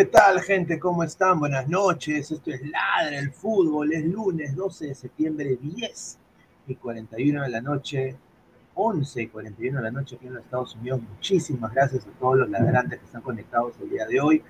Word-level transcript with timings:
¿Qué 0.00 0.06
tal, 0.06 0.40
gente? 0.40 0.78
¿Cómo 0.78 1.04
están? 1.04 1.38
Buenas 1.38 1.68
noches. 1.68 2.30
Esto 2.30 2.50
es 2.50 2.62
Ladra 2.62 3.18
el 3.18 3.30
Fútbol. 3.32 3.92
Es 3.92 4.02
lunes 4.02 4.56
12 4.56 4.86
de 4.86 4.94
septiembre, 4.94 5.58
10 5.60 6.18
y 6.68 6.74
41 6.74 7.42
de 7.42 7.48
la 7.50 7.60
noche, 7.60 8.16
11 8.76 9.22
y 9.22 9.26
41 9.26 9.76
de 9.76 9.84
la 9.84 9.90
noche 9.90 10.16
aquí 10.16 10.26
en 10.26 10.36
los 10.36 10.42
Estados 10.42 10.74
Unidos. 10.76 11.02
Muchísimas 11.02 11.74
gracias 11.74 12.06
a 12.06 12.18
todos 12.18 12.38
los 12.38 12.48
ladrantes 12.48 12.98
que 12.98 13.04
están 13.04 13.20
conectados 13.20 13.74
el 13.82 13.90
día 13.90 14.06
de 14.06 14.18
hoy. 14.22 14.42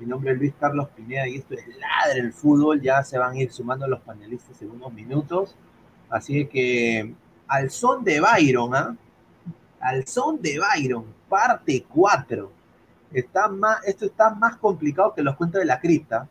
Mi 0.00 0.06
nombre 0.06 0.32
es 0.32 0.38
Luis 0.38 0.54
Carlos 0.58 0.88
Pineda 0.96 1.28
y 1.28 1.36
esto 1.36 1.54
es 1.54 1.68
Ladra 1.68 2.18
el 2.18 2.32
Fútbol. 2.32 2.82
Ya 2.82 3.00
se 3.04 3.16
van 3.16 3.36
a 3.36 3.40
ir 3.40 3.52
sumando 3.52 3.86
los 3.86 4.00
panelistas 4.00 4.60
en 4.60 4.72
unos 4.72 4.92
minutos. 4.92 5.54
Así 6.10 6.46
que 6.46 7.14
al 7.46 7.70
son 7.70 8.02
de 8.02 8.20
Byron, 8.20 8.74
¿ah? 8.74 8.96
Al 9.78 10.04
son 10.08 10.42
de 10.42 10.58
Byron, 10.58 11.04
parte 11.28 11.86
4 11.94 12.55
está 13.12 13.48
más, 13.48 13.84
esto 13.84 14.06
está 14.06 14.30
más 14.34 14.56
complicado 14.56 15.14
que 15.14 15.22
los 15.22 15.36
cuentos 15.36 15.60
de 15.60 15.66
la 15.66 15.80
cripta. 15.80 16.28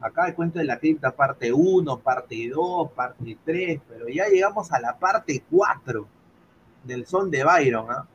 Acá 0.00 0.26
el 0.26 0.34
cuento 0.34 0.58
de 0.58 0.64
la 0.64 0.78
cripta 0.78 1.14
parte 1.14 1.52
1, 1.52 1.98
parte 1.98 2.50
2, 2.52 2.90
parte 2.90 3.38
3, 3.44 3.80
pero 3.88 4.08
ya 4.08 4.26
llegamos 4.26 4.72
a 4.72 4.80
la 4.80 4.98
parte 4.98 5.44
4 5.48 6.06
del 6.84 7.06
son 7.06 7.30
de 7.30 7.44
Byron. 7.44 7.86
¿ah? 7.90 8.06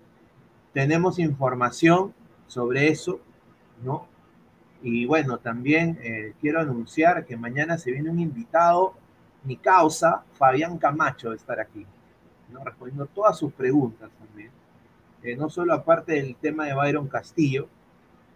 Tenemos 0.73 1.17
información 1.17 2.13
sobre 2.45 2.89
eso, 2.89 3.19
¿no? 3.83 4.07
Y 4.81 5.05
bueno, 5.05 5.39
también 5.39 5.97
eh, 6.03 6.33
quiero 6.39 6.59
anunciar 6.59 7.25
que 7.25 7.35
mañana 7.35 7.77
se 7.77 7.91
viene 7.91 8.09
un 8.09 8.19
invitado, 8.19 8.93
mi 9.43 9.57
causa, 9.57 10.23
Fabián 10.33 10.77
Camacho, 10.77 11.31
de 11.31 11.37
estar 11.37 11.59
aquí, 11.59 11.85
respondiendo 12.63 13.07
todas 13.07 13.37
sus 13.37 13.53
preguntas 13.53 14.09
también. 14.19 14.51
Eh, 15.23 15.35
no 15.35 15.49
solo 15.49 15.73
aparte 15.73 16.13
del 16.13 16.35
tema 16.35 16.65
de 16.65 16.75
Byron 16.75 17.07
Castillo, 17.07 17.67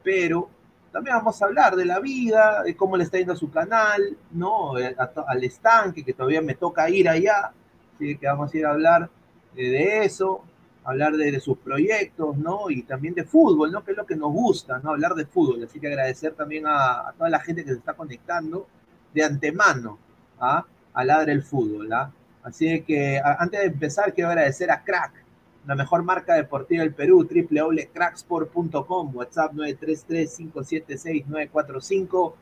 pero 0.03 0.49
también 0.91 1.15
vamos 1.15 1.41
a 1.41 1.45
hablar 1.45 1.75
de 1.75 1.85
la 1.85 1.99
vida, 1.99 2.63
de 2.63 2.75
cómo 2.75 2.97
le 2.97 3.05
está 3.05 3.17
yendo 3.17 3.33
a 3.33 3.37
su 3.37 3.49
canal, 3.49 4.17
¿no? 4.31 4.77
Eh, 4.77 4.95
al 5.27 5.43
estanque, 5.43 6.03
que 6.03 6.13
todavía 6.13 6.41
me 6.41 6.55
toca 6.55 6.89
ir 6.89 7.07
allá, 7.07 7.51
así 7.95 8.17
que 8.17 8.27
vamos 8.27 8.53
a 8.53 8.57
ir 8.57 8.65
a 8.65 8.71
hablar 8.71 9.09
eh, 9.55 9.69
de 9.69 10.05
eso, 10.05 10.43
hablar 10.83 11.13
de, 11.13 11.39
sus 11.39 11.57
proyectos, 11.57 12.37
¿no? 12.37 12.69
Y 12.69 12.83
también 12.83 13.13
de 13.13 13.23
fútbol, 13.23 13.71
¿no? 13.71 13.83
Que 13.83 13.91
es 13.91 13.97
lo 13.97 14.05
que 14.05 14.15
nos 14.15 14.33
gusta, 14.33 14.79
¿no? 14.79 14.91
Hablar 14.91 15.13
de 15.13 15.25
fútbol. 15.25 15.63
Así 15.63 15.79
que 15.79 15.87
agradecer 15.87 16.33
también 16.33 16.65
a, 16.67 17.13
toda 17.17 17.29
la 17.29 17.39
gente 17.39 17.63
que 17.63 17.71
se 17.71 17.77
está 17.77 17.93
conectando 17.93 18.67
de 19.13 19.23
antemano 19.23 19.97
¿ah? 20.39 20.65
a 20.93 21.05
Ladre 21.05 21.33
el 21.33 21.43
Fútbol, 21.43 21.91
¿ah? 21.93 22.11
Así 22.43 22.81
que 22.81 23.21
antes 23.23 23.59
de 23.59 23.67
empezar, 23.67 24.13
quiero 24.13 24.29
agradecer 24.29 24.71
a 24.71 24.83
Crack, 24.83 25.13
la 25.65 25.75
mejor 25.75 26.03
marca 26.03 26.33
deportiva 26.33 26.83
del 26.83 26.93
Perú, 26.93 27.25
www.cracksport.com, 27.29 29.15
WhatsApp 29.15 29.53
933-576-945, 29.53 32.33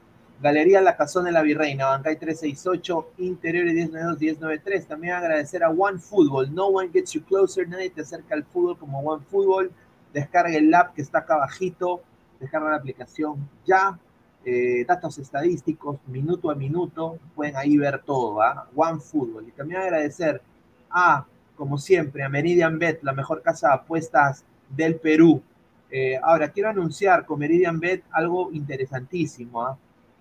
Galería 0.41 0.81
La 0.81 0.95
Cazón 0.95 1.25
de 1.25 1.33
la 1.33 1.41
Virreina, 1.41 1.87
Bancay 1.87 2.17
368, 2.17 3.09
Interiores 3.17 3.75
1092-1093. 3.91 4.87
También 4.87 5.15
agradecer 5.15 5.65
a 5.65 5.69
One 5.69 5.99
Football, 5.99 6.55
no 6.55 6.67
one 6.67 6.89
gets 6.93 7.11
you 7.11 7.21
closer, 7.23 7.67
nadie 7.67 7.89
te 7.89 7.99
acerca 8.01 8.35
al 8.35 8.45
fútbol 8.45 8.77
como 8.77 9.01
One 9.01 9.25
Football. 9.29 9.69
Descarga 10.13 10.55
el 10.55 10.73
app 10.73 10.95
que 10.95 11.01
está 11.01 11.19
acá 11.19 11.33
abajito, 11.35 12.01
descarga 12.39 12.69
la 12.69 12.77
aplicación 12.77 13.49
ya. 13.65 13.99
Eh, 14.45 14.85
datos 14.87 15.17
estadísticos, 15.17 15.97
minuto 16.07 16.49
a 16.49 16.55
minuto, 16.55 17.19
pueden 17.35 17.57
ahí 17.57 17.77
ver 17.77 18.01
todo, 18.03 18.41
¿ah? 18.41 18.69
One 18.73 19.01
Football. 19.01 19.49
Y 19.49 19.51
también 19.51 19.81
agradecer 19.81 20.41
a 20.89 21.25
como 21.59 21.77
siempre, 21.77 22.23
a 22.23 22.29
Meridian 22.29 22.79
Bet, 22.79 23.03
la 23.03 23.11
mejor 23.11 23.41
casa 23.41 23.67
de 23.67 23.73
apuestas 23.73 24.45
del 24.69 24.95
Perú. 24.95 25.43
Eh, 25.91 26.17
ahora, 26.23 26.53
quiero 26.53 26.69
anunciar 26.69 27.25
con 27.25 27.37
Meridian 27.37 27.81
Bet 27.81 28.05
algo 28.11 28.49
interesantísimo. 28.53 29.65
¿ah? 29.65 29.77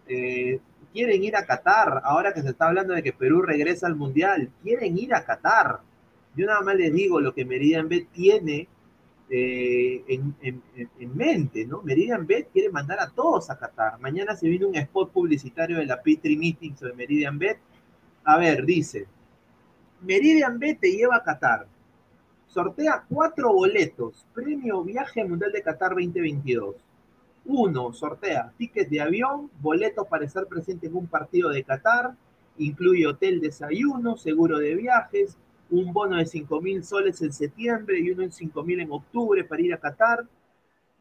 Eh, 0.09 0.59
quieren 0.93 1.23
ir 1.23 1.37
a 1.37 1.47
Qatar, 1.47 2.03
ahora 2.03 2.35
que 2.35 2.43
se 2.43 2.49
está 2.49 2.67
hablando 2.67 2.93
de 2.93 3.05
que 3.05 3.13
Perú 3.13 3.41
regresa 3.41 3.87
al 3.87 3.95
Mundial, 3.95 4.51
quieren 4.65 4.99
ir 4.99 5.15
a 5.15 5.25
Qatar. 5.25 5.79
Yo 6.35 6.45
nada 6.45 6.61
más 6.61 6.75
les 6.75 6.93
digo 6.93 7.21
lo 7.21 7.33
que 7.33 7.45
Meridian 7.45 7.89
Bet 7.89 8.09
tiene 8.11 8.67
eh, 9.31 10.03
en, 10.09 10.35
en, 10.43 10.63
en, 10.99 11.17
mente, 11.17 11.67
¿no? 11.67 11.83
Meridian 11.83 12.27
Bet 12.27 12.51
quiere 12.51 12.69
mandar 12.71 12.99
a 12.99 13.11
todos 13.11 13.49
a 13.49 13.57
Qatar. 13.57 14.01
Mañana 14.01 14.35
se 14.35 14.49
viene 14.49 14.67
un 14.67 14.75
spot 14.75 15.13
publicitario 15.13 15.79
de 15.79 15.87
la 15.87 16.03
P3 16.03 16.37
Meeting 16.37 16.77
sobre 16.77 16.95
Meridian 16.95 17.39
Bet. 17.39 17.59
A 18.25 18.39
ver, 18.39 18.65
dice, 18.65 19.07
Meridian 20.01 20.61
Bet 20.61 20.79
te 20.79 20.93
lleva 20.93 21.17
a 21.17 21.25
Qatar. 21.25 21.67
Sortea 22.47 23.05
cuatro 23.09 23.53
boletos, 23.53 24.25
premio 24.33 24.85
viaje 24.85 25.25
mundial 25.25 25.51
de 25.51 25.63
Qatar 25.63 25.91
2022. 25.91 26.77
Uno, 27.47 27.93
sortea 27.93 28.53
tickets 28.57 28.91
de 28.91 29.01
avión, 29.01 29.51
boletos 29.61 30.07
para 30.07 30.25
estar 30.25 30.47
presente 30.47 30.87
en 30.87 30.95
un 30.95 31.09
partido 31.09 31.51
de 31.51 31.65
Qatar, 31.65 32.15
incluye 32.59 33.09
hotel, 33.09 33.41
desayuno, 33.41 34.17
seguro 34.17 34.59
de 34.59 34.77
viajes, 34.77 35.37
un 35.71 35.93
bono 35.93 36.17
de 36.17 36.27
5 36.27 36.61
mil 36.61 36.85
soles 36.85 37.21
en 37.23 37.33
septiembre 37.33 37.99
y 37.99 38.11
uno 38.11 38.23
en 38.23 38.33
5 38.33 38.63
mil 38.63 38.81
en 38.81 38.93
octubre 38.93 39.43
para 39.45 39.63
ir 39.63 39.75
a 39.75 39.79
Qatar. 39.79 40.25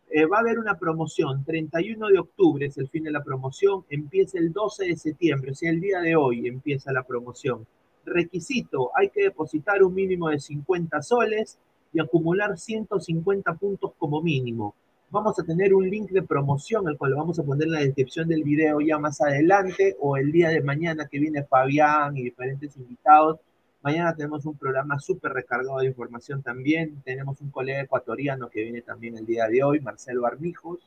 Eh, 0.09 0.25
va 0.25 0.37
a 0.37 0.39
haber 0.39 0.57
una 0.57 0.77
promoción, 0.79 1.43
31 1.45 2.07
de 2.07 2.17
octubre 2.17 2.65
es 2.65 2.77
el 2.77 2.89
fin 2.89 3.03
de 3.03 3.11
la 3.11 3.23
promoción, 3.23 3.83
empieza 3.89 4.39
el 4.39 4.53
12 4.53 4.85
de 4.85 4.97
septiembre, 4.97 5.51
o 5.51 5.55
sea, 5.55 5.69
el 5.69 5.81
día 5.81 5.99
de 5.99 6.15
hoy 6.15 6.47
empieza 6.47 6.91
la 6.91 7.03
promoción. 7.03 7.67
Requisito, 8.07 8.91
hay 8.95 9.09
que 9.09 9.23
depositar 9.23 9.83
un 9.83 9.93
mínimo 9.93 10.29
de 10.29 10.39
50 10.39 11.01
soles 11.01 11.59
y 11.93 11.99
acumular 11.99 12.57
150 12.57 13.53
puntos 13.55 13.91
como 13.97 14.21
mínimo. 14.21 14.75
Vamos 15.09 15.39
a 15.39 15.43
tener 15.43 15.73
un 15.73 15.89
link 15.89 16.09
de 16.09 16.23
promoción, 16.23 16.87
el 16.89 16.97
cual 16.97 17.11
lo 17.11 17.17
vamos 17.17 17.39
a 17.39 17.43
poner 17.43 17.67
en 17.67 17.73
la 17.73 17.79
descripción 17.79 18.27
del 18.27 18.43
video 18.43 18.81
ya 18.81 18.97
más 18.97 19.21
adelante 19.21 19.95
o 19.99 20.17
el 20.17 20.31
día 20.31 20.49
de 20.49 20.61
mañana 20.61 21.07
que 21.07 21.19
viene 21.19 21.43
Fabián 21.43 22.17
y 22.17 22.23
diferentes 22.23 22.75
invitados 22.75 23.39
Mañana 23.87 24.13
tenemos 24.13 24.45
un 24.45 24.57
programa 24.57 24.99
súper 24.99 25.31
recargado 25.31 25.77
de 25.79 25.85
información 25.85 26.41
también. 26.41 27.01
Tenemos 27.05 27.39
un 27.39 27.51
colega 27.51 27.79
ecuatoriano 27.79 28.49
que 28.49 28.61
viene 28.61 28.81
también 28.81 29.17
el 29.17 29.25
día 29.25 29.47
de 29.47 29.63
hoy, 29.63 29.79
Marcelo 29.79 30.25
Armijos. 30.25 30.79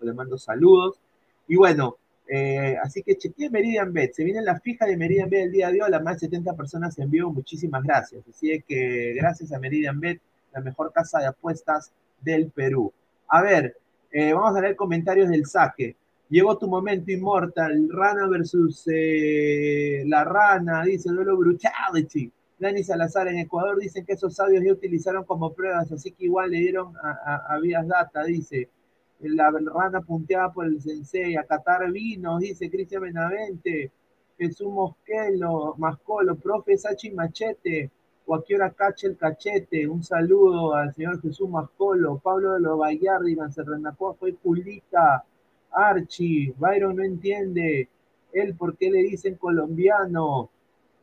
Le 0.00 0.14
mando 0.14 0.38
saludos. 0.38 0.98
Y 1.48 1.56
bueno, 1.56 1.96
eh, 2.28 2.76
así 2.82 3.02
que 3.02 3.16
chequeé 3.16 3.50
Meridian 3.50 3.92
Bet. 3.92 4.14
Se 4.14 4.24
viene 4.24 4.42
la 4.42 4.58
fija 4.60 4.86
de 4.86 4.96
Meridian 4.96 5.30
Bet 5.30 5.44
el 5.44 5.52
día 5.52 5.70
de 5.70 5.82
hoy. 5.82 5.92
A 5.92 6.00
más 6.00 6.20
de 6.20 6.26
70 6.26 6.54
personas 6.54 6.98
en 6.98 7.10
vivo. 7.10 7.32
Muchísimas 7.32 7.82
gracias. 7.82 8.22
Así 8.28 8.62
que 8.66 9.14
gracias 9.14 9.52
a 9.52 9.58
Meridian 9.58 10.00
Bet, 10.00 10.20
la 10.52 10.60
mejor 10.60 10.92
casa 10.92 11.20
de 11.20 11.26
apuestas 11.26 11.92
del 12.20 12.50
Perú. 12.50 12.92
A 13.28 13.42
ver, 13.42 13.76
eh, 14.10 14.32
vamos 14.32 14.56
a 14.56 14.60
leer 14.60 14.76
comentarios 14.76 15.28
del 15.28 15.46
saque. 15.46 15.96
Llegó 16.28 16.58
tu 16.58 16.66
momento 16.66 17.12
inmortal, 17.12 17.88
Rana 17.90 18.26
versus 18.26 18.82
eh, 18.92 20.02
la 20.06 20.24
Rana, 20.24 20.84
dice 20.84 21.10
duelo 21.10 21.36
brutality. 21.36 22.32
Dani 22.58 22.82
Salazar 22.82 23.28
en 23.28 23.38
Ecuador 23.38 23.78
dicen 23.78 24.04
que 24.04 24.14
esos 24.14 24.40
audios 24.40 24.64
ya 24.64 24.72
utilizaron 24.72 25.24
como 25.24 25.52
pruebas, 25.52 25.92
así 25.92 26.10
que 26.10 26.24
igual 26.24 26.50
le 26.50 26.58
dieron 26.58 26.94
a, 26.96 27.54
a, 27.54 27.60
Vías 27.60 27.86
Data, 27.86 28.24
dice. 28.24 28.68
La 29.20 29.50
rana 29.50 30.00
punteada 30.02 30.52
por 30.52 30.66
el 30.66 30.80
sensei, 30.80 31.36
a 31.36 31.44
Qatar 31.44 31.90
Vinos, 31.90 32.40
dice 32.40 32.70
Cristian 32.70 33.02
Benavente, 33.02 33.90
Jesús 34.38 34.68
Mosquelo, 34.68 35.74
Mascolo, 35.78 36.36
profe 36.36 36.76
Sachi 36.76 37.10
Machete, 37.10 37.90
o 38.26 38.34
a 38.34 38.44
el 39.02 39.16
cachete, 39.16 39.86
un 39.86 40.02
saludo 40.02 40.74
al 40.74 40.92
señor 40.94 41.20
Jesús 41.22 41.48
Mascolo, 41.48 42.18
Pablo 42.18 42.54
de 42.54 42.60
los 42.60 42.78
Vallardi, 42.78 43.32
Iván 43.32 43.52
fue 44.18 44.36
Julita, 44.42 45.24
Archie, 45.70 46.52
Byron 46.58 46.96
no 46.96 47.04
entiende, 47.04 47.88
él 48.32 48.54
por 48.56 48.76
qué 48.76 48.90
le 48.90 48.98
dicen 48.98 49.36
colombiano, 49.36 50.50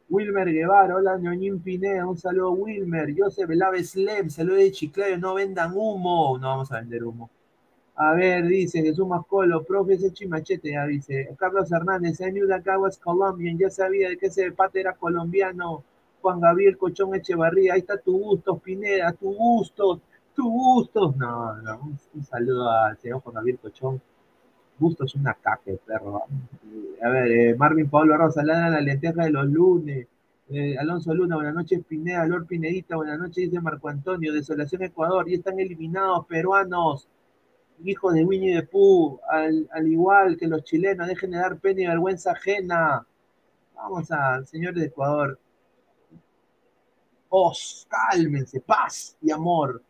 Wilmer 0.09 0.51
Guevara, 0.51 0.95
hola 0.95 1.17
Ñoñín 1.17 1.61
Pineda, 1.61 2.05
un 2.05 2.17
saludo 2.17 2.51
Wilmer, 2.51 3.13
Joseph 3.17 3.49
Laves 3.49 3.95
Lem, 3.95 4.29
saludo 4.29 4.57
de 4.57 4.71
Chiclayo, 4.71 5.17
no 5.17 5.33
vendan 5.33 5.71
humo, 5.73 6.37
no 6.37 6.49
vamos 6.49 6.71
a 6.71 6.81
vender 6.81 7.03
humo. 7.05 7.29
A 7.95 8.13
ver, 8.13 8.47
dice 8.47 8.81
Jesús 8.81 9.07
Mascolo, 9.07 9.63
profe 9.63 9.93
ese 9.93 10.11
chimachete, 10.11 10.71
ya 10.71 10.85
dice. 10.85 11.29
Carlos 11.37 11.71
Hernández, 11.71 12.19
I 12.21 12.31
knew 12.31 12.47
that 12.47 12.63
was 12.79 12.97
Colombian, 12.97 13.57
ya 13.57 13.69
sabía 13.69 14.09
de 14.09 14.17
que 14.17 14.27
ese 14.27 14.51
pate 14.51 14.79
era 14.81 14.93
colombiano. 14.93 15.83
Juan 16.21 16.39
Gabriel 16.39 16.77
Cochón 16.77 17.13
Echevarría, 17.15 17.73
ahí 17.73 17.81
está 17.81 17.97
tu 17.97 18.17
gusto, 18.17 18.57
Pineda, 18.57 19.11
tu 19.11 19.33
gusto, 19.33 20.01
tu 20.33 20.49
gusto. 20.49 21.13
No, 21.17 21.61
no, 21.61 21.97
un, 22.13 22.23
saludo 22.23 22.69
al 22.69 22.97
señor 22.97 23.21
Juan 23.21 23.35
Gabriel 23.35 23.59
Cochón. 23.59 24.01
Gusto 24.79 25.05
es 25.05 25.13
una 25.15 25.33
caca, 25.35 25.71
perro. 25.85 26.23
A 27.03 27.09
ver, 27.09 27.31
eh, 27.31 27.55
Marvin 27.55 27.89
Pablo 27.89 28.17
Rosa, 28.17 28.43
la, 28.43 28.69
la 28.69 28.81
lenteja 28.81 29.23
de 29.25 29.29
los 29.31 29.45
lunes. 29.47 30.07
Eh, 30.49 30.77
Alonso 30.77 31.13
Luna, 31.13 31.35
buenas 31.35 31.55
noches, 31.55 31.81
Pineda, 31.87 32.25
Lord 32.25 32.47
Pinedita, 32.47 32.95
buenas 32.95 33.17
noches, 33.17 33.35
dice 33.35 33.61
Marco 33.61 33.89
Antonio, 33.89 34.33
Desolación 34.33 34.83
Ecuador, 34.83 35.27
y 35.29 35.35
están 35.35 35.59
eliminados 35.59 36.25
peruanos, 36.27 37.07
hijos 37.83 38.13
de 38.13 38.25
Winnie 38.25 38.55
de 38.55 38.63
Pooh, 38.63 39.19
al, 39.29 39.67
al, 39.71 39.87
igual 39.87 40.37
que 40.37 40.47
los 40.47 40.63
chilenos, 40.63 41.07
dejen 41.07 41.31
de 41.31 41.37
dar 41.37 41.59
pena 41.59 41.81
y 41.81 41.87
vergüenza 41.87 42.31
ajena. 42.31 43.05
Vamos 43.75 44.11
al 44.11 44.47
señor 44.47 44.73
de 44.73 44.85
Ecuador. 44.85 45.39
Os, 47.29 47.87
cálmense, 47.89 48.61
paz 48.61 49.17
y 49.21 49.31
amor, 49.31 49.81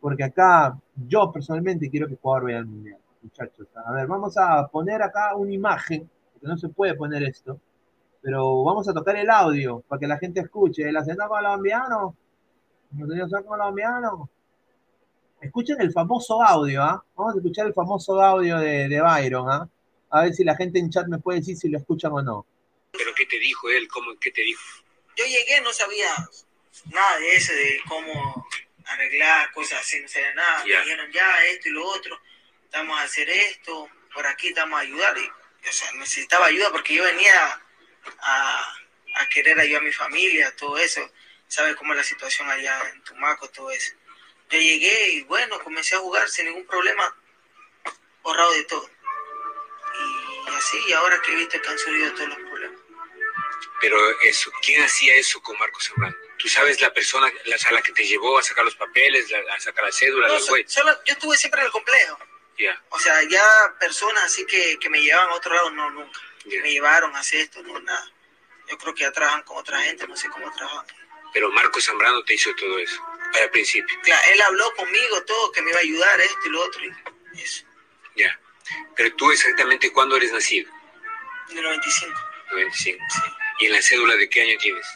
porque 0.00 0.24
acá 0.24 0.78
yo 1.08 1.32
personalmente 1.32 1.90
quiero 1.90 2.06
que 2.06 2.14
Ecuador 2.14 2.44
vaya 2.44 2.58
al 2.58 2.66
Mundial 2.66 3.00
muchachos. 3.22 3.68
A 3.74 3.92
ver, 3.92 4.06
vamos 4.06 4.36
a 4.36 4.66
poner 4.68 5.02
acá 5.02 5.34
una 5.36 5.52
imagen, 5.52 6.08
porque 6.32 6.46
no 6.46 6.56
se 6.56 6.68
puede 6.68 6.94
poner 6.94 7.22
esto, 7.22 7.60
pero 8.20 8.64
vamos 8.64 8.88
a 8.88 8.94
tocar 8.94 9.16
el 9.16 9.30
audio 9.30 9.80
para 9.86 10.00
que 10.00 10.06
la 10.06 10.18
gente 10.18 10.40
escuche. 10.40 10.88
El 10.88 10.96
acento 10.96 11.26
colombiano, 11.28 12.16
el 12.98 13.44
colombiano. 13.46 14.28
Escuchen 15.40 15.80
el 15.80 15.92
famoso 15.92 16.42
audio, 16.42 16.82
¿ah? 16.82 17.02
Vamos 17.14 17.34
a 17.34 17.38
escuchar 17.38 17.66
el 17.66 17.74
famoso 17.74 18.20
audio 18.20 18.58
de, 18.58 18.88
de 18.88 19.00
Byron, 19.00 19.50
¿ah? 19.50 19.68
A 20.10 20.22
ver 20.22 20.34
si 20.34 20.44
la 20.44 20.56
gente 20.56 20.78
en 20.78 20.90
chat 20.90 21.06
me 21.06 21.18
puede 21.18 21.38
decir 21.38 21.56
si 21.56 21.68
lo 21.68 21.78
escuchan 21.78 22.12
o 22.12 22.22
no. 22.22 22.46
¿Pero 22.92 23.14
qué 23.14 23.24
te 23.26 23.38
dijo 23.38 23.70
él? 23.70 23.88
¿Cómo, 23.88 24.18
¿Qué 24.18 24.30
te 24.30 24.42
dijo? 24.42 24.62
Yo 25.16 25.24
llegué, 25.24 25.60
no 25.62 25.72
sabía 25.72 26.10
nada 26.86 27.18
de 27.18 27.34
eso, 27.34 27.52
de 27.52 27.80
cómo 27.88 28.46
arreglar 28.86 29.50
cosas 29.52 29.80
así, 29.80 30.00
no 30.00 30.08
sabía 30.08 30.34
nada. 30.34 30.64
Me 30.64 30.70
dijeron 30.70 31.10
ya 31.12 31.44
esto 31.46 31.68
y 31.68 31.72
lo 31.72 31.86
otro 31.86 32.18
estamos 32.64 32.98
a 32.98 33.02
hacer 33.02 33.28
esto, 33.30 33.88
por 34.12 34.26
aquí 34.26 34.48
estamos 34.48 34.78
a 34.78 34.82
ayudar. 34.82 35.16
Y, 35.16 35.68
o 35.68 35.72
sea, 35.72 35.90
necesitaba 35.92 36.46
ayuda 36.46 36.70
porque 36.70 36.94
yo 36.94 37.04
venía 37.04 37.60
a, 38.20 38.74
a 39.16 39.28
querer 39.28 39.58
ayudar 39.58 39.82
a 39.82 39.84
mi 39.84 39.92
familia, 39.92 40.54
todo 40.56 40.76
eso. 40.78 41.00
Sabes 41.46 41.74
cómo 41.76 41.92
es 41.92 41.98
la 41.98 42.04
situación 42.04 42.48
allá 42.48 42.80
en 42.92 43.02
Tumaco, 43.02 43.48
todo 43.48 43.70
eso. 43.70 43.92
Yo 44.50 44.58
llegué 44.58 45.10
y 45.12 45.22
bueno, 45.22 45.58
comencé 45.60 45.94
a 45.94 46.00
jugar 46.00 46.28
sin 46.28 46.46
ningún 46.46 46.66
problema, 46.66 47.16
borrado 48.22 48.52
de 48.52 48.64
todo. 48.64 48.90
Y 50.46 50.54
así, 50.54 50.78
y 50.88 50.92
ahora 50.92 51.20
que 51.22 51.32
he 51.32 51.36
visto 51.36 51.60
que 51.60 51.68
han 51.68 51.78
subido 51.78 52.12
todos 52.14 52.28
los 52.28 52.38
problemas. 52.38 52.80
Pero 53.80 54.20
eso, 54.20 54.50
¿quién 54.62 54.82
hacía 54.82 55.14
eso 55.16 55.40
con 55.42 55.58
Marcos 55.58 55.84
Serrano? 55.84 56.16
¿Tú 56.36 56.48
sabes 56.48 56.80
la 56.80 56.92
persona 56.92 57.26
a 57.28 57.72
la 57.72 57.82
que 57.82 57.92
te 57.92 58.06
llevó 58.06 58.38
a 58.38 58.42
sacar 58.42 58.64
los 58.64 58.76
papeles, 58.76 59.26
a 59.32 59.60
sacar 59.60 59.84
la 59.84 59.92
cédula? 59.92 60.28
No, 60.28 60.38
solo, 60.38 61.04
yo 61.04 61.12
estuve 61.12 61.36
siempre 61.36 61.60
en 61.60 61.66
el 61.66 61.72
complejo. 61.72 62.18
O 62.90 62.98
sea, 62.98 63.22
ya 63.22 63.74
personas 63.78 64.24
así 64.24 64.44
que, 64.44 64.78
que, 64.78 64.90
me 64.90 65.00
llevaban 65.00 65.30
a 65.30 65.34
otro 65.34 65.54
lado, 65.54 65.70
no, 65.70 65.90
nunca. 65.90 66.20
Me 66.44 66.70
llevaron 66.70 67.14
a 67.16 67.20
hacer 67.20 67.40
esto, 67.40 67.62
no, 67.62 67.78
nada. 67.80 68.12
Yo 68.68 68.76
creo 68.76 68.94
que 68.94 69.02
ya 69.02 69.12
trabajan 69.12 69.42
con 69.42 69.56
otra 69.56 69.80
gente, 69.80 70.06
no 70.06 70.16
sé 70.16 70.28
cómo 70.28 70.52
trabajan. 70.52 70.86
Pero 71.32 71.50
Marco 71.50 71.80
Zambrano 71.80 72.22
te 72.24 72.34
hizo 72.34 72.54
todo 72.56 72.78
eso, 72.78 73.00
al 73.38 73.50
principio. 73.50 73.98
Claro, 74.02 74.22
él 74.32 74.42
habló 74.42 74.74
conmigo 74.74 75.22
todo, 75.24 75.52
que 75.52 75.62
me 75.62 75.70
iba 75.70 75.78
a 75.78 75.82
ayudar, 75.82 76.20
esto 76.20 76.38
y 76.46 76.48
lo 76.50 76.62
otro, 76.62 76.82
y 77.34 77.40
eso. 77.40 77.64
Ya. 78.16 78.38
Pero 78.96 79.14
tú 79.16 79.30
exactamente 79.30 79.92
cuándo 79.92 80.16
eres 80.16 80.32
nacido? 80.32 80.70
En 81.50 81.58
el 81.58 81.64
95. 81.64 82.20
95. 82.52 83.04
Sí. 83.08 83.22
¿Y 83.60 83.66
en 83.66 83.72
la 83.72 83.82
cédula 83.82 84.16
de 84.16 84.28
qué 84.28 84.42
año 84.42 84.58
tienes? 84.58 84.86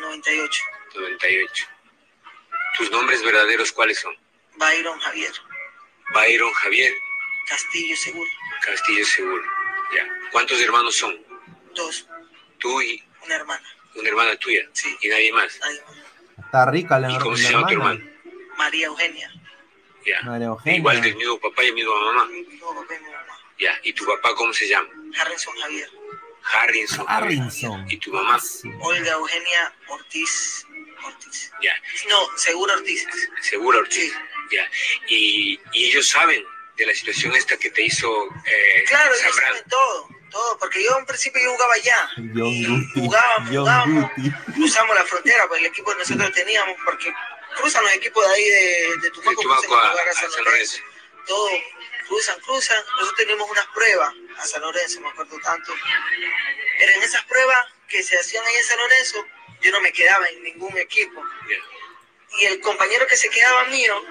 98. 0.00 0.62
98. 0.94 1.68
¿Tus 2.76 2.90
nombres 2.90 3.22
verdaderos 3.22 3.72
cuáles 3.72 3.98
son? 3.98 4.16
Byron 4.56 4.98
Javier. 5.00 5.32
Byron 6.14 6.52
Javier. 6.52 6.92
Castillo 7.48 7.96
Seguro. 7.96 8.30
Castillo 8.62 9.04
Seguro, 9.04 9.42
ya. 9.94 10.06
¿Cuántos 10.30 10.60
hermanos 10.60 10.96
son? 10.96 11.20
Dos. 11.74 12.06
¿Tú 12.58 12.80
y? 12.82 13.02
Una 13.24 13.36
hermana. 13.36 13.76
¿Una 13.94 14.08
hermana 14.08 14.36
tuya? 14.36 14.68
Sí. 14.72 14.96
¿Y 15.00 15.08
nadie 15.08 15.32
más? 15.32 15.58
Nadie 15.60 15.82
más. 15.82 15.96
Está 16.50 16.68
rica 16.68 16.98
la 16.98 17.12
¿Y 17.12 17.18
cómo 17.18 17.36
se 17.36 17.52
llama 17.52 17.68
tu 17.68 17.74
hermana? 17.74 18.04
María 18.58 18.86
Eugenia. 18.86 19.32
Ya. 20.04 20.20
María 20.22 20.48
Eugenia. 20.48 20.78
Igual 20.80 21.00
del 21.00 21.14
mismo 21.14 21.38
papá 21.38 21.62
y 21.62 21.72
misma 21.72 21.92
mamá. 22.06 22.24
Mismo 22.26 22.74
papá 22.74 22.92
y 22.92 23.04
mi 23.04 23.08
mamá. 23.08 23.38
Ya. 23.60 23.78
¿Y 23.84 23.92
tu 23.92 24.04
papá 24.04 24.34
cómo 24.34 24.52
se 24.52 24.66
llama? 24.66 24.88
Harrison 25.16 25.54
Javier. 25.60 25.88
Harrison. 26.42 27.04
Harrison. 27.06 27.86
¿Y 27.88 27.98
tu 27.98 28.12
mamá? 28.12 28.36
Olga 28.80 29.12
Eugenia 29.12 29.74
Ortiz. 29.86 30.66
Ortiz. 31.06 31.52
Ya. 31.62 31.72
No, 32.08 32.36
Segura 32.36 32.74
Ortiz. 32.74 33.06
Segura 33.42 33.78
Ortiz. 33.78 34.12
Sí. 34.12 34.56
Ya. 34.56 34.68
Y, 35.06 35.60
y 35.72 35.84
ellos 35.84 36.08
saben 36.08 36.44
de 36.80 36.86
la 36.86 36.94
situación 36.94 37.34
esta 37.36 37.56
que 37.58 37.70
te 37.70 37.82
hizo 37.82 38.08
eh, 38.46 38.84
Claro, 38.88 39.14
ellos 39.14 39.64
todo, 39.68 40.08
todo. 40.30 40.58
porque 40.58 40.82
yo 40.82 40.98
en 40.98 41.04
principio 41.04 41.42
yo 41.42 41.52
jugaba 41.52 41.74
allá. 41.74 42.08
jugábamos, 42.94 43.48
jugábamos, 43.50 44.10
cruzamos 44.54 44.96
la 44.96 45.04
frontera, 45.04 45.46
pues 45.46 45.60
el 45.60 45.66
equipo 45.66 45.92
que 45.92 45.98
nosotros 45.98 46.32
teníamos, 46.32 46.76
porque 46.84 47.12
cruzan 47.56 47.82
los 47.84 47.92
equipos 47.92 48.26
de 48.26 48.34
ahí 48.34 48.44
de, 48.44 48.96
de 49.02 49.10
Tumaco, 49.10 49.42
cruzan 49.42 49.72
a, 49.72 50.10
a, 50.10 50.14
San 50.14 50.44
Lorenzo. 50.44 50.78
Todo, 51.26 51.50
cruzan, 52.08 52.40
cruzan. 52.40 52.82
Nosotros 52.92 53.14
teníamos 53.18 53.50
unas 53.50 53.66
pruebas 53.66 54.14
a 54.38 54.46
San 54.46 54.62
Lorenzo, 54.62 55.00
me 55.02 55.08
acuerdo 55.10 55.38
tanto. 55.40 55.74
Pero 56.78 56.92
en 56.92 57.02
esas 57.02 57.22
pruebas 57.24 57.66
que 57.88 58.02
se 58.02 58.18
hacían 58.18 58.44
ahí 58.46 58.56
en 58.56 58.64
San 58.64 58.78
Lorenzo, 58.78 59.26
yo 59.60 59.70
no 59.70 59.80
me 59.82 59.92
quedaba 59.92 60.26
en 60.28 60.42
ningún 60.44 60.78
equipo. 60.78 61.22
Y 62.38 62.46
el 62.46 62.60
compañero 62.60 63.06
que 63.06 63.18
se 63.18 63.28
quedaba 63.28 63.64
mío, 63.64 64.02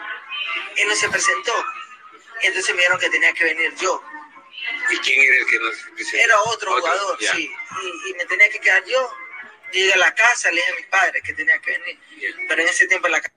él 0.75 0.87
no 0.87 0.95
se 0.95 1.09
presentó. 1.09 1.53
Entonces 2.41 2.75
me 2.75 2.81
dijeron 2.81 2.99
que 2.99 3.09
tenía 3.09 3.33
que 3.33 3.43
venir 3.43 3.73
yo. 3.75 4.01
¿Y 4.91 4.97
quién 4.97 5.21
era 5.21 5.37
el 5.37 5.45
que 5.45 5.59
nos 5.59 6.13
Era 6.13 6.35
otro, 6.53 6.71
jugador, 6.73 7.17
sí. 7.19 7.49
Y, 8.07 8.13
me 8.17 8.25
tenía 8.25 8.49
que 8.49 8.59
quedar 8.59 8.83
yo. 8.85 9.09
Llegué 9.71 9.93
a 9.93 9.97
la 9.97 10.13
casa, 10.13 10.49
le 10.49 10.57
dije 10.57 10.71
a 10.71 10.75
mis 10.75 10.87
padres 10.87 11.23
que 11.23 11.33
tenía 11.33 11.59
que 11.59 11.71
venir. 11.71 11.99
Pero 12.47 12.61
en 12.61 12.67
ese 12.67 12.87
tiempo 12.87 13.07
en 13.07 13.11
la 13.13 13.21
casa. 13.21 13.35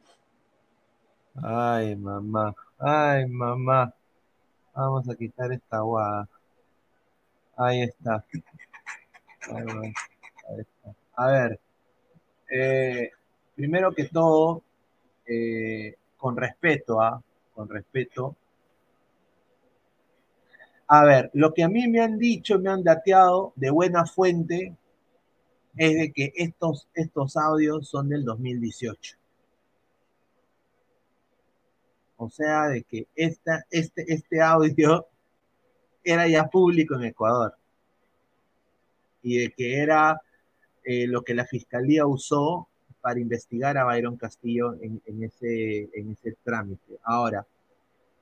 Ay, 1.43 1.97
mamá. 1.97 2.55
Ay, 2.79 3.27
mamá. 3.27 3.95
Vamos 4.75 5.09
a 5.09 5.15
quitar 5.15 5.53
esta 5.53 5.81
guada. 5.81 6.29
Ahí 7.57 7.83
está. 7.83 8.25
Ahí 9.51 10.61
está. 10.61 10.95
A 11.17 11.27
ver. 11.27 11.61
Eh, 12.51 13.11
primero 13.55 13.93
que 13.93 14.05
todo, 14.05 14.63
eh, 15.27 15.97
con 16.17 16.37
respeto, 16.37 17.01
¿ah? 17.01 17.23
Con 17.55 17.69
respeto, 17.69 18.37
a 20.95 21.07
ver, 21.07 21.31
lo 21.33 21.55
que 21.55 21.63
a 21.63 21.71
mí 21.71 21.89
me 21.89 22.01
han 22.01 22.19
dicho, 22.19 22.59
me 22.59 22.69
han 22.69 22.85
dateado 22.85 23.55
de 23.57 23.71
buena 23.71 24.05
fuente, 24.05 24.77
es 25.75 25.95
de 25.95 26.13
que 26.13 26.35
estos, 26.37 26.87
estos 26.93 27.35
audios 27.39 27.89
son 27.89 28.11
del 28.11 28.27
2018. 28.27 29.17
O 32.19 32.29
sea, 32.29 32.69
de 32.69 32.83
que 32.83 33.07
esta, 33.17 33.65
este, 33.71 34.05
este 34.07 34.43
audio 34.43 35.07
era 36.05 36.29
ya 36.29 36.51
público 36.51 36.95
en 36.97 37.05
Ecuador. 37.05 37.55
Y 39.23 39.39
de 39.39 39.51
que 39.51 39.79
era 39.79 40.21
eh, 40.85 41.07
lo 41.07 41.23
que 41.23 41.33
la 41.33 41.47
fiscalía 41.47 42.05
usó 42.05 42.69
para 43.01 43.19
investigar 43.19 43.79
a 43.79 43.85
Byron 43.85 44.19
Castillo 44.19 44.75
en, 44.83 45.01
ese, 45.23 45.89
en 45.95 46.13
ese 46.13 46.37
trámite. 46.45 46.99
Ahora, 47.03 47.47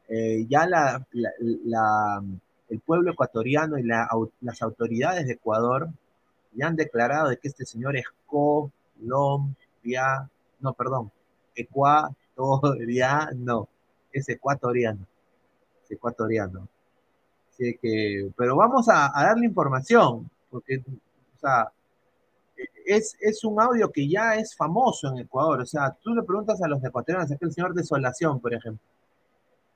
eh, 0.09 0.47
ya 0.49 0.69
la, 0.69 1.05
la 1.13 2.23
el 2.71 2.81
pueblo 2.81 3.13
ecuatoriano 3.13 3.77
y 3.79 3.83
las 3.83 4.63
autoridades 4.63 5.27
de 5.27 5.35
Ecuador 5.35 5.91
ya 6.53 6.69
han 6.69 6.77
declarado 6.77 7.29
de 7.29 7.37
que 7.37 7.49
este 7.49 7.67
señor 7.67 7.97
es 7.97 8.07
Colombia, 8.27 10.31
no, 10.61 10.73
perdón, 10.73 11.11
ecuatoriano, 11.55 13.69
es 14.13 14.29
ecuatoriano, 14.29 15.07
es 15.85 15.91
ecuatoriano. 15.91 16.69
Así 17.51 17.77
que, 17.81 18.31
pero 18.37 18.57
vamos 18.57 18.89
a, 18.89 19.13
darle 19.15 19.47
información, 19.47 20.29
porque, 20.49 20.79
o 20.79 21.39
sea, 21.39 21.71
es, 22.87 23.17
es, 23.21 23.45
un 23.45 23.61
audio 23.61 23.91
que 23.91 24.09
ya 24.09 24.37
es 24.37 24.57
famoso 24.57 25.09
en 25.09 25.19
Ecuador. 25.19 25.61
O 25.61 25.67
sea, 25.67 25.91
tú 26.03 26.15
le 26.15 26.23
preguntas 26.23 26.63
a 26.63 26.69
los 26.69 26.83
ecuatorianos, 26.85 27.31
el 27.31 27.53
señor 27.53 27.75
Desolación, 27.75 28.41
por 28.41 28.55
ejemplo, 28.55 28.83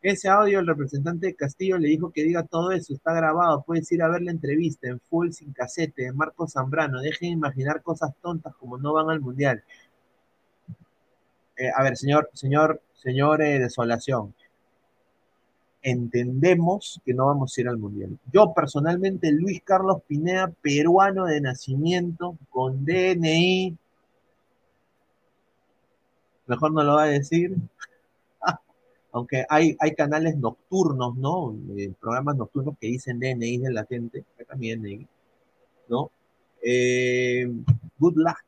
ese 0.05 0.29
audio, 0.29 0.61
el 0.61 0.67
representante 0.67 1.29
de 1.29 1.35
Castillo 1.35 1.79
le 1.79 1.89
dijo 1.89 2.13
que 2.13 2.25
diga 2.25 2.43
todo 2.43 2.73
eso, 2.73 2.93
está 2.93 3.15
grabado, 3.15 3.65
puedes 3.67 3.91
ir 3.91 4.03
a 4.03 4.09
ver 4.11 4.21
la 4.21 4.33
entrevista 4.33 4.87
en 4.87 5.01
full 5.01 5.31
sin 5.31 5.55
casete 5.55 6.03
de 6.03 6.13
Marco 6.13 6.47
Zambrano, 6.47 7.01
dejen 7.01 7.31
de 7.31 7.33
imaginar 7.33 7.83
cosas 7.83 8.15
tontas 8.21 8.55
como 8.57 8.77
no 8.77 8.93
van 8.93 9.09
al 9.09 9.21
mundial. 9.21 9.65
Eh, 11.57 11.71
a 11.75 11.83
ver, 11.83 11.97
señor, 11.97 12.29
señor, 12.35 12.83
señor 12.93 13.41
eh, 13.41 13.59
Desolación, 13.59 14.35
entendemos 15.81 17.01
que 17.03 17.15
no 17.15 17.27
vamos 17.27 17.57
a 17.57 17.61
ir 17.63 17.69
al 17.69 17.79
mundial. 17.79 18.19
Yo 18.31 18.53
personalmente, 18.53 19.33
Luis 19.33 19.63
Carlos 19.65 20.03
Pineda, 20.07 20.53
peruano 20.61 21.25
de 21.25 21.41
nacimiento, 21.41 22.37
con 22.51 22.85
DNI, 22.85 23.75
mejor 26.47 26.73
no 26.73 26.83
lo 26.83 26.97
va 26.97 27.05
a 27.05 27.07
decir, 27.07 27.57
aunque 29.15 29.47
hay, 29.49 29.77
hay 29.79 29.95
canales 29.95 30.37
nocturnos, 30.37 31.17
¿no? 31.17 31.57
Eh, 31.77 31.93
programas 32.01 32.37
nocturnos 32.37 32.77
que 32.81 32.89
dicen 32.89 33.21
DNI 33.21 33.59
de 33.59 33.73
la 33.73 33.85
gente, 33.85 34.25
también 34.49 34.83
DNI, 34.83 35.07
¿no? 35.89 36.11
Eh, 36.61 37.49
good 37.97 38.17
luck. 38.17 38.43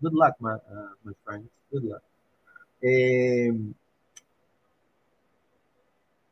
Good 0.00 0.14
luck, 0.14 0.34
my, 0.38 0.52
uh, 0.52 0.94
my 1.04 1.12
friends. 1.22 1.50
Good 1.70 1.82
luck. 1.84 2.02
Eh, 2.80 3.52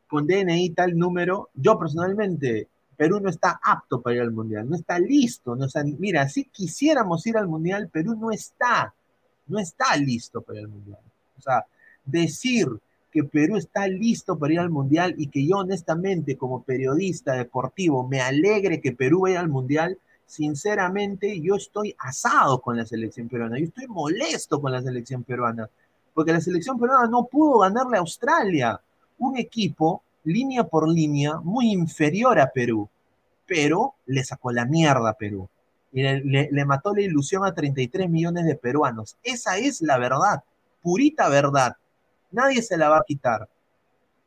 con 0.07 0.27
DNI 0.27 0.71
tal 0.71 0.97
número, 0.97 1.51
yo 1.53 1.79
personalmente, 1.79 2.67
Perú 2.97 3.21
no 3.21 3.29
está 3.29 3.61
apto 3.63 4.01
para 4.01 4.17
ir 4.17 4.23
al 4.23 4.33
Mundial, 4.33 4.67
no 4.71 4.75
está 4.75 4.99
listo. 4.99 5.55
No 5.55 5.67
mira, 5.99 6.27
si 6.31 6.45
quisiéramos 6.45 7.27
ir 7.27 7.37
al 7.37 7.47
Mundial, 7.47 7.91
Perú 7.91 8.17
no 8.19 8.31
está, 8.31 8.95
no 9.49 9.59
está 9.59 9.95
listo 9.99 10.41
para 10.41 10.61
ir 10.61 10.65
al 10.65 10.71
Mundial. 10.71 11.01
O 11.37 11.43
sea, 11.43 11.67
decir 12.07 12.69
que 13.11 13.25
Perú 13.25 13.57
está 13.57 13.87
listo 13.89 14.39
para 14.39 14.53
ir 14.53 14.61
al 14.61 14.71
Mundial 14.71 15.15
y 15.17 15.29
que 15.29 15.47
yo 15.47 15.59
honestamente 15.59 16.37
como 16.37 16.63
periodista 16.63 17.33
deportivo 17.33 18.07
me 18.07 18.21
alegre 18.21 18.81
que 18.81 18.93
Perú 18.93 19.21
vaya 19.21 19.41
al 19.41 19.49
Mundial, 19.49 19.99
sinceramente 20.27 21.41
yo 21.41 21.55
estoy 21.55 21.95
asado 21.99 22.61
con 22.61 22.77
la 22.77 22.85
selección 22.85 23.29
peruana, 23.29 23.59
yo 23.59 23.65
estoy 23.65 23.87
molesto 23.87 24.61
con 24.61 24.73
la 24.73 24.83
selección 24.83 25.25
peruana, 25.25 25.69
porque 26.13 26.33
la 26.33 26.41
selección 26.41 26.79
peruana 26.79 27.09
no 27.09 27.25
pudo 27.25 27.61
ganarle 27.61 27.97
a 27.97 28.01
Australia, 28.01 28.81
un 29.19 29.39
equipo 29.39 30.03
línea 30.25 30.65
por 30.65 30.89
línea 30.89 31.37
muy 31.43 31.73
inferior 31.73 32.39
a 32.39 32.51
Perú, 32.51 32.89
pero 33.47 33.95
le 34.05 34.23
sacó 34.23 34.53
la 34.53 34.67
mierda 34.67 35.11
a 35.11 35.15
Perú. 35.15 35.49
Y 35.91 36.03
le, 36.03 36.51
le 36.53 36.65
mató 36.67 36.95
la 36.95 37.01
ilusión 37.01 37.47
a 37.47 37.55
33 37.55 38.11
millones 38.11 38.45
de 38.45 38.55
peruanos. 38.55 39.17
Esa 39.23 39.57
es 39.57 39.81
la 39.81 39.97
verdad, 39.97 40.45
purita 40.83 41.31
verdad 41.31 41.77
Nadie 42.31 42.63
se 42.63 42.77
la 42.77 42.89
va 42.89 42.99
a 42.99 43.05
quitar. 43.07 43.49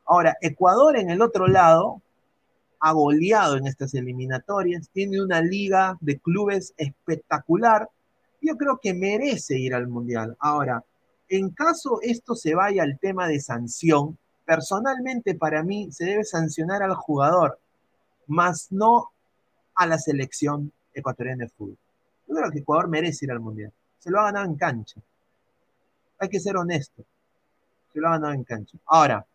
Ahora, 0.04 0.36
Ecuador 0.40 0.96
en 0.96 1.10
el 1.10 1.22
otro 1.22 1.46
lado 1.46 2.02
ha 2.80 2.92
goleado 2.92 3.56
en 3.56 3.66
estas 3.68 3.94
eliminatorias, 3.94 4.88
tiene 4.90 5.22
una 5.22 5.40
liga 5.40 5.96
de 6.00 6.18
clubes 6.18 6.74
espectacular. 6.76 7.88
Yo 8.40 8.56
creo 8.56 8.78
que 8.82 8.92
merece 8.92 9.56
ir 9.58 9.74
al 9.74 9.86
Mundial. 9.86 10.36
Ahora, 10.40 10.84
en 11.28 11.50
caso 11.50 12.00
esto 12.02 12.34
se 12.34 12.54
vaya 12.54 12.82
al 12.82 12.98
tema 12.98 13.28
de 13.28 13.38
sanción, 13.38 14.18
personalmente 14.44 15.36
para 15.36 15.62
mí 15.62 15.92
se 15.92 16.06
debe 16.06 16.24
sancionar 16.24 16.82
al 16.82 16.94
jugador, 16.94 17.60
más 18.26 18.72
no 18.72 19.12
a 19.76 19.86
la 19.86 19.98
selección 19.98 20.72
ecuatoriana 20.92 21.44
de 21.44 21.50
fútbol. 21.50 21.78
Yo 22.26 22.34
creo 22.34 22.50
que 22.50 22.58
Ecuador 22.58 22.88
merece 22.88 23.26
ir 23.26 23.30
al 23.30 23.40
Mundial. 23.40 23.72
Se 23.98 24.10
lo 24.10 24.18
ha 24.18 24.24
ganado 24.24 24.46
en 24.46 24.56
cancha. 24.56 25.00
Hay 26.18 26.28
que 26.28 26.40
ser 26.40 26.56
honesto 26.56 27.04
se 27.92 28.00
lo 28.00 28.08
ha 28.08 28.12
ganado 28.12 28.32
en 28.32 28.44
cancha. 28.44 28.78
Ahora, 28.86 29.26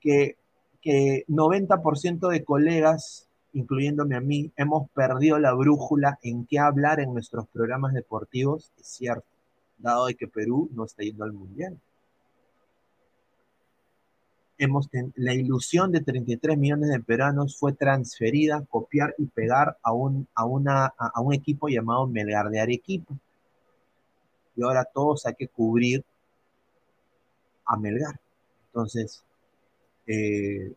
que, 0.00 0.36
que 0.80 1.24
90% 1.28 2.28
de 2.28 2.44
colegas, 2.44 3.28
incluyéndome 3.52 4.16
a 4.16 4.20
mí, 4.20 4.52
hemos 4.56 4.88
perdido 4.90 5.38
la 5.38 5.52
brújula 5.52 6.18
en 6.22 6.46
qué 6.46 6.58
hablar 6.58 7.00
en 7.00 7.12
nuestros 7.12 7.46
programas 7.48 7.92
deportivos, 7.94 8.72
es 8.78 8.86
cierto, 8.86 9.26
dado 9.78 10.06
de 10.06 10.14
que 10.14 10.28
Perú 10.28 10.70
no 10.72 10.84
está 10.84 11.02
yendo 11.02 11.24
al 11.24 11.32
Mundial. 11.32 11.78
Hemos 14.58 14.88
la 15.16 15.34
ilusión 15.34 15.92
de 15.92 16.00
33 16.00 16.56
millones 16.56 16.88
de 16.88 17.00
peruanos 17.00 17.58
fue 17.58 17.74
transferida, 17.74 18.64
copiar 18.70 19.14
y 19.18 19.26
pegar 19.26 19.76
a 19.82 19.92
un, 19.92 20.26
a 20.34 20.46
una, 20.46 20.86
a 20.86 21.20
un 21.20 21.34
equipo 21.34 21.68
llamado 21.68 22.06
Melgar 22.06 22.48
de 22.48 22.60
Arequipa 22.60 23.14
y 24.56 24.62
ahora 24.62 24.84
todos 24.84 25.26
hay 25.26 25.34
que 25.34 25.48
cubrir 25.48 26.04
a 27.66 27.76
Melgar. 27.76 28.18
Entonces, 28.68 29.22
eh, 30.06 30.72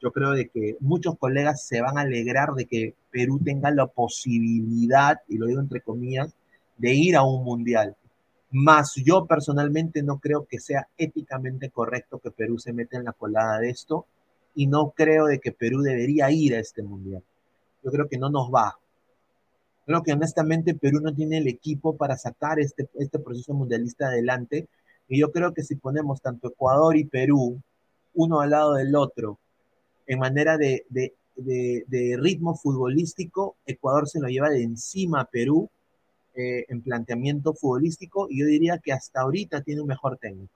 yo 0.00 0.12
creo 0.12 0.32
de 0.32 0.48
que 0.48 0.76
muchos 0.80 1.18
colegas 1.18 1.66
se 1.66 1.80
van 1.80 1.98
a 1.98 2.02
alegrar 2.02 2.52
de 2.54 2.66
que 2.66 2.94
Perú 3.10 3.40
tenga 3.42 3.70
la 3.70 3.86
posibilidad, 3.86 5.20
y 5.28 5.38
lo 5.38 5.46
digo 5.46 5.60
entre 5.60 5.80
comillas, 5.80 6.34
de 6.76 6.94
ir 6.94 7.16
a 7.16 7.22
un 7.22 7.44
mundial. 7.44 7.96
Más 8.50 8.94
yo 8.96 9.26
personalmente 9.26 10.02
no 10.02 10.18
creo 10.18 10.46
que 10.46 10.60
sea 10.60 10.88
éticamente 10.96 11.70
correcto 11.70 12.18
que 12.18 12.30
Perú 12.30 12.58
se 12.58 12.72
meta 12.72 12.96
en 12.96 13.04
la 13.04 13.12
colada 13.12 13.58
de 13.58 13.70
esto 13.70 14.06
y 14.54 14.66
no 14.66 14.90
creo 14.90 15.26
de 15.26 15.40
que 15.40 15.52
Perú 15.52 15.80
debería 15.80 16.30
ir 16.30 16.54
a 16.54 16.60
este 16.60 16.82
mundial. 16.82 17.22
Yo 17.82 17.90
creo 17.90 18.08
que 18.08 18.18
no 18.18 18.30
nos 18.30 18.50
va. 18.50 18.78
Creo 19.86 20.02
que 20.02 20.12
honestamente 20.12 20.74
Perú 20.74 21.00
no 21.00 21.14
tiene 21.14 21.38
el 21.38 21.48
equipo 21.48 21.96
para 21.96 22.16
sacar 22.16 22.58
este, 22.58 22.88
este 22.94 23.18
proceso 23.18 23.52
mundialista 23.52 24.06
adelante. 24.06 24.68
Y 25.08 25.20
yo 25.20 25.30
creo 25.30 25.52
que 25.52 25.62
si 25.62 25.76
ponemos 25.76 26.22
tanto 26.22 26.48
Ecuador 26.48 26.96
y 26.96 27.04
Perú, 27.04 27.60
uno 28.14 28.40
al 28.40 28.50
lado 28.50 28.74
del 28.74 28.96
otro, 28.96 29.38
en 30.06 30.18
manera 30.18 30.56
de, 30.56 30.86
de, 30.88 32.16
ritmo 32.18 32.54
futbolístico, 32.54 33.56
Ecuador 33.66 34.08
se 34.08 34.20
lo 34.20 34.28
lleva 34.28 34.50
de 34.50 34.62
encima 34.62 35.20
a 35.20 35.24
Perú 35.26 35.68
eh, 36.34 36.64
en 36.68 36.82
planteamiento 36.82 37.54
futbolístico 37.54 38.28
y 38.30 38.40
yo 38.40 38.46
diría 38.46 38.78
que 38.78 38.92
hasta 38.92 39.20
ahorita 39.20 39.62
tiene 39.62 39.82
un 39.82 39.88
mejor 39.88 40.16
técnico. 40.16 40.54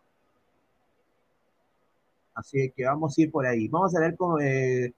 Así 2.35 2.73
que 2.75 2.85
vamos 2.85 3.19
a 3.19 3.21
ir 3.21 3.31
por 3.31 3.47
ahí. 3.47 3.69
Vamos 3.69 3.95
a 3.97 4.01
ver 4.01 4.17
cómo, 4.17 4.38
eh, 4.41 4.93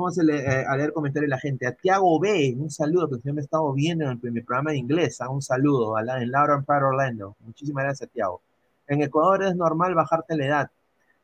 Vamos 0.00 0.18
a 0.18 0.22
leer, 0.22 0.94
comentarios 0.94 1.28
de 1.28 1.36
la 1.36 1.38
gente. 1.38 1.66
A 1.66 1.72
Tiago 1.72 2.18
B, 2.18 2.54
un 2.56 2.70
saludo, 2.70 3.06
que 3.10 3.18
se 3.18 3.34
me 3.34 3.42
ha 3.42 3.44
estado 3.44 3.70
viendo 3.74 4.10
en, 4.10 4.18
mi 4.32 4.40
programa 4.40 4.70
de 4.70 4.78
inglés. 4.78 5.18
Un 5.28 5.42
saludo 5.42 5.94
a 5.94 6.02
la, 6.02 6.22
en 6.22 6.30
Laura 6.30 6.54
Empire 6.54 6.84
Orlando. 6.84 7.36
Muchísimas 7.40 7.84
gracias, 7.84 8.08
Tiago. 8.08 8.40
En 8.86 9.02
Ecuador 9.02 9.44
es 9.44 9.54
normal 9.54 9.94
bajarte 9.94 10.38
la 10.38 10.46
edad. 10.46 10.70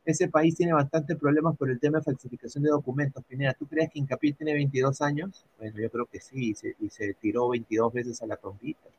Ese 0.04 0.28
país 0.28 0.54
tiene 0.56 0.74
bastantes 0.74 1.16
problemas 1.16 1.56
por 1.56 1.70
el 1.70 1.80
tema 1.80 2.00
de 2.00 2.04
falsificación 2.04 2.64
de 2.64 2.68
documentos. 2.68 3.24
Pineda, 3.24 3.54
¿tú 3.54 3.66
crees 3.66 3.88
que 3.90 3.98
Incapié 3.98 4.34
tiene 4.34 4.52
22 4.52 5.00
años? 5.00 5.46
Bueno, 5.56 5.80
yo 5.80 5.90
creo 5.90 6.04
que 6.04 6.20
sí, 6.20 6.54
y 6.78 6.90
se, 6.90 7.14
tiró 7.14 7.48
22 7.48 7.94
veces 7.94 8.20
a 8.20 8.26
la 8.26 8.36
trompita. 8.36 8.90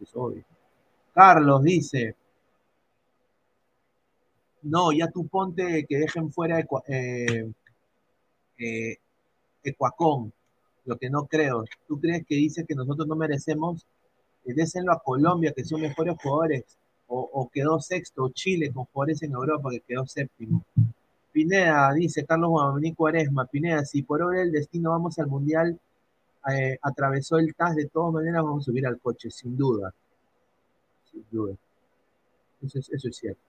Es 0.00 0.14
obvio. 0.14 0.44
Carlos 1.12 1.60
dice, 1.64 2.14
no, 4.62 4.92
ya 4.92 5.10
tú 5.10 5.26
ponte 5.26 5.84
que 5.88 5.98
dejen 5.98 6.30
fuera 6.30 6.64
eh, 6.86 7.50
eh, 8.58 8.96
Ecuacón, 9.62 10.32
lo 10.84 10.96
que 10.96 11.10
no 11.10 11.26
creo. 11.26 11.64
¿Tú 11.86 12.00
crees 12.00 12.24
que 12.26 12.36
dice 12.36 12.64
que 12.64 12.74
nosotros 12.74 13.06
no 13.06 13.16
merecemos? 13.16 13.86
Eh, 14.46 14.54
a 14.88 14.98
Colombia, 15.00 15.52
que 15.52 15.64
son 15.64 15.80
mejores 15.80 16.16
jugadores, 16.22 16.64
o, 17.08 17.48
quedó 17.52 17.80
sexto, 17.80 18.30
Chile 18.30 18.72
con 18.72 18.84
jugadores 18.86 19.22
en 19.22 19.32
Europa, 19.32 19.70
que 19.70 19.80
quedó 19.80 20.06
séptimo. 20.06 20.64
Pineda, 21.32 21.92
dice 21.92 22.24
Carlos 22.24 22.50
Guamaní 22.50 22.94
Cuaresma, 22.94 23.46
Pineda, 23.46 23.84
si 23.84 24.02
por 24.02 24.22
obra 24.22 24.40
del 24.40 24.52
destino 24.52 24.90
vamos 24.90 25.18
al 25.18 25.26
Mundial, 25.26 25.78
eh, 26.50 26.78
atravesó 26.80 27.38
el 27.38 27.54
TAS, 27.54 27.76
de 27.76 27.86
todas 27.86 28.12
maneras 28.12 28.42
vamos 28.42 28.64
a 28.64 28.66
subir 28.66 28.86
al 28.86 28.98
coche, 29.00 29.30
sin 29.30 29.56
duda. 29.56 29.92
Sin 31.10 31.24
duda. 31.30 31.54
Eso 32.64 32.78
eso 32.78 33.08
es 33.08 33.16
cierto. 33.16 33.40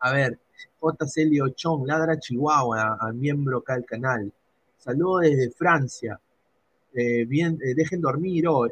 A 0.00 0.12
ver, 0.12 0.38
JC 0.80 1.24
Liochón, 1.26 1.86
Ladra 1.86 2.18
Chihuahua, 2.18 2.98
al 3.00 3.14
miembro 3.14 3.58
acá 3.58 3.74
del 3.74 3.84
canal. 3.84 4.32
Saludos 4.78 5.22
desde 5.22 5.50
Francia. 5.50 6.20
Eh, 6.92 7.24
bien, 7.24 7.58
eh, 7.62 7.74
dejen 7.74 8.00
dormir 8.00 8.46
hoy. 8.46 8.70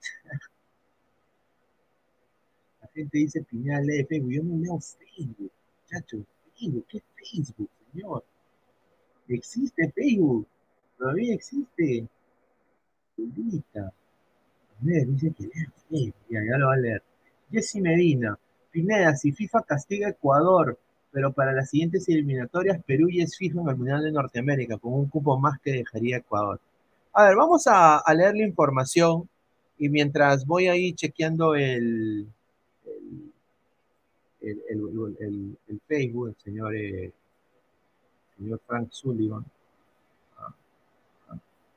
La 2.80 2.88
gente 2.88 3.18
dice 3.18 3.42
Piñal 3.42 3.86
lee 3.86 4.04
Facebook. 4.04 4.32
Yo 4.32 4.42
no 4.42 4.56
leo 4.56 4.80
Facebook, 4.80 5.52
muchachos. 5.82 6.22
Facebook, 6.58 6.86
¿qué 6.88 7.02
Facebook, 7.14 7.70
señor? 7.92 8.24
Existe 9.28 9.92
Facebook. 9.92 10.46
Todavía 10.98 11.34
existe. 11.34 12.08
A 13.76 13.92
ver, 14.80 15.06
dice 15.06 15.32
que 15.32 15.44
lea 15.44 15.72
Facebook. 15.88 16.14
Ya, 16.28 16.58
lo 16.58 16.66
va 16.68 16.74
a 16.74 16.78
leer. 16.78 17.02
Jessy 17.50 17.80
Medina. 17.80 18.38
Pineda, 18.70 19.14
si 19.16 19.32
FIFA 19.32 19.62
castiga 19.62 20.08
a 20.08 20.10
Ecuador, 20.10 20.78
pero 21.12 21.32
para 21.32 21.52
las 21.52 21.70
siguientes 21.70 22.08
eliminatorias 22.08 22.82
Perú 22.84 23.08
ya 23.10 23.24
es 23.24 23.36
fijo 23.36 23.60
en 23.60 23.68
el 23.68 23.76
Mundial 23.76 24.02
de 24.02 24.12
Norteamérica, 24.12 24.78
con 24.78 24.94
un 24.94 25.08
cupo 25.08 25.38
más 25.38 25.60
que 25.60 25.72
dejaría 25.72 26.18
Ecuador. 26.18 26.60
A 27.12 27.24
ver, 27.24 27.36
vamos 27.36 27.64
a, 27.66 28.02
leer 28.14 28.36
la 28.36 28.46
información 28.46 29.28
y 29.78 29.88
mientras 29.88 30.46
voy 30.46 30.68
ahí 30.68 30.92
chequeando 30.92 31.54
el, 31.54 32.28
el, 34.40 35.80
Facebook, 35.88 36.28
el 36.28 36.36
señor, 36.44 36.76
eh, 36.76 37.12
señor 38.36 38.60
Frank 38.66 38.90
Sullivan. 38.90 39.44
Ah, 40.38 40.54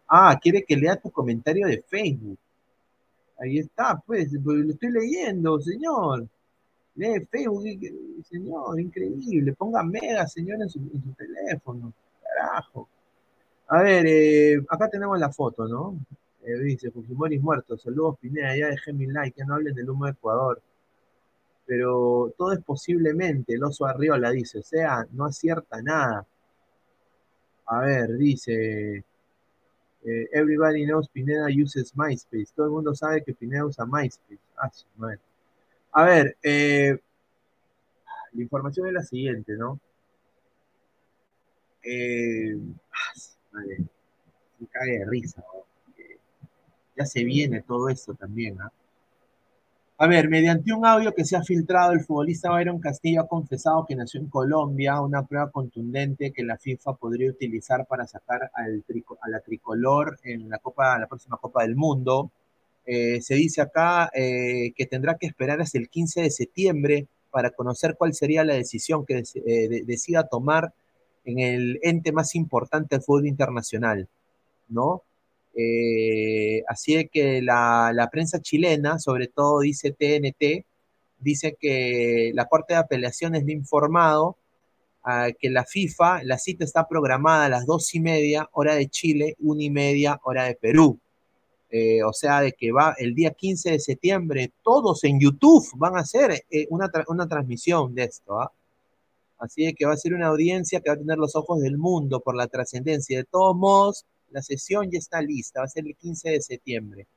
ah. 0.07 0.39
quiere 0.39 0.63
que 0.63 0.77
lea 0.77 0.97
tu 0.97 1.09
comentario 1.09 1.65
de 1.65 1.81
Facebook. 1.81 2.37
Ahí 3.39 3.57
está, 3.57 3.99
pues 4.05 4.31
lo 4.31 4.71
estoy 4.71 4.91
leyendo, 4.91 5.59
señor. 5.59 6.27
Lee 6.95 7.25
Facebook, 7.29 7.63
señor, 8.29 8.79
increíble. 8.79 9.53
Ponga 9.53 9.83
mega, 9.83 10.27
señor, 10.27 10.61
en 10.61 10.69
su, 10.69 10.79
teléfono. 11.17 11.93
Carajo. 12.21 12.87
A 13.67 13.81
ver, 13.81 14.05
eh, 14.07 14.63
acá 14.69 14.89
tenemos 14.89 15.19
la 15.19 15.31
foto, 15.31 15.67
¿no? 15.67 15.97
Eh, 16.43 16.57
dice, 16.59 16.91
Fujimori 16.91 17.39
muerto. 17.39 17.77
Saludos, 17.77 18.17
Pineda, 18.19 18.55
ya 18.55 18.67
dejé 18.67 18.93
mi 18.93 19.07
like, 19.07 19.35
que 19.35 19.45
no 19.45 19.55
hablen 19.55 19.73
del 19.75 19.89
humo 19.89 20.05
de 20.05 20.11
Ecuador. 20.11 20.61
Pero 21.65 22.33
todo 22.37 22.53
es 22.53 22.63
posiblemente, 22.63 23.53
el 23.53 23.63
oso 23.63 23.85
Arriola 23.85 24.31
dice, 24.31 24.59
o 24.59 24.63
sea, 24.63 25.07
no 25.11 25.25
acierta 25.25 25.81
nada. 25.81 26.27
A 27.65 27.79
ver, 27.81 28.17
dice, 28.17 29.03
eh, 30.05 30.29
everybody 30.33 30.85
knows 30.85 31.09
Pineda 31.09 31.47
uses 31.47 31.93
MySpace. 31.95 32.47
Todo 32.55 32.67
el 32.67 32.71
mundo 32.73 32.93
sabe 32.93 33.23
que 33.23 33.33
Pineda 33.33 33.65
usa 33.65 33.85
MySpace. 33.85 34.39
Ah, 34.57 34.69
su 34.71 34.85
madre. 34.97 35.19
A 35.93 36.03
ver, 36.03 36.37
eh, 36.41 36.97
la 38.33 38.41
información 38.41 38.87
es 38.87 38.93
la 38.93 39.03
siguiente, 39.03 39.53
¿no? 39.53 39.79
Eh, 41.83 42.57
madre, 43.51 43.77
me 44.59 44.67
cague 44.67 44.99
de 44.99 45.05
risa. 45.05 45.43
Ya 46.97 47.05
se 47.05 47.23
viene 47.23 47.61
todo 47.61 47.89
esto 47.89 48.13
también, 48.13 48.59
¿ah? 48.61 48.71
A 49.99 50.07
ver, 50.07 50.27
mediante 50.27 50.73
un 50.73 50.85
audio 50.85 51.13
que 51.13 51.23
se 51.23 51.37
ha 51.37 51.43
filtrado, 51.43 51.93
el 51.93 52.03
futbolista 52.03 52.51
Byron 52.51 52.79
Castillo 52.79 53.21
ha 53.21 53.27
confesado 53.27 53.85
que 53.85 53.95
nació 53.95 54.19
en 54.19 54.27
Colombia, 54.27 54.99
una 54.99 55.25
prueba 55.25 55.51
contundente 55.51 56.33
que 56.33 56.43
la 56.43 56.57
FIFA 56.57 56.95
podría 56.95 57.29
utilizar 57.29 57.85
para 57.85 58.07
sacar 58.07 58.51
al 58.53 58.83
a 59.21 59.29
la 59.29 59.39
tricolor 59.41 60.19
en 60.23 60.49
la, 60.49 60.57
Copa, 60.57 60.97
la 60.97 61.07
próxima 61.07 61.37
Copa 61.37 61.61
del 61.61 61.75
Mundo. 61.75 62.31
Eh, 62.85 63.21
se 63.21 63.35
dice 63.35 63.61
acá 63.61 64.09
eh, 64.13 64.73
que 64.75 64.85
tendrá 64.85 65.17
que 65.17 65.27
esperar 65.27 65.61
hasta 65.61 65.77
el 65.77 65.89
15 65.89 66.21
de 66.21 66.31
septiembre 66.31 67.07
para 67.31 67.51
conocer 67.51 67.95
cuál 67.97 68.13
sería 68.13 68.43
la 68.43 68.55
decisión 68.55 69.05
que 69.05 69.23
eh, 69.35 69.83
decida 69.85 70.27
tomar 70.27 70.73
en 71.25 71.39
el 71.39 71.79
ente 71.81 72.11
más 72.11 72.35
importante 72.35 72.95
del 72.95 73.03
fútbol 73.03 73.27
internacional, 73.27 74.09
¿no? 74.67 75.03
así 76.67 77.07
que 77.13 77.41
la, 77.43 78.09
prensa 78.11 78.41
chilena, 78.41 78.97
sobre 78.97 79.27
todo 79.27 79.59
dice 79.59 79.91
TNT, 79.91 80.65
dice 81.19 81.55
que 81.59 82.31
la 82.33 82.47
Corte 82.47 82.73
de 82.73 82.79
Apelaciones 82.79 83.43
le 83.45 83.53
ha 83.53 83.57
informado 83.57 84.35
ah, 85.03 85.29
que 85.37 85.51
la 85.51 85.63
FIFA, 85.63 86.23
la 86.23 86.39
cita 86.39 86.65
está 86.65 86.87
programada 86.87 87.45
a 87.45 87.49
las 87.49 87.67
dos 87.67 87.93
y 87.93 87.99
media, 87.99 88.49
hora 88.51 88.73
de 88.75 88.87
Chile, 88.89 89.35
una 89.39 89.63
y 89.63 89.69
media, 89.69 90.19
hora 90.23 90.45
de 90.45 90.55
Perú. 90.55 90.99
Eh, 91.75 92.03
o 92.03 92.13
sea, 92.13 92.41
de 92.41 92.51
que 92.51 92.71
va 92.71 92.93
el 92.99 93.15
día 93.15 93.31
15 93.31 93.71
de 93.71 93.79
septiembre, 93.79 94.51
todos 94.61 95.03
en 95.05 95.19
YouTube 95.19 95.65
van 95.75 95.97
a 95.97 96.01
hacer 96.01 96.45
eh, 96.51 96.67
una, 96.69 96.87
transmisión 97.27 97.95
de 97.95 98.03
esto. 98.03 98.39
¿ah? 98.39 98.51
Así 99.39 99.65
de 99.65 99.73
que 99.73 99.87
va 99.87 99.93
a 99.93 99.97
ser 99.97 100.13
una 100.13 100.27
audiencia 100.27 100.81
que 100.81 100.91
va 100.91 100.95
a 100.95 100.99
tener 100.99 101.17
los 101.17 101.35
ojos 101.35 101.61
del 101.61 101.79
mundo 101.79 102.19
por 102.19 102.35
la 102.35 102.45
trascendencia. 102.45 103.17
De 103.17 103.23
todos 103.23 103.55
modos, 103.55 104.05
la 104.29 104.43
sesión 104.43 104.91
ya 104.91 104.99
está 104.99 105.19
lista, 105.23 105.61
va 105.61 105.65
a 105.65 105.67
ser 105.69 105.87
el 105.87 105.95
15 105.95 106.29
de 106.29 106.41
septiembre. 106.41 107.07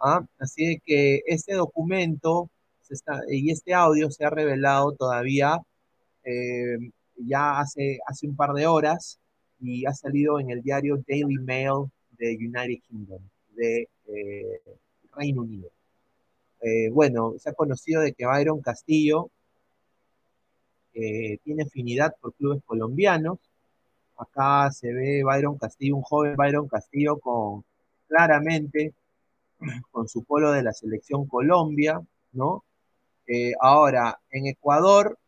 ¿ah? 0.00 0.24
Así 0.38 0.66
de 0.66 0.82
que 0.82 1.22
este 1.26 1.52
documento 1.54 2.48
y 3.28 3.50
este 3.50 3.74
audio 3.74 4.10
se 4.10 4.24
ha 4.24 4.30
revelado 4.30 4.92
todavía 4.92 5.58
eh, 6.24 6.78
ya 7.16 7.60
hace, 7.60 7.98
hace 8.06 8.26
un 8.28 8.36
par 8.36 8.54
de 8.54 8.66
horas 8.66 9.18
y 9.60 9.84
ha 9.86 9.92
salido 9.92 10.40
en 10.40 10.50
el 10.50 10.62
diario 10.62 11.02
Daily 11.06 11.38
Mail 11.38 11.90
de 12.18 12.36
United 12.36 12.82
Kingdom 12.88 13.20
de 13.54 13.88
eh, 14.06 14.60
Reino 15.14 15.42
Unido. 15.42 15.70
Eh, 16.60 16.90
bueno, 16.90 17.34
se 17.38 17.50
ha 17.50 17.52
conocido 17.52 18.00
de 18.02 18.12
que 18.12 18.26
Byron 18.26 18.60
Castillo 18.60 19.30
eh, 20.94 21.38
tiene 21.44 21.64
afinidad 21.64 22.14
por 22.20 22.34
clubes 22.34 22.62
colombianos. 22.64 23.38
Acá 24.16 24.70
se 24.70 24.92
ve 24.92 25.22
Byron 25.24 25.58
Castillo, 25.58 25.96
un 25.96 26.02
joven 26.02 26.36
Byron 26.36 26.68
Castillo 26.68 27.18
con 27.18 27.64
claramente 28.08 28.94
con 29.90 30.08
su 30.08 30.24
polo 30.24 30.52
de 30.52 30.62
la 30.62 30.72
selección 30.72 31.26
Colombia, 31.26 32.00
¿no? 32.32 32.64
ahora, 33.60 34.20
en 34.30 34.46
Ecuador, 34.46 35.18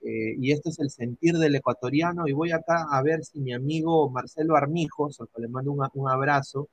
y 0.00 0.52
esto 0.52 0.68
es 0.68 0.78
el 0.78 0.90
sentir 0.90 1.34
del 1.34 1.56
ecuatoriano, 1.56 2.28
y 2.28 2.32
voy 2.32 2.52
acá 2.52 2.86
a 2.88 3.02
ver 3.02 3.24
si 3.24 3.40
mi 3.40 3.52
amigo 3.52 4.08
Marcelo 4.10 4.54
Armijos, 4.54 5.20
al 5.20 5.28
cual 5.28 5.42
le 5.42 5.48
mando 5.48 5.72
un 5.72 6.08
abrazo, 6.08 6.68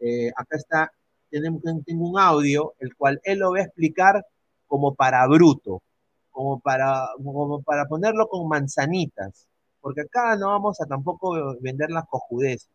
eh, 0.00 0.30
acá 0.36 0.56
está, 0.56 0.92
tenemos, 1.30 1.62
tengo 1.84 2.10
un 2.10 2.18
audio, 2.18 2.74
el 2.78 2.94
cual 2.96 3.20
él 3.24 3.40
lo 3.40 3.52
va 3.52 3.58
a 3.58 3.62
explicar 3.62 4.24
como 4.66 4.94
para 4.94 5.26
bruto, 5.26 5.82
como 6.30 6.60
para, 6.60 7.08
como 7.22 7.62
para 7.62 7.86
ponerlo 7.86 8.28
con 8.28 8.48
manzanitas, 8.48 9.46
porque 9.80 10.02
acá 10.02 10.36
no 10.36 10.48
vamos 10.48 10.80
a 10.80 10.86
tampoco 10.86 11.56
vender 11.60 11.90
las 11.90 12.06
cojudeces, 12.08 12.70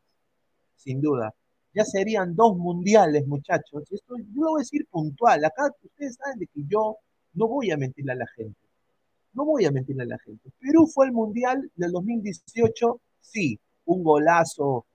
sin 0.75 1.01
duda. 1.01 1.33
Ya 1.73 1.85
serían 1.85 2.35
dos 2.35 2.57
mundiales, 2.57 3.25
muchachos. 3.27 3.83
Esto 3.91 4.15
yo 4.17 4.41
lo 4.41 4.49
voy 4.51 4.59
a 4.59 4.63
decir 4.63 4.85
puntual. 4.89 5.45
Acá 5.45 5.69
ustedes 5.81 6.15
saben 6.15 6.39
de 6.39 6.47
que 6.47 6.63
yo 6.67 6.97
no 7.33 7.47
voy 7.47 7.71
a 7.71 7.77
mentirle 7.77 8.11
a 8.11 8.15
la 8.15 8.27
gente. 8.35 8.59
No 9.33 9.45
voy 9.45 9.63
a 9.65 9.71
mentirle 9.71 10.03
a 10.03 10.07
la 10.07 10.19
gente. 10.19 10.51
Perú 10.59 10.85
fue 10.87 11.05
el 11.05 11.13
mundial 11.13 11.71
del 11.75 11.91
2018 11.93 12.99
sí, 13.21 13.59
un 13.85 14.03
golazo 14.03 14.85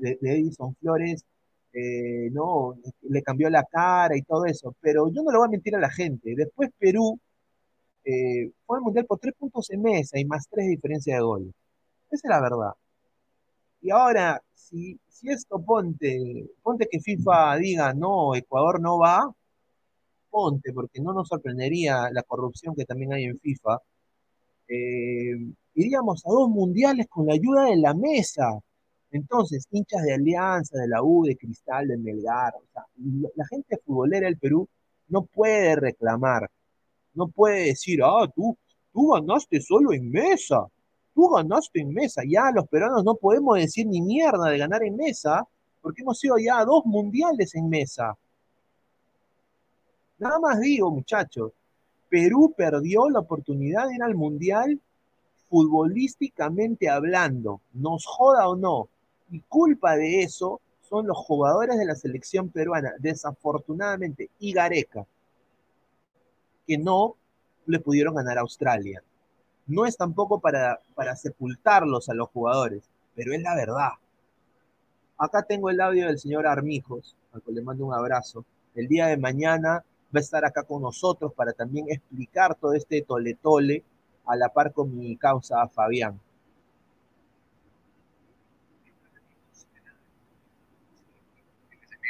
de, 0.00 0.18
Edison 0.22 0.74
Flores, 0.76 1.24
eh, 1.72 2.30
no, 2.32 2.76
le 3.02 3.22
cambió 3.22 3.50
la 3.50 3.64
cara 3.64 4.16
y 4.16 4.22
todo 4.22 4.46
eso, 4.46 4.74
pero 4.80 5.08
yo 5.08 5.22
no 5.22 5.30
le 5.30 5.38
voy 5.38 5.46
a 5.46 5.50
mentir 5.50 5.76
a 5.76 5.80
la 5.80 5.90
gente. 5.90 6.34
Después 6.36 6.70
Perú 6.78 7.18
eh, 8.04 8.50
fue 8.66 8.78
al 8.78 8.82
Mundial 8.84 9.06
por 9.06 9.18
tres 9.18 9.34
puntos 9.38 9.70
en 9.70 9.82
mesa 9.82 10.18
y 10.18 10.24
más 10.24 10.48
tres 10.50 10.66
de 10.66 10.70
diferencia 10.72 11.14
de 11.16 11.20
goles. 11.22 11.54
Esa 12.10 12.26
es 12.26 12.30
la 12.30 12.40
verdad. 12.40 12.72
Y 13.80 13.90
ahora, 13.90 14.42
si, 14.54 14.98
si 15.08 15.30
esto 15.30 15.60
ponte, 15.62 16.48
ponte 16.62 16.88
que 16.90 17.00
FIFA 17.00 17.56
diga, 17.58 17.94
no, 17.94 18.34
Ecuador 18.34 18.80
no 18.80 18.98
va, 18.98 19.32
ponte, 20.30 20.72
porque 20.72 21.00
no 21.00 21.12
nos 21.12 21.28
sorprendería 21.28 22.10
la 22.12 22.22
corrupción 22.22 22.74
que 22.74 22.84
también 22.84 23.12
hay 23.12 23.24
en 23.24 23.38
FIFA, 23.38 23.78
eh, 24.68 25.36
iríamos 25.74 26.24
a 26.26 26.30
dos 26.30 26.48
mundiales 26.50 27.06
con 27.08 27.26
la 27.26 27.34
ayuda 27.34 27.64
de 27.64 27.76
la 27.76 27.94
mesa. 27.94 28.60
Entonces, 29.10 29.66
hinchas 29.70 30.02
de 30.02 30.14
Alianza, 30.14 30.78
de 30.78 30.88
la 30.88 31.02
U, 31.02 31.24
de 31.24 31.36
Cristal, 31.36 31.88
de 31.88 31.96
Melgar, 31.96 32.54
o 32.56 32.62
sea, 32.72 32.84
la 33.34 33.46
gente 33.46 33.78
futbolera 33.84 34.26
del 34.26 34.38
Perú 34.38 34.68
no 35.08 35.22
puede 35.22 35.76
reclamar, 35.76 36.50
no 37.14 37.28
puede 37.28 37.66
decir, 37.66 38.00
ah, 38.04 38.30
tú, 38.34 38.56
tú 38.92 39.12
ganaste 39.12 39.60
solo 39.60 39.92
en 39.92 40.10
mesa, 40.10 40.66
tú 41.14 41.28
ganaste 41.30 41.80
en 41.80 41.92
mesa. 41.92 42.22
Ya 42.28 42.50
los 42.54 42.68
peruanos 42.68 43.02
no 43.04 43.14
podemos 43.14 43.56
decir 43.56 43.86
ni 43.86 44.00
mierda 44.00 44.50
de 44.50 44.58
ganar 44.58 44.82
en 44.82 44.96
mesa, 44.96 45.44
porque 45.80 46.02
hemos 46.02 46.22
ido 46.22 46.36
ya 46.38 46.64
dos 46.64 46.84
mundiales 46.84 47.54
en 47.54 47.68
mesa. 47.68 48.16
Nada 50.18 50.38
más 50.40 50.60
digo, 50.60 50.90
muchachos, 50.90 51.52
Perú 52.08 52.54
perdió 52.56 53.08
la 53.08 53.20
oportunidad 53.20 53.88
de 53.88 53.94
ir 53.94 54.02
al 54.02 54.14
mundial 54.14 54.80
futbolísticamente 55.48 56.88
hablando, 56.88 57.60
nos 57.72 58.04
joda 58.06 58.48
o 58.48 58.56
no. 58.56 58.88
Y 59.30 59.40
culpa 59.40 59.96
de 59.96 60.22
eso 60.22 60.60
son 60.80 61.06
los 61.06 61.18
jugadores 61.18 61.76
de 61.78 61.84
la 61.84 61.94
selección 61.94 62.48
peruana, 62.48 62.92
desafortunadamente, 62.98 64.30
y 64.38 64.52
Gareca, 64.52 65.06
que 66.66 66.78
no 66.78 67.16
le 67.66 67.80
pudieron 67.80 68.14
ganar 68.14 68.38
a 68.38 68.42
Australia. 68.42 69.02
No 69.66 69.84
es 69.84 69.96
tampoco 69.96 70.40
para, 70.40 70.80
para 70.94 71.14
sepultarlos 71.14 72.08
a 72.08 72.14
los 72.14 72.30
jugadores, 72.30 72.88
pero 73.14 73.34
es 73.34 73.42
la 73.42 73.54
verdad. 73.54 73.90
Acá 75.18 75.42
tengo 75.42 75.68
el 75.68 75.80
audio 75.80 76.06
del 76.06 76.18
señor 76.18 76.46
Armijos, 76.46 77.16
al 77.32 77.42
cual 77.42 77.56
le 77.56 77.62
mando 77.62 77.84
un 77.84 77.92
abrazo. 77.92 78.44
El 78.74 78.88
día 78.88 79.08
de 79.08 79.16
mañana 79.16 79.84
va 80.14 80.18
a 80.18 80.20
estar 80.20 80.44
acá 80.44 80.62
con 80.62 80.82
nosotros 80.82 81.32
para 81.34 81.52
también 81.52 81.86
explicar 81.90 82.54
todo 82.54 82.72
este 82.72 83.02
tole-tole 83.02 83.84
a 84.24 84.36
la 84.36 84.48
par 84.48 84.72
con 84.72 84.96
mi 84.96 85.16
causa 85.16 85.66
Fabián. 85.68 86.20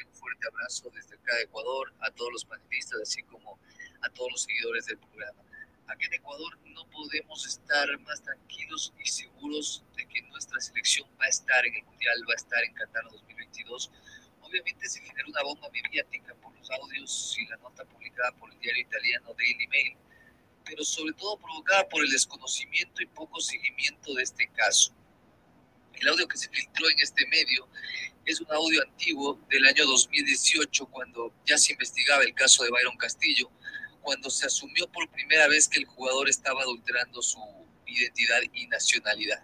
Un 0.06 0.12
fuerte 0.12 0.37
abrazo 0.48 0.90
desde 0.94 1.14
acá 1.14 1.34
de 1.36 1.42
Ecuador 1.44 1.92
a 2.00 2.10
todos 2.10 2.32
los 2.32 2.44
panelistas, 2.44 3.00
así 3.00 3.22
como 3.22 3.58
a 4.02 4.08
todos 4.10 4.32
los 4.32 4.42
seguidores 4.42 4.86
del 4.86 4.98
programa. 4.98 5.42
Aquí 5.88 6.04
en 6.04 6.14
Ecuador 6.14 6.58
no 6.66 6.86
podemos 6.90 7.46
estar 7.46 7.98
más 8.00 8.22
tranquilos 8.22 8.92
y 9.02 9.08
seguros 9.08 9.84
de 9.96 10.06
que 10.06 10.22
nuestra 10.22 10.60
selección 10.60 11.08
va 11.20 11.24
a 11.24 11.28
estar 11.28 11.64
en 11.64 11.74
el 11.76 11.84
Mundial, 11.84 12.24
va 12.28 12.32
a 12.32 12.36
estar 12.36 12.62
en 12.62 12.74
Qatar 12.74 13.04
2022. 13.04 13.90
Obviamente 14.42 14.88
se 14.88 15.00
genera 15.00 15.28
una 15.28 15.42
bomba 15.42 15.68
mediática 15.70 16.34
por 16.34 16.54
los 16.56 16.70
audios 16.70 17.36
y 17.38 17.46
la 17.46 17.56
nota 17.56 17.84
publicada 17.84 18.32
por 18.32 18.52
el 18.52 18.58
diario 18.58 18.82
italiano 18.82 19.34
Daily 19.34 19.66
Mail, 19.68 19.96
pero 20.64 20.84
sobre 20.84 21.14
todo 21.14 21.38
provocada 21.38 21.88
por 21.88 22.02
el 22.02 22.10
desconocimiento 22.10 23.02
y 23.02 23.06
poco 23.06 23.40
seguimiento 23.40 24.12
de 24.14 24.22
este 24.22 24.46
caso. 24.48 24.92
El 26.00 26.08
audio 26.08 26.28
que 26.28 26.38
se 26.38 26.48
filtró 26.48 26.88
en 26.90 27.00
este 27.00 27.26
medio 27.26 27.68
es 28.24 28.40
un 28.40 28.50
audio 28.52 28.82
antiguo 28.82 29.40
del 29.50 29.66
año 29.66 29.84
2018, 29.86 30.86
cuando 30.86 31.32
ya 31.44 31.58
se 31.58 31.72
investigaba 31.72 32.22
el 32.22 32.34
caso 32.34 32.62
de 32.62 32.70
Byron 32.70 32.96
Castillo, 32.96 33.50
cuando 34.02 34.30
se 34.30 34.46
asumió 34.46 34.86
por 34.92 35.10
primera 35.10 35.48
vez 35.48 35.68
que 35.68 35.80
el 35.80 35.86
jugador 35.86 36.28
estaba 36.28 36.62
adulterando 36.62 37.20
su 37.20 37.40
identidad 37.86 38.40
y 38.52 38.66
nacionalidad. 38.68 39.42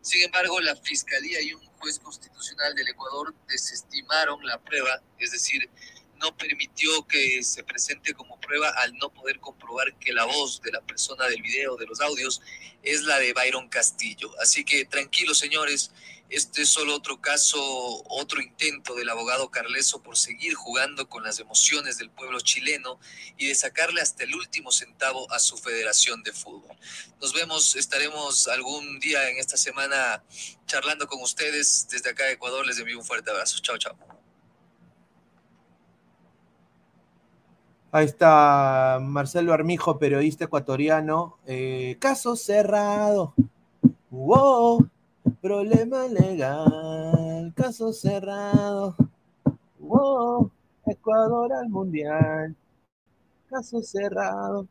Sin 0.00 0.22
embargo, 0.22 0.60
la 0.60 0.74
Fiscalía 0.74 1.40
y 1.42 1.52
un 1.52 1.64
juez 1.78 1.98
constitucional 1.98 2.74
del 2.74 2.88
Ecuador 2.88 3.34
desestimaron 3.46 4.44
la 4.44 4.58
prueba, 4.60 5.00
es 5.18 5.30
decir, 5.30 5.70
no 6.20 6.36
permitió 6.36 7.06
que 7.06 7.42
se 7.42 7.64
presente 7.64 8.14
como 8.14 8.40
prueba 8.40 8.68
al 8.70 8.94
no 8.94 9.12
poder 9.12 9.40
comprobar 9.40 9.96
que 9.98 10.12
la 10.12 10.24
voz 10.24 10.60
de 10.62 10.72
la 10.72 10.80
persona 10.80 11.26
del 11.26 11.42
video, 11.42 11.76
de 11.76 11.86
los 11.86 12.00
audios, 12.00 12.40
es 12.82 13.02
la 13.02 13.18
de 13.18 13.32
Byron 13.32 13.68
Castillo. 13.68 14.30
Así 14.40 14.64
que 14.64 14.84
tranquilos, 14.84 15.38
señores, 15.38 15.92
este 16.30 16.62
es 16.62 16.68
solo 16.68 16.94
otro 16.94 17.22
caso, 17.22 17.58
otro 18.06 18.42
intento 18.42 18.94
del 18.94 19.08
abogado 19.08 19.50
Carleso 19.50 20.02
por 20.02 20.18
seguir 20.18 20.54
jugando 20.54 21.08
con 21.08 21.22
las 21.24 21.38
emociones 21.40 21.96
del 21.96 22.10
pueblo 22.10 22.38
chileno 22.40 23.00
y 23.38 23.46
de 23.46 23.54
sacarle 23.54 24.02
hasta 24.02 24.24
el 24.24 24.34
último 24.34 24.70
centavo 24.70 25.30
a 25.32 25.38
su 25.38 25.56
federación 25.56 26.22
de 26.22 26.32
fútbol. 26.32 26.76
Nos 27.20 27.32
vemos, 27.32 27.76
estaremos 27.76 28.46
algún 28.46 29.00
día 29.00 29.30
en 29.30 29.38
esta 29.38 29.56
semana 29.56 30.22
charlando 30.66 31.06
con 31.06 31.22
ustedes. 31.22 31.88
Desde 31.90 32.10
acá 32.10 32.24
de 32.24 32.32
Ecuador 32.32 32.66
les 32.66 32.78
envío 32.78 32.98
un 32.98 33.06
fuerte 33.06 33.30
abrazo. 33.30 33.58
Chao, 33.62 33.78
chao. 33.78 34.17
Ahí 37.90 38.04
está 38.04 38.98
Marcelo 39.00 39.54
Armijo, 39.54 39.98
periodista 39.98 40.44
ecuatoriano. 40.44 41.38
Eh, 41.46 41.96
caso 41.98 42.36
cerrado. 42.36 43.32
Wow, 44.10 44.86
problema 45.40 46.06
legal. 46.06 47.52
Caso 47.56 47.92
cerrado. 47.94 48.94
Wow, 49.78 50.50
Ecuador 50.84 51.50
al 51.54 51.70
mundial. 51.70 52.54
Caso 53.48 53.80
cerrado. 53.82 54.66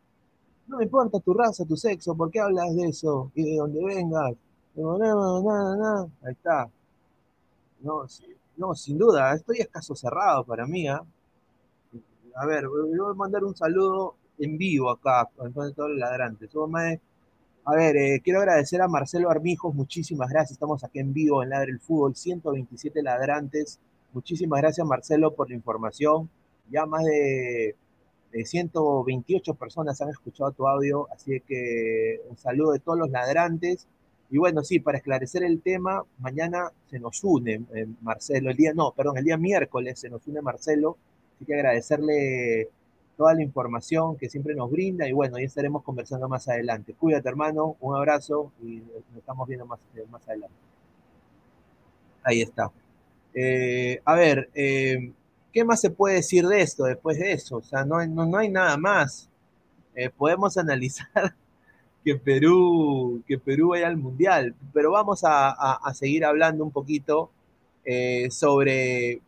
No 0.68 0.78
me 0.78 0.84
importa 0.84 1.20
tu 1.20 1.34
raza, 1.34 1.66
tu 1.66 1.76
sexo, 1.76 2.16
¿por 2.16 2.30
qué 2.30 2.40
hablas 2.40 2.76
de 2.76 2.90
eso? 2.90 3.32
Y 3.34 3.44
de 3.52 3.58
dónde 3.58 3.84
vengas. 3.84 4.34
Ahí 6.24 6.34
está. 6.34 6.70
No, 7.80 8.06
no, 8.58 8.76
sin 8.76 8.98
duda, 8.98 9.34
esto 9.34 9.54
ya 9.54 9.64
es 9.64 9.70
caso 9.70 9.96
cerrado 9.96 10.44
para 10.44 10.68
mí. 10.68 10.88
¿ah? 10.88 11.02
A 12.40 12.46
ver, 12.46 12.68
voy 12.68 13.12
a 13.12 13.14
mandar 13.16 13.44
un 13.44 13.56
saludo 13.56 14.16
en 14.38 14.58
vivo 14.58 14.92
acá, 14.92 15.28
con 15.36 15.52
todos 15.54 15.90
los 15.90 15.98
ladrantes. 15.98 16.52
A 17.66 17.76
ver, 17.76 17.98
eh, 17.98 18.22
quiero 18.24 18.40
agradecer 18.40 18.82
a 18.82 18.88
Marcelo 18.88 19.30
Armijos, 19.32 19.74
muchísimas 19.74 20.30
gracias. 20.30 20.52
Estamos 20.52 20.84
aquí 20.84 21.00
en 21.00 21.14
vivo 21.14 21.42
en 21.42 21.50
Ladre 21.50 21.72
el 21.72 21.80
Fútbol, 21.80 22.16
127 22.16 23.02
ladrantes. 23.02 23.80
Muchísimas 24.14 24.62
gracias, 24.62 24.86
Marcelo, 24.86 25.34
por 25.34 25.50
la 25.50 25.56
información. 25.56 26.30
Ya 26.70 26.86
más 26.86 27.04
de, 27.06 27.76
128 28.32 29.56
personas 29.56 30.00
han 30.02 30.10
escuchado 30.10 30.52
tu 30.52 30.68
audio, 30.68 31.08
así 31.12 31.42
que 31.42 32.22
un 32.30 32.38
saludo 32.38 32.74
de 32.74 32.80
todos 32.80 33.00
los 33.00 33.10
ladrantes. 33.10 33.88
Y 34.30 34.38
bueno, 34.38 34.64
sí, 34.64 34.80
para 34.80 35.00
esclarecer 35.00 35.44
el 35.44 35.62
tema, 35.62 36.04
mañana 36.20 36.72
se 36.90 37.00
nos 37.00 37.24
une 37.24 37.64
eh, 37.74 37.88
Marcelo, 38.02 38.52
el 38.52 38.58
día, 38.58 38.74
no, 38.74 38.92
perdón, 38.92 39.18
el 39.18 39.24
día 39.24 39.38
miércoles 39.38 40.00
se 40.00 40.10
nos 40.10 40.26
une 40.28 40.42
Marcelo 40.42 40.98
Así 41.38 41.46
que 41.46 41.54
agradecerle 41.54 42.70
toda 43.16 43.34
la 43.34 43.44
información 43.44 44.16
que 44.18 44.30
siempre 44.30 44.56
nos 44.56 44.72
brinda 44.72 45.08
y 45.08 45.12
bueno, 45.12 45.38
ya 45.38 45.46
estaremos 45.46 45.84
conversando 45.84 46.28
más 46.28 46.48
adelante. 46.48 46.94
Cuídate 46.94 47.30
hermano, 47.30 47.76
un 47.80 47.96
abrazo 47.96 48.52
y 48.62 48.78
nos 48.78 49.18
estamos 49.18 49.48
viendo 49.48 49.66
más, 49.68 49.80
eh, 49.96 50.06
más 50.10 50.28
adelante. 50.28 50.56
Ahí 52.24 52.42
está. 52.42 52.72
Eh, 53.34 54.02
a 54.04 54.16
ver, 54.16 54.50
eh, 54.56 55.12
¿qué 55.54 55.64
más 55.64 55.82
se 55.82 55.92
puede 55.92 56.16
decir 56.16 56.48
de 56.48 56.62
esto 56.62 56.86
después 56.86 57.20
de 57.20 57.34
eso? 57.34 57.58
O 57.58 57.64
sea, 57.64 57.86
no, 57.86 58.06
no, 58.06 58.38
hay 58.38 58.50
nada 58.50 58.78
más. 58.78 59.30
podemos 60.18 60.58
analizar 60.60 61.36
que 62.04 62.16
Perú, 62.16 63.22
que 63.28 63.38
Perú 63.38 63.70
vaya 63.70 63.88
al 63.88 63.98
Mundial, 63.98 64.56
pero 64.74 64.92
vamos 64.92 65.24
a, 65.24 65.50
a 65.52 65.94
seguir 65.94 66.26
hablando 66.26 66.64
un 66.64 66.72
poquito 66.72 67.32
sobre 68.30 69.22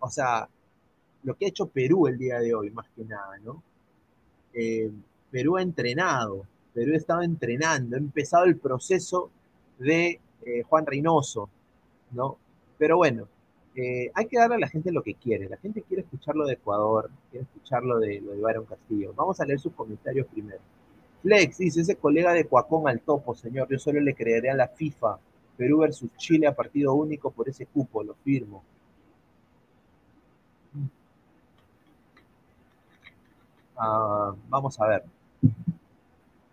o 0.00 0.10
sea, 0.10 0.48
lo 1.22 1.34
que 1.34 1.46
ha 1.46 1.48
hecho 1.48 1.66
Perú 1.66 2.06
el 2.06 2.18
día 2.18 2.38
de 2.40 2.54
hoy, 2.54 2.70
más 2.70 2.86
que 2.96 3.04
nada, 3.04 3.38
¿no? 3.44 3.62
Eh, 4.52 4.90
Perú 5.30 5.56
ha 5.56 5.62
entrenado, 5.62 6.46
Perú 6.74 6.94
ha 6.94 6.96
estado 6.96 7.22
entrenando, 7.22 7.96
ha 7.96 7.98
empezado 7.98 8.44
el 8.44 8.56
proceso 8.56 9.30
de 9.78 10.20
eh, 10.44 10.62
Juan 10.62 10.86
Reynoso, 10.86 11.48
¿no? 12.12 12.36
Pero 12.78 12.96
bueno, 12.96 13.28
eh, 13.76 14.10
hay 14.14 14.26
que 14.26 14.38
darle 14.38 14.56
a 14.56 14.58
la 14.58 14.68
gente 14.68 14.90
lo 14.90 15.02
que 15.02 15.14
quiere. 15.14 15.48
La 15.48 15.56
gente 15.58 15.82
quiere 15.82 16.02
escuchar 16.02 16.34
lo 16.34 16.46
de 16.46 16.54
Ecuador, 16.54 17.10
quiere 17.30 17.44
escuchar 17.44 17.82
lo 17.84 17.98
de, 17.98 18.20
lo 18.20 18.32
de 18.32 18.40
Byron 18.40 18.64
Castillo. 18.64 19.12
Vamos 19.14 19.40
a 19.40 19.46
leer 19.46 19.60
sus 19.60 19.72
comentarios 19.72 20.26
primero. 20.26 20.60
Flex 21.22 21.58
dice, 21.58 21.82
ese 21.82 21.96
colega 21.96 22.32
de 22.32 22.46
Cuacón 22.46 22.88
al 22.88 23.00
topo, 23.00 23.34
señor, 23.34 23.68
yo 23.68 23.78
solo 23.78 24.00
le 24.00 24.14
creeré 24.14 24.50
a 24.50 24.54
la 24.54 24.68
FIFA. 24.68 25.18
Perú 25.56 25.78
versus 25.78 26.10
Chile 26.16 26.46
a 26.46 26.54
partido 26.54 26.94
único 26.94 27.30
por 27.30 27.48
ese 27.48 27.66
cupo, 27.66 28.02
lo 28.02 28.14
firmo. 28.14 28.64
Vamos 34.48 34.78
a 34.78 34.86
ver. 34.86 35.04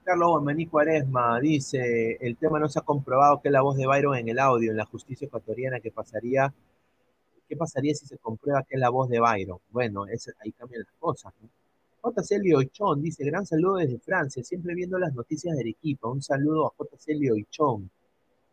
Carlos 0.03 0.29
Guamaní 0.29 0.67
Cuaresma 0.67 1.39
dice, 1.41 2.17
el 2.21 2.37
tema 2.37 2.59
no 2.59 2.69
se 2.69 2.79
ha 2.79 2.83
comprobado 2.83 3.41
que 3.41 3.49
la 3.49 3.61
voz 3.61 3.75
de 3.75 3.85
Byron 3.85 4.15
en 4.15 4.29
el 4.29 4.39
audio, 4.39 4.71
en 4.71 4.77
la 4.77 4.85
justicia 4.85 5.25
ecuatoriana, 5.27 5.81
que 5.81 5.91
pasaría, 5.91 6.53
¿qué 7.49 7.57
pasaría 7.57 7.93
si 7.93 8.05
se 8.05 8.17
comprueba 8.17 8.63
que 8.63 8.75
es 8.75 8.79
la 8.79 8.89
voz 8.89 9.09
de 9.09 9.19
Byron? 9.19 9.59
Bueno, 9.71 10.05
ahí 10.05 10.51
cambian 10.53 10.83
las 10.83 10.93
cosas. 10.97 11.33
¿no? 11.41 11.49
JC 12.09 12.39
Liochón 12.39 13.01
dice, 13.01 13.25
gran 13.25 13.45
saludo 13.45 13.75
desde 13.75 13.99
Francia, 13.99 14.41
siempre 14.43 14.73
viendo 14.73 14.97
las 14.97 15.13
noticias 15.13 15.57
del 15.57 15.67
equipo. 15.67 16.09
Un 16.09 16.21
saludo 16.21 16.67
a 16.67 16.71
JC 16.77 17.09
Liochón. 17.09 17.89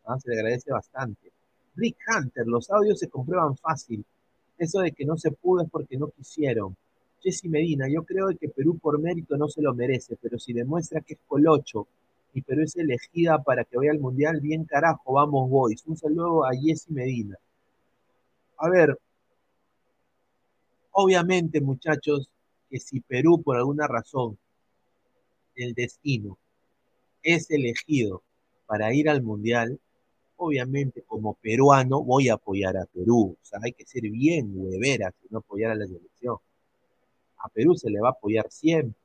¿ah? 0.07 0.19
Se 0.19 0.31
le 0.31 0.37
agradece 0.37 0.73
bastante. 0.73 1.31
Rick 1.77 1.99
Hunter, 2.09 2.49
los 2.49 2.69
audios 2.71 2.99
se 2.99 3.09
comprueban 3.09 3.57
fácil. 3.57 4.05
Eso 4.59 4.81
de 4.81 4.91
que 4.91 5.05
no 5.05 5.17
se 5.17 5.31
pudo 5.31 5.63
es 5.63 5.71
porque 5.71 5.97
no 5.97 6.09
quisieron. 6.09 6.77
Jesse 7.25 7.49
Medina, 7.49 7.89
yo 7.89 8.05
creo 8.05 8.29
que 8.39 8.51
Perú 8.51 8.79
por 8.79 9.01
mérito 9.01 9.39
no 9.39 9.49
se 9.49 9.63
lo 9.63 9.75
merece, 9.75 10.15
pero 10.21 10.39
si 10.39 10.53
demuestra 10.53 11.01
que 11.01 11.15
es 11.15 11.21
colocho 11.27 11.89
y 12.35 12.43
Perú 12.43 12.65
es 12.65 12.77
elegida 12.77 13.43
para 13.43 13.65
que 13.65 13.79
vaya 13.79 13.93
al 13.93 13.99
Mundial, 13.99 14.41
bien 14.43 14.67
carajo, 14.67 15.15
vamos 15.15 15.49
boys. 15.49 15.83
Un 15.87 15.97
saludo 15.97 16.45
a 16.45 16.51
Jesse 16.55 16.91
Medina. 16.91 17.39
A 18.59 18.69
ver, 18.69 18.99
obviamente 20.91 21.63
muchachos, 21.63 22.29
que 22.69 22.79
si 22.79 23.01
Perú 23.01 23.41
por 23.43 23.57
alguna 23.57 23.87
razón, 23.87 24.37
el 25.57 25.73
destino, 25.73 26.37
es 27.23 27.51
elegido 27.51 28.23
para 28.67 28.93
ir 28.93 29.09
al 29.09 29.23
Mundial, 29.23 29.81
obviamente 30.37 31.01
como 31.01 31.35
peruano 31.35 32.03
voy 32.03 32.29
a 32.29 32.35
apoyar 32.35 32.77
a 32.77 32.85
Perú. 32.85 33.39
O 33.41 33.47
sea, 33.47 33.61
hay 33.63 33.73
que 33.73 33.87
ser 33.87 34.03
bien 34.03 34.53
huevera 34.55 35.11
si 35.23 35.29
no 35.31 35.39
apoyar 35.39 35.71
a 35.71 35.75
la 35.75 35.87
selección 35.87 36.37
a 37.45 37.49
Perú 37.49 37.75
se 37.75 37.91
le 37.91 38.01
va 38.01 38.09
a 38.09 38.13
apoyar 38.13 38.51
siempre. 38.51 38.99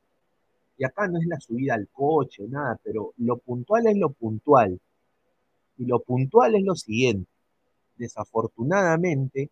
Y 0.78 0.86
acá 0.86 1.08
no 1.08 1.20
es 1.20 1.28
la 1.28 1.40
subida 1.40 1.74
al 1.76 1.90
coche, 1.90 2.48
nada, 2.48 2.80
pero 2.82 3.14
lo 3.18 3.38
puntual 3.38 3.88
es 3.88 3.98
lo 3.98 4.12
puntual. 4.12 4.80
Y 5.78 5.86
lo 5.86 6.00
puntual 6.00 6.56
es 6.56 6.64
lo 6.64 6.76
siguiente. 6.76 7.30
Desafortunadamente, 7.98 9.50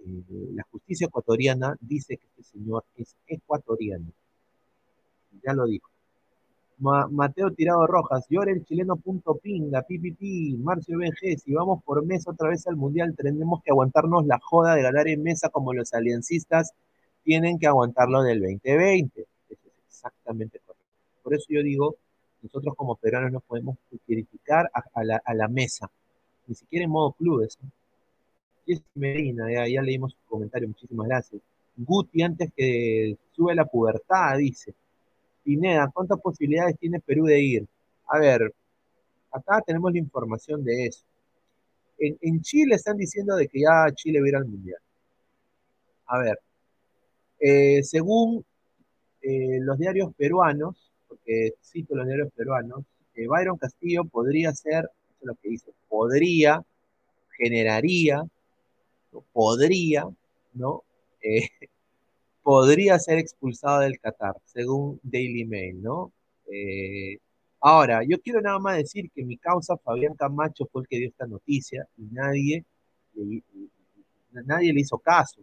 eh, 0.00 0.50
la 0.54 0.64
justicia 0.72 1.06
ecuatoriana 1.06 1.76
dice 1.80 2.16
que 2.16 2.26
este 2.26 2.42
señor 2.42 2.84
es 2.96 3.14
ecuatoriano. 3.28 4.10
Ya 5.44 5.52
lo 5.52 5.66
dijo. 5.66 5.88
Mateo 6.80 7.52
Tirado 7.52 7.86
Rojas, 7.86 8.26
llora 8.28 8.52
el 8.52 8.64
chileno 8.64 8.96
punto 8.96 9.36
pinga, 9.36 9.82
pipipi, 9.82 10.56
Marcio 10.58 10.96
BG, 10.96 11.38
si 11.40 11.52
vamos 11.52 11.82
por 11.82 12.04
mesa 12.06 12.30
otra 12.30 12.50
vez 12.50 12.68
al 12.68 12.76
mundial, 12.76 13.16
tenemos 13.16 13.62
que 13.64 13.72
aguantarnos 13.72 14.26
la 14.26 14.38
joda 14.40 14.76
de 14.76 14.82
ganar 14.82 15.08
en 15.08 15.24
mesa 15.24 15.48
como 15.48 15.74
los 15.74 15.92
aliancistas 15.92 16.74
tienen 17.28 17.58
que 17.58 17.66
aguantarlo 17.66 18.22
del 18.22 18.40
2020. 18.40 19.20
Eso 19.20 19.28
es 19.50 19.58
exactamente 19.86 20.60
correcto. 20.60 20.86
Por 21.22 21.34
eso 21.34 21.44
yo 21.50 21.62
digo, 21.62 21.96
nosotros 22.40 22.74
como 22.74 22.96
peruanos 22.96 23.30
no 23.30 23.40
podemos 23.40 23.76
criticar 24.06 24.70
a, 24.72 25.34
la, 25.34 25.48
mesa, 25.48 25.90
ni 26.46 26.54
siquiera 26.54 26.86
en 26.86 26.90
modo 26.90 27.12
clubes. 27.12 27.58
Jessy 28.66 28.82
Medina, 28.94 29.44
ya, 29.52 29.82
leímos 29.82 30.12
su 30.12 30.18
comentario, 30.26 30.68
muchísimas 30.68 31.06
gracias. 31.06 31.42
Guti, 31.76 32.22
antes 32.22 32.50
que 32.56 33.18
sube 33.32 33.54
la 33.54 33.66
pubertad, 33.66 34.38
dice. 34.38 34.72
Pineda, 35.44 35.90
¿cuántas 35.92 36.18
posibilidades 36.22 36.78
tiene 36.78 36.98
Perú 36.98 37.26
de 37.26 37.42
ir? 37.42 37.66
A 38.06 38.20
ver, 38.20 38.54
acá 39.30 39.60
tenemos 39.66 39.92
la 39.92 39.98
información 39.98 40.64
de 40.64 40.86
eso. 40.86 41.04
En, 41.98 42.40
Chile 42.40 42.76
están 42.76 42.96
diciendo 42.96 43.36
de 43.36 43.48
que 43.48 43.60
ya 43.60 43.92
Chile 43.94 44.18
va 44.18 44.24
a 44.24 44.28
ir 44.30 44.36
al 44.36 44.46
Mundial. 44.46 44.80
A 46.06 46.18
ver, 46.20 46.38
eh, 47.40 47.82
según 47.84 48.44
eh, 49.22 49.58
los 49.60 49.78
diarios 49.78 50.12
peruanos, 50.16 50.90
porque 51.06 51.54
cito 51.62 51.94
los 51.94 52.06
diarios 52.06 52.30
peruanos, 52.34 52.84
eh, 53.14 53.26
Byron 53.28 53.58
Castillo 53.58 54.04
podría 54.04 54.52
ser, 54.52 54.90
eso 55.08 55.18
es 55.20 55.26
lo 55.26 55.34
que 55.36 55.50
dice, 55.50 55.72
podría, 55.88 56.64
generaría, 57.36 58.24
podría, 59.32 60.08
¿no? 60.54 60.82
podría 62.42 62.98
ser 62.98 63.18
expulsado 63.18 63.80
del 63.80 64.00
Qatar, 64.00 64.36
según 64.44 65.00
Daily 65.02 65.44
Mail, 65.44 65.82
¿no? 65.82 66.12
ahora, 67.60 68.02
yo 68.08 68.18
quiero 68.22 68.40
nada 68.40 68.58
más 68.58 68.78
decir 68.78 69.10
que 69.14 69.22
mi 69.22 69.36
causa, 69.36 69.76
Fabián 69.76 70.14
Camacho, 70.14 70.66
fue 70.72 70.82
el 70.82 70.88
que 70.88 70.96
dio 70.96 71.08
esta 71.08 71.26
noticia 71.26 71.86
y 71.98 72.04
nadie, 72.04 72.64
nadie 74.32 74.72
le 74.72 74.80
hizo 74.80 74.98
caso. 74.98 75.42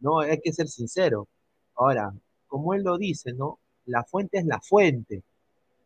¿No? 0.00 0.20
Hay 0.20 0.40
que 0.40 0.52
ser 0.52 0.68
sincero. 0.68 1.28
Ahora, 1.74 2.12
como 2.46 2.74
él 2.74 2.82
lo 2.82 2.98
dice, 2.98 3.32
¿no? 3.32 3.58
La 3.86 4.04
fuente 4.04 4.38
es 4.38 4.46
la 4.46 4.60
fuente. 4.60 5.22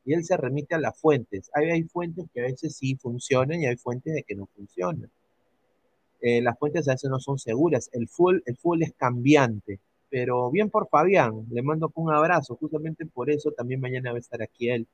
Y 0.04 0.14
él 0.14 0.24
se 0.24 0.36
remite 0.36 0.74
a 0.74 0.78
las 0.78 0.98
fuentes. 0.98 1.50
Hay, 1.54 1.70
hay 1.70 1.82
fuentes 1.84 2.26
que 2.32 2.40
a 2.40 2.44
veces 2.44 2.76
sí 2.76 2.96
funcionan 2.96 3.60
y 3.60 3.66
hay 3.66 3.76
fuentes 3.76 4.14
de 4.14 4.22
que 4.22 4.34
no 4.34 4.46
funcionan. 4.46 5.10
Eh, 6.22 6.42
las 6.42 6.58
fuentes 6.58 6.88
a 6.88 6.92
veces 6.92 7.10
no 7.10 7.18
son 7.20 7.38
seguras. 7.38 7.90
El 7.92 8.08
full, 8.08 8.38
el 8.46 8.56
full 8.56 8.82
es 8.82 8.92
cambiante. 8.94 9.80
Pero 10.08 10.50
bien 10.50 10.70
por 10.70 10.88
Fabián, 10.88 11.46
le 11.50 11.62
mando 11.62 11.90
un 11.94 12.12
abrazo. 12.12 12.56
Justamente 12.56 13.06
por 13.06 13.30
eso 13.30 13.52
también 13.52 13.80
mañana 13.80 14.12
va 14.12 14.16
a 14.16 14.20
estar 14.20 14.42
aquí 14.42 14.70
él. 14.70 14.86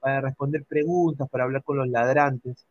Para 0.00 0.20
responder 0.20 0.64
preguntas, 0.64 1.28
para 1.30 1.44
hablar 1.44 1.62
con 1.62 1.78
los 1.78 1.88
ladrantes. 1.88 2.66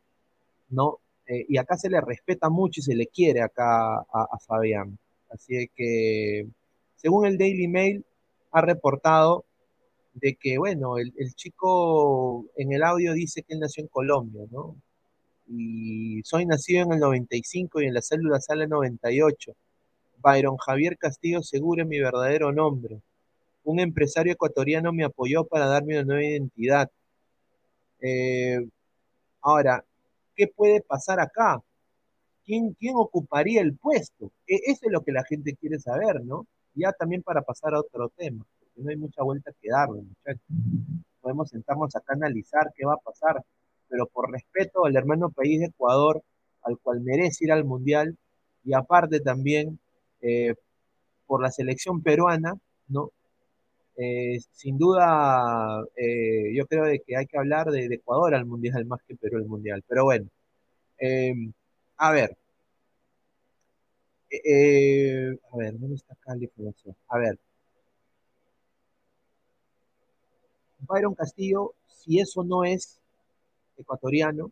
¿no? 0.69 0.99
Eh, 1.27 1.45
y 1.49 1.57
acá 1.57 1.77
se 1.77 1.89
le 1.89 2.01
respeta 2.01 2.49
mucho 2.49 2.81
y 2.81 2.83
se 2.83 2.95
le 2.95 3.07
quiere 3.07 3.41
acá 3.41 3.97
a 3.99 4.39
Fabián. 4.45 4.97
Así 5.33 5.67
que, 5.75 6.47
según 6.95 7.25
el 7.25 7.37
Daily 7.37 7.67
Mail, 7.67 8.05
ha 8.51 8.61
reportado 8.61 9.45
de 10.13 10.35
que, 10.35 10.59
bueno, 10.59 10.97
el, 10.99 11.11
chico 11.35 12.45
en 12.55 12.71
el 12.71 12.83
audio 12.83 13.13
dice 13.13 13.41
que 13.41 13.55
él 13.55 13.59
nació 13.59 13.81
en 13.83 13.87
Colombia, 13.87 14.43
¿no? 14.51 14.75
Y 15.47 16.21
soy 16.23 16.45
nacido 16.45 16.83
en 16.83 16.93
el 16.93 16.99
95 16.99 17.81
y 17.81 17.87
en 17.87 17.95
la 17.95 18.01
célula 18.01 18.39
sale 18.39 18.67
98. 18.67 19.53
Byron 20.19 20.57
Javier 20.57 20.97
Castillo 20.97 21.41
Segura 21.41 21.83
es 21.83 21.89
mi 21.89 21.99
verdadero 21.99 22.51
nombre. 22.51 23.01
Un 23.63 23.79
empresario 23.79 24.33
ecuatoriano 24.33 24.93
me 24.93 25.03
apoyó 25.03 25.45
para 25.45 25.65
darme 25.65 25.95
una 25.95 26.05
nueva 26.05 26.23
identidad. 26.23 26.91
Eh, 28.01 28.59
ahora, 29.41 29.83
¿qué 30.35 30.47
puede 30.47 30.81
pasar 30.81 31.19
acá? 31.19 31.61
¿Quién, 32.45 32.75
ocuparía 32.95 33.61
el 33.61 33.75
puesto? 33.77 34.31
E, 34.47 34.55
eso 34.65 34.81
es 34.85 34.91
lo 34.91 35.01
que 35.03 35.11
la 35.11 35.23
gente 35.23 35.55
quiere 35.55 35.79
saber, 35.79 36.23
¿no? 36.23 36.47
Ya 36.75 36.91
también 36.91 37.23
para 37.23 37.41
pasar 37.41 37.73
a 37.73 37.79
otro 37.79 38.09
tema, 38.09 38.45
porque 38.59 38.81
no 38.81 38.89
hay 38.89 38.97
mucha 38.97 39.23
vuelta 39.23 39.51
que 39.61 39.69
darle, 39.69 40.01
muchachos. 40.01 40.41
Podemos 41.21 41.49
sentarnos 41.49 41.95
acá 41.95 42.13
a 42.13 42.15
analizar 42.15 42.71
qué 42.75 42.85
va 42.85 42.95
a 42.95 42.97
pasar, 42.97 43.43
pero 43.89 44.07
por 44.07 44.31
respeto 44.31 44.85
al 44.85 44.95
hermano 44.95 45.29
país 45.29 45.59
de 45.59 45.67
Ecuador, 45.67 46.21
al 46.63 46.77
cual 46.79 47.01
merece 47.01 47.45
ir 47.45 47.51
al 47.51 47.65
Mundial, 47.65 48.17
y 48.63 48.73
aparte 48.73 49.19
también 49.19 49.79
eh, 50.21 50.55
por 51.27 51.41
la 51.41 51.51
selección 51.51 52.01
peruana, 52.01 52.53
¿no? 52.87 53.11
Eh, 53.95 54.39
sin 54.51 54.77
duda, 54.77 55.83
eh, 55.95 56.51
yo 56.55 56.65
creo 56.65 56.85
de 56.85 56.99
que 56.99 57.15
hay 57.15 57.27
que 57.27 57.37
hablar 57.37 57.69
de, 57.69 57.85
Ecuador 57.85 58.33
al 58.33 58.45
Mundial 58.45 58.85
más 58.85 59.01
que 59.07 59.15
Perú 59.15 59.37
al 59.37 59.45
Mundial. 59.45 59.83
Pero 59.87 60.05
bueno, 60.05 60.29
a 61.97 62.11
ver. 62.11 62.37
Eh, 64.29 65.37
a 65.51 65.57
ver, 65.57 65.79
¿dónde 65.79 65.95
está 65.95 66.13
acá 66.13 66.35
la 66.35 66.43
información? 66.43 66.95
A 67.07 67.17
ver. 67.19 67.39
Byron 70.79 71.15
Castillo, 71.15 71.73
si 71.87 72.19
eso 72.19 72.43
no 72.43 72.63
es 72.63 72.99
ecuatoriano, 73.77 74.51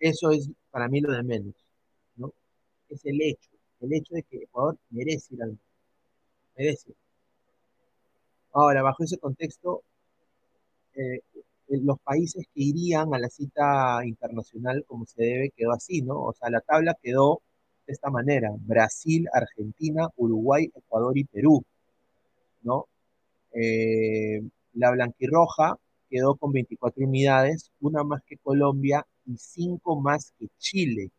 eso 0.00 0.30
es 0.30 0.50
para 0.70 0.88
mí 0.88 1.00
lo 1.00 1.12
de 1.12 1.22
menos, 1.22 1.54
¿no? 2.16 2.32
Es 2.88 3.04
el 3.06 3.20
hecho, 3.22 3.50
el 3.80 3.92
hecho 3.92 4.14
de 4.14 4.22
que 4.22 4.38
Ecuador 4.38 4.76
merece 4.90 5.34
ir 5.34 5.42
al 5.42 5.58
merece. 6.56 6.94
Ahora, 8.52 8.82
bajo 8.82 9.04
ese 9.04 9.18
contexto, 9.18 9.82
eh, 10.94 11.20
los 11.68 11.98
países 12.00 12.46
que 12.54 12.62
irían 12.62 13.14
a 13.14 13.18
la 13.18 13.28
cita 13.28 14.00
internacional 14.04 14.84
como 14.86 15.06
se 15.06 15.22
debe 15.22 15.50
quedó 15.56 15.72
así, 15.72 16.02
¿no? 16.02 16.20
O 16.22 16.32
sea, 16.32 16.50
la 16.50 16.60
tabla 16.60 16.96
quedó 17.02 17.42
de 17.86 17.92
esta 17.92 18.10
manera, 18.10 18.50
Brasil, 18.60 19.28
Argentina, 19.32 20.08
Uruguay, 20.16 20.70
Ecuador 20.74 21.16
y 21.18 21.24
Perú, 21.24 21.64
¿no? 22.62 22.86
Eh, 23.52 24.42
la 24.74 24.90
blanquirroja 24.90 25.78
quedó 26.10 26.36
con 26.36 26.52
24 26.52 27.04
unidades, 27.04 27.70
una 27.80 28.04
más 28.04 28.22
que 28.24 28.36
Colombia 28.38 29.06
y 29.26 29.36
cinco 29.38 30.00
más 30.00 30.32
que 30.38 30.48
Chile, 30.58 31.10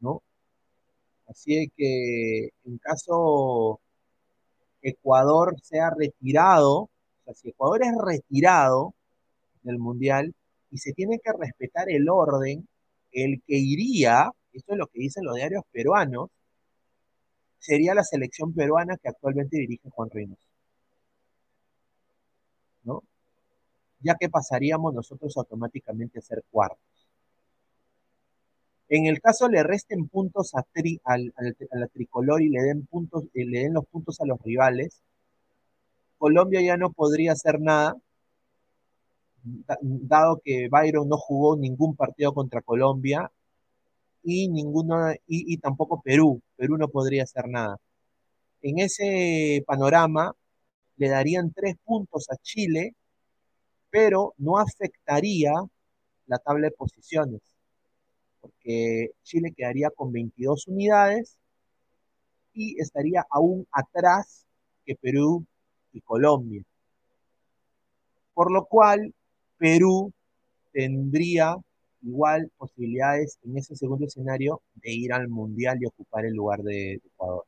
¿no? 0.00 0.22
Así 1.26 1.70
que 1.76 2.50
en 2.64 2.78
caso 2.78 3.80
Ecuador 4.82 5.56
sea 5.62 5.90
retirado, 5.90 6.82
o 6.82 6.90
sea, 7.24 7.34
si 7.34 7.48
Ecuador 7.48 7.82
es 7.82 7.92
retirado, 8.04 8.94
del 9.64 9.78
Mundial 9.78 10.34
y 10.70 10.78
se 10.78 10.92
tiene 10.92 11.18
que 11.18 11.32
respetar 11.32 11.90
el 11.90 12.08
orden, 12.08 12.68
el 13.12 13.42
que 13.46 13.56
iría, 13.56 14.30
esto 14.52 14.72
es 14.72 14.78
lo 14.78 14.86
que 14.86 15.00
dicen 15.00 15.24
los 15.24 15.36
diarios 15.36 15.64
peruanos, 15.72 16.30
sería 17.58 17.94
la 17.94 18.04
selección 18.04 18.52
peruana 18.54 18.96
que 18.96 19.08
actualmente 19.08 19.56
dirige 19.56 19.88
Juan 19.90 20.10
Reynoso. 20.10 20.46
¿no? 22.84 23.02
Ya 24.00 24.16
que 24.16 24.28
pasaríamos 24.28 24.94
nosotros 24.94 25.36
automáticamente 25.36 26.18
a 26.18 26.22
ser 26.22 26.44
cuartos. 26.50 26.78
En 28.88 29.06
el 29.06 29.20
caso 29.20 29.48
le 29.48 29.62
resten 29.62 30.08
puntos 30.08 30.54
a 30.54 30.64
la 31.72 31.86
tricolor 31.88 32.42
y 32.42 32.50
le 32.50 32.62
den, 32.62 32.86
puntos, 32.86 33.24
eh, 33.32 33.46
le 33.46 33.60
den 33.60 33.74
los 33.74 33.86
puntos 33.86 34.20
a 34.20 34.26
los 34.26 34.40
rivales, 34.42 35.02
Colombia 36.18 36.60
ya 36.62 36.76
no 36.76 36.92
podría 36.92 37.32
hacer 37.32 37.60
nada, 37.60 37.96
dado 39.44 40.40
que 40.42 40.68
Byron 40.68 41.08
no 41.08 41.16
jugó 41.18 41.56
ningún 41.56 41.96
partido 41.96 42.32
contra 42.32 42.62
Colombia 42.62 43.30
y, 44.22 44.48
ninguno, 44.48 45.12
y, 45.26 45.58
tampoco 45.58 46.00
Perú. 46.02 46.40
Perú 46.56 46.78
no 46.78 46.88
podría 46.88 47.24
hacer 47.24 47.48
nada. 47.48 47.76
En 48.62 48.78
ese 48.78 49.62
panorama 49.66 50.34
le 50.96 51.08
darían 51.08 51.52
tres 51.52 51.76
puntos 51.84 52.26
a 52.30 52.36
Chile, 52.36 52.94
pero 53.90 54.34
no 54.38 54.58
afectaría 54.58 55.52
la 56.26 56.38
tabla 56.38 56.68
de 56.68 56.72
posiciones, 56.72 57.42
porque 58.40 59.10
Chile 59.22 59.52
quedaría 59.54 59.90
con 59.90 60.12
22 60.12 60.68
unidades 60.68 61.36
y 62.54 62.80
estaría 62.80 63.26
aún 63.30 63.66
atrás 63.70 64.46
que 64.86 64.94
Perú 64.96 65.44
y 65.92 66.00
Colombia. 66.00 66.62
Por 68.32 68.50
lo 68.50 68.64
cual, 68.64 69.14
Perú 69.58 70.12
tendría 70.72 71.56
igual 72.02 72.50
posibilidades 72.58 73.38
en 73.44 73.58
ese 73.58 73.76
segundo 73.76 74.06
escenario 74.06 74.62
de 74.74 74.92
ir 74.92 75.12
al 75.12 75.28
Mundial 75.28 75.78
y 75.80 75.86
ocupar 75.86 76.26
el 76.26 76.34
lugar 76.34 76.62
de, 76.62 76.94
Ecuador. 76.94 77.44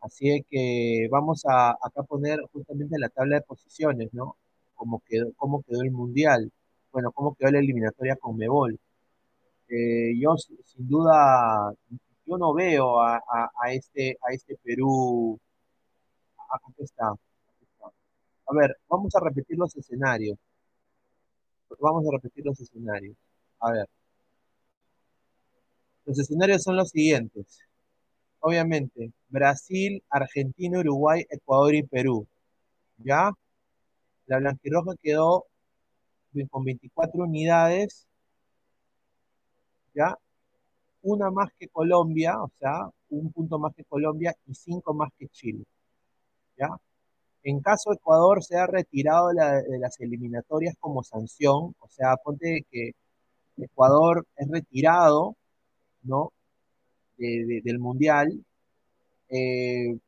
Así 0.00 0.44
que 0.50 1.08
vamos 1.10 1.44
a 1.46 1.70
acá 1.70 2.02
poner 2.04 2.40
justamente 2.52 2.98
la 2.98 3.08
tabla 3.08 3.36
de 3.36 3.42
posiciones, 3.42 4.12
¿no? 4.14 4.36
Cómo 4.74 5.02
quedó, 5.06 5.32
cómo 5.36 5.62
quedó 5.62 5.82
el 5.82 5.90
Mundial, 5.90 6.52
bueno, 6.92 7.12
cómo 7.12 7.34
quedó 7.34 7.50
la 7.50 7.58
eliminatoria 7.60 8.16
con 8.16 8.36
Mebol. 8.36 8.78
Eh, 9.68 10.14
yo 10.18 10.36
sin 10.36 10.88
duda, 10.88 11.72
yo 12.26 12.38
no 12.38 12.54
veo 12.54 13.00
a, 13.02 13.20
este, 13.72 14.18
a 14.22 14.32
este 14.32 14.56
Perú 14.62 15.38
aquí 16.50 16.82
está. 16.82 17.12
A 18.48 18.54
ver, 18.54 18.76
vamos 18.88 19.14
a 19.14 19.20
repetir 19.20 19.58
los 19.58 19.76
escenarios. 19.76 20.38
Vamos 21.80 22.04
a 22.06 22.12
repetir 22.12 22.44
los 22.44 22.58
escenarios. 22.60 23.16
A 23.60 23.72
ver. 23.72 23.88
Los 26.06 26.18
escenarios 26.18 26.62
son 26.62 26.76
los 26.76 26.90
siguientes. 26.90 27.60
Obviamente, 28.40 29.12
Brasil, 29.28 30.02
Argentina, 30.10 30.80
Uruguay, 30.80 31.24
Ecuador 31.30 31.74
y 31.74 31.82
Perú. 31.82 32.26
¿Ya? 32.98 33.32
La 34.26 34.38
blanquirroja 34.38 34.94
quedó 35.02 35.46
con 36.50 36.64
24 36.64 37.22
unidades. 37.24 38.06
¿Ya? 39.94 40.16
Una 41.02 41.30
más 41.30 41.50
que 41.58 41.68
Colombia, 41.68 42.42
o 42.42 42.50
sea, 42.58 42.88
un 43.10 43.32
punto 43.32 43.58
más 43.58 43.74
que 43.74 43.84
Colombia 43.84 44.34
y 44.46 44.54
cinco 44.54 44.94
más 44.94 45.10
que 45.18 45.28
Chile. 45.28 45.64
¿ya? 46.58 46.68
En 47.42 47.60
caso 47.60 47.92
Ecuador 47.92 48.42
se 48.42 48.56
ha 48.56 48.66
retirado 48.66 49.28
de 49.28 49.78
las 49.78 50.00
eliminatorias 50.00 50.76
como 50.80 51.02
sanción, 51.02 51.74
o 51.78 51.88
sea, 51.88 52.16
ponte 52.16 52.66
que 52.70 52.92
Ecuador 53.56 54.26
es 54.36 54.48
retirado, 54.48 55.36
¿no? 56.02 56.32
del 57.16 57.78
Mundial, 57.80 58.44
eh, 59.28 59.98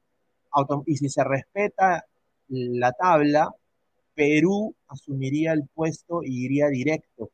y 0.87 0.97
si 0.97 1.09
se 1.09 1.25
respeta 1.25 2.05
la 2.49 2.93
tabla, 2.93 3.53
Perú 4.15 4.75
asumiría 4.89 5.53
el 5.53 5.67
puesto 5.75 6.23
y 6.23 6.45
iría 6.45 6.69
directo, 6.69 7.31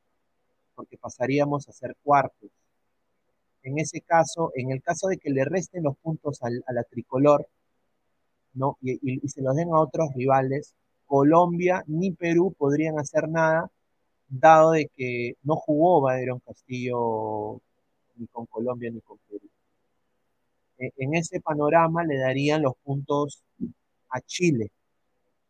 porque 0.75 0.97
pasaríamos 0.97 1.69
a 1.69 1.73
ser 1.73 1.97
cuartos. 2.03 2.51
En 3.63 3.79
ese 3.79 4.01
caso, 4.01 4.53
en 4.55 4.71
el 4.71 4.83
caso 4.83 5.09
de 5.09 5.19
que 5.19 5.31
le 5.31 5.45
resten 5.45 5.83
los 5.83 5.97
puntos 5.99 6.43
a 6.43 6.73
la 6.73 6.85
tricolor, 6.85 7.49
Y, 8.81 9.29
se 9.29 9.43
los 9.43 9.55
den 9.57 9.69
a 9.73 9.81
otros 9.81 10.11
rivales, 10.15 10.75
Colombia 11.07 11.85
ni 11.87 12.13
Perú 12.13 12.55
podrían 12.57 12.99
hacer 12.99 13.29
nada, 13.29 13.71
dado 14.29 14.73
de 14.73 14.89
que 14.97 15.35
no 15.43 15.57
jugó 15.57 16.01
Bayron 16.01 16.41
Castillo 16.41 17.61
ni 18.17 18.27
con 18.29 18.47
Colombia 18.47 18.91
ni 18.91 19.01
con 19.01 19.19
Perú. 19.29 19.49
E, 20.79 20.91
en 20.97 21.15
ese 21.15 21.41
panorama 21.41 22.05
le 22.05 22.19
darían 22.19 22.63
los 22.63 22.75
puntos 22.85 23.43
a 24.11 24.21
Chile, 24.21 24.71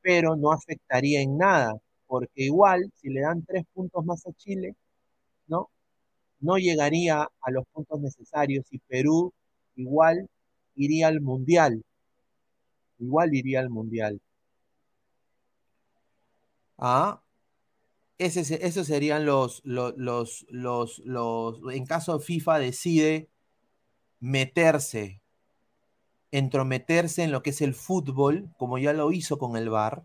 pero 0.02 0.36
no 0.36 0.52
afectaría 0.52 1.20
en 1.20 1.38
nada, 1.38 1.74
porque 2.06 2.44
igual, 2.44 2.90
si 2.96 3.08
le 3.10 3.20
dan 3.20 3.44
tres 3.44 3.64
puntos 3.74 4.04
más 4.04 4.26
a 4.26 4.32
Chile, 4.32 4.74
¿no? 5.48 5.70
No 6.40 6.58
llegaría 6.58 7.28
a 7.40 7.50
los 7.50 7.64
puntos 7.72 8.00
necesarios 8.00 8.66
y 8.70 8.78
Perú 8.80 9.32
igual 9.76 10.28
iría 10.76 11.08
al 11.08 11.20
Mundial, 11.20 11.82
igual 12.98 13.34
iría 13.34 13.60
al 13.60 13.70
Mundial. 13.70 14.20
Ah, 16.78 17.22
esos 18.18 18.86
serían 18.86 19.26
los, 19.26 19.62
los, 19.64 19.94
los, 20.48 20.98
los, 21.04 21.60
en 21.72 21.86
caso 21.86 22.18
FIFA 22.18 22.58
decide 22.58 23.28
meterse, 24.20 25.20
entrometerse 26.30 27.22
en 27.22 27.32
lo 27.32 27.42
que 27.42 27.50
es 27.50 27.60
el 27.60 27.74
fútbol, 27.74 28.48
como 28.58 28.78
ya 28.78 28.92
lo 28.92 29.12
hizo 29.12 29.38
con 29.38 29.56
el 29.56 29.68
VAR 29.68 30.04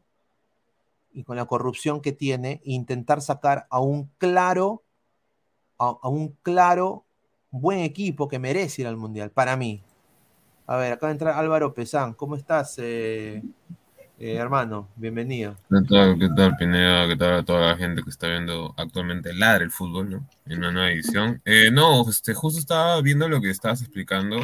y 1.14 1.24
con 1.24 1.36
la 1.36 1.46
corrupción 1.46 2.02
que 2.02 2.12
tiene, 2.12 2.62
e 2.66 2.72
intentar 2.72 3.22
sacar 3.22 3.68
a 3.70 3.80
un 3.80 4.10
claro, 4.18 4.84
a 5.78 6.08
un 6.10 6.38
claro 6.44 7.06
buen 7.50 7.80
equipo 7.80 8.28
que 8.28 8.40
merece 8.40 8.84
ir 8.84 8.88
al 8.88 8.98
Mundial, 8.98 9.32
para 9.32 9.56
mí. 9.58 9.84
A 10.72 10.78
ver, 10.78 10.94
acaba 10.94 11.10
de 11.10 11.16
entrar 11.16 11.38
Álvaro 11.38 11.74
Pesán. 11.74 12.14
¿Cómo 12.14 12.38
estás, 12.38 12.76
eh, 12.78 13.44
eh, 14.18 14.36
hermano? 14.36 14.88
Bienvenido. 14.96 15.58
¿Qué 15.70 15.86
tal, 15.86 16.18
qué 16.18 16.30
tal, 16.34 16.56
Pineda? 16.56 17.10
¿Qué 17.10 17.18
tal 17.18 17.34
a 17.34 17.44
toda 17.44 17.72
la 17.72 17.76
gente 17.76 18.02
que 18.02 18.10
está 18.10 18.30
viendo 18.30 18.74
actualmente 18.78 19.34
Ladre 19.34 19.66
el 19.66 19.72
Fútbol, 19.72 20.10
¿no? 20.10 20.30
En 20.46 20.60
una 20.60 20.72
nueva 20.72 20.90
edición. 20.90 21.42
Eh, 21.44 21.72
no, 21.74 22.10
este, 22.10 22.34
justo 22.34 22.58
estaba 22.58 23.02
viendo 23.02 23.28
lo 23.28 23.42
que 23.42 23.50
estabas 23.50 23.82
explicando, 23.82 24.40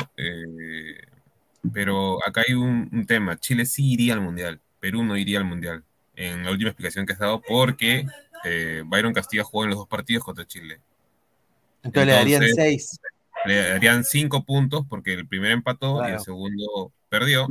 pero 1.71 2.19
acá 2.27 2.43
hay 2.45 2.55
un, 2.55 3.05
tema. 3.07 3.37
Chile 3.37 3.65
sí 3.65 3.93
iría 3.93 4.13
al 4.13 4.19
Mundial, 4.19 4.59
Perú 4.81 5.05
no 5.05 5.15
iría 5.15 5.37
al 5.37 5.45
Mundial. 5.45 5.85
En 6.13 6.43
la 6.43 6.51
última 6.51 6.71
explicación 6.71 7.05
que 7.05 7.13
has 7.13 7.19
dado, 7.19 7.41
porque 7.41 8.05
Byron 8.85 9.13
Castilla 9.13 9.45
jugó 9.45 9.63
en 9.63 9.69
los 9.69 9.79
dos 9.79 9.87
partidos 9.87 10.25
contra 10.25 10.45
Chile. 10.45 10.81
Entonces, 11.83 12.05
le 12.05 12.11
darían 12.11 12.43
seis 12.53 12.99
le 13.47 13.69
darían 13.69 14.03
cinco 14.03 14.43
puntos 14.45 14.85
porque 14.87 15.13
el 15.13 15.27
primero 15.27 15.53
empató 15.53 16.07
y 16.07 16.11
el 16.11 16.19
segundo 16.19 16.93
perdió. 17.09 17.47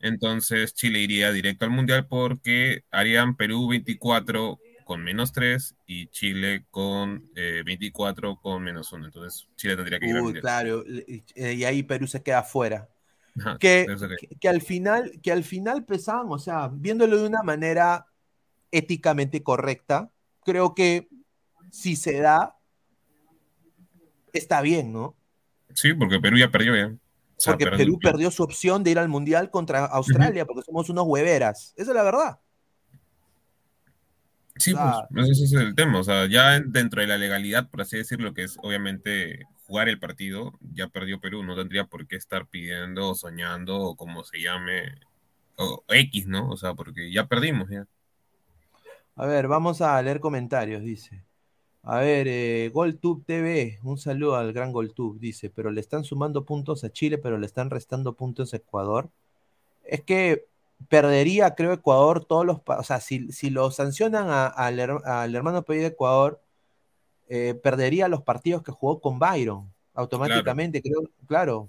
Entonces 0.00 0.74
Chile 0.74 1.00
iría 1.00 1.32
directo 1.32 1.64
al 1.64 1.70
Mundial 1.70 2.06
porque 2.06 2.82
harían 2.90 3.36
Perú 3.36 3.68
24 3.68 4.58
con 4.84 5.02
menos 5.02 5.32
3 5.32 5.74
y 5.86 6.08
Chile 6.08 6.66
con 6.70 7.30
24 7.34 8.30
eh, 8.30 8.36
con 8.42 8.62
menos 8.62 8.92
1. 8.92 9.06
Entonces 9.06 9.48
Chile 9.56 9.76
tendría 9.76 9.98
que 9.98 10.06
ir 10.06 10.16
al 10.16 10.22
Mundial. 10.22 10.42
Claro, 10.42 10.84
y 10.86 11.64
ahí 11.64 11.82
Perú 11.82 12.06
se 12.06 12.22
queda 12.22 12.42
fuera. 12.42 12.88
que, 13.58 13.86
que, 14.40 14.48
al 14.48 14.62
final, 14.62 15.18
que 15.22 15.32
al 15.32 15.42
final 15.42 15.84
pesaban, 15.84 16.26
o 16.28 16.38
sea, 16.38 16.70
viéndolo 16.72 17.18
de 17.18 17.26
una 17.26 17.42
manera 17.42 18.06
éticamente 18.70 19.42
correcta, 19.42 20.10
creo 20.44 20.74
que 20.74 21.08
si 21.70 21.96
se 21.96 22.18
da, 22.18 22.56
está 24.38 24.60
bien, 24.60 24.92
¿no? 24.92 25.16
Sí, 25.74 25.94
porque 25.94 26.20
Perú 26.20 26.36
ya 26.38 26.50
perdió 26.50 26.76
ya. 26.76 26.94
porque 27.46 27.66
Perú 27.66 27.98
perdió 28.00 28.30
su 28.30 28.42
opción 28.42 28.84
de 28.84 28.92
ir 28.92 28.98
al 28.98 29.08
Mundial 29.08 29.50
contra 29.50 29.84
Australia, 29.86 30.44
porque 30.44 30.62
somos 30.62 30.88
unos 30.88 31.04
hueveras. 31.06 31.74
Esa 31.76 31.90
es 31.90 31.94
la 31.96 32.02
verdad. 32.02 32.38
Sí, 34.56 34.72
pues 35.12 35.28
ese 35.30 35.44
es 35.44 35.52
el 35.52 35.74
tema. 35.74 35.98
O 35.98 36.04
sea, 36.04 36.26
ya 36.28 36.60
dentro 36.60 37.00
de 37.00 37.08
la 37.08 37.18
legalidad, 37.18 37.68
por 37.68 37.82
así 37.82 37.96
decirlo, 37.96 38.34
que 38.34 38.44
es 38.44 38.56
obviamente 38.62 39.46
jugar 39.66 39.88
el 39.88 39.98
partido, 39.98 40.52
ya 40.60 40.88
perdió 40.88 41.20
Perú. 41.20 41.42
No 41.42 41.56
tendría 41.56 41.86
por 41.86 42.06
qué 42.06 42.16
estar 42.16 42.46
pidiendo 42.46 43.10
o 43.10 43.14
soñando 43.14 43.78
o 43.80 43.96
como 43.96 44.22
se 44.22 44.40
llame, 44.40 44.94
o 45.56 45.82
X, 45.88 46.28
¿no? 46.28 46.48
O 46.50 46.56
sea, 46.56 46.74
porque 46.74 47.12
ya 47.12 47.26
perdimos 47.26 47.68
ya. 47.68 47.86
A 49.16 49.26
ver, 49.26 49.48
vamos 49.48 49.80
a 49.80 50.00
leer 50.02 50.20
comentarios, 50.20 50.82
dice. 50.82 51.24
A 51.86 51.98
ver, 51.98 52.26
eh, 52.28 52.70
GolTube 52.72 53.24
TV, 53.26 53.78
un 53.82 53.98
saludo 53.98 54.36
al 54.36 54.54
gran 54.54 54.72
GolTube, 54.72 55.18
dice, 55.18 55.50
pero 55.50 55.70
le 55.70 55.82
están 55.82 56.02
sumando 56.04 56.44
puntos 56.46 56.82
a 56.82 56.90
Chile, 56.90 57.18
pero 57.18 57.36
le 57.38 57.44
están 57.46 57.68
restando 57.68 58.14
puntos 58.14 58.54
a 58.54 58.56
Ecuador. 58.56 59.10
Es 59.84 60.02
que 60.02 60.46
perdería, 60.88 61.54
creo, 61.54 61.72
Ecuador 61.72 62.24
todos 62.24 62.46
los... 62.46 62.60
O 62.66 62.82
sea, 62.84 63.00
si, 63.00 63.28
lo 63.50 63.70
sancionan 63.70 64.28
al 64.56 65.34
hermano 65.34 65.62
país 65.62 65.82
de 65.82 65.88
Ecuador, 65.88 66.40
eh, 67.28 67.54
perdería 67.62 68.08
los 68.08 68.22
partidos 68.22 68.62
que 68.62 68.72
jugó 68.72 69.00
con 69.00 69.18
Byron, 69.18 69.70
automáticamente, 69.94 70.82
creo, 70.82 71.02
claro. 71.26 71.68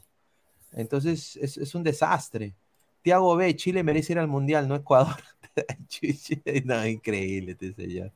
Entonces, 0.73 1.35
es, 1.37 1.75
un 1.75 1.83
desastre. 1.83 2.55
Tiago 3.01 3.35
B, 3.35 3.55
Chile 3.55 3.83
merece 3.83 4.13
ir 4.13 4.19
al 4.19 4.27
Mundial, 4.27 4.67
no 4.67 4.75
Ecuador. 4.75 5.15
no, 6.65 6.87
increíble 6.87 7.51
este 7.53 7.73
señor. 7.73 8.11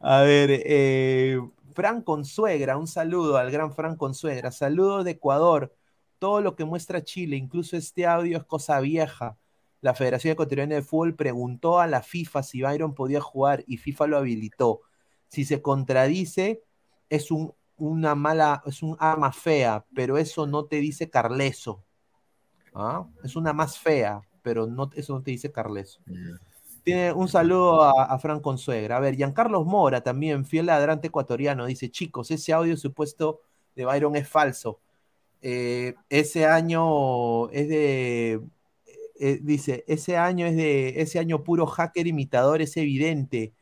A 0.00 0.22
ver, 0.22 0.62
eh, 0.64 1.40
Fran 1.74 2.02
Consuegra, 2.02 2.76
un 2.76 2.86
saludo 2.86 3.36
al 3.36 3.50
gran 3.50 3.72
Fran 3.72 3.96
Consuegra. 3.96 4.52
Saludos 4.52 5.04
de 5.04 5.12
Ecuador. 5.12 5.74
Todo 6.18 6.40
lo 6.40 6.54
que 6.56 6.64
muestra 6.64 7.02
Chile, 7.02 7.36
incluso 7.36 7.76
este 7.76 8.06
audio, 8.06 8.38
es 8.38 8.44
cosa 8.44 8.80
vieja. 8.80 9.38
La 9.80 9.94
Federación 9.94 10.32
Ecuatoriana 10.32 10.76
de 10.76 10.82
Fútbol 10.82 11.14
preguntó 11.14 11.80
a 11.80 11.86
la 11.86 12.02
FIFA 12.02 12.42
si 12.42 12.62
Byron 12.62 12.94
podía 12.94 13.20
jugar 13.20 13.64
y 13.66 13.76
FIFA 13.76 14.06
lo 14.08 14.18
habilitó. 14.18 14.80
Si 15.28 15.44
se 15.44 15.62
contradice, 15.62 16.62
es 17.08 17.30
un, 17.30 17.54
una 17.76 18.14
mala, 18.14 18.62
es 18.66 18.82
un 18.82 18.96
arma 18.98 19.32
fea, 19.32 19.84
pero 19.94 20.18
eso 20.18 20.46
no 20.46 20.64
te 20.64 20.76
dice 20.76 21.10
Carleso. 21.10 21.84
¿Ah? 22.74 23.06
Es 23.22 23.36
una 23.36 23.52
más 23.52 23.78
fea, 23.78 24.20
pero 24.42 24.66
no, 24.66 24.90
eso 24.94 25.14
no 25.14 25.22
te 25.22 25.30
dice 25.30 25.52
Carleso. 25.52 26.00
Tiene 26.88 27.12
un 27.12 27.28
saludo 27.28 27.82
a, 27.82 28.04
a 28.04 28.18
Fran 28.18 28.40
Consuegra. 28.40 28.96
A 28.96 29.00
ver, 29.00 29.14
Giancarlos 29.14 29.66
Mora 29.66 30.00
también, 30.00 30.46
fiel 30.46 30.64
ladrante 30.64 31.08
ecuatoriano, 31.08 31.66
dice, 31.66 31.90
chicos, 31.90 32.30
ese 32.30 32.54
audio 32.54 32.78
supuesto 32.78 33.42
de 33.76 33.84
Byron 33.84 34.16
es 34.16 34.26
falso. 34.26 34.80
Eh, 35.42 35.96
ese 36.08 36.46
año 36.46 37.50
es 37.50 37.68
de, 37.68 38.40
eh, 39.20 39.38
dice, 39.42 39.84
ese 39.86 40.16
año 40.16 40.46
es 40.46 40.56
de, 40.56 41.02
ese 41.02 41.18
año 41.18 41.44
puro 41.44 41.66
hacker 41.66 42.06
imitador, 42.06 42.62
es 42.62 42.74
evidente 42.78 43.52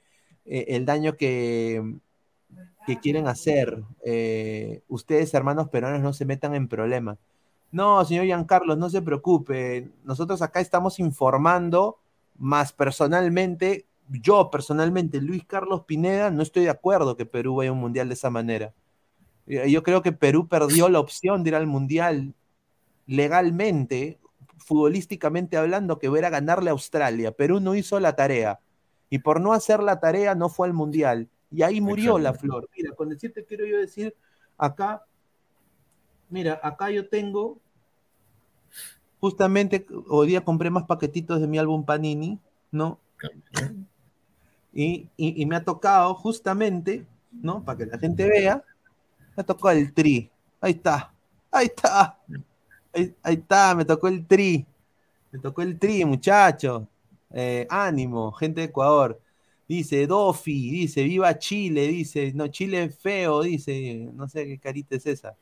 eh, 0.44 0.66
el 0.68 0.86
daño 0.86 1.16
que, 1.16 1.96
que 2.86 3.00
quieren 3.00 3.26
hacer. 3.26 3.82
Eh, 4.04 4.82
ustedes, 4.86 5.34
hermanos 5.34 5.68
peruanos, 5.68 6.00
no 6.00 6.12
se 6.12 6.26
metan 6.26 6.54
en 6.54 6.68
problemas. 6.68 7.18
No, 7.72 8.04
señor 8.04 8.26
Giancarlos, 8.26 8.78
no 8.78 8.88
se 8.88 9.02
preocupe. 9.02 9.90
Nosotros 10.04 10.42
acá 10.42 10.60
estamos 10.60 11.00
informando, 11.00 11.98
más 12.38 12.72
personalmente, 12.72 13.86
yo 14.08 14.50
personalmente, 14.50 15.20
Luis 15.20 15.44
Carlos 15.44 15.84
Pineda, 15.84 16.30
no 16.30 16.42
estoy 16.42 16.64
de 16.64 16.70
acuerdo 16.70 17.16
que 17.16 17.26
Perú 17.26 17.56
vaya 17.56 17.70
a 17.70 17.72
un 17.72 17.80
mundial 17.80 18.08
de 18.08 18.14
esa 18.14 18.30
manera. 18.30 18.74
Yo 19.46 19.82
creo 19.82 20.02
que 20.02 20.12
Perú 20.12 20.48
perdió 20.48 20.88
la 20.88 21.00
opción 21.00 21.44
de 21.44 21.50
ir 21.50 21.54
al 21.54 21.66
mundial 21.66 22.34
legalmente, 23.06 24.18
futbolísticamente 24.58 25.56
hablando, 25.56 25.98
que 25.98 26.08
era 26.08 26.30
ganarle 26.30 26.70
a 26.70 26.72
Australia. 26.72 27.32
Perú 27.32 27.60
no 27.60 27.74
hizo 27.74 28.00
la 28.00 28.16
tarea. 28.16 28.60
Y 29.08 29.18
por 29.20 29.40
no 29.40 29.52
hacer 29.52 29.80
la 29.82 30.00
tarea 30.00 30.34
no 30.34 30.48
fue 30.48 30.66
al 30.66 30.74
mundial. 30.74 31.28
Y 31.50 31.62
ahí 31.62 31.80
murió 31.80 32.18
la 32.18 32.34
flor. 32.34 32.68
Mira, 32.76 32.92
con 32.94 33.08
decirte 33.08 33.44
quiero 33.44 33.64
yo 33.66 33.78
decir, 33.78 34.16
acá, 34.58 35.04
mira, 36.28 36.60
acá 36.62 36.90
yo 36.90 37.08
tengo, 37.08 37.58
justamente 39.20 39.86
hoy 40.08 40.28
día 40.28 40.44
compré 40.44 40.70
más 40.70 40.84
paquetitos 40.84 41.40
de 41.40 41.46
mi 41.46 41.58
álbum 41.58 41.84
Panini, 41.84 42.38
¿no? 42.70 42.98
Y, 44.72 45.08
y, 45.16 45.42
y 45.42 45.46
me 45.46 45.56
ha 45.56 45.64
tocado 45.64 46.14
justamente, 46.14 47.06
¿no? 47.32 47.64
Para 47.64 47.78
que 47.78 47.86
la 47.86 47.98
gente 47.98 48.28
vea, 48.28 48.62
me 49.36 49.44
tocó 49.44 49.70
el 49.70 49.92
tri. 49.92 50.30
Ahí 50.60 50.72
está, 50.72 51.12
ahí 51.50 51.66
está. 51.66 52.18
Ahí, 52.92 53.14
ahí, 53.22 53.34
está, 53.34 53.74
me 53.74 53.84
tocó 53.84 54.08
el 54.08 54.26
tri. 54.26 54.66
Me 55.30 55.38
tocó 55.38 55.62
el 55.62 55.78
tri, 55.78 56.04
muchachos. 56.04 56.82
Eh, 57.30 57.66
ánimo, 57.68 58.32
gente 58.32 58.60
de 58.60 58.66
Ecuador. 58.68 59.20
Dice 59.68 60.06
Dofi, 60.06 60.70
dice 60.70 61.02
Viva 61.02 61.36
Chile, 61.38 61.88
dice 61.88 62.32
No, 62.34 62.46
Chile 62.48 62.84
es 62.84 62.96
feo, 62.96 63.42
dice 63.42 64.08
No 64.14 64.28
sé 64.28 64.46
qué 64.46 64.58
carita 64.58 64.96
es 64.96 65.06
esa. 65.06 65.36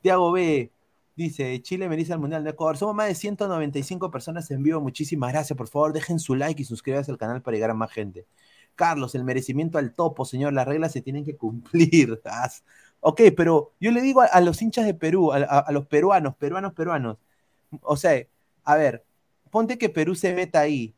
Tiago 0.00 0.32
B, 0.32 0.70
dice 1.16 1.60
Chile 1.62 1.88
merece 1.88 2.12
al 2.12 2.18
Mundial 2.18 2.44
de 2.44 2.50
Ecuador. 2.50 2.76
Somos 2.76 2.94
más 2.94 3.08
de 3.08 3.14
195 3.14 4.10
personas 4.10 4.50
en 4.50 4.62
vivo. 4.62 4.80
Muchísimas 4.80 5.32
gracias. 5.32 5.56
Por 5.56 5.68
favor, 5.68 5.92
dejen 5.92 6.18
su 6.18 6.34
like 6.34 6.62
y 6.62 6.64
suscríbanse 6.64 7.10
al 7.10 7.18
canal 7.18 7.42
para 7.42 7.56
llegar 7.56 7.70
a 7.70 7.74
más 7.74 7.90
gente. 7.92 8.26
Carlos, 8.74 9.14
el 9.14 9.24
merecimiento 9.24 9.78
al 9.78 9.94
topo, 9.94 10.24
señor. 10.24 10.52
Las 10.52 10.66
reglas 10.66 10.92
se 10.92 11.02
tienen 11.02 11.24
que 11.24 11.36
cumplir. 11.36 12.20
ok, 13.00 13.20
pero 13.36 13.72
yo 13.80 13.90
le 13.90 14.00
digo 14.00 14.22
a, 14.22 14.40
los 14.40 14.60
hinchas 14.62 14.86
de 14.86 14.94
Perú, 14.94 15.32
a, 15.32 15.36
a, 15.38 15.58
a, 15.60 15.72
los 15.72 15.86
peruanos, 15.86 16.34
peruanos, 16.36 16.72
peruanos. 16.72 17.18
O 17.82 17.96
sea, 17.96 18.24
a 18.64 18.76
ver, 18.76 19.04
ponte 19.50 19.78
que 19.78 19.88
Perú 19.88 20.14
se 20.14 20.34
meta 20.34 20.60
ahí 20.60 20.94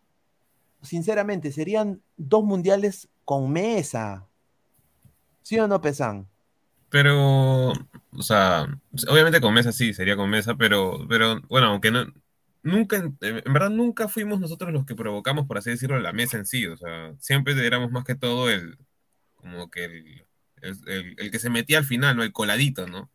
sinceramente, 0.86 1.52
serían 1.52 2.00
dos 2.16 2.44
mundiales 2.44 3.08
con 3.24 3.50
mesa. 3.50 4.26
¿Sí 5.42 5.58
o 5.58 5.68
no, 5.68 5.80
Pesan? 5.80 6.28
Pero, 6.90 7.70
o 7.70 8.22
sea, 8.22 8.66
obviamente 9.08 9.40
con 9.40 9.54
mesa 9.54 9.72
sí, 9.72 9.92
sería 9.92 10.16
con 10.16 10.30
mesa, 10.30 10.56
pero, 10.56 11.06
pero 11.08 11.40
bueno, 11.48 11.68
aunque 11.68 11.90
no, 11.90 12.06
nunca, 12.62 12.96
en 12.96 13.52
verdad 13.52 13.70
nunca 13.70 14.08
fuimos 14.08 14.40
nosotros 14.40 14.72
los 14.72 14.86
que 14.86 14.94
provocamos, 14.94 15.46
por 15.46 15.58
así 15.58 15.70
decirlo, 15.70 15.98
la 16.00 16.12
mesa 16.12 16.38
en 16.38 16.46
sí, 16.46 16.66
o 16.66 16.76
sea, 16.76 17.14
siempre 17.18 17.54
éramos 17.66 17.90
más 17.90 18.04
que 18.04 18.14
todo 18.14 18.50
el, 18.50 18.78
como 19.34 19.70
que 19.70 19.84
el, 19.84 20.26
el, 20.62 21.14
el 21.18 21.30
que 21.30 21.38
se 21.38 21.50
metía 21.50 21.78
al 21.78 21.84
final, 21.84 22.16
¿no? 22.16 22.22
El 22.22 22.32
coladito, 22.32 22.86
¿no? 22.86 23.10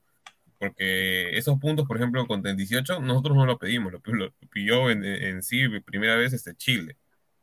Porque 0.59 1.38
esos 1.38 1.59
puntos, 1.59 1.88
por 1.88 1.97
ejemplo, 1.97 2.28
con 2.28 2.43
18, 2.43 3.01
nosotros 3.01 3.36
no 3.38 3.45
lo 3.45 3.57
pedimos, 3.57 3.93
lo, 3.93 4.01
lo 4.13 4.32
pidió 4.51 4.91
en, 4.91 5.03
en 5.05 5.43
sí 5.43 5.67
primera 5.86 6.15
vez 6.15 6.34
este 6.34 6.55
Chile 6.55 6.97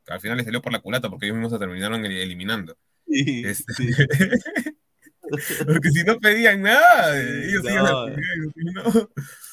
al 0.08 0.20
final 0.20 0.38
le 0.38 0.44
salió 0.44 0.62
por 0.62 0.72
la 0.72 0.80
culata 0.80 1.08
porque 1.08 1.26
ellos 1.26 1.36
mismos 1.36 1.52
se 1.52 1.58
terminaron 1.58 2.04
eliminando. 2.04 2.76
Sí, 3.06 3.42
este... 3.44 3.72
sí. 3.74 3.90
porque 5.66 5.90
si 5.90 6.04
no 6.04 6.18
pedían 6.18 6.62
nada, 6.62 7.20
ellos 7.20 7.64
no. 7.64 7.70
iban 7.70 7.86
a 7.86 8.16
no. 8.56 9.10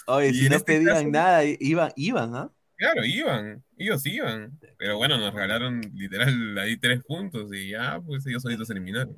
Oye, 0.07 0.34
si 0.34 0.49
no 0.49 0.55
este 0.57 0.65
pedían 0.73 0.95
caso- 0.97 1.09
nada, 1.09 1.43
iban, 1.43 1.91
iban, 1.95 2.36
¿ah? 2.36 2.49
Claro, 2.78 3.05
iban, 3.05 3.63
ellos 3.78 4.05
iban. 4.05 4.59
Pero 4.78 4.97
bueno, 4.97 5.17
nos 5.17 5.34
regalaron 5.34 5.82
literal 5.93 6.57
ahí 6.57 6.76
tres 6.78 7.01
puntos 7.03 7.49
y 7.53 7.69
ya, 7.69 8.01
pues 8.05 8.26
ellos 8.28 8.41
solitos 8.43 8.69
eliminaron. 8.69 9.15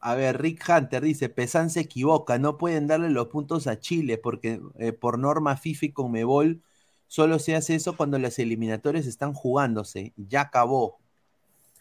A 0.00 0.14
ver, 0.14 0.40
Rick 0.42 0.68
Hunter 0.68 1.02
dice, 1.02 1.28
Pesan 1.28 1.70
se 1.70 1.80
equivoca, 1.80 2.38
no 2.38 2.58
pueden 2.58 2.86
darle 2.88 3.08
los 3.10 3.28
puntos 3.28 3.66
a 3.66 3.78
Chile 3.78 4.18
porque 4.18 4.60
eh, 4.78 4.92
por 4.92 5.18
norma 5.18 5.56
FIFA 5.56 5.86
y 5.86 5.92
Conmebol 5.92 6.60
solo 7.06 7.38
se 7.38 7.54
hace 7.54 7.76
eso 7.76 7.96
cuando 7.96 8.18
las 8.18 8.38
eliminatorias 8.38 9.06
están 9.06 9.32
jugándose. 9.32 10.12
Ya 10.16 10.42
acabó. 10.42 10.98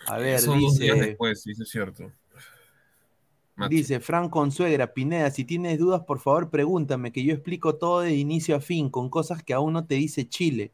A 0.05 0.17
ver, 0.17 0.39
Son 0.39 0.61
dos 0.61 0.77
días 0.77 0.95
dice, 0.95 1.07
después, 1.09 1.41
sí, 1.41 1.51
es 1.59 1.69
cierto. 1.69 2.11
Macho. 3.61 3.69
dice 3.69 3.99
Fran 3.99 4.29
Consuegra, 4.29 4.93
Pineda, 4.93 5.31
si 5.31 5.45
tienes 5.45 5.79
dudas, 5.79 6.01
por 6.01 6.19
favor 6.19 6.49
pregúntame, 6.49 7.11
que 7.11 7.23
yo 7.23 7.33
explico 7.33 7.75
todo 7.75 8.01
de 8.01 8.13
inicio 8.13 8.55
a 8.55 8.59
fin, 8.59 8.89
con 8.89 9.09
cosas 9.09 9.43
que 9.43 9.53
aún 9.53 9.73
no 9.73 9.85
te 9.85 9.95
dice 9.95 10.27
Chile. 10.27 10.71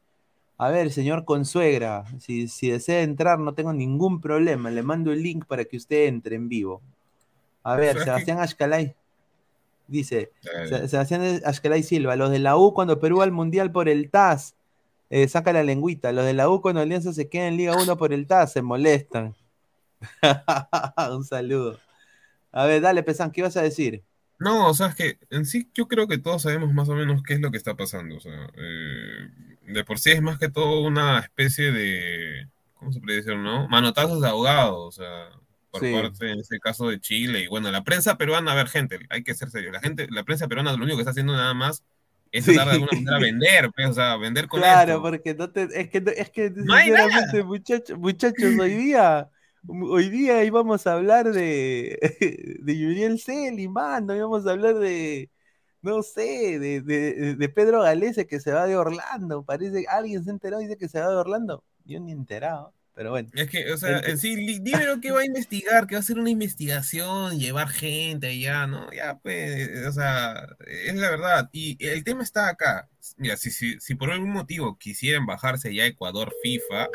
A 0.58 0.70
ver, 0.70 0.92
señor 0.92 1.24
Consuegra, 1.24 2.06
si, 2.20 2.48
si 2.48 2.72
desea 2.72 3.02
entrar, 3.02 3.38
no 3.40 3.54
tengo 3.54 3.74
ningún 3.74 4.20
problema. 4.20 4.72
Le 4.72 4.82
mando 4.82 5.12
el 5.12 5.22
link 5.22 5.46
para 5.46 5.66
que 5.66 5.78
usted 5.78 6.08
entre 6.08 6.36
en 6.36 6.50
vivo. 6.50 6.82
A 7.62 7.76
ver. 7.76 8.00
Sebastián 8.00 8.40
Ashkalay 8.40 8.96
dice: 9.88 10.32
Dale. 10.42 10.88
Sebastián 10.88 11.42
Ashkalay 11.46 11.84
Silva, 11.84 12.16
los 12.16 12.32
de 12.32 12.40
la 12.40 12.58
U 12.58 12.74
cuando 12.74 13.00
Perú 13.00 13.18
va 13.18 13.26
al 13.26 13.32
Mundial 13.32 13.72
por 13.72 13.88
el 13.88 14.10
TAS, 14.10 14.56
eh, 15.10 15.28
saca 15.28 15.54
la 15.54 15.64
lengüita. 15.64 16.12
Los 16.12 16.26
de 16.26 16.34
la 16.34 16.50
U 16.50 16.62
cuando 16.62 16.82
Alianza 16.82 17.14
se 17.14 17.30
queda 17.30 17.48
en 17.48 17.58
Liga 17.58 17.76
1 17.76 17.98
por 17.98 18.12
el 18.12 18.26
TAS, 18.26 18.54
se 18.54 18.64
molestan. 18.64 19.36
Un 21.12 21.24
saludo. 21.24 21.78
A 22.60 22.66
ver, 22.66 22.82
dale, 22.82 23.03
Pesan, 23.03 23.32
¿qué 23.32 23.41
ibas 23.41 23.58
a 23.58 23.62
decir? 23.62 24.03
No, 24.39 24.68
o 24.70 24.74
sea, 24.74 24.88
es 24.88 24.95
que 24.95 25.20
en 25.32 25.45
sí 25.45 25.70
yo 25.74 25.88
creo 25.88 26.08
que 26.08 26.20
todos 26.20 26.43
sabemos 26.43 26.72
más 26.74 26.88
o 26.89 26.93
menos 26.95 27.24
qué 27.24 27.34
es 27.34 27.41
lo 27.41 27.49
que 27.51 27.58
está 27.58 27.76
pasando. 27.76 28.18
O 28.18 28.20
sea, 28.20 28.47
eh, 28.55 29.30
de 29.64 29.84
por 29.84 29.97
sí 29.99 30.12
es 30.12 30.22
más 30.22 30.38
que 30.38 30.49
todo 30.49 30.82
una 30.86 31.20
especie 31.20 31.72
de, 31.72 32.47
¿cómo 32.76 32.91
se 32.93 32.99
puede 32.99 33.18
decir, 33.18 33.36
no? 33.38 33.68
Manotazos 33.68 34.22
de 34.22 34.28
ahogado, 34.28 34.80
o 34.86 34.91
sea, 34.91 35.30
por 35.72 35.82
Sí. 35.82 35.91
parte 35.91 36.32
en 36.32 36.39
este 36.39 36.60
caso 36.60 36.88
de 36.89 36.99
Chile. 36.99 37.41
Y 37.41 37.47
bueno, 37.47 37.72
la 37.72 37.84
prensa 37.84 38.18
peruana, 38.18 38.51
a 38.51 38.55
ver, 38.55 38.68
gente, 38.68 38.99
hay 39.10 39.24
que 39.24 39.34
ser 39.34 39.49
serio. 39.49 39.72
La 39.72 39.80
gente, 39.80 40.08
la 40.12 40.24
prensa 40.24 40.47
peruana 40.47 40.72
lo 40.74 40.84
único 40.84 40.97
que 40.97 41.01
está 41.01 41.12
haciendo 41.12 41.34
nada 41.34 41.53
más 41.55 41.84
es 42.32 42.45
Sí. 42.45 42.53
tratar 42.53 42.68
de 42.68 42.74
alguna 42.84 42.91
manera 42.93 43.20
vender, 43.20 43.72
pues, 43.76 43.88
o 43.89 43.93
sea, 43.93 44.18
vender 44.18 44.47
con 44.47 44.60
Claro, 44.60 44.91
esto. 44.91 45.01
porque 45.01 45.34
no 45.34 45.49
te, 45.49 45.64
es 45.64 45.89
que, 45.89 46.03
es 46.16 46.30
que 46.30 46.51
No 46.51 46.74
hay 46.76 46.91
muchachos, 47.43 47.97
muchachos, 47.97 48.60
hoy 48.60 48.76
día, 48.76 49.30
hoy 49.68 50.09
día 50.09 50.43
íbamos 50.43 50.88
a 50.88 50.93
hablar 50.93 51.32
de, 51.32 52.57
de 52.61 52.78
Yuriel 52.78 53.20
Celi, 53.20 53.68
mano, 53.68 54.15
íbamos 54.15 54.45
a 54.47 54.51
hablar 54.51 54.76
de, 54.76 55.30
no 55.82 56.03
sé, 56.03 56.59
de, 56.59 56.82
de, 56.82 57.36
de 57.36 57.49
Pedro 57.49 57.82
Galese 57.82 58.28
que 58.28 58.39
se 58.39 58.51
va 58.51 58.65
de 58.68 58.76
Orlando, 58.76 59.43
parece, 59.43 59.86
alguien 59.89 60.24
se 60.24 60.32
enteró, 60.32 60.59
dice 60.59 60.78
que 60.78 60.89
se 60.89 60.99
va 60.99 61.09
de 61.09 61.15
Orlando, 61.15 61.63
yo 61.86 61.99
ni 61.99 62.11
enterado, 62.11 62.74
pero 62.93 63.11
bueno. 63.11 63.30
Es 63.34 63.47
que, 63.49 63.72
o 63.72 63.78
sea, 63.78 63.99
en 63.99 64.18
sí, 64.18 64.36
li- 64.36 64.59
dime 64.59 64.86
lo 64.86 64.99
que 64.99 65.11
va 65.11 65.20
a 65.22 65.26
investigar, 65.26 65.86
que 65.86 65.95
va 65.95 65.99
a 65.99 66.01
hacer 66.01 66.18
una 66.18 66.32
investigación, 66.32 67.38
llevar 67.38 67.68
gente 67.70 68.28
allá, 68.28 68.65
¿no? 68.65 68.91
Ya, 68.91 69.20
pues, 69.20 69.86
o 69.86 69.91
sea, 69.91 70.47
es 70.65 70.95
la 70.95 71.11
verdad. 71.11 71.49
Y 71.51 71.78
el 71.86 72.03
tema 72.03 72.24
está 72.24 72.49
acá. 72.49 72.89
Mira, 73.18 73.38
si, 73.38 73.51
si, 73.51 73.80
si 73.80 73.93
por 73.93 74.11
algún 74.11 74.32
motivo 74.32 74.78
quisieran 74.80 75.28
bajarse 75.28 75.74
ya 75.76 75.84
a 75.84 75.88
Ecuador 75.88 76.34
FIFA, 76.41 76.88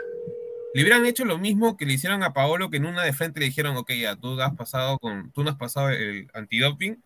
le 0.74 0.82
hubieran 0.82 1.04
hecho 1.06 1.24
lo 1.24 1.38
mismo 1.38 1.76
que 1.76 1.86
le 1.86 1.94
hicieron 1.94 2.22
a 2.22 2.32
Paolo, 2.32 2.70
que 2.70 2.78
en 2.78 2.86
una 2.86 3.02
de 3.02 3.12
frente 3.12 3.40
le 3.40 3.46
dijeron, 3.46 3.76
ok, 3.76 3.92
ya, 3.92 4.16
tú 4.16 4.40
has 4.40 4.54
pasado 4.54 4.98
con, 4.98 5.30
tú 5.32 5.44
no 5.44 5.50
has 5.50 5.56
pasado 5.56 5.90
el 5.90 6.30
antidoping, 6.34 7.02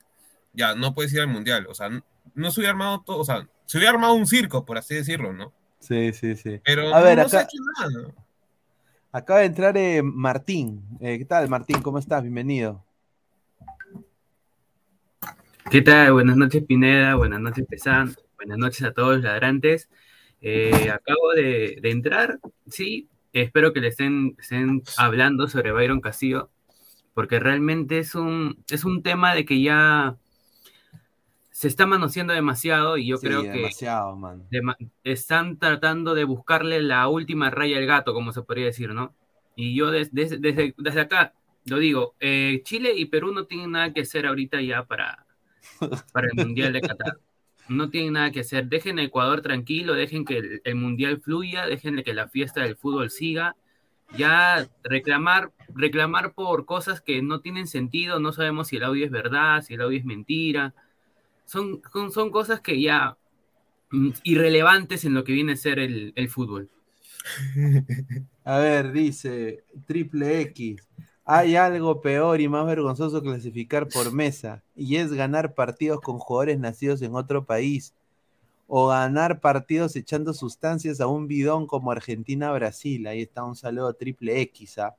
ya, 0.52 0.74
no 0.74 0.94
puedes 0.94 1.12
ir 1.12 1.20
al 1.20 1.28
mundial. 1.28 1.66
O 1.68 1.74
sea, 1.74 1.88
no, 1.88 2.02
no 2.34 2.50
se 2.50 2.60
hubiera 2.60 2.72
armado 2.72 3.02
todo, 3.04 3.18
o 3.18 3.24
sea, 3.24 3.48
se 3.64 3.78
hubiera 3.78 3.92
armado 3.92 4.14
un 4.14 4.26
circo, 4.26 4.64
por 4.64 4.78
así 4.78 4.94
decirlo, 4.94 5.32
¿no? 5.32 5.52
Sí, 5.80 6.12
sí, 6.12 6.36
sí. 6.36 6.60
Pero 6.64 6.94
a 6.94 7.00
ver, 7.00 7.16
no 7.16 7.22
acá, 7.22 7.28
se 7.30 7.36
ha 7.38 7.42
hecho 7.42 7.58
nada. 7.80 8.14
acaba 9.12 9.40
de 9.40 9.46
entrar 9.46 9.76
eh, 9.76 10.02
Martín. 10.02 10.82
Eh, 11.00 11.18
¿Qué 11.18 11.24
tal, 11.24 11.48
Martín? 11.48 11.82
¿Cómo 11.82 11.98
estás? 11.98 12.22
Bienvenido. 12.22 12.84
¿Qué 15.70 15.82
tal? 15.82 16.12
Buenas 16.12 16.36
noches, 16.36 16.64
Pineda. 16.64 17.16
Buenas 17.16 17.40
noches, 17.40 17.66
Pesan. 17.68 18.14
Buenas 18.36 18.58
noches 18.58 18.82
a 18.82 18.92
todos 18.92 19.16
los 19.16 19.24
ladrantes. 19.24 19.88
Eh, 20.40 20.90
acabo 20.90 21.32
de, 21.32 21.78
de 21.82 21.90
entrar, 21.90 22.38
sí. 22.68 23.08
Espero 23.42 23.72
que 23.72 23.80
le 23.80 23.88
estén, 23.88 24.34
estén 24.38 24.82
hablando 24.96 25.46
sobre 25.48 25.72
Byron 25.72 26.00
Castillo, 26.00 26.50
porque 27.12 27.38
realmente 27.38 27.98
es 27.98 28.14
un, 28.14 28.64
es 28.70 28.84
un 28.84 29.02
tema 29.02 29.34
de 29.34 29.44
que 29.44 29.60
ya 29.60 30.16
se 31.50 31.68
está 31.68 31.86
manoseando 31.86 32.32
demasiado 32.32 32.96
y 32.98 33.06
yo 33.08 33.16
Sí, 33.18 33.26
creo 33.26 33.42
que 33.42 33.62
dema- 34.50 34.76
están 35.04 35.58
tratando 35.58 36.14
de 36.14 36.24
buscarle 36.24 36.80
la 36.82 37.08
última 37.08 37.50
raya 37.50 37.78
al 37.78 37.86
gato, 37.86 38.14
como 38.14 38.32
se 38.32 38.42
podría 38.42 38.66
decir, 38.66 38.94
¿no? 38.94 39.14
Y 39.54 39.74
yo 39.74 39.90
des- 39.90 40.12
des- 40.14 40.40
desde, 40.40 40.74
desde 40.78 41.00
acá 41.00 41.34
lo 41.66 41.78
digo, 41.78 42.14
eh, 42.20 42.60
Chile 42.64 42.92
y 42.96 43.06
Perú 43.06 43.32
no 43.32 43.44
tienen 43.46 43.72
nada 43.72 43.92
que 43.92 44.02
hacer 44.02 44.26
ahorita 44.26 44.60
ya 44.62 44.84
para, 44.84 45.26
para 46.12 46.28
el 46.28 46.34
Mundial 46.36 46.72
de 46.72 46.80
Qatar. 46.80 47.18
No 47.68 47.90
tienen 47.90 48.14
nada 48.14 48.30
que 48.30 48.40
hacer. 48.40 48.66
Dejen 48.66 48.98
a 48.98 49.02
Ecuador 49.02 49.40
tranquilo, 49.40 49.94
dejen 49.94 50.24
que 50.24 50.60
el, 50.62 50.74
Mundial 50.74 51.20
fluya, 51.20 51.66
dejen 51.66 52.02
que 52.02 52.14
la 52.14 52.28
fiesta 52.28 52.62
del 52.62 52.76
fútbol 52.76 53.10
siga. 53.10 53.56
Ya 54.16 54.68
reclamar, 54.84 55.52
reclamar 55.74 56.32
por 56.34 56.64
cosas 56.64 57.00
que 57.00 57.22
no 57.22 57.40
tienen 57.40 57.66
sentido, 57.66 58.20
no 58.20 58.32
sabemos 58.32 58.68
si 58.68 58.76
el 58.76 58.84
audio 58.84 59.04
es 59.04 59.10
verdad, 59.10 59.62
si 59.62 59.74
el 59.74 59.80
audio 59.80 59.98
es 59.98 60.04
mentira. 60.04 60.74
Son, 61.44 61.80
son, 61.92 62.12
son 62.12 62.30
cosas 62.30 62.60
que 62.60 62.80
ya 62.80 63.16
mm, 63.90 64.10
irrelevantes 64.22 65.04
en 65.04 65.14
lo 65.14 65.24
que 65.24 65.32
viene 65.32 65.52
a 65.52 65.56
ser 65.56 65.80
el, 65.80 66.12
el 66.14 66.28
fútbol. 66.28 66.70
A 68.44 68.58
ver, 68.58 68.92
dice 68.92 69.64
Triple 69.86 70.40
X. 70.42 70.88
Hay 71.28 71.56
algo 71.56 72.00
peor 72.00 72.40
y 72.40 72.48
más 72.48 72.64
vergonzoso 72.66 73.20
que 73.20 73.30
clasificar 73.30 73.88
por 73.88 74.12
mesa, 74.12 74.62
y 74.76 74.96
es 74.96 75.12
ganar 75.12 75.54
partidos 75.54 76.00
con 76.00 76.20
jugadores 76.20 76.58
nacidos 76.60 77.02
en 77.02 77.16
otro 77.16 77.44
país, 77.44 77.92
o 78.68 78.88
ganar 78.88 79.40
partidos 79.40 79.96
echando 79.96 80.32
sustancias 80.32 81.00
a 81.00 81.08
un 81.08 81.26
bidón 81.26 81.66
como 81.66 81.90
Argentina-Brasil. 81.90 83.06
Ahí 83.06 83.22
está 83.22 83.44
un 83.44 83.56
saludo 83.56 83.92
Triple 83.94 84.40
X. 84.42 84.78
¿ah? 84.78 84.94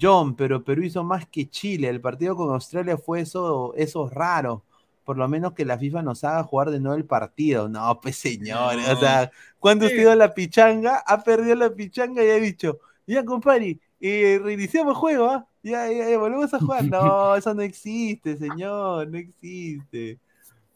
John, 0.00 0.34
pero 0.34 0.62
Perú 0.62 0.82
hizo 0.82 1.02
más 1.02 1.26
que 1.26 1.48
Chile. 1.48 1.88
El 1.88 2.00
partido 2.00 2.36
con 2.36 2.50
Australia 2.50 2.96
fue 2.96 3.20
eso, 3.20 3.74
eso 3.74 4.08
raro. 4.08 4.62
Por 5.04 5.16
lo 5.16 5.26
menos 5.28 5.54
que 5.54 5.64
la 5.64 5.78
FIFA 5.78 6.02
nos 6.02 6.22
haga 6.24 6.44
jugar 6.44 6.70
de 6.70 6.78
nuevo 6.78 6.96
el 6.96 7.04
partido. 7.04 7.68
No, 7.68 8.00
pues 8.00 8.16
señores. 8.16 8.88
O 8.88 8.96
sea, 8.96 9.30
cuando 9.58 9.86
usted 9.86 9.98
dio 9.98 10.14
la 10.14 10.32
pichanga, 10.34 11.02
ha 11.06 11.22
perdido 11.22 11.56
la 11.56 11.70
pichanga 11.70 12.22
y 12.22 12.30
ha 12.30 12.36
dicho, 12.36 12.78
ya 13.06 13.24
compadre, 13.24 13.78
eh, 14.00 14.40
reiniciamos 14.42 14.94
el 14.94 14.98
juego, 14.98 15.26
¿ah? 15.26 15.46
Ya, 15.62 15.90
ya, 15.92 16.08
ya, 16.08 16.18
volvemos 16.18 16.52
a 16.54 16.58
jugar. 16.58 16.84
No, 16.84 17.34
eso 17.36 17.52
no 17.54 17.62
existe, 17.62 18.36
señor, 18.36 19.08
no 19.08 19.18
existe. 19.18 20.18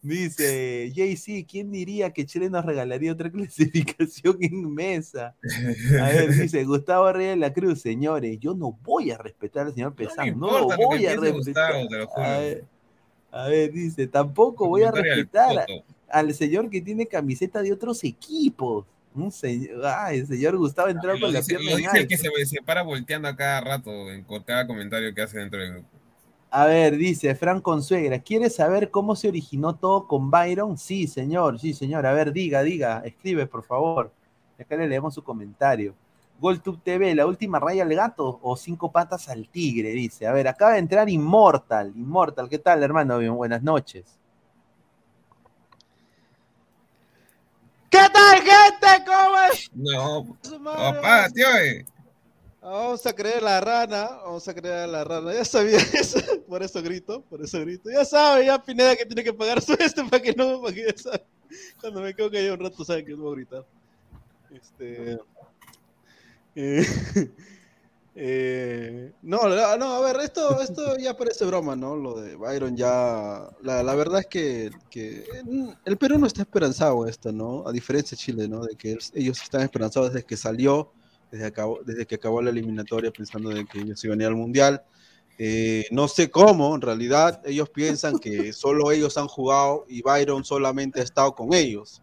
Dice 0.04 0.92
JC, 0.92 1.46
¿quién 1.50 1.72
diría 1.72 2.10
que 2.10 2.26
Chile 2.26 2.50
nos 2.50 2.62
regalaría 2.62 3.10
otra 3.10 3.30
clasificación 3.32 4.36
en 4.42 4.74
mesa? 4.74 5.34
A 5.98 6.08
ver, 6.10 6.30
dice 6.34 6.62
Gustavo 6.64 7.10
Reyes 7.10 7.30
de 7.32 7.36
la 7.38 7.52
Cruz, 7.54 7.80
señores, 7.80 8.38
yo 8.38 8.54
no 8.54 8.78
voy 8.82 9.10
a 9.12 9.16
respetar 9.16 9.66
al 9.66 9.74
señor 9.74 9.94
Pesán, 9.94 10.38
no, 10.38 10.68
lo 10.68 10.76
voy 10.76 11.06
a 11.06 11.16
respetar. 11.16 11.86
Gustavo, 11.86 12.18
a, 12.18 12.38
ver, 12.38 12.64
a 13.30 13.48
ver, 13.48 13.72
dice, 13.72 14.06
tampoco 14.06 14.68
voy 14.68 14.82
a 14.82 14.90
respetar 14.90 15.64
al 16.10 16.34
señor 16.34 16.68
que 16.68 16.82
tiene 16.82 17.06
camiseta 17.06 17.62
de 17.62 17.72
otros 17.72 18.04
equipos. 18.04 18.84
Un 19.14 19.30
señor, 19.30 19.86
ay, 19.86 20.18
el 20.18 20.26
señor 20.26 20.56
Gustavo 20.56 20.88
entró 20.88 21.14
Lo 21.14 21.20
con 21.20 21.32
la 21.32 21.38
dice, 21.38 21.56
pierna 21.56 21.70
lo 21.70 21.76
en 21.76 21.84
dice 21.84 21.98
el 21.98 22.08
que 22.08 22.16
se, 22.16 22.28
se 22.46 22.62
para 22.62 22.82
volteando 22.82 23.28
a 23.28 23.36
cada 23.36 23.60
rato 23.60 24.10
en 24.10 24.24
cada 24.44 24.66
comentario 24.66 25.14
que 25.14 25.22
hace 25.22 25.38
dentro 25.38 25.60
del 25.60 25.72
grupo. 25.72 25.88
A 26.50 26.66
ver, 26.66 26.96
dice 26.96 27.34
Fran 27.34 27.60
Consuegra, 27.60 28.20
¿quieres 28.20 28.54
saber 28.54 28.90
cómo 28.90 29.16
se 29.16 29.28
originó 29.28 29.74
todo 29.74 30.06
con 30.06 30.30
Byron? 30.30 30.78
Sí, 30.78 31.08
señor, 31.08 31.58
sí, 31.58 31.74
señor. 31.74 32.06
A 32.06 32.12
ver, 32.12 32.32
diga, 32.32 32.62
diga, 32.62 33.02
escribe, 33.04 33.46
por 33.46 33.64
favor. 33.64 34.12
Acá 34.56 34.76
le 34.76 34.86
leemos 34.86 35.14
su 35.14 35.24
comentario. 35.24 35.94
GolTube 36.40 36.80
TV, 36.80 37.14
la 37.14 37.26
última 37.26 37.58
raya 37.58 37.82
al 37.82 37.94
gato 37.94 38.38
o 38.40 38.56
cinco 38.56 38.92
patas 38.92 39.28
al 39.28 39.48
tigre, 39.48 39.90
dice. 39.90 40.28
A 40.28 40.32
ver, 40.32 40.46
acaba 40.46 40.74
de 40.74 40.78
entrar 40.78 41.08
Immortal. 41.08 41.92
Immortal, 41.96 42.48
¿qué 42.48 42.58
tal, 42.58 42.82
hermano? 42.84 43.18
Bien, 43.18 43.34
buenas 43.34 43.62
noches. 43.62 44.04
¿Qué 47.94 48.00
tal, 48.12 48.38
gente? 48.38 49.04
¿Cómo 49.06 49.36
es? 49.52 49.70
No, 49.72 50.36
papá, 50.64 51.28
tío. 51.32 51.46
eh. 51.58 51.86
Vamos 52.60 53.06
a 53.06 53.12
creer 53.12 53.40
la 53.40 53.60
rana, 53.60 54.08
vamos 54.24 54.48
a 54.48 54.52
creer 54.54 54.88
la 54.88 55.04
rana. 55.04 55.32
Ya 55.32 55.44
sabía 55.44 55.78
eso, 55.92 56.18
por 56.48 56.60
eso 56.64 56.82
grito, 56.82 57.22
por 57.30 57.40
eso 57.40 57.60
grito. 57.60 57.88
Ya 57.92 58.04
sabe, 58.04 58.46
ya 58.46 58.60
Pineda 58.60 58.96
que 58.96 59.06
tiene 59.06 59.22
que 59.22 59.32
pagar 59.32 59.62
su 59.62 59.74
este 59.74 60.02
para 60.06 60.20
que 60.20 60.32
no, 60.32 60.60
para 60.60 60.74
que 60.74 60.86
ya 60.86 60.98
sabe. 61.00 61.24
Cuando 61.80 62.00
me 62.00 62.12
quedo 62.12 62.32
callado 62.32 62.54
un 62.54 62.60
rato 62.60 62.84
saben 62.84 63.06
que 63.06 63.12
no 63.12 63.22
voy 63.22 63.32
a 63.32 63.36
gritar. 63.36 63.64
Este. 64.50 65.18
eh, 66.56 66.84
eh, 68.16 69.12
no, 69.22 69.48
no, 69.76 69.86
a 69.94 70.00
ver, 70.00 70.16
esto, 70.22 70.60
esto 70.60 70.96
ya 70.98 71.16
parece 71.16 71.44
broma, 71.44 71.74
¿no? 71.74 71.96
Lo 71.96 72.20
de 72.20 72.36
Byron 72.36 72.76
ya. 72.76 73.48
La, 73.62 73.82
la 73.82 73.94
verdad 73.94 74.20
es 74.20 74.26
que, 74.26 74.70
que 74.90 75.24
mm, 75.44 75.68
el 75.84 75.96
Perú 75.96 76.18
no 76.18 76.26
está 76.26 76.42
esperanzado 76.42 77.06
esto, 77.08 77.32
¿no? 77.32 77.66
A 77.66 77.72
diferencia 77.72 78.16
de 78.16 78.20
Chile, 78.22 78.48
¿no? 78.48 78.62
De 78.64 78.76
que 78.76 78.92
el- 78.92 79.00
ellos 79.14 79.42
están 79.42 79.62
esperanzados 79.62 80.12
desde 80.12 80.26
que 80.26 80.36
salió, 80.36 80.92
desde, 81.30 81.46
acabó, 81.46 81.80
desde 81.84 82.06
que 82.06 82.14
acabó 82.14 82.40
la 82.40 82.50
eliminatoria, 82.50 83.10
pensando 83.10 83.50
de 83.50 83.64
que 83.66 83.80
ellos 83.80 84.04
iban 84.04 84.20
a 84.20 84.22
ir 84.24 84.28
al 84.28 84.36
Mundial. 84.36 84.82
Eh, 85.36 85.86
no 85.90 86.06
sé 86.06 86.30
cómo, 86.30 86.74
en 86.76 86.80
realidad, 86.82 87.42
ellos 87.44 87.68
piensan 87.70 88.20
que 88.20 88.52
solo 88.52 88.92
ellos 88.92 89.18
han 89.18 89.26
jugado 89.26 89.84
y 89.88 90.02
Byron 90.02 90.44
solamente 90.44 91.00
ha 91.00 91.02
estado 91.02 91.34
con 91.34 91.52
ellos. 91.52 92.00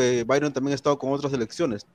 Eh, 0.00 0.24
Byron 0.26 0.52
también 0.52 0.72
ha 0.72 0.74
estado 0.74 0.98
con 0.98 1.12
otras 1.12 1.30
selecciones. 1.32 1.86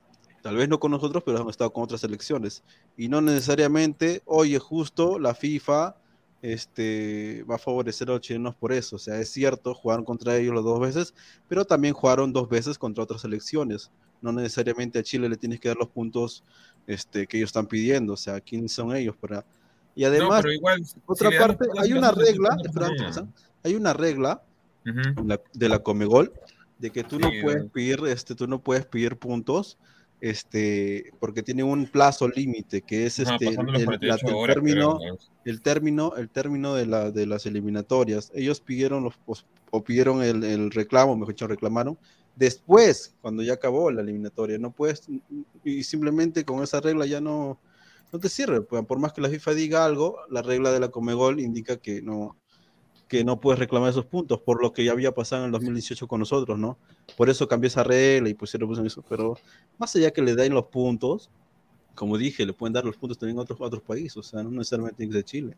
Tal 0.46 0.54
vez 0.54 0.68
no 0.68 0.78
con 0.78 0.92
nosotros, 0.92 1.24
pero 1.26 1.42
han 1.42 1.48
estado 1.48 1.72
con 1.72 1.82
otras 1.82 2.02
selecciones. 2.02 2.62
Y 2.96 3.08
no 3.08 3.20
necesariamente, 3.20 4.22
oye, 4.26 4.60
justo 4.60 5.18
la 5.18 5.34
FIFA 5.34 5.96
este, 6.40 7.44
va 7.50 7.56
a 7.56 7.58
favorecer 7.58 8.08
a 8.08 8.12
los 8.12 8.20
chilenos 8.20 8.54
por 8.54 8.72
eso. 8.72 8.94
O 8.94 8.98
sea, 9.00 9.18
es 9.18 9.28
cierto, 9.28 9.74
jugaron 9.74 10.04
contra 10.04 10.36
ellos 10.36 10.54
las 10.54 10.62
dos 10.62 10.78
veces, 10.78 11.14
pero 11.48 11.64
también 11.64 11.94
jugaron 11.94 12.32
dos 12.32 12.48
veces 12.48 12.78
contra 12.78 13.02
otras 13.02 13.22
selecciones. 13.22 13.90
No 14.22 14.30
necesariamente 14.30 15.00
a 15.00 15.02
Chile 15.02 15.28
le 15.28 15.36
tienes 15.36 15.58
que 15.58 15.66
dar 15.66 15.78
los 15.78 15.88
puntos 15.88 16.44
este, 16.86 17.26
que 17.26 17.38
ellos 17.38 17.48
están 17.48 17.66
pidiendo. 17.66 18.12
O 18.12 18.16
sea, 18.16 18.40
¿quiénes 18.40 18.70
son 18.70 18.94
ellos 18.94 19.16
para...? 19.16 19.44
Y 19.96 20.04
además, 20.04 20.44
igual, 20.54 20.80
otra 21.06 21.32
si 21.32 21.38
parte, 21.38 21.66
hay 21.76 21.92
una 21.92 22.12
regla, 22.12 22.56
hay 23.64 23.74
una 23.74 23.92
regla 23.92 24.40
de 25.54 25.68
la 25.68 25.80
Comegol 25.80 26.32
de 26.78 26.90
que 26.90 27.02
tú 27.02 27.18
no 27.18 27.30
puedes 27.42 27.68
pedir, 27.72 27.98
este, 28.06 28.36
tú 28.36 28.46
no 28.46 28.60
puedes 28.60 28.86
pedir 28.86 29.16
puntos, 29.16 29.76
este, 30.20 31.12
porque 31.20 31.42
tiene 31.42 31.62
un 31.62 31.86
plazo 31.86 32.28
límite 32.28 32.82
que 32.82 33.06
es 33.06 33.18
este, 33.18 33.48
el, 33.48 33.84
48 33.84 34.26
la- 34.26 34.30
el 34.30 34.36
horas, 34.36 34.54
término, 34.54 34.98
el 35.44 35.62
término, 35.62 36.16
el 36.16 36.30
término 36.30 36.74
de 36.74 36.86
la, 36.86 37.10
de 37.10 37.26
las 37.26 37.46
eliminatorias. 37.46 38.30
Ellos 38.34 38.60
pidieron 38.60 39.04
los, 39.04 39.16
pos- 39.18 39.46
o 39.70 39.82
pidieron 39.84 40.22
el, 40.22 40.42
el 40.44 40.70
reclamo, 40.70 41.16
mejor 41.16 41.34
dicho, 41.34 41.46
reclamaron 41.46 41.98
después, 42.34 43.14
cuando 43.20 43.42
ya 43.42 43.54
acabó 43.54 43.90
la 43.90 44.02
eliminatoria. 44.02 44.58
No 44.58 44.70
puedes, 44.72 45.08
y 45.64 45.84
simplemente 45.84 46.44
con 46.44 46.62
esa 46.62 46.80
regla 46.80 47.06
ya 47.06 47.20
no, 47.20 47.60
no 48.12 48.18
te 48.18 48.28
sirve. 48.28 48.60
pues, 48.62 48.84
Por 48.86 48.98
más 48.98 49.12
que 49.12 49.20
la 49.20 49.28
FIFA 49.28 49.54
diga 49.54 49.84
algo, 49.84 50.18
la 50.30 50.42
regla 50.42 50.72
de 50.72 50.80
la 50.80 50.88
Comegol 50.90 51.40
indica 51.40 51.76
que 51.76 52.02
no, 52.02 52.36
que 53.08 53.24
no 53.24 53.40
puedes 53.40 53.58
reclamar 53.58 53.90
esos 53.90 54.04
puntos, 54.04 54.40
por 54.40 54.60
lo 54.60 54.72
que 54.72 54.84
ya 54.84 54.92
había 54.92 55.12
pasado 55.12 55.42
en 55.42 55.46
el 55.46 55.52
2018 55.52 56.08
con 56.08 56.20
nosotros, 56.20 56.58
¿no? 56.58 56.76
Por 57.16 57.30
eso 57.30 57.46
cambió 57.46 57.68
esa 57.68 57.84
regla 57.84 58.28
y 58.28 58.34
pusieron 58.34 58.68
pusieron 58.68 58.86
eso. 58.86 59.04
Pero 59.08 59.36
más 59.78 59.94
allá 59.94 60.10
que 60.10 60.22
le 60.22 60.34
den 60.34 60.54
los 60.54 60.66
puntos, 60.66 61.30
como 61.94 62.18
dije, 62.18 62.44
le 62.44 62.52
pueden 62.52 62.72
dar 62.72 62.84
los 62.84 62.96
puntos 62.96 63.18
también 63.18 63.38
a 63.38 63.42
otros, 63.42 63.60
a 63.60 63.64
otros 63.64 63.82
países, 63.82 64.16
o 64.16 64.22
sea, 64.22 64.42
no 64.42 64.50
necesariamente 64.50 64.98
tiene 64.98 65.12
que 65.12 65.18
ser 65.18 65.24
Chile. 65.24 65.56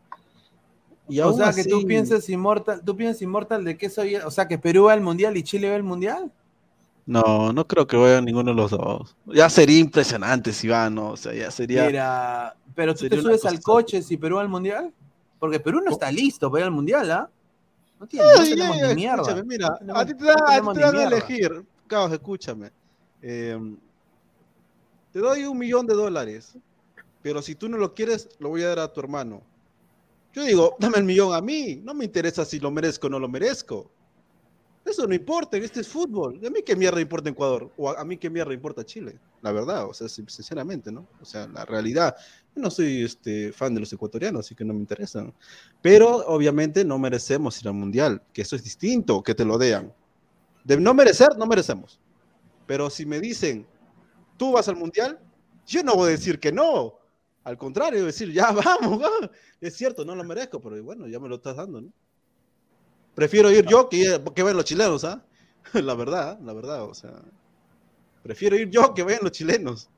Y 1.08 1.20
o 1.20 1.32
sea, 1.32 1.52
que 1.52 1.64
tú 1.64 1.84
piensas 1.86 2.28
Immortal, 2.28 2.82
tú 2.84 2.94
piensas 2.94 3.22
Immortal 3.22 3.64
de 3.64 3.78
que 3.78 3.88
soy, 3.88 4.16
o 4.16 4.30
sea, 4.30 4.46
que 4.46 4.58
Perú 4.58 4.84
va 4.84 4.92
al 4.92 5.00
Mundial 5.00 5.36
y 5.36 5.42
Chile 5.42 5.70
va 5.70 5.76
al 5.76 5.82
Mundial. 5.82 6.30
No, 7.06 7.54
no 7.54 7.66
creo 7.66 7.86
que 7.86 7.96
vayan 7.96 8.26
ninguno 8.26 8.50
de 8.50 8.56
los 8.56 8.70
dos. 8.70 9.16
Ya 9.24 9.48
sería 9.48 9.78
impresionante 9.78 10.52
si 10.52 10.68
van, 10.68 10.94
¿no? 10.94 11.12
O 11.12 11.16
sea, 11.16 11.32
ya 11.32 11.50
sería. 11.50 11.86
Mira, 11.86 12.54
pero 12.74 12.94
tú 12.94 13.08
te 13.08 13.22
subes 13.22 13.46
al 13.46 13.62
coche 13.62 14.02
si 14.02 14.18
Perú 14.18 14.36
va 14.36 14.42
al 14.42 14.50
Mundial, 14.50 14.92
porque 15.38 15.58
Perú 15.58 15.80
no 15.82 15.90
está 15.90 16.12
listo 16.12 16.50
para 16.50 16.60
ir 16.60 16.64
al 16.66 16.72
Mundial, 16.72 17.10
¿ah? 17.10 17.30
No, 18.00 18.06
tiene, 18.06 18.24
no 18.26 18.40
ay, 18.40 18.50
tenemos 18.50 18.76
ay, 18.76 18.88
ni 18.88 18.94
mierda. 18.94 19.22
escúchame, 19.22 19.42
mira, 19.44 19.78
No 19.82 19.96
a 19.96 20.06
ti 20.06 20.14
te, 20.14 20.24
no 20.24 20.30
a 20.30 20.34
dan 20.34 20.68
a 20.68 20.72
mierda. 20.72 21.02
elegir. 21.04 21.64
Cabos, 21.86 22.12
escúchame. 22.12 22.70
Eh, 23.22 23.58
te 25.12 25.18
doy 25.18 25.44
un 25.44 25.58
millón 25.58 25.86
de 25.86 25.94
dólares, 25.94 26.56
pero 27.22 27.42
si 27.42 27.54
tú 27.54 27.68
no 27.68 27.76
lo 27.76 27.94
quieres, 27.94 28.28
lo 28.38 28.50
voy 28.50 28.62
a 28.62 28.68
dar 28.68 28.78
a 28.80 28.92
tu 28.92 29.00
hermano. 29.00 29.42
Yo 30.32 30.44
digo, 30.44 30.76
dame 30.78 30.98
el 30.98 31.04
millón 31.04 31.34
a 31.34 31.40
mí, 31.40 31.80
no 31.82 31.94
me 31.94 32.04
interesa 32.04 32.44
si 32.44 32.60
lo 32.60 32.70
merezco 32.70 33.06
o 33.06 33.10
no 33.10 33.18
lo 33.18 33.28
merezco. 33.28 33.90
Eso 34.84 35.06
no 35.06 35.14
importa, 35.14 35.56
este 35.56 35.80
es 35.80 35.88
fútbol. 35.88 36.40
¿A 36.46 36.50
mí 36.50 36.62
qué 36.64 36.74
mierda 36.74 37.00
importa 37.00 37.28
Ecuador? 37.28 37.70
O 37.76 37.90
a, 37.90 38.04
mí 38.04 38.16
qué 38.16 38.30
mierda 38.30 38.54
importa 38.54 38.84
Chile? 38.84 39.18
La 39.42 39.52
verdad, 39.52 39.86
o 39.86 39.92
sea, 39.92 40.08
sinceramente, 40.08 40.90
¿no? 40.90 41.06
O 41.20 41.24
sea, 41.24 41.46
la 41.48 41.64
realidad. 41.64 42.16
No 42.58 42.70
soy 42.70 43.04
este, 43.04 43.52
fan 43.52 43.74
de 43.74 43.80
los 43.80 43.92
ecuatorianos, 43.92 44.46
así 44.46 44.54
que 44.54 44.64
no 44.64 44.74
me 44.74 44.80
interesan. 44.80 45.32
Pero 45.80 46.26
obviamente 46.26 46.84
no 46.84 46.98
merecemos 46.98 47.60
ir 47.60 47.68
al 47.68 47.74
mundial, 47.74 48.22
que 48.32 48.42
eso 48.42 48.56
es 48.56 48.64
distinto, 48.64 49.22
que 49.22 49.34
te 49.34 49.44
lo 49.44 49.58
dean. 49.58 49.92
De 50.64 50.76
no 50.78 50.92
merecer, 50.94 51.36
no 51.38 51.46
merecemos. 51.46 52.00
Pero 52.66 52.90
si 52.90 53.06
me 53.06 53.20
dicen, 53.20 53.66
tú 54.36 54.52
vas 54.52 54.68
al 54.68 54.76
mundial, 54.76 55.18
yo 55.66 55.82
no 55.82 55.94
voy 55.94 56.08
a 56.08 56.12
decir 56.12 56.38
que 56.38 56.52
no. 56.52 56.94
Al 57.44 57.56
contrario, 57.56 58.04
decir, 58.04 58.32
ya 58.32 58.52
vamos, 58.80 59.02
es 59.60 59.74
cierto, 59.74 60.04
no 60.04 60.14
lo 60.14 60.24
merezco, 60.24 60.60
pero 60.60 60.82
bueno, 60.82 61.06
ya 61.06 61.18
me 61.18 61.28
lo 61.28 61.36
estás 61.36 61.56
dando, 61.56 61.80
¿no? 61.80 61.92
Prefiero 63.14 63.50
ir 63.50 63.66
yo 63.66 63.88
que, 63.88 64.22
que 64.34 64.42
ver 64.42 64.54
los 64.54 64.64
chilenos, 64.64 65.04
¿ah? 65.04 65.24
La 65.72 65.94
verdad, 65.94 66.38
la 66.40 66.52
verdad, 66.52 66.84
o 66.84 66.94
sea. 66.94 67.22
Prefiero 68.22 68.56
ir 68.56 68.70
yo 68.70 68.94
que 68.94 69.02
vean 69.02 69.20
los 69.22 69.32
chilenos. 69.32 69.88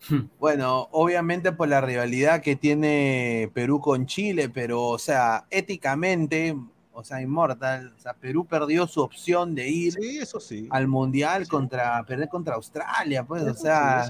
Bueno, 0.38 0.88
obviamente 0.92 1.52
por 1.52 1.68
la 1.68 1.80
rivalidad 1.80 2.40
que 2.40 2.56
tiene 2.56 3.50
Perú 3.54 3.80
con 3.80 4.06
Chile, 4.06 4.48
pero, 4.48 4.82
o 4.84 4.98
sea, 4.98 5.46
éticamente, 5.50 6.56
o 6.92 7.04
sea, 7.04 7.20
inmortal, 7.20 7.92
o 7.96 8.00
sea, 8.00 8.14
Perú 8.14 8.46
perdió 8.46 8.86
su 8.86 9.00
opción 9.00 9.54
de 9.54 9.68
ir 9.68 9.94
eso 10.00 10.40
sí. 10.40 10.68
al 10.70 10.88
Mundial 10.88 11.48
contra, 11.48 12.02
perder 12.04 12.28
contra 12.28 12.54
Australia, 12.54 13.24
pues, 13.24 13.42
o 13.42 13.54
sea, 13.54 14.08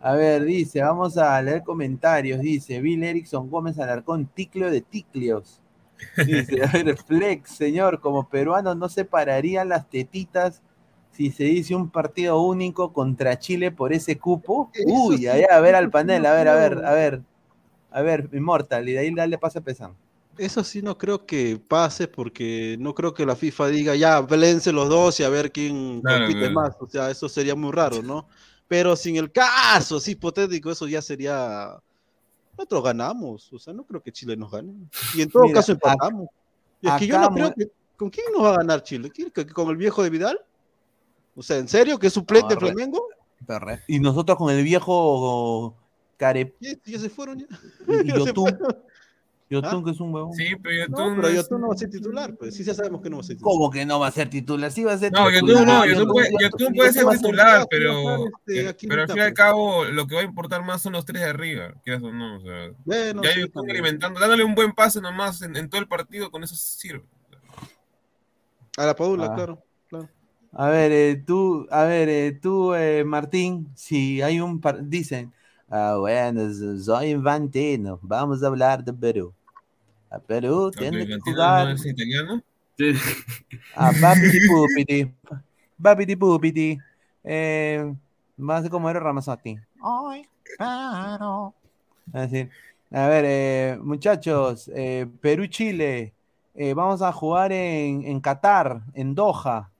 a 0.00 0.12
ver, 0.14 0.44
dice, 0.44 0.82
vamos 0.82 1.16
a 1.16 1.40
leer 1.40 1.62
comentarios, 1.62 2.40
dice, 2.40 2.80
Bill 2.80 3.04
Erickson 3.04 3.48
Gómez 3.48 3.78
Alarcón, 3.78 4.26
ticlio 4.26 4.70
de 4.70 4.80
ticlios. 4.80 5.60
Dice, 6.26 6.62
a 6.62 6.66
ver, 6.66 6.96
Flex, 6.96 7.52
señor, 7.52 8.00
como 8.00 8.28
peruano 8.28 8.74
no 8.74 8.88
se 8.88 9.04
pararían 9.04 9.68
las 9.68 9.88
tetitas 9.88 10.60
si 11.14 11.30
se 11.30 11.44
dice 11.44 11.74
un 11.74 11.90
partido 11.90 12.40
único 12.40 12.92
contra 12.92 13.38
Chile 13.38 13.70
por 13.70 13.92
ese 13.92 14.18
cupo. 14.18 14.70
Uy, 14.86 15.26
allá, 15.26 15.46
a 15.50 15.60
ver 15.60 15.74
al 15.74 15.90
panel, 15.90 16.26
a 16.26 16.34
ver, 16.34 16.48
a 16.48 16.54
ver, 16.54 16.84
a 16.84 16.92
ver. 16.92 17.22
A 17.90 18.02
ver, 18.02 18.28
Immortal, 18.32 18.88
y 18.88 18.92
de 18.92 18.98
ahí 18.98 19.14
dale 19.14 19.38
pase 19.38 19.60
pesando. 19.60 19.96
Eso 20.36 20.64
sí 20.64 20.82
no 20.82 20.98
creo 20.98 21.24
que 21.24 21.60
pase 21.68 22.08
porque 22.08 22.76
no 22.80 22.92
creo 22.92 23.14
que 23.14 23.24
la 23.24 23.36
FIFA 23.36 23.68
diga 23.68 23.94
ya, 23.94 24.26
pelense 24.26 24.72
los 24.72 24.88
dos 24.88 25.20
y 25.20 25.22
a 25.22 25.28
ver 25.28 25.52
quién 25.52 26.02
compite 26.02 26.50
más. 26.50 26.74
O 26.80 26.88
sea, 26.88 27.08
eso 27.10 27.28
sería 27.28 27.54
muy 27.54 27.70
raro, 27.70 28.02
¿no? 28.02 28.26
Pero 28.66 28.96
sin 28.96 29.16
el 29.16 29.30
caso, 29.30 30.00
sí, 30.00 30.12
hipotético, 30.12 30.72
eso 30.72 30.88
ya 30.88 31.00
sería 31.00 31.78
nosotros 32.56 32.84
ganamos, 32.84 33.52
o 33.52 33.58
sea, 33.58 33.74
no 33.74 33.84
creo 33.84 34.02
que 34.02 34.12
Chile 34.12 34.36
nos 34.36 34.50
gane. 34.50 34.72
Y 35.14 35.22
en 35.22 35.30
todo 35.30 35.50
caso 35.52 35.72
empatamos. 35.72 36.28
Y 36.80 36.88
es 36.88 36.94
que 36.94 37.06
yo 37.06 37.18
no 37.18 37.30
creo 37.30 37.54
que. 37.54 37.70
¿Con 37.96 38.10
quién 38.10 38.26
nos 38.32 38.42
va 38.42 38.54
a 38.54 38.56
ganar 38.58 38.82
Chile? 38.82 39.10
¿Con 39.52 39.70
el 39.70 39.76
viejo 39.76 40.02
de 40.02 40.10
Vidal? 40.10 40.40
O 41.36 41.42
sea, 41.42 41.58
¿en 41.58 41.68
serio? 41.68 41.98
¿Que 41.98 42.08
es 42.08 42.12
suplente 42.12 42.56
Flamengo? 42.56 43.06
Y 43.88 44.00
nosotros 44.00 44.38
con 44.38 44.54
el 44.54 44.62
viejo 44.62 45.76
Care. 46.16 46.54
Ya, 46.60 46.98
se 46.98 47.10
fueron 47.10 47.38
ya. 47.40 47.46
Y, 48.02 48.12
Yotun, 49.50 49.80
¿Ah? 49.80 49.82
que 49.84 49.90
es 49.90 50.00
un 50.00 50.14
huevón. 50.14 50.32
Sí, 50.32 50.56
pero 50.62 50.86
Yotun. 50.86 51.16
No, 51.16 51.22
pero 51.22 51.34
Yotun 51.34 51.60
no 51.60 51.68
va 51.68 51.74
a 51.74 51.76
ser 51.76 51.90
titular, 51.90 52.34
pues 52.34 52.56
sí, 52.56 52.64
ya 52.64 52.72
sabemos 52.72 53.02
que 53.02 53.10
no 53.10 53.16
va 53.16 53.20
a 53.20 53.24
ser 53.24 53.36
titular. 53.36 53.52
¿Cómo 53.52 53.70
que 53.70 53.84
no 53.84 54.00
va 54.00 54.06
a 54.06 54.10
ser 54.10 54.30
titular? 54.30 54.72
Sí 54.72 54.84
va 54.84 54.94
a 54.94 54.98
ser 54.98 55.12
no, 55.12 55.28
titular. 55.28 55.48
Yotun 55.48 55.66
no, 55.66 55.86
Yotun 55.86 56.08
puede, 56.08 56.30
Yotun 56.40 56.74
puede 56.74 56.92
ser 56.92 57.06
titular, 57.08 57.66
pero, 57.68 58.26
este, 58.46 58.88
pero 58.88 59.02
al 59.02 59.08
fin 59.08 59.18
y 59.18 59.20
al 59.20 59.34
cabo 59.34 59.84
lo 59.84 60.06
que 60.06 60.14
va 60.14 60.22
a 60.22 60.24
importar 60.24 60.64
más 60.64 60.82
son 60.82 60.94
los 60.94 61.04
tres 61.04 61.22
de 61.22 61.28
arriba. 61.28 61.74
O 61.86 62.12
no, 62.12 62.36
o 62.36 62.40
sea, 62.40 62.70
bueno, 62.84 63.22
ya 63.22 63.36
Yotun 63.38 63.70
alimentando, 63.70 64.18
dándole 64.18 64.44
un 64.44 64.54
buen 64.54 64.72
pase 64.72 65.00
nomás 65.00 65.42
en, 65.42 65.56
en, 65.56 65.68
todo 65.68 65.80
el 65.80 65.88
partido, 65.88 66.30
con 66.30 66.42
eso 66.42 66.54
sirve. 66.56 67.04
A 68.76 68.86
la 68.86 68.96
Padula, 68.96 69.26
ah. 69.26 69.34
claro. 69.34 69.63
A 70.56 70.68
ver, 70.68 70.92
eh, 70.92 71.16
tú, 71.16 71.66
a 71.70 71.84
ver, 71.84 72.08
eh, 72.08 72.32
tú, 72.32 72.74
eh, 72.74 73.04
Martín, 73.04 73.68
si 73.74 74.22
hay 74.22 74.40
un 74.40 74.60
par 74.60 74.88
dicen, 74.88 75.32
ah, 75.68 75.96
bueno, 75.98 76.42
soy 76.78 77.10
infantino, 77.10 77.98
vamos 78.02 78.42
a 78.42 78.46
hablar 78.46 78.84
de 78.84 78.92
Perú. 78.92 79.32
A 80.10 80.18
Perú 80.20 80.70
tiene 80.70 81.06
que 81.06 81.18
jugar. 81.18 81.66
¿No 81.66 81.74
es 81.74 81.86
italiano? 81.86 82.42
Sí. 82.78 82.92
A 83.74 83.90
Babidi 84.00 84.38
Pupiti. 84.48 85.12
Babidi 85.76 86.16
Pupiti. 86.16 86.78
Eh, 87.24 87.92
más 88.36 88.68
como 88.68 88.88
era 88.88 89.00
Ramazotti. 89.00 89.58
Ay, 89.82 90.26
pero. 90.56 91.52
Así. 92.12 92.48
A 92.92 93.08
ver, 93.08 93.24
eh, 93.26 93.78
muchachos, 93.82 94.70
eh, 94.72 95.06
Perú-Chile. 95.20 96.12
Eh, 96.54 96.74
vamos 96.74 97.02
a 97.02 97.12
jugar 97.12 97.50
en, 97.50 98.04
en 98.04 98.20
Qatar, 98.20 98.82
en 98.94 99.16
Doha. 99.16 99.70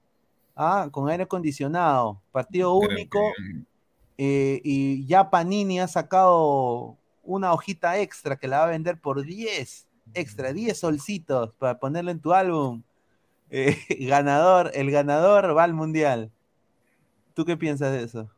¿Ah? 0.55 0.89
Con 0.91 1.09
aire 1.09 1.23
acondicionado. 1.23 2.21
Partido 2.31 2.73
único. 2.75 3.19
Eh, 4.17 4.61
y 4.63 5.05
ya 5.05 5.29
Panini 5.29 5.79
ha 5.79 5.87
sacado 5.87 6.97
una 7.23 7.51
hojita 7.53 7.99
extra 7.99 8.37
que 8.37 8.47
la 8.47 8.59
va 8.59 8.63
a 8.65 8.69
vender 8.69 8.99
por 8.99 9.23
10 9.23 9.87
extra, 10.13 10.53
10 10.53 10.79
solcitos 10.79 11.53
para 11.55 11.77
ponerlo 11.79 12.11
en 12.11 12.19
tu 12.19 12.33
álbum. 12.33 12.83
Eh, 13.51 13.77
ganador, 14.07 14.71
el 14.73 14.89
ganador 14.89 15.55
va 15.55 15.63
al 15.63 15.75
mundial. 15.75 16.31
¿Tú 17.35 17.45
qué 17.45 17.55
piensas 17.55 17.91
de 17.91 18.03
eso? 18.03 18.29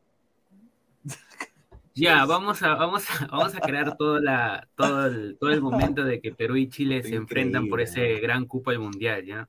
Ya, 1.94 2.26
vamos 2.26 2.62
a, 2.62 2.74
vamos 2.74 3.04
vamos 3.30 3.54
a 3.54 3.60
crear 3.60 3.96
todo, 3.96 4.20
la, 4.20 4.68
todo, 4.76 5.06
el, 5.06 5.38
todo 5.40 5.50
el 5.50 5.62
momento 5.62 6.04
de 6.04 6.20
que 6.20 6.32
Perú 6.32 6.56
y 6.56 6.68
Chile 6.68 7.02
se 7.02 7.14
enfrentan 7.14 7.68
por 7.68 7.80
ese 7.80 8.20
gran 8.20 8.44
cupo 8.44 8.70
del 8.70 8.80
mundial, 8.80 9.24
¿ya? 9.24 9.48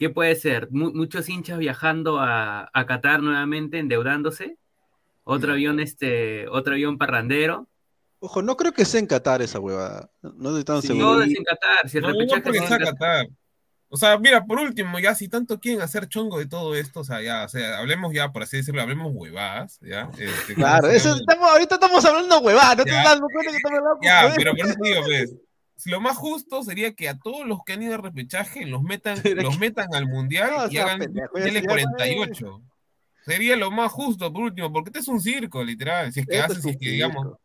¿Qué 0.00 0.08
puede 0.08 0.34
ser? 0.34 0.70
muchos 0.70 1.28
hinchas 1.28 1.58
viajando 1.58 2.20
a, 2.20 2.70
a 2.72 2.86
Qatar 2.86 3.22
nuevamente, 3.22 3.78
endeudándose. 3.78 4.56
Otro 5.24 5.52
avión, 5.52 5.78
este, 5.78 6.48
otro 6.48 6.72
avión 6.72 6.96
parrandero 6.96 7.68
Ojo, 8.18 8.40
no 8.40 8.56
creo 8.56 8.72
que 8.72 8.86
sea 8.86 8.98
en 9.00 9.06
Qatar 9.06 9.42
esa 9.42 9.60
huevada. 9.60 10.10
No 10.22 10.48
estoy 10.50 10.64
tan 10.64 10.80
seguro. 10.80 11.16
No, 11.16 11.22
es 11.22 11.36
en 11.36 11.44
Qatar. 11.44 11.88
Si 11.88 11.98
el 11.98 12.04
no, 12.04 12.12
no 12.12 12.42
porque 12.42 12.60
sea 12.60 12.78
Qatar. 12.78 13.28
O 13.90 13.98
sea, 13.98 14.16
mira, 14.16 14.42
por 14.46 14.58
último, 14.58 14.98
ya 14.98 15.14
si 15.14 15.28
tanto 15.28 15.60
quieren 15.60 15.82
hacer 15.82 16.08
chongo 16.08 16.38
de 16.38 16.46
todo 16.46 16.74
esto, 16.74 17.00
o 17.00 17.04
sea, 17.04 17.20
ya, 17.20 17.44
o 17.44 17.48
sea, 17.48 17.78
hablemos 17.78 18.14
ya, 18.14 18.32
por 18.32 18.42
así 18.42 18.56
decirlo, 18.56 18.80
hablemos 18.80 19.12
huevadas, 19.14 19.80
¿ya? 19.82 20.10
Este, 20.16 20.54
claro, 20.54 20.88
eso 20.88 21.14
estamos, 21.14 21.50
ahorita 21.50 21.74
estamos 21.74 22.04
hablando 22.06 22.38
huevadas, 22.40 22.78
no 22.78 22.84
te 22.84 22.90
das 22.90 23.20
cuenta 23.20 23.50
que 23.50 23.56
estamos 23.56 23.78
hablando 23.78 23.98
Ya, 24.00 24.32
pero 24.34 24.52
por 24.52 24.66
eso 24.66 24.76
digo, 24.80 25.00
pues, 25.04 25.34
lo 25.86 26.00
más 26.00 26.16
justo 26.16 26.62
sería 26.62 26.94
que 26.94 27.08
a 27.08 27.18
todos 27.18 27.46
los 27.46 27.60
que 27.64 27.74
han 27.74 27.82
ido 27.82 27.94
a 27.94 27.98
repechaje 27.98 28.66
los 28.66 28.82
metan, 28.82 29.18
los 29.36 29.58
metan 29.58 29.94
al 29.94 30.06
mundial 30.06 30.50
no, 30.50 30.70
y 30.70 30.78
hagan 30.78 31.02
el 31.02 31.64
48. 31.64 32.62
Sería 33.24 33.56
lo 33.56 33.70
más 33.70 33.92
justo, 33.92 34.32
por 34.32 34.42
último, 34.42 34.72
porque 34.72 34.88
este 34.88 35.00
es 35.00 35.08
un 35.08 35.20
circo, 35.20 35.62
literal. 35.62 36.12
Si 36.12 36.20
es 36.20 36.26
que 36.26 36.40
haces, 36.40 36.62
si 36.62 36.70
es 36.70 36.76
que, 36.78 36.90
digamos, 36.90 37.36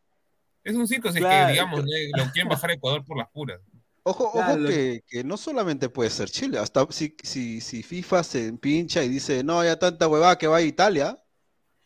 es 0.64 0.76
un 0.76 0.88
circo, 0.88 1.12
si 1.12 1.20
es 1.20 1.26
que, 1.26 1.52
digamos, 1.52 1.82
lo 1.82 2.32
quieren 2.32 2.50
bajar 2.50 2.72
a 2.72 2.74
Ecuador 2.74 3.04
por 3.04 3.18
las 3.18 3.30
puras. 3.30 3.60
Ojo, 4.04 4.32
ojo 4.34 4.58
que, 4.68 5.04
que, 5.08 5.24
no 5.24 5.36
solamente 5.36 5.90
puede 5.90 6.12
ser 6.12 6.30
Chile, 6.30 6.60
hasta 6.60 6.86
si, 6.92 7.16
si, 7.24 7.60
si 7.60 7.82
FIFA 7.82 8.24
se 8.24 8.54
pincha 8.54 9.04
y 9.04 9.10
dice, 9.10 9.44
no, 9.44 9.64
ya 9.64 9.78
tanta 9.78 10.08
huevada 10.08 10.38
que 10.38 10.48
va 10.48 10.58
a 10.58 10.62
Italia. 10.62 11.20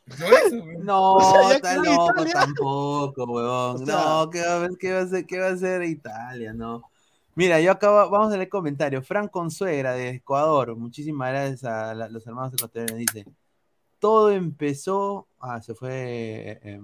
No, 0.80 1.14
o 1.14 1.52
está 1.52 1.76
loco 1.76 2.26
tampoco, 2.32 3.24
huevón. 3.26 3.86
no, 3.86 4.30
¿qué 4.30 4.42
va, 4.42 4.68
qué, 4.80 4.94
va 4.94 5.02
a 5.02 5.08
ser, 5.08 5.26
¿qué 5.26 5.40
va 5.40 5.48
a 5.48 5.54
hacer 5.54 5.84
Italia? 5.84 6.54
No. 6.54 6.84
Mira, 7.36 7.62
yo 7.62 7.72
acabo, 7.72 8.10
vamos 8.10 8.34
a 8.34 8.38
leer 8.38 8.50
comentarios. 8.50 9.06
Fran 9.08 9.28
Consuegra 9.28 9.94
de 9.94 10.10
Ecuador, 10.10 10.76
muchísimas 10.76 11.30
gracias 11.30 11.64
a 11.64 11.94
los 12.10 12.26
hermanos 12.28 12.54
ecuatorianos. 12.54 12.98
Dice: 12.98 13.26
Todo 14.00 14.32
empezó. 14.32 15.28
Ah, 15.40 15.62
se 15.62 15.74
fue. 15.74 16.60
Eh, 16.64 16.82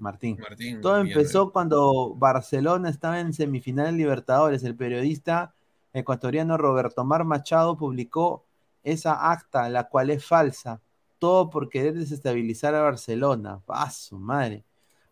Martín. 0.00 0.38
Todo 0.80 0.98
empezó 0.98 1.52
cuando 1.52 2.14
Barcelona 2.14 2.88
estaba 2.88 3.20
en 3.20 3.32
semifinal 3.32 3.96
Libertadores. 3.96 4.64
El 4.64 4.74
periodista 4.74 5.54
ecuatoriano 5.92 6.56
Roberto 6.56 7.04
Mar 7.04 7.24
Machado 7.24 7.76
publicó 7.76 8.44
esa 8.82 9.30
acta, 9.30 9.68
la 9.68 9.88
cual 9.88 10.10
es 10.10 10.24
falsa. 10.24 10.80
Todo 11.20 11.50
por 11.50 11.68
querer 11.68 11.94
desestabilizar 11.94 12.74
a 12.74 12.82
Barcelona. 12.82 13.60
Paso, 13.64 14.18
madre. 14.18 14.64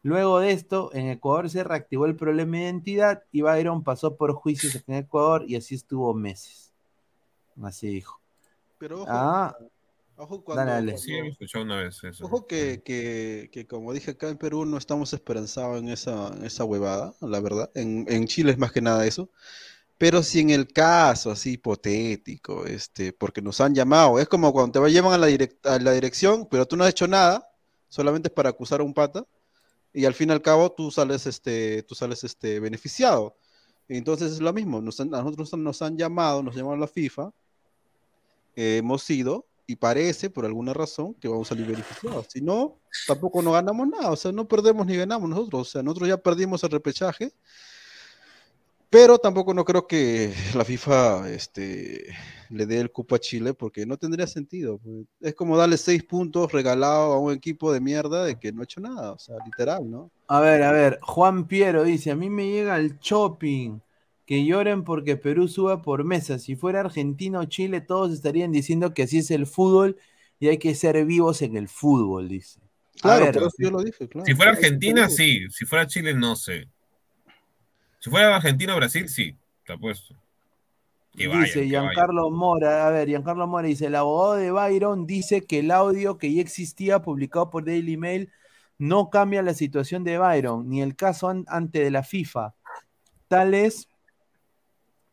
Luego 0.03 0.41
de 0.41 0.51
esto, 0.51 0.91
en 0.93 1.07
Ecuador 1.09 1.49
se 1.49 1.63
reactivó 1.63 2.07
el 2.07 2.17
problema 2.17 2.57
de 2.57 2.65
identidad 2.65 3.23
y 3.31 3.43
Byron 3.43 3.85
pasó 3.85 4.17
por 4.17 4.33
juicios 4.33 4.83
en 4.89 4.95
Ecuador 4.97 5.45
y 5.47 5.55
así 5.55 5.77
estuvo 5.77 6.13
meses. 6.15 6.73
Así 7.63 7.87
dijo. 7.87 8.21
Pero 8.79 9.05
ah, 9.07 9.57
Ojo 10.21 10.43
cuando, 10.43 10.99
Sí, 10.99 11.13
he 11.15 11.29
escuchado 11.29 11.65
una 11.65 11.77
vez 11.77 12.03
eso. 12.03 12.25
Ojo 12.25 12.45
que, 12.45 12.83
que, 12.85 13.51
que, 13.53 13.69
como 13.69 13.93
dije 13.93 14.11
acá 14.11 14.29
en 14.29 14.37
Perú 14.37 14.67
no 14.67 14.77
estamos 14.77 15.13
esperanzados 15.13 15.79
en 15.79 15.89
esa, 15.91 16.35
en 16.35 16.45
esa 16.45 16.65
huevada, 16.65 17.15
la 17.21 17.39
verdad. 17.39 17.71
En, 17.77 18.05
en, 18.09 18.27
Chile 18.27 18.51
es 18.51 18.59
más 18.59 18.73
que 18.73 18.81
nada 18.81 19.07
eso. 19.07 19.31
Pero 19.99 20.23
si 20.23 20.41
en 20.41 20.51
el 20.51 20.69
caso 20.69 21.31
así 21.31 21.53
hipotético, 21.55 22.65
este, 22.67 23.13
porque 23.13 23.43
nos 23.43 23.61
han 23.61 23.75
llamado, 23.75 24.21
es 24.21 24.29
como 24.29 24.53
cuando 24.53 24.81
te 24.81 24.91
llevan 24.91 25.13
a 25.13 25.19
la, 25.19 25.27
a 25.65 25.79
la 25.81 25.93
dirección, 25.93 26.47
pero 26.49 26.67
tú 26.67 26.77
no 26.77 26.85
has 26.85 26.91
hecho 26.91 27.09
nada, 27.09 27.51
solamente 27.89 28.29
es 28.29 28.35
para 28.35 28.51
acusar 28.51 28.81
a 28.81 28.85
un 28.85 28.95
pata, 28.95 29.27
y 29.93 30.05
al 30.05 30.15
fin 30.15 30.29
y 30.29 30.33
al 30.33 30.43
cabo 30.43 30.71
tú 30.71 30.93
sales, 30.93 31.27
este, 31.27 31.83
tú 31.83 31.97
sales 31.97 32.23
este, 32.23 32.61
beneficiado. 32.61 33.37
Entonces 33.89 34.33
es 34.33 34.41
lo 34.41 34.53
mismo, 34.53 34.81
nos 34.81 35.01
a 35.01 35.05
nosotros 35.05 35.53
nos 35.55 35.83
han 35.83 35.97
llamado, 35.97 36.43
nos 36.43 36.55
llamaron 36.55 36.81
la 36.81 36.87
FIFA, 36.87 37.33
eh, 38.55 38.77
hemos 38.79 39.09
ido 39.11 39.47
y 39.67 39.77
parece, 39.77 40.31
por 40.31 40.45
alguna 40.45 40.75
razón, 40.75 41.15
que 41.15 41.27
vamos 41.27 41.49
a 41.49 41.55
salir 41.55 41.67
beneficiados. 41.67 42.27
Si 42.29 42.41
no, 42.41 42.79
tampoco 43.07 43.43
no 43.43 43.53
ganamos 43.53 43.89
nada, 43.89 44.11
o 44.11 44.17
sea, 44.17 44.31
no 44.31 44.47
perdemos 44.47 44.87
ni 44.87 44.97
ganamos 44.97 45.29
nosotros, 45.29 45.69
o 45.69 45.71
sea, 45.71 45.83
nosotros 45.83 46.09
ya 46.09 46.19
perdimos 46.19 46.63
el 46.65 46.71
repechaje, 46.71 47.33
pero 48.91 49.19
tampoco 49.19 49.53
no 49.55 49.65
creo 49.65 49.87
que 49.87 50.33
la 50.55 50.65
FIFA 50.65 51.31
este, 51.31 52.07
le 52.51 52.67
dé 52.67 52.81
el 52.81 52.91
cupo 52.91 53.15
a 53.15 53.19
Chile 53.19 53.55
porque 53.55 53.87
no 53.87 53.97
tendría 53.97 54.27
sentido. 54.27 54.79
pues. 54.79 55.07
Es 55.21 55.35
como 55.35 55.57
darle 55.57 55.77
seis 55.77 56.03
puntos 56.05 56.53
regalados 56.53 57.15
a 57.15 57.19
un 57.19 57.33
equipo 57.33 57.73
de 57.73 57.81
mierda 57.81 58.25
de 58.25 58.39
que 58.39 58.53
no 58.53 58.63
ha 58.63 58.65
hecho 58.65 58.81
nada, 58.81 59.13
o 59.13 59.19
sea, 59.19 59.37
literal, 59.45 59.91
¿no? 59.91 60.11
A 60.29 60.41
ver, 60.41 60.63
a 60.63 60.73
ver, 60.73 60.99
Juan 61.03 61.47
Piero 61.47 61.85
dice, 61.85 62.11
a 62.11 62.17
mí 62.17 62.31
me 62.31 62.49
llega 62.49 62.77
el 62.79 62.99
shopping, 62.99 63.81
que 64.27 64.45
lloren 64.45 64.85
porque 64.85 65.17
Perú 65.17 65.49
suba 65.49 65.81
por 65.81 66.05
mesa. 66.05 66.39
Si 66.39 66.55
fuera 66.55 66.81
Argentina 66.81 67.41
o 67.41 67.45
Chile, 67.45 67.81
todos 67.81 68.13
estarían 68.13 68.53
diciendo 68.53 68.93
que 68.93 69.05
así 69.05 69.19
es 69.19 69.31
el 69.31 69.47
fútbol 69.47 69.97
y 70.39 70.49
hay 70.49 70.59
que 70.59 70.75
ser 70.75 71.03
vivos 71.05 71.41
en 71.43 71.57
el 71.57 71.69
fútbol, 71.69 72.29
dice. 72.29 72.61
Claro, 73.01 73.27
ver, 73.27 73.37
eso 73.37 73.51
yo 73.59 73.71
lo 73.71 73.83
dije, 73.83 74.09
claro. 74.09 74.27
Si 74.27 74.35
fuera 74.35 74.53
Argentina, 74.53 75.09
sí. 75.09 75.49
Si 75.51 75.65
fuera 75.65 75.87
Chile, 75.87 76.15
no 76.15 76.37
sé. 76.37 76.69
Si 77.99 78.11
fuera 78.11 78.37
Argentina 78.37 78.75
o 78.75 78.77
Brasil, 78.77 79.09
sí. 79.09 79.35
Te 79.67 79.73
apuesto. 79.73 80.15
Que 81.13 81.27
dice 81.29 81.61
que. 81.63 81.69
Giancarlo 81.69 82.31
Mora, 82.31 82.87
a 82.87 82.91
ver, 82.91 83.09
Giancarlo 83.09 83.47
Mora 83.47 83.67
dice, 83.67 83.87
el 83.87 83.95
abogado 83.97 84.35
de 84.35 84.51
Byron 84.53 85.07
dice 85.07 85.45
que 85.45 85.59
el 85.61 85.71
audio 85.71 86.17
que 86.17 86.33
ya 86.33 86.41
existía 86.41 87.03
publicado 87.03 87.51
por 87.51 87.65
Daily 87.65 87.97
Mail 87.97 88.31
no 88.79 89.11
cambia 89.11 89.43
la 89.43 89.55
situación 89.55 90.05
de 90.05 90.19
Byron, 90.19 90.69
ni 90.69 90.81
el 90.81 90.95
caso 90.95 91.29
an- 91.29 91.45
ante 91.49 91.81
de 91.83 91.91
la 91.91 92.05
FIFA. 92.05 92.55
Tal 93.27 93.53
es 93.55 93.89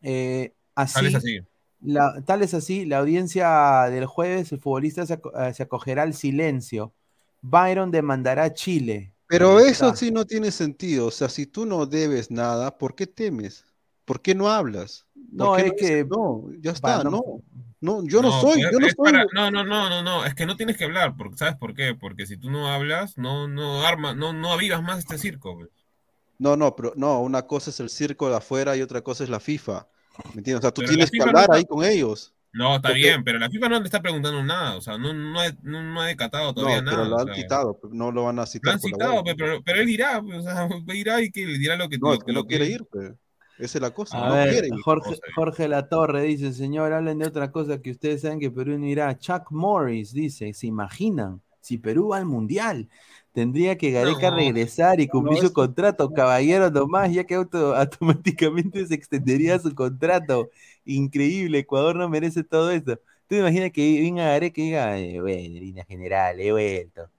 eh, 0.04 0.54
así, 0.76 0.94
Tal 0.94 1.06
es 1.08 1.16
así. 1.16 1.40
La, 1.82 2.22
tal 2.26 2.42
es 2.44 2.54
así, 2.54 2.86
la 2.86 3.00
audiencia 3.00 3.84
del 3.90 4.06
jueves, 4.06 4.52
el 4.52 4.60
futbolista 4.60 5.06
se, 5.06 5.16
aco- 5.20 5.32
eh, 5.40 5.54
se 5.54 5.64
acogerá 5.64 6.04
al 6.04 6.14
silencio. 6.14 6.94
Byron 7.42 7.90
demandará 7.92 8.44
a 8.44 8.54
Chile. 8.54 9.12
Pero 9.28 9.60
eso 9.60 9.96
sí 9.96 10.12
no 10.12 10.26
tiene 10.26 10.52
sentido. 10.52 11.08
O 11.08 11.12
sea, 11.12 11.30
si 11.30 11.46
tú 11.46 11.66
no 11.66 11.86
debes 11.86 12.32
nada, 12.32 12.78
¿por 12.78 12.96
qué 12.96 13.08
temes? 13.08 13.66
¿Por 14.06 14.22
qué 14.22 14.36
no 14.36 14.50
hablas? 14.50 15.06
¿Por 15.14 15.24
No, 15.34 15.58
es 15.58 15.74
que- 15.74 16.06
no, 16.06 16.50
ya 16.60 16.72
está, 16.72 17.04
no. 17.04 17.42
No, 17.82 18.04
yo 18.08 18.22
no, 18.22 18.32
soy, 18.42 18.62
yo 18.62 18.80
no 18.80 18.88
soy. 18.88 18.96
para- 18.96 19.26
no, 19.34 19.52
no, 19.52 19.64
no, 19.64 19.90
no, 19.90 20.02
no, 20.02 20.26
es 20.26 20.34
que 20.34 20.46
no 20.46 20.56
tienes 20.56 20.78
que 20.78 20.86
hablar, 20.86 21.16
porque 21.18 21.38
¿sabes 21.38 21.56
por 21.56 21.74
qué? 21.76 21.94
Porque 21.94 22.26
si 22.26 22.38
tú 22.38 22.50
no 22.50 22.68
hablas, 22.68 23.18
no, 23.18 23.48
no 23.48 23.86
arma, 23.86 24.16
no, 24.16 24.34
no 24.34 24.54
avivas 24.54 24.82
más 24.82 25.00
este 25.00 25.18
circo. 25.18 25.56
pues. 25.56 25.70
No, 26.38 26.56
no, 26.56 26.76
pero 26.76 26.94
no, 26.96 27.22
una 27.22 27.44
cosa 27.48 27.70
es 27.70 27.80
el 27.80 27.90
circo 27.90 28.30
de 28.30 28.38
afuera 28.38 28.76
y 28.76 28.82
otra 28.82 29.02
cosa 29.02 29.24
es 29.24 29.30
la 29.30 29.40
FIFA. 29.40 29.88
¿Me 30.34 30.40
entiendes? 30.40 30.60
O 30.60 30.62
sea, 30.62 30.72
tú 30.72 30.82
Pero 30.82 30.94
tienes 30.94 31.12
que 31.12 31.22
hablar 31.22 31.52
ahí 31.52 31.66
con 31.66 31.84
ellos. 31.84 32.34
No, 32.58 32.78
está 32.78 32.90
Porque- 32.90 33.02
bien, 33.02 33.24
pero 33.24 33.38
la 33.38 33.50
FIFA 33.50 33.70
no 33.70 33.80
le 33.80 33.86
está 33.86 34.02
preguntando 34.02 34.42
nada, 34.44 34.78
o 34.78 34.82
sea, 34.82 34.98
no, 34.98 35.14
no, 35.14 35.40
ha, 35.40 35.48
no, 35.62 35.84
no 35.84 36.02
ha 36.02 36.08
decatado 36.08 36.46
No, 36.48 36.54
todavía 36.54 36.78
pero 36.86 36.92
nada. 36.98 37.10
lo 37.10 37.16
o 37.16 37.20
han 37.20 37.26
sea, 37.28 37.36
citado, 37.36 37.80
pero 37.82 37.94
no 37.94 38.12
lo 38.12 38.24
van 38.24 38.40
a 38.40 38.42
Lo 38.44 38.48
citar 38.48 38.74
han 38.76 38.80
por 38.80 38.92
la 38.92 38.96
citado, 38.96 39.24
pe, 39.26 39.36
pero, 39.36 39.62
pero 39.64 39.82
él 39.82 39.90
irá, 39.90 40.22
pues, 40.22 40.38
o 40.40 40.42
sea, 40.42 40.70
irá 40.96 41.22
y 41.22 41.32
que 41.32 41.46
le 41.46 41.58
dirá 41.58 41.76
lo 41.76 41.90
que 41.90 41.98
No, 41.98 42.08
lo, 42.08 42.14
es 42.14 42.20
que 42.24 42.32
no 42.32 42.40
lo 42.40 42.46
quiere 42.46 42.66
ir, 42.68 42.86
pues. 42.90 43.12
Esa 43.58 43.78
es 43.78 43.82
la 43.82 43.92
cosa, 43.92 44.18
A 44.26 44.30
no 44.30 44.36
ver, 44.36 44.50
quiere 44.52 44.68
ir. 44.68 44.74
Jorge, 44.84 45.18
Jorge 45.36 45.68
Latorre 45.68 46.22
dice, 46.24 46.54
señor, 46.54 46.92
hablen 46.94 47.20
de 47.20 47.28
otra 47.28 47.52
cosa 47.52 47.82
que 47.82 47.92
ustedes 47.92 48.22
saben 48.22 48.40
que 48.40 48.52
Perú 48.52 48.78
no 48.78 48.86
irá. 48.86 49.18
Chuck 49.18 49.52
Morris 49.52 50.12
dice, 50.14 50.54
¿se 50.54 50.68
imaginan? 50.68 51.42
Si 51.62 51.78
Perú 51.78 52.10
va 52.10 52.18
al 52.18 52.26
Mundial, 52.26 52.90
tendría 53.34 53.78
que 53.78 53.92
Gareca 53.92 54.30
No. 54.32 54.38
regresar 54.38 55.00
y 55.00 55.08
cumplir 55.08 55.42
No, 55.42 55.48
su 55.48 55.54
contrato, 55.54 56.10
caballero 56.12 56.70
nomás, 56.70 57.12
ya 57.14 57.24
que 57.24 57.36
auto- 57.36 57.76
automáticamente 58.26 58.86
se 58.88 58.94
extendería 58.94 59.58
su 59.60 59.74
contrato. 59.74 60.50
Increíble, 60.86 61.60
Ecuador 61.60 61.96
no 61.96 62.08
merece 62.10 62.44
todo 62.44 62.72
esto. 62.72 62.96
¿Tú 62.96 63.30
te 63.30 63.40
imaginas 63.40 63.72
que 63.72 64.02
venga 64.02 64.26
Gareca 64.26 64.62
y 64.62 64.64
diga, 64.66 65.00
eh, 65.00 65.20
bueno, 65.20 65.60
línea 65.60 65.84
general, 65.86 66.40
he 66.40 66.52
vuelto. 66.52 67.10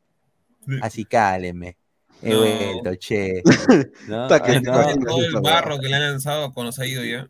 Así 0.83 1.05
cáleme. 1.05 1.77
He 2.23 2.31
No. 2.31 2.39
vuelto, 2.39 2.95
che. 2.97 3.43
¿No? 4.09 4.25
Ah, 4.31 4.61
no. 4.63 5.05
todo 5.05 5.25
el 5.25 5.41
barro 5.43 5.79
que 5.79 5.89
le 5.89 5.97
han 5.97 6.03
lanzado 6.03 6.53
cuando 6.55 6.73
se 6.73 6.83
ha 6.83 6.87
ido 6.87 7.05
ya. 7.05 7.29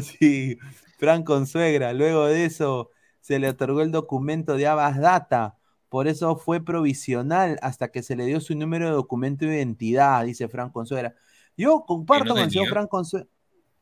Sí, 0.00 0.58
Fran 0.98 1.22
Consuegra. 1.22 1.92
Luego 1.92 2.26
de 2.26 2.46
eso 2.46 2.90
se 3.20 3.38
le 3.38 3.48
otorgó 3.48 3.80
el 3.82 3.90
documento 3.92 4.56
de 4.56 4.66
Abas 4.66 4.98
Data. 4.98 5.56
Por 5.88 6.08
eso 6.08 6.36
fue 6.36 6.64
provisional 6.64 7.58
hasta 7.62 7.88
que 7.88 8.02
se 8.02 8.16
le 8.16 8.26
dio 8.26 8.40
su 8.40 8.56
número 8.56 8.86
de 8.86 8.92
documento 8.92 9.44
de 9.44 9.56
identidad, 9.56 10.24
dice 10.24 10.48
Fran 10.48 10.70
Consuegra. 10.70 11.14
Yo 11.56 11.84
comparto 11.86 12.24
no 12.30 12.34
con 12.34 12.42
el 12.44 12.50
señor. 12.50 12.68
Fran 12.68 12.86
Consuegra. 12.88 13.28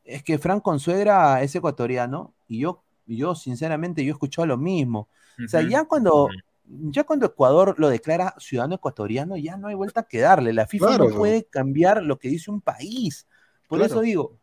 Es 0.05 0.22
que 0.22 0.38
Fran 0.38 0.61
Consuegra 0.61 1.42
es 1.42 1.55
ecuatoriano 1.55 2.32
y 2.48 2.61
yo, 2.61 2.82
yo 3.07 3.34
sinceramente, 3.34 4.05
yo 4.05 4.11
he 4.11 4.12
escuchado 4.12 4.46
lo 4.46 4.57
mismo. 4.59 5.09
O 5.44 5.48
sea, 5.48 5.62
ya 5.62 5.84
cuando, 5.84 6.28
ya 6.66 7.05
cuando 7.05 7.26
Ecuador 7.26 7.74
lo 7.78 7.88
declara 7.88 8.34
ciudadano 8.38 8.74
ecuatoriano, 8.76 9.36
ya 9.36 9.57
no 9.57 9.68
hay 9.68 9.74
vuelta 9.74 10.03
que 10.03 10.20
darle. 10.20 10.53
La 10.53 10.66
FIFA 10.66 10.86
Claro. 10.88 11.09
no 11.09 11.16
puede 11.16 11.44
cambiar 11.44 12.03
lo 12.03 12.18
que 12.18 12.28
dice 12.28 12.50
un 12.50 12.61
país. 12.61 13.26
Por 13.68 13.78
Claro. 13.78 13.92
eso 13.94 14.00
digo, 14.03 14.36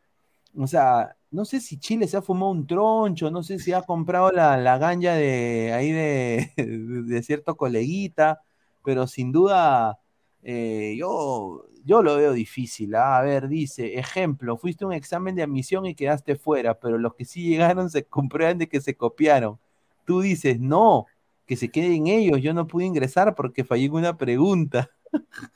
o 0.57 0.66
sea, 0.68 1.16
no 1.32 1.45
sé 1.45 1.60
si 1.60 1.78
Chile 1.78 2.07
se 2.07 2.18
ha 2.18 2.22
fumado 2.24 2.51
un 2.51 2.66
troncho, 2.66 3.30
no 3.30 3.43
sé 3.43 3.60
si 3.60 3.72
ha 3.72 3.84
comprado 3.84 4.32
la, 4.32 4.57
la 4.57 4.78
ganja 4.80 5.14
de 5.14 5.72
ahí 5.74 5.91
de, 5.91 6.51
de 7.05 7.24
cierto 7.24 7.55
coleguita, 7.55 8.41
pero 8.84 9.05
sin 9.05 9.32
duda 9.32 9.99
eh, 10.44 10.96
yo, 10.98 11.66
yo 11.86 12.02
lo 12.02 12.16
veo 12.18 12.32
difícil. 12.34 12.96
¿ah? 12.96 13.18
A 13.18 13.22
ver, 13.22 13.48
dice, 13.48 13.98
ejemplo, 14.00 14.58
fuiste 14.58 14.84
a 14.84 14.88
un 14.88 14.94
examen 14.94 15.36
de 15.36 15.44
admisión 15.44 15.86
y 15.86 15.96
quedaste 15.96 16.36
fuera, 16.36 16.80
pero 16.80 16.98
los 16.98 17.16
que 17.16 17.26
sí 17.26 17.44
llegaron 17.48 17.90
se 17.90 18.04
comprueban 18.06 18.58
de 18.58 18.68
que 18.70 18.82
se 18.82 18.96
copiaron. 18.96 19.60
Tú 20.06 20.22
dices, 20.22 20.60
no, 20.60 21.06
que 21.46 21.56
se 21.56 21.70
queden 21.70 22.08
ellos, 22.08 22.42
yo 22.42 22.54
no 22.54 22.68
pude 22.68 22.86
ingresar 22.86 23.36
porque 23.36 23.64
fallé 23.64 23.86
en 23.86 23.94
una 23.94 24.18
pregunta. 24.18 24.90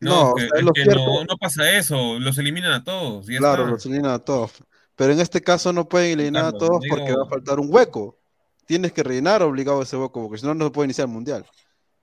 No, 0.00 0.10
No, 0.10 0.30
o 0.30 0.34
que- 0.34 0.40
sea, 0.42 0.48
es 0.54 0.58
es 0.58 0.64
lo 0.64 0.72
que 0.72 0.82
cierto. 0.82 1.04
no, 1.04 1.24
no 1.24 1.36
pasa 1.36 1.70
eso, 1.78 2.18
los 2.18 2.36
eliminan 2.38 2.72
a 2.72 2.82
todos. 2.82 3.30
y 3.30 3.36
Claro, 3.36 3.62
está. 3.62 3.70
los 3.74 3.86
eliminan 3.86 4.10
a 4.10 4.18
todos. 4.18 4.64
Pero 4.96 5.12
en 5.12 5.20
este 5.20 5.40
caso 5.40 5.72
no 5.72 5.88
pueden 5.88 6.18
eliminar 6.18 6.46
a 6.46 6.52
todos 6.52 6.80
digo- 6.80 6.96
porque 6.96 7.12
va 7.14 7.22
a 7.22 7.28
faltar 7.28 7.60
un 7.60 7.72
hueco. 7.72 8.18
Tienes 8.66 8.92
que 8.92 9.04
rellenar 9.04 9.42
obligado 9.44 9.80
ese 9.82 9.96
hueco, 9.96 10.22
porque 10.22 10.38
si 10.40 10.46
no, 10.46 10.54
no 10.54 10.64
se 10.64 10.70
puede 10.72 10.86
iniciar 10.86 11.06
el 11.06 11.14
mundial. 11.14 11.46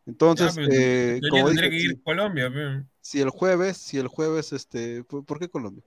Entonces, 0.06 0.56
Ya, 0.56 0.62
pero 0.62 0.70
eh, 0.74 1.20
tendría- 1.22 1.32
como 1.32 1.46
tendría 1.48 1.70
dije, 1.70 1.78
que 1.80 1.84
ir 1.86 1.92
si, 1.92 2.02
Colombia, 2.02 2.52
si 3.02 3.22
el 3.22 3.30
jueves, 3.30 3.78
si 3.78 3.98
el 3.98 4.08
jueves, 4.08 4.54
este, 4.54 5.04
¿por 5.04 5.40
qué 5.40 5.50
Colombia? 5.50 5.84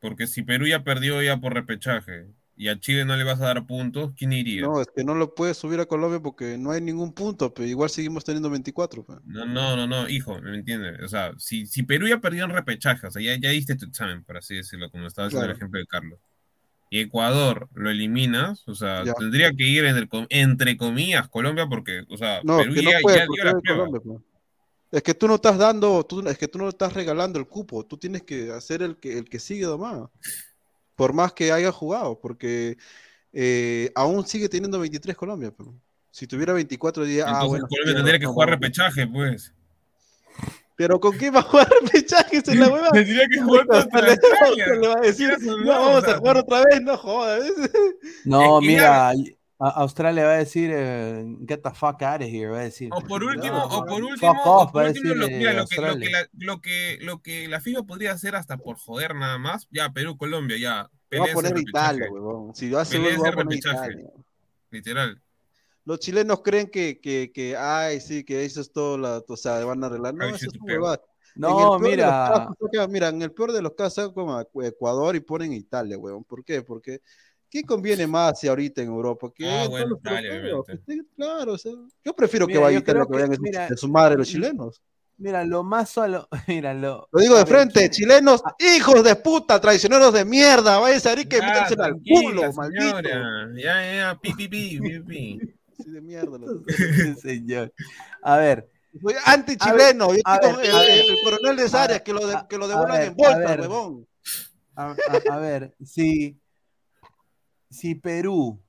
porque 0.00 0.26
si 0.26 0.42
Perú 0.42 0.66
ya 0.66 0.84
perdió 0.84 1.22
ya 1.22 1.38
por 1.38 1.54
repechaje 1.54 2.26
y 2.56 2.68
a 2.68 2.78
Chile 2.80 3.04
no 3.04 3.16
le 3.16 3.24
vas 3.24 3.40
a 3.40 3.46
dar 3.46 3.66
puntos, 3.66 4.12
¿quién 4.16 4.32
iría? 4.32 4.62
No, 4.62 4.80
es 4.80 4.88
que 4.94 5.04
no 5.04 5.14
lo 5.14 5.34
puedes 5.34 5.56
subir 5.58 5.80
a 5.80 5.86
Colombia 5.86 6.20
porque 6.20 6.56
no 6.56 6.70
hay 6.70 6.80
ningún 6.80 7.12
punto, 7.12 7.52
pero 7.52 7.68
igual 7.68 7.90
seguimos 7.90 8.24
teniendo 8.24 8.48
24. 8.50 9.04
pe. 9.04 9.14
No, 9.24 9.44
no, 9.44 9.76
no, 9.76 9.86
no, 9.86 10.08
hijo, 10.08 10.40
¿me 10.40 10.54
entiendes? 10.56 11.00
O 11.02 11.08
sea, 11.08 11.32
si, 11.38 11.66
si 11.66 11.82
Perú 11.82 12.06
ya 12.08 12.20
perdió 12.20 12.44
en 12.44 12.50
repechaje, 12.50 13.06
o 13.06 13.10
sea, 13.10 13.20
ya, 13.22 13.36
ya 13.38 13.50
diste 13.50 13.76
tu 13.76 13.86
examen, 13.86 14.24
por 14.24 14.36
así 14.38 14.54
decirlo, 14.56 14.90
como 14.90 15.06
estaba 15.06 15.28
haciendo 15.28 15.46
el 15.46 15.52
ejemplo 15.52 15.78
de 15.78 15.86
Carlos, 15.86 16.18
y 16.90 17.00
Ecuador 17.00 17.68
lo 17.74 17.90
eliminas, 17.90 18.66
o 18.68 18.74
sea, 18.74 19.04
Ya. 19.04 19.12
tendría 19.14 19.50
que 19.52 19.64
ir 19.64 19.84
entre, 19.84 20.06
com- 20.08 20.26
entre 20.30 20.76
comillas 20.76 21.28
Colombia, 21.28 21.66
porque, 21.68 22.02
o 22.08 22.16
sea, 22.16 22.40
No, 22.44 22.58
Perú 22.58 22.74
que 22.74 22.82
no 22.82 22.90
ya, 22.90 22.98
dio 22.98 23.44
la. 23.44 23.52
Colombia, 23.60 24.00
pe. 24.00 24.24
Es 24.92 25.02
que 25.02 25.14
tú 25.14 25.26
no 25.26 25.34
estás 25.34 25.58
dando, 25.58 26.04
tú, 26.04 26.26
es 26.28 26.38
que 26.38 26.46
tú 26.46 26.58
no 26.58 26.68
estás 26.68 26.92
regalando 26.92 27.38
el 27.40 27.46
cupo, 27.48 27.84
tú 27.84 27.96
tienes 27.98 28.22
que 28.22 28.52
hacer 28.52 28.82
el 28.82 28.96
que, 28.96 29.18
el 29.18 29.28
que 29.28 29.38
sigue 29.40 29.64
nomás. 29.66 30.08
Por 30.94 31.12
más 31.12 31.32
que 31.32 31.50
haya 31.52 31.72
jugado, 31.72 32.18
porque 32.20 32.78
eh, 33.32 33.90
aún 33.94 34.24
sigue 34.26 34.48
teniendo 34.48 34.78
23 34.78 35.16
Colombia. 35.16 35.50
pe. 35.50 35.64
Si 36.10 36.26
tuviera 36.26 36.52
24 36.54 37.04
días, 37.04 37.26
ah, 37.26 37.30
Entonces 37.32 37.48
bueno. 37.50 37.66
Colombia 37.68 37.94
tendría 37.96 38.18
que 38.20 38.26
jugar 38.26 38.48
vamos. 38.48 38.60
repechaje, 38.60 39.06
pues. 39.06 39.52
Pero 40.76 41.00
¿con 41.00 41.16
qué 41.16 41.30
va 41.30 41.40
a 41.40 41.42
jugar 41.42 41.68
repechajes 41.82 42.46
en 42.48 42.60
la 42.60 42.68
hueva? 42.68 42.90
Tendría 42.90 43.26
que 43.28 43.40
jugar 43.40 43.66
contra 43.66 44.12
Australia. 44.12 44.66
le 44.66 44.88
va 44.88 44.94
a 44.94 45.00
decir, 45.00 45.36
no, 45.40 45.66
vamos 45.66 46.04
a 46.04 46.18
jugar 46.18 46.36
otra 46.36 46.64
vez, 46.64 46.82
no 46.82 46.96
jodas. 46.96 47.50
No, 48.24 48.60
mira, 48.60 49.12
Australia 49.58 50.26
va 50.26 50.32
a 50.32 50.38
decir, 50.38 50.70
eh, 50.72 51.24
get 51.48 51.62
the 51.62 51.70
fuck 51.70 52.02
out 52.02 52.20
of 52.20 52.28
here, 52.28 52.48
va 52.48 52.60
a 52.60 52.64
decir. 52.64 52.90
O 52.92 53.00
por 53.00 53.24
último, 53.24 53.64
o 53.64 53.84
por 53.86 54.04
último, 54.04 54.32
off, 54.44 54.74
o 54.74 54.80
lo, 54.82 54.86
eh, 54.88 54.94
lo, 54.94 55.26
que, 55.26 55.80
lo, 55.80 55.96
que 55.96 56.10
la, 56.10 56.28
lo, 56.36 56.60
que, 56.60 56.98
lo 57.00 57.22
que 57.22 57.48
la 57.48 57.60
FIFA 57.60 57.84
podría 57.84 58.12
hacer 58.12 58.36
hasta 58.36 58.58
por 58.58 58.76
joder 58.76 59.14
nada 59.14 59.38
más, 59.38 59.66
ya 59.70 59.90
Perú, 59.92 60.18
Colombia, 60.18 60.58
ya, 60.58 60.90
Va 61.18 61.24
a 61.24 61.32
poner 61.32 61.56
Italia, 61.58 62.10
huevón. 62.10 62.54
Si 62.54 62.68
yo 62.68 62.78
hace 62.78 62.98
a 62.98 63.32
poner 63.32 63.58
Italia. 63.58 64.10
literal. 64.70 65.22
Los 65.86 66.00
chilenos 66.00 66.42
creen 66.42 66.68
que, 66.68 67.00
que, 67.00 67.30
que, 67.32 67.56
ay, 67.56 68.00
sí, 68.00 68.24
que 68.24 68.44
eso 68.44 68.60
es 68.60 68.70
todo, 68.72 68.98
la, 68.98 69.22
o 69.26 69.36
sea, 69.36 69.64
van 69.64 69.82
a 69.82 69.86
arreglar. 69.86 70.12
No, 70.14 70.24
Ay, 70.24 70.32
eso 70.34 70.46
es. 70.46 70.54
En 70.54 71.40
No, 71.40 71.78
mira. 71.78 72.08
casos, 72.50 72.88
mira, 72.90 73.08
en 73.08 73.22
el 73.22 73.30
peor 73.30 73.52
de 73.52 73.62
los 73.62 73.72
casos, 73.74 74.12
como 74.12 74.36
a 74.36 74.44
Ecuador 74.64 75.14
y 75.14 75.20
ponen 75.20 75.52
Italia, 75.52 75.96
huevón. 75.96 76.24
¿Por 76.24 76.44
qué? 76.44 76.62
Porque, 76.62 77.00
¿qué 77.48 77.62
conviene 77.62 78.06
más 78.06 78.40
si 78.40 78.48
ahorita 78.48 78.82
en 78.82 78.88
Europa? 78.88 79.30
Que 79.32 79.48
Ah, 79.48 79.68
bueno, 79.68 79.96
Italia, 79.96 80.42
que 80.86 81.02
Claro, 81.14 81.52
o 81.52 81.58
sea, 81.58 81.72
yo 82.04 82.12
prefiero 82.16 82.46
que 82.48 82.54
Mira, 82.54 82.64
vaya 82.64 82.78
yo 82.78 82.82
Italia 82.82 83.04
que 83.06 83.12
vayan 83.12 83.28
que- 83.28 83.30
de 83.30 83.36
su- 83.36 83.42
mira, 83.42 83.68
de 83.68 83.76
su 83.76 83.88
madre 83.88 84.16
los 84.16 84.28
y- 84.28 84.32
chilenos. 84.32 84.82
Mira, 85.18 85.44
lo 85.44 85.62
más 85.62 85.88
solo. 85.90 86.28
Mira, 86.48 86.74
lo. 86.74 87.08
Lo 87.12 87.20
digo 87.20 87.36
de 87.38 87.46
frente, 87.46 87.88
chilenos, 87.90 88.42
hijos 88.58 89.04
de 89.04 89.14
puta, 89.16 89.60
traicioneros 89.60 90.12
de 90.12 90.24
mierda, 90.24 90.78
váyanse 90.78 91.08
a 91.08 91.12
ir 91.12 91.28
que 91.28 91.40
métanse 91.40 91.74
al 91.78 91.94
culo, 92.02 92.52
maldito. 92.54 93.00
Ya, 93.56 93.94
ya, 93.94 94.18
pi, 94.20 94.32
pi, 94.34 94.48
pi, 94.48 94.80
pi, 94.80 95.00
pi. 95.00 95.40
Sí, 95.76 95.90
de 95.90 96.00
mierda. 96.00 96.38
Lo... 96.38 96.62
señor. 97.20 97.72
A 98.22 98.36
ver. 98.36 98.70
Soy 99.00 99.14
anti-chileno. 99.24 100.14
Yo 100.14 100.22
con 100.40 100.60
el, 100.60 100.66
el, 100.66 101.10
el, 101.10 101.16
coronel 101.22 101.56
de 101.56 101.78
Arias, 101.78 102.02
que 102.02 102.12
lo, 102.12 102.26
de, 102.26 102.36
que 102.48 102.58
lo 102.58 102.66
devuelvan 102.66 103.02
en 103.02 103.14
bolsa, 103.14 103.56
huevón. 103.60 104.08
A, 104.74 104.90
a, 104.90 105.34
a, 105.34 105.38
ver, 105.38 105.74
si, 105.84 106.38
si 107.70 107.94
Perú 107.94 108.60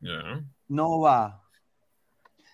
yeah. 0.00 0.44
no 0.68 1.00
va. 1.00 1.42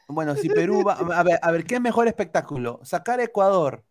Bueno, 0.09 0.35
si 0.35 0.49
Perú 0.49 0.83
va. 0.85 0.95
A 0.95 1.23
ver, 1.23 1.39
a 1.41 1.51
ver, 1.51 1.65
¿qué 1.65 1.77
es 1.77 1.81
mejor 1.81 2.09
espectáculo? 2.09 2.81
Sacar 2.83 3.21
a 3.21 3.25
Ecuador, 3.25 3.85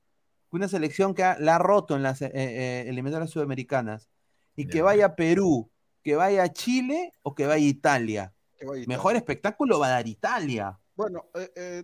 una 0.52 0.68
selección 0.68 1.14
que 1.14 1.24
ha, 1.24 1.38
la 1.40 1.56
ha 1.56 1.60
roto 1.60 1.96
en 1.96 2.04
las 2.04 2.22
eh, 2.22 2.32
eh, 2.34 2.86
eliminatorias 2.88 3.30
sudamericanas, 3.30 4.10
y 4.56 4.64
yeah. 4.64 4.72
que 4.72 4.82
vaya 4.82 5.16
Perú, 5.16 5.70
que 6.04 6.16
vaya 6.16 6.52
Chile 6.52 7.14
o 7.22 7.36
que 7.36 7.46
vaya 7.46 7.66
Italia. 7.66 8.34
Que 8.60 8.66
vaya 8.66 8.82
Italia. 8.82 8.98
Mejor 8.98 9.16
espectáculo 9.16 9.80
va 9.80 9.88
a 9.88 9.90
dar 9.92 10.08
Italia. 10.08 10.80
Bueno, 10.96 11.28
eh, 11.34 11.50
eh, 11.56 11.84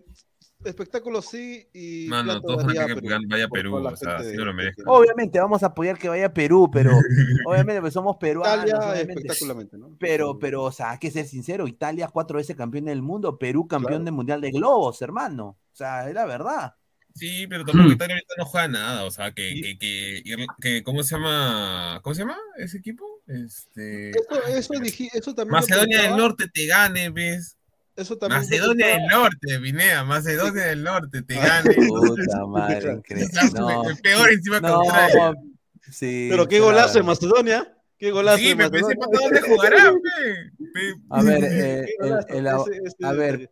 espectáculo 0.65 1.21
sí 1.21 1.69
y. 1.73 2.07
No, 2.09 2.23
no, 2.23 2.41
todos 2.41 2.65
van 2.65 2.77
a 2.77 2.85
que 2.87 2.95
Perú, 2.95 3.07
vaya 3.29 3.47
Perú, 3.47 3.75
o 3.75 3.95
sea, 3.95 4.21
si 4.21 4.35
no 4.35 4.45
lo 4.45 4.53
merezco. 4.53 4.83
Obviamente 4.85 5.39
vamos 5.39 5.63
a 5.63 5.67
apoyar 5.67 5.97
que 5.97 6.09
vaya 6.09 6.33
Perú, 6.33 6.69
pero 6.71 6.91
obviamente 7.47 7.81
pues 7.81 7.93
somos 7.93 8.17
peruanos. 8.17 8.67
Italia 8.67 9.01
espectacularmente, 9.01 9.77
¿no? 9.77 9.95
Pero, 9.99 10.37
pero, 10.37 10.63
o 10.63 10.71
sea, 10.71 10.91
hay 10.91 10.99
que 10.99 11.11
ser 11.11 11.25
sincero, 11.27 11.67
Italia 11.67 12.09
cuatro 12.11 12.37
veces 12.37 12.55
campeón 12.55 12.85
del 12.85 13.01
mundo, 13.01 13.37
Perú 13.37 13.67
campeón 13.67 13.89
claro. 13.89 14.05
del 14.05 14.13
mundial 14.13 14.41
de 14.41 14.51
globos, 14.51 15.01
hermano. 15.01 15.45
O 15.47 15.75
sea, 15.75 16.07
es 16.09 16.13
la 16.13 16.25
verdad. 16.25 16.75
Sí, 17.15 17.47
pero 17.47 17.63
tampoco 17.63 17.93
Italia 17.93 18.15
ahorita 18.15 18.33
no 18.37 18.45
juega 18.45 18.67
nada, 18.67 19.05
o 19.05 19.11
sea, 19.11 19.31
que, 19.31 19.61
que, 19.61 19.77
que, 19.77 20.47
que, 20.59 20.83
¿cómo 20.83 21.01
se 21.01 21.15
llama? 21.15 22.01
¿Cómo 22.03 22.13
se 22.13 22.21
llama 22.21 22.37
ese 22.57 22.77
equipo? 22.77 23.21
Este... 23.25 24.09
Eso, 24.09 24.43
eso, 24.49 24.73
dije, 24.81 25.09
eso 25.13 25.33
también 25.33 25.53
Macedonia 25.53 26.01
del 26.01 26.17
Norte 26.17 26.49
te 26.53 26.65
gane, 26.65 27.09
¿ves? 27.11 27.57
Eso 27.95 28.17
también 28.17 28.41
Macedonia 28.41 28.87
del 28.87 29.07
Norte, 29.07 29.57
Vinea, 29.59 30.03
Macedonia 30.03 30.65
del 30.65 30.83
Norte, 30.83 31.21
te 31.21 31.35
gane. 31.35 31.73
Puta 31.87 32.45
madre, 32.45 32.91
increíble. 32.97 33.31
No. 33.53 33.89
El 33.89 33.97
peor 33.97 34.31
encima 34.31 34.59
no, 34.59 34.79
contrario. 34.79 35.35
Sí, 35.89 36.27
Pero 36.29 36.47
qué 36.49 36.59
golazo 36.59 36.93
claro. 36.93 36.99
de 36.99 37.03
Macedonia. 37.03 37.77
Qué 37.97 38.11
golazo 38.11 38.39
sí, 38.39 38.49
de 38.49 38.55
me 38.55 38.69
pensé 38.69 38.93
para 38.95 39.19
dónde 39.21 39.41
jugará. 39.41 39.77
A 41.09 41.23
ver, 41.23 41.43
eh, 41.45 41.85
el, 41.99 42.37
el, 42.37 42.47
a 42.47 43.11
ver, 43.13 43.49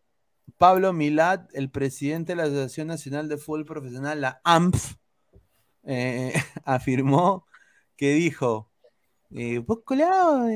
Pablo 0.63 0.93
Milad, 0.93 1.49
el 1.51 1.69
presidente 1.69 2.31
de 2.31 2.35
la 2.37 2.43
Asociación 2.43 2.87
Nacional 2.87 3.27
de 3.27 3.35
Fútbol 3.35 3.65
Profesional, 3.65 4.21
la 4.21 4.39
AMF, 4.45 4.95
eh, 5.83 6.31
afirmó 6.63 7.45
que 7.97 8.13
dijo, 8.13 8.71
eh, 9.31 9.57
vos 9.59 9.79
colado, 9.83 10.47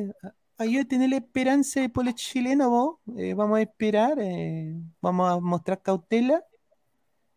ayuda 0.58 0.84
a 0.84 0.88
tener 0.88 1.10
la 1.10 1.18
esperanza 1.18 1.82
de 1.82 1.90
pueblo 1.90 2.14
chileno, 2.14 2.70
vos. 2.70 3.00
Eh, 3.18 3.34
vamos 3.34 3.58
a 3.58 3.64
esperar, 3.64 4.18
eh, 4.22 4.80
vamos 5.02 5.30
a 5.30 5.42
mostrar 5.42 5.82
cautela 5.82 6.42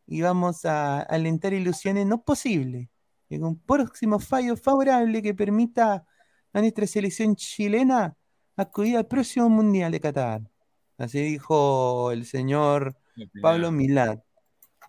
y 0.06 0.20
vamos 0.20 0.64
a 0.64 1.00
alentar 1.00 1.52
ilusiones 1.52 2.06
no 2.06 2.22
posibles. 2.22 2.88
En 3.30 3.42
un 3.42 3.58
próximo 3.58 4.20
fallo 4.20 4.56
favorable 4.56 5.22
que 5.22 5.34
permita 5.34 6.06
a 6.52 6.60
nuestra 6.60 6.86
selección 6.86 7.34
chilena 7.34 8.16
acudir 8.56 8.96
al 8.96 9.08
próximo 9.08 9.48
Mundial 9.48 9.90
de 9.90 9.98
Qatar. 9.98 10.59
Así 11.00 11.20
dijo 11.20 12.12
el 12.12 12.26
señor 12.26 12.94
Pablo 13.40 13.72
Milad. 13.72 14.18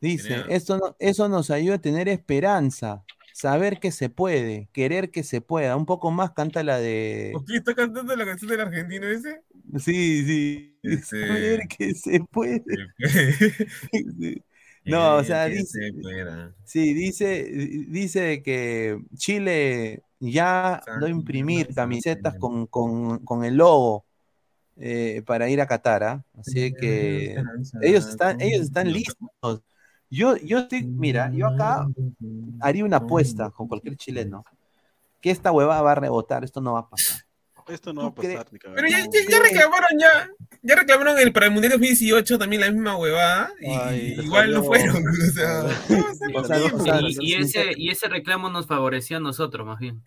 Dice, 0.02 0.44
eso, 0.50 0.78
no, 0.78 0.96
eso 1.00 1.30
nos 1.30 1.52
ayuda 1.52 1.76
a 1.76 1.82
tener 1.82 2.10
esperanza 2.10 3.06
saber 3.34 3.80
que 3.80 3.92
se 3.92 4.10
puede, 4.10 4.70
querer 4.74 5.10
que 5.10 5.24
se 5.24 5.42
pueda. 5.42 5.78
Un 5.78 5.86
poco 5.86 6.12
más 6.12 6.32
canta 6.32 6.64
la 6.64 6.80
de. 6.80 7.32
¿Por 7.34 7.46
qué 7.46 7.58
está 7.58 7.74
cantando 7.74 8.16
la 8.16 8.26
canción 8.26 8.52
del 8.52 8.62
argentino 8.62 9.08
ese? 9.08 9.42
Sí, 9.80 10.26
sí. 10.26 10.80
Ese... 10.84 11.28
Saber 11.28 11.62
que 11.68 11.94
se 11.96 12.20
puede. 12.30 12.64
sí. 14.20 14.44
No, 14.84 15.16
o 15.16 15.24
sea, 15.24 15.46
dice. 15.46 15.92
Sí, 16.66 16.94
dice, 16.94 17.44
dice 17.88 18.42
que 18.44 19.00
Chile 19.16 20.02
ya 20.20 20.82
no 21.00 21.08
imprimir 21.08 21.74
camisetas 21.74 22.36
con, 22.38 22.68
con, 22.68 23.20
con 23.20 23.46
el 23.46 23.56
logo. 23.56 24.06
Eh, 24.84 25.22
para 25.28 25.48
ir 25.48 25.62
a 25.62 25.68
Qatar, 25.68 26.02
¿eh? 26.02 26.40
así 26.40 26.74
que 26.74 27.36
ellos 27.84 28.08
están, 28.08 28.42
ellos 28.42 28.62
están 28.62 28.92
listos. 28.92 29.62
Yo, 30.10 30.36
yo 30.38 30.58
estoy, 30.58 30.82
mira, 30.84 31.32
yo 31.32 31.46
acá 31.46 31.88
haría 32.60 32.84
una 32.84 32.98
apuesta 32.98 33.52
con 33.52 33.68
cualquier 33.68 33.96
chileno 33.96 34.44
que 35.22 35.30
esta 35.30 35.52
hueva 35.52 35.84
va 35.84 35.92
a 35.92 35.96
rebotar, 35.96 36.44
esto 36.44 36.62
no 36.62 36.74
va 36.74 36.80
a 36.80 36.90
pasar. 36.90 37.22
Esto 37.68 37.94
no 37.94 38.02
va 38.02 38.08
a 38.08 38.16
pasar, 38.16 38.48
ni 38.52 38.58
Pero 38.58 38.88
ya, 38.88 39.02
ya, 39.02 39.20
ya, 39.30 39.40
reclamaron 39.40 40.00
ya, 40.00 40.30
ya 40.64 40.76
reclamaron 40.76 41.20
el, 41.20 41.32
para 41.32 41.46
el 41.46 41.52
Mundial 41.52 41.74
2018 41.74 42.40
también 42.40 42.62
la 42.62 42.72
misma 42.72 42.98
huevada 42.98 43.52
y 43.62 43.68
Ay, 43.70 44.16
igual 44.20 44.52
no 44.52 44.64
fueron. 44.64 45.04
O 46.34 46.44
sea, 46.44 46.60
y, 47.02 47.18
y, 47.20 47.34
ese, 47.36 47.74
y 47.78 47.92
ese 47.92 48.08
reclamo 48.08 48.50
nos 48.50 48.66
favoreció 48.66 49.18
a 49.18 49.20
nosotros 49.20 49.68
más 49.68 49.80
bien. 49.80 50.02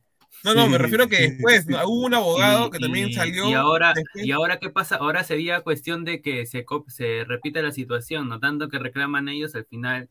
No, 0.45 0.55
no, 0.55 0.69
me 0.69 0.79
refiero 0.79 1.05
a 1.05 1.09
que 1.09 1.29
después 1.29 1.67
¿no? 1.67 1.79
hubo 1.87 2.05
un 2.07 2.15
abogado 2.15 2.67
y, 2.67 2.71
que 2.71 2.79
también 2.79 3.09
y, 3.09 3.15
salió. 3.15 3.49
Y 3.49 3.55
ahora, 3.55 3.95
después... 3.95 4.25
y 4.27 4.31
ahora 4.31 4.59
qué 4.59 4.69
pasa? 4.69 4.97
Ahora 4.97 5.25
sería 5.25 5.63
cuestión 5.63 6.05
de 6.05 6.21
que 6.21 6.45
se, 6.45 6.67
se 6.89 7.25
repita 7.25 7.63
la 7.63 7.73
situación, 7.73 8.29
no 8.29 8.39
tanto 8.39 8.69
que 8.69 8.79
reclaman 8.79 9.29
ellos, 9.29 9.55
al 9.55 9.65
final 9.65 10.09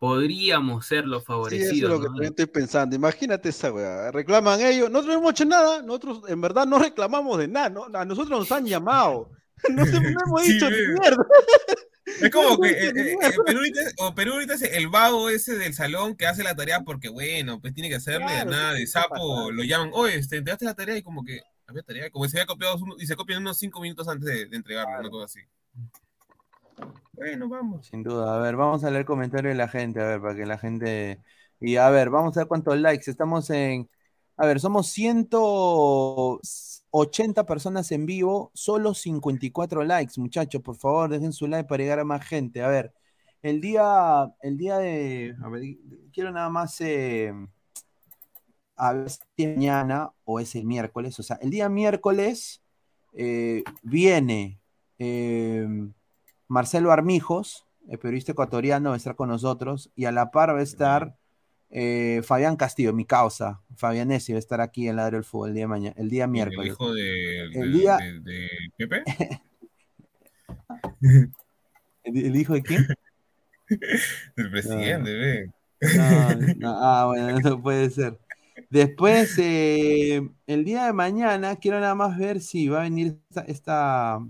podríamos 0.00 0.86
ser 0.86 1.06
los 1.06 1.24
favorecidos. 1.24 1.70
Sí, 1.70 1.78
eso 1.84 1.94
es 1.94 2.00
lo 2.00 2.14
que 2.14 2.24
estoy 2.24 2.46
pensando. 2.46 2.96
Imagínate 2.96 3.50
esa 3.50 3.70
weá. 3.70 4.10
Reclaman 4.10 4.60
ellos. 4.60 4.90
Nosotros 4.90 5.14
no 5.14 5.20
hemos 5.20 5.32
hecho 5.32 5.44
nada. 5.44 5.82
Nosotros 5.82 6.22
en 6.26 6.40
verdad 6.40 6.66
no 6.66 6.78
reclamamos 6.78 7.38
de 7.38 7.48
nada. 7.48 7.68
¿no? 7.68 7.86
A 7.92 8.04
nosotros 8.06 8.40
nos 8.40 8.50
han 8.50 8.66
llamado. 8.66 9.30
No, 9.68 9.82
hemos 9.84 10.42
dicho 10.42 10.68
sí, 10.68 10.74
ni 10.74 10.98
mierda. 10.98 11.22
Es 12.20 12.30
como 12.30 12.58
que 12.58 12.70
eh, 12.70 12.88
eh, 12.88 13.16
Perú, 13.44 13.58
ahorita, 13.58 13.80
o 13.98 14.14
Perú 14.14 14.32
ahorita 14.34 14.54
es 14.54 14.62
el 14.62 14.88
vago 14.88 15.28
ese 15.28 15.56
del 15.56 15.74
salón 15.74 16.16
que 16.16 16.26
hace 16.26 16.42
la 16.42 16.54
tarea 16.54 16.80
porque, 16.80 17.08
bueno, 17.08 17.60
pues 17.60 17.74
tiene 17.74 17.88
que 17.88 17.96
hacerle 17.96 18.26
claro, 18.26 18.50
nada 18.50 18.72
de 18.74 18.86
sapo, 18.86 19.50
lo 19.50 19.62
llaman, 19.62 19.90
oye, 19.92 20.16
este, 20.16 20.42
te 20.42 20.50
daste 20.50 20.64
la 20.64 20.74
tarea 20.74 20.96
y 20.96 21.02
como 21.02 21.24
que 21.24 21.40
había 21.66 21.82
tarea, 21.82 22.10
como 22.10 22.24
si 22.24 22.32
se 22.32 22.38
había 22.38 22.46
copiado 22.46 22.78
y 22.98 23.06
se 23.06 23.16
copian 23.16 23.42
unos 23.42 23.58
cinco 23.58 23.80
minutos 23.80 24.08
antes 24.08 24.26
de, 24.26 24.46
de 24.46 24.56
entregarlo, 24.56 24.88
claro. 24.90 25.00
una 25.02 25.10
cosa 25.10 25.24
así. 25.26 25.40
Bueno, 27.12 27.48
vamos. 27.48 27.86
Sin 27.86 28.02
duda, 28.02 28.36
a 28.36 28.38
ver, 28.38 28.56
vamos 28.56 28.82
a 28.84 28.90
leer 28.90 29.04
comentarios 29.04 29.52
de 29.52 29.58
la 29.58 29.68
gente, 29.68 30.00
a 30.00 30.06
ver, 30.06 30.20
para 30.20 30.34
que 30.34 30.46
la 30.46 30.58
gente... 30.58 31.20
Y 31.60 31.76
a 31.76 31.90
ver, 31.90 32.08
vamos 32.08 32.36
a 32.36 32.40
ver 32.40 32.48
cuántos 32.48 32.78
likes. 32.78 33.10
Estamos 33.10 33.50
en... 33.50 33.90
A 34.38 34.46
ver, 34.46 34.60
somos 34.60 34.88
180 36.92 37.46
personas 37.46 37.92
en 37.92 38.06
vivo, 38.06 38.50
solo 38.54 38.94
54 38.94 39.84
likes, 39.84 40.20
muchachos. 40.20 40.62
Por 40.62 40.76
favor, 40.76 41.10
dejen 41.10 41.32
su 41.32 41.46
like 41.46 41.68
para 41.68 41.82
llegar 41.82 42.00
a 42.00 42.04
más 42.04 42.24
gente. 42.24 42.62
A 42.62 42.68
ver, 42.68 42.92
el 43.42 43.60
día, 43.60 44.32
el 44.42 44.56
día 44.58 44.78
de... 44.78 45.34
A 45.42 45.48
ver, 45.48 45.62
quiero 46.12 46.32
nada 46.32 46.50
más... 46.50 46.80
Eh, 46.80 47.32
a 48.76 48.92
ver 48.94 49.10
si 49.10 49.20
es 49.36 49.56
mañana 49.56 50.10
o 50.24 50.40
es 50.40 50.54
el 50.54 50.64
miércoles. 50.64 51.18
O 51.18 51.22
sea, 51.22 51.36
el 51.42 51.50
día 51.50 51.68
miércoles 51.68 52.62
eh, 53.14 53.62
viene... 53.82 54.60
Eh, 54.98 55.66
Marcelo 56.50 56.90
Armijos, 56.90 57.64
el 57.88 58.00
periodista 58.00 58.32
ecuatoriano, 58.32 58.88
va 58.88 58.94
a 58.94 58.98
estar 58.98 59.14
con 59.14 59.28
nosotros, 59.28 59.92
y 59.94 60.06
a 60.06 60.10
la 60.10 60.32
par 60.32 60.52
va 60.52 60.58
a 60.58 60.62
estar 60.62 61.16
eh, 61.70 62.20
Fabián 62.24 62.56
Castillo, 62.56 62.92
mi 62.92 63.04
causa, 63.04 63.62
Fabianesi, 63.76 64.32
va 64.32 64.36
a 64.36 64.40
estar 64.40 64.60
aquí 64.60 64.88
en 64.88 64.96
la 64.96 65.10
del 65.10 65.24
fútbol 65.24 65.50
el 65.50 65.54
día 65.54 65.68
mañana, 65.68 65.94
el 65.96 66.10
día 66.10 66.26
miércoles. 66.26 66.66
¿El 66.66 66.72
hijo 66.72 66.94
de, 66.94 67.42
el 67.42 67.52
de, 67.52 67.68
día... 67.68 67.98
de, 68.22 68.48
Pepe? 68.76 69.04
¿El, 72.04 72.16
¿El, 72.16 72.36
hijo 72.36 72.54
de 72.54 72.62
quién? 72.62 72.86
Del 74.36 74.50
presidente, 74.50 75.12
ve. 75.12 75.50
No, 75.80 76.34
no, 76.58 76.78
ah, 76.82 77.06
bueno, 77.06 77.38
no 77.38 77.62
puede 77.62 77.90
ser. 77.90 78.18
Después, 78.68 79.36
eh, 79.38 80.28
el 80.46 80.64
día 80.64 80.86
de 80.86 80.92
mañana, 80.92 81.56
quiero 81.56 81.80
nada 81.80 81.94
más 81.94 82.18
ver 82.18 82.40
si 82.40 82.68
va 82.68 82.80
a 82.80 82.82
venir 82.82 83.18
esta, 83.28 83.40
esta 83.42 84.20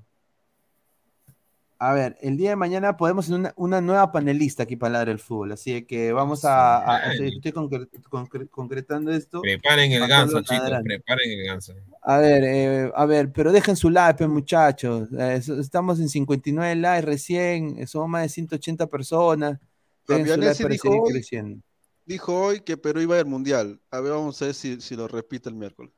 a 1.83 1.95
ver, 1.95 2.19
el 2.21 2.37
día 2.37 2.51
de 2.51 2.57
mañana 2.57 2.99
podemos 2.99 3.25
tener 3.25 3.41
una, 3.41 3.55
una, 3.57 3.81
nueva 3.81 4.13
panelista 4.13 4.65
aquí 4.65 4.77
para 4.77 4.89
hablar 4.89 5.09
del 5.09 5.19
fútbol, 5.19 5.53
así 5.53 5.87
que 5.87 6.13
vamos 6.13 6.45
a, 6.45 6.77
a, 6.77 6.97
a 7.09 7.13
estoy 7.15 7.53
concre, 7.53 7.89
concre, 8.11 8.47
concretando 8.49 9.11
esto. 9.11 9.41
Preparen 9.41 9.91
el 9.91 10.07
ganso, 10.07 10.43
chicos, 10.43 10.59
adelante. 10.61 10.87
preparen 10.87 11.31
el 11.31 11.47
ganso. 11.47 11.75
A 12.03 12.19
ver, 12.19 12.45
eh, 12.45 12.93
a 12.95 13.07
ver, 13.07 13.33
pero 13.33 13.51
dejen 13.51 13.77
su 13.77 13.89
like, 13.89 14.27
muchachos. 14.27 15.09
Eh, 15.19 15.41
estamos 15.59 15.99
en 16.01 16.11
59 16.11 16.77
likes 16.77 17.07
recién, 17.07 17.87
somos 17.87 18.11
más 18.11 18.23
de 18.25 18.29
180 18.29 18.87
personas. 18.87 19.59
Dejen 20.07 20.27
su 20.27 20.37
like 20.37 20.63
para 20.63 20.77
seguir 20.77 21.01
hoy, 21.01 21.13
creciendo. 21.13 21.63
Dijo 22.05 22.39
hoy 22.39 22.61
que 22.61 22.77
Perú 22.77 23.01
iba 23.01 23.19
al 23.19 23.25
mundial. 23.25 23.81
A 23.91 24.01
ver, 24.01 24.13
vamos 24.13 24.43
a 24.43 24.45
ver 24.45 24.55
si, 24.55 24.83
si 24.83 24.97
lo 24.97 25.09
repite 25.09 25.49
el 25.49 25.55
miércoles. 25.55 25.93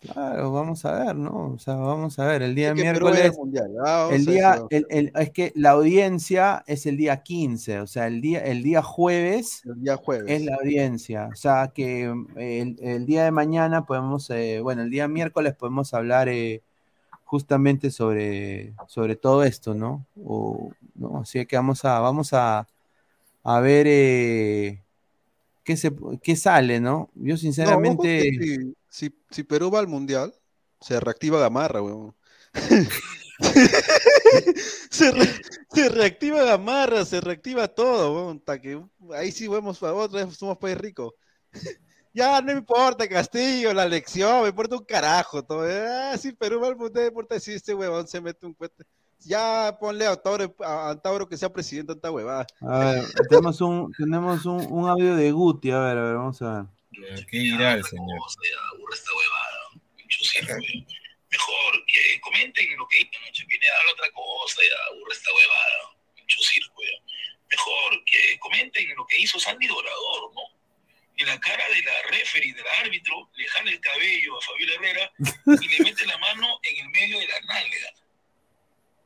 Claro, 0.00 0.50
vamos 0.50 0.82
a 0.86 1.04
ver, 1.04 1.14
¿no? 1.16 1.52
O 1.54 1.58
sea, 1.58 1.74
vamos 1.74 2.18
a 2.18 2.26
ver, 2.26 2.40
el 2.40 2.54
día 2.54 2.68
Es 2.70 2.74
que 2.74 2.82
Perú 2.84 3.04
miércoles. 3.06 3.36
mundial, 3.36 3.70
ah, 3.84 4.08
el 4.10 4.24
día, 4.24 4.62
el- 4.70 4.86
el- 4.88 5.12
es 5.14 5.30
que 5.30 5.52
la 5.56 5.70
audiencia 5.72 6.64
es 6.66 6.86
el 6.86 6.96
día 6.96 7.22
15, 7.22 7.80
o 7.80 7.86
sea, 7.86 8.06
el 8.06 8.22
día, 8.22 8.38
el 8.44 8.62
día 8.62 8.80
jueves 8.82 9.60
El 9.66 9.82
día 9.82 9.96
jueves. 9.98 10.24
es 10.30 10.42
la 10.46 10.54
audiencia. 10.56 11.28
O 11.30 11.36
sea, 11.36 11.70
que 11.74 12.08
mm, 12.08 12.26
el, 12.38 12.76
el 12.80 13.04
día 13.04 13.24
de 13.24 13.30
mañana 13.30 13.84
podemos, 13.84 14.30
eh, 14.30 14.60
bueno, 14.62 14.80
el 14.82 14.90
día 14.90 15.06
miércoles 15.06 15.54
podemos 15.54 15.92
hablar 15.92 16.30
eh, 16.30 16.62
justamente 17.24 17.90
sobre, 17.90 18.72
sobre 18.86 19.16
todo 19.16 19.44
esto, 19.44 19.74
¿no? 19.74 20.06
O- 20.24 20.70
¿no? 20.94 21.18
Así 21.18 21.44
que 21.44 21.56
vamos 21.56 21.84
a, 21.84 21.98
vamos 22.00 22.32
a, 22.32 22.66
a 23.42 23.60
ver 23.60 23.86
eh, 23.86 24.80
qué, 25.62 25.76
se, 25.76 25.92
qué 26.22 26.36
sale, 26.36 26.80
¿no? 26.80 27.10
Yo 27.14 27.36
sinceramente... 27.36 28.30
si, 28.94 29.12
si, 29.30 29.42
Perú 29.42 29.72
va 29.72 29.80
al 29.80 29.88
mundial, 29.88 30.32
se 30.80 31.00
reactiva 31.00 31.40
Gamarra, 31.40 31.82
weón. 31.82 32.14
se, 34.90 35.10
re- 35.10 35.42
se 35.72 35.88
reactiva 35.88 36.44
Gamarra, 36.44 37.04
se 37.04 37.20
reactiva 37.20 37.66
todo, 37.66 38.14
weón. 38.14 38.40
que 38.62 38.80
ahí 39.16 39.32
sí 39.32 39.48
vemos, 39.48 39.82
otra 39.82 40.24
vez 40.24 40.36
somos 40.36 40.58
país 40.58 40.78
rico. 40.78 41.16
Ya 42.16 42.40
no 42.40 42.46
me 42.46 42.52
importa 42.52 43.08
Castillo, 43.08 43.74
la 43.74 43.86
elección, 43.86 44.42
me 44.42 44.50
importa 44.50 44.76
un 44.76 44.84
carajo. 44.84 45.42
Todo. 45.42 45.66
Ah, 45.66 46.16
si 46.16 46.30
Perú 46.30 46.60
va 46.60 46.68
al 46.68 46.76
mundial, 46.76 47.06
me 47.06 47.08
importa 47.08 47.40
si 47.40 47.54
este 47.54 47.74
huevón 47.74 48.06
se 48.06 48.20
mete 48.20 48.46
un 48.46 48.54
cuete. 48.54 48.84
Ya 49.18 49.76
ponle 49.80 50.06
a 50.06 50.14
Tauro, 50.14 50.54
a 50.60 50.90
Antauro 50.90 51.28
que 51.28 51.36
sea 51.36 51.52
presidente 51.52 51.92
de 51.92 51.96
esta 51.96 52.12
huevada. 52.12 52.46
A 52.60 52.78
ver, 52.78 53.04
tenemos 53.28 53.60
un, 53.60 53.92
tenemos 53.98 54.46
un, 54.46 54.64
un 54.70 54.88
audio 54.88 55.16
de 55.16 55.32
Guti, 55.32 55.72
a 55.72 55.80
ver, 55.80 55.98
a 55.98 56.02
ver, 56.04 56.14
vamos 56.14 56.40
a 56.40 56.52
ver. 56.52 56.73
¿Qué 57.30 57.38
dirá 57.38 57.74
el 57.74 57.84
señor? 57.84 58.20
Mejor 61.30 61.84
que 61.86 62.20
comenten 62.20 62.76
lo 62.76 62.86
que 62.86 63.00
hizo 63.00 63.20
Noche 63.20 63.44
Pineda, 63.46 63.78
habla 63.80 63.92
otra 63.92 64.10
cosa, 64.12 64.62
ya 64.62 64.94
aburre 64.94 65.14
esta 65.14 65.34
huevada, 65.34 65.90
mucho 66.16 66.40
circo 66.42 66.82
ya. 66.82 66.98
Mejor 67.50 68.04
que 68.04 68.38
comenten 68.38 68.94
lo 68.96 69.06
que 69.06 69.18
hizo 69.18 69.40
Sandy 69.40 69.66
Dorador, 69.66 70.32
¿no? 70.34 70.42
En 71.16 71.26
la 71.26 71.38
cara 71.40 71.68
de 71.68 71.82
la 71.82 72.02
referee, 72.10 72.52
del 72.52 72.66
árbitro, 72.66 73.30
le 73.34 73.46
jala 73.46 73.70
el 73.70 73.80
cabello 73.80 74.38
a 74.38 74.40
Fabiola 74.42 74.74
Herrera 74.74 75.12
y 75.60 75.68
le 75.68 75.84
mete 75.84 76.06
la 76.06 76.18
mano 76.18 76.60
en 76.62 76.84
el 76.84 76.88
medio 76.90 77.18
de 77.18 77.28
la 77.28 77.40
nalga. 77.40 77.94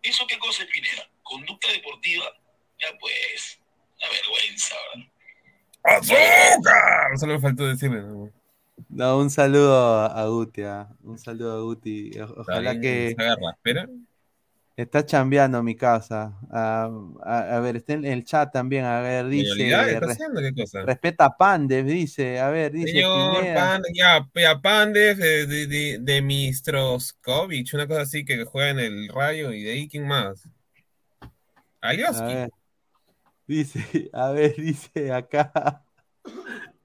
¿Eso 0.03 0.27
qué 0.27 0.39
cosa 0.39 0.63
es 0.63 0.71
Pineda? 0.71 1.11
Conducta 1.23 1.71
deportiva. 1.73 2.35
Ya 2.81 2.97
pues, 2.99 3.59
una 3.99 4.11
vergüenza, 4.11 4.77
¿verdad? 4.95 5.13
¡Azúcar! 5.83 7.19
Solo 7.19 7.35
me 7.35 7.41
faltó 7.41 7.67
decirle. 7.67 8.03
¿no? 8.03 8.31
No, 8.89 9.19
un 9.19 9.31
saludo 9.31 9.77
a, 10.05 10.27
Guti, 10.29 10.63
ah, 10.63 10.89
un 11.03 11.19
saludo 11.19 11.59
a 11.59 11.61
Guti. 11.63 12.13
Ojalá 12.37 12.73
bien, 12.73 12.83
que 12.83 13.15
se 13.17 13.23
agarra, 13.23 13.51
espera. 13.51 13.89
está 14.77 15.05
chambeando 15.05 15.63
mi 15.63 15.75
casa. 15.75 16.39
A, 16.51 16.91
a 17.25 17.61
ver, 17.61 17.77
está 17.77 17.95
en 17.95 18.05
el 18.05 18.25
chat 18.25 18.53
también. 18.53 18.85
A 18.85 19.01
ver, 19.01 19.27
dice. 19.27 19.69
¿está 19.69 20.07
haciendo 20.07 20.41
qué 20.41 20.55
cosa? 20.55 20.83
respeta 20.83 21.27
a 21.27 21.37
Pandev, 21.37 21.87
dice. 21.87 22.39
A 22.39 22.51
ver, 22.51 22.73
dice. 22.73 22.93
Señor 22.93 23.37
Pineda. 23.41 23.55
Pan, 23.55 23.83
ya, 23.93 24.29
ya 24.35 24.61
Pandev 24.61 25.17
de, 25.17 25.47
de, 25.47 25.67
de, 25.67 25.99
de 26.01 26.23
Mistroskovich, 26.23 27.75
una 27.75 27.87
cosa 27.87 28.03
así 28.03 28.25
que 28.25 28.45
juega 28.45 28.71
en 28.71 28.79
el 28.79 29.09
Rayo 29.09 29.53
y 29.53 29.63
de 29.63 29.73
ahí, 29.73 29.89
¿quién 29.89 30.07
más? 30.07 30.49
Alioski. 31.81 32.49
Dice, 33.49 34.11
a 34.13 34.31
ver, 34.31 34.55
dice 34.59 35.13
acá. 35.13 35.83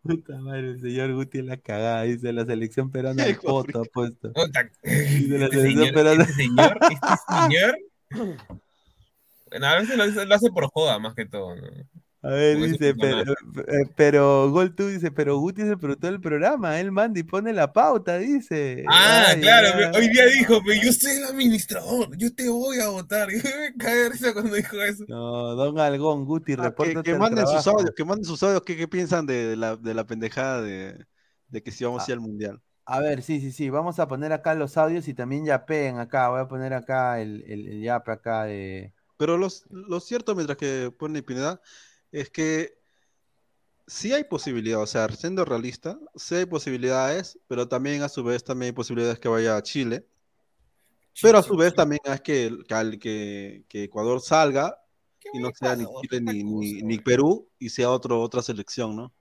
Puta 0.02 0.38
madre, 0.40 0.72
el 0.72 0.82
señor 0.82 1.14
Guti 1.14 1.42
la 1.42 1.58
cagada. 1.58 2.04
Dice 2.04 2.34
la 2.34 2.46
selección 2.46 2.92
peruana 2.92 3.24
al 3.26 3.36
poto 3.38 3.82
ha 3.82 3.86
puesto. 3.86 4.34
Puta, 4.34 4.70
Dice 4.84 5.38
la 5.38 5.46
este 5.46 5.58
selección 5.58 5.86
señor, 5.86 5.94
peruana. 5.94 6.24
este 6.24 6.34
señor, 6.34 6.78
este 6.92 7.08
señor. 7.50 7.78
Bueno, 9.50 9.68
a 9.68 9.76
veces 9.80 9.98
lo, 9.98 10.04
hace- 10.04 10.26
lo 10.26 10.36
hace 10.36 10.50
por 10.52 10.68
joda 10.74 11.00
más 11.00 11.14
que 11.16 11.26
todo. 11.26 11.56
¿no? 11.56 11.62
A 12.24 12.30
ver, 12.30 12.58
dice, 12.58 12.96
pero, 12.96 13.34
eh, 13.34 13.86
pero 13.98 14.50
Gol 14.50 14.74
tú 14.74 14.88
dice, 14.88 15.12
pero 15.12 15.40
Guti 15.40 15.62
es 15.62 15.68
el 15.68 15.78
productor 15.78 16.10
del 16.10 16.22
programa, 16.22 16.80
él 16.80 16.90
manda 16.90 17.20
y 17.20 17.24
pone 17.24 17.52
la 17.52 17.74
pauta, 17.74 18.18
dice. 18.18 18.86
Ah, 18.90 19.26
Ay, 19.28 19.42
claro, 19.42 19.98
hoy 19.98 20.08
día 20.08 20.26
dijo, 20.28 20.62
pero 20.66 20.82
yo 20.82 20.94
soy 20.94 21.18
el 21.18 21.26
administrador, 21.26 22.16
yo 22.16 22.34
te 22.34 22.48
voy 22.48 22.80
a 22.80 22.88
votar. 22.88 23.28
Y 23.34 23.36
me 23.36 23.76
cae 23.78 23.96
de 23.96 24.10
risa 24.10 24.32
cuando 24.32 24.56
dijo 24.56 24.82
eso. 24.82 25.04
No, 25.10 25.54
don 25.56 25.78
Algón, 25.80 26.24
Guti, 26.24 26.54
Ah, 26.58 26.74
que, 27.04 27.16
manden 27.16 27.46
sus 27.46 27.68
audios, 27.68 27.92
que 27.94 28.06
manden 28.06 28.24
sus 28.24 28.42
audios, 28.42 28.62
¿qué, 28.62 28.78
qué 28.78 28.88
piensan 28.88 29.26
de, 29.26 29.48
de 29.48 29.56
la, 29.58 29.76
de 29.76 29.94
la 29.94 30.06
pendejada 30.06 30.62
de, 30.62 31.06
de 31.50 31.62
que 31.62 31.72
si 31.72 31.84
vamos 31.84 32.08
a 32.08 32.12
ir 32.12 32.14
al 32.14 32.22
mundial? 32.22 32.62
A 32.86 33.02
ver, 33.02 33.22
sí, 33.22 33.42
sí, 33.42 33.52
sí, 33.52 33.70
vamos 33.70 34.00
a 34.00 34.08
poner 34.08 34.32
acá 34.32 34.56
los 34.56 34.78
audios 34.78 35.10
y 35.10 35.14
también 35.14 35.46
yapeen 35.46 36.00
acá, 36.00 36.30
voy 36.30 36.40
a 36.40 36.48
poner 36.48 36.74
acá 36.74 37.20
el, 37.20 37.44
el, 37.48 37.68
el 37.68 37.82
yape 37.82 38.12
acá 38.12 38.44
de... 38.46 38.94
Pero 39.18 39.38
los, 39.38 39.66
lo 39.70 40.00
cierto, 40.00 40.36
mientras 40.36 40.58
que 40.58 40.90
pone 40.98 41.22
Pineda, 41.22 41.62
es 42.14 42.30
que 42.30 42.78
sí 43.86 44.14
hay 44.14 44.24
posibilidad, 44.24 44.80
o 44.82 44.88
sea, 44.88 45.10
siendo 45.10 45.44
realista, 45.44 46.00
sí 46.16 46.36
hay 46.36 46.46
posibilidades, 46.46 47.38
pero 47.48 47.68
también 47.68 48.02
a 48.04 48.10
su 48.10 48.24
vez 48.24 48.44
también 48.44 48.68
hay 48.70 48.74
posibilidades 48.74 49.20
que 49.20 49.28
vaya 49.28 49.58
a 49.58 49.64
Chile. 49.64 50.06
Pero 51.22 51.38
a 51.38 51.44
su 51.44 51.56
vez 51.56 51.74
también 51.74 52.00
es 52.06 52.22
que, 52.22 52.58
que, 53.00 53.64
que- 53.68 53.84
Ecuador 53.84 54.20
salga 54.22 54.80
y 55.34 55.40
no 55.40 55.52
sea 55.54 55.76
ni 55.76 55.86
Chile 56.02 56.22
ni, 56.22 56.44
ni- 56.44 56.82
ni 56.82 56.98
Perú 57.00 57.50
y 57.60 57.70
sea 57.70 57.92
otro, 57.92 58.22
otra 58.22 58.42
selección, 58.42 58.96
¿no? 58.96 59.14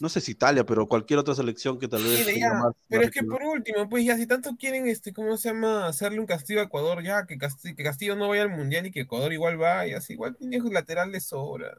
No 0.00 0.08
sé 0.08 0.20
si 0.22 0.32
Italia, 0.32 0.64
pero 0.64 0.86
cualquier 0.86 1.18
otra 1.18 1.34
selección 1.34 1.78
que 1.78 1.86
tal 1.86 2.02
vez 2.02 2.24
tenga 2.24 2.48
ya, 2.48 2.54
más- 2.54 2.74
pero 2.88 3.02
más 3.02 3.08
es 3.08 3.14
que 3.14 3.22
por 3.22 3.42
último, 3.42 3.88
pues 3.88 4.04
ya, 4.04 4.16
si 4.16 4.26
tanto 4.26 4.56
quieren, 4.58 4.88
este, 4.88 5.12
¿cómo 5.12 5.36
se 5.36 5.50
llama? 5.50 5.86
Hacerle 5.86 6.20
un 6.20 6.26
castigo 6.26 6.60
a 6.60 6.64
Ecuador, 6.64 7.02
ya, 7.02 7.26
que 7.26 7.36
Castillo, 7.36 7.76
que 7.76 7.84
Castillo 7.84 8.16
no 8.16 8.28
vaya 8.28 8.42
al 8.42 8.50
Mundial 8.50 8.86
y 8.86 8.90
que 8.90 9.00
Ecuador 9.00 9.32
igual 9.32 9.58
vaya, 9.58 9.98
así, 9.98 10.14
igual 10.14 10.36
tiene 10.36 10.58
lateral 10.70 11.12
de 11.12 11.20
sobra. 11.20 11.76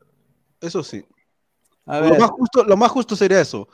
Eso 0.62 0.84
sí. 0.84 1.04
A 1.86 2.00
lo, 2.00 2.16
más 2.18 2.30
justo, 2.30 2.64
lo 2.64 2.78
más 2.78 2.92
justo 2.92 3.16
sería 3.16 3.42
eso. 3.42 3.68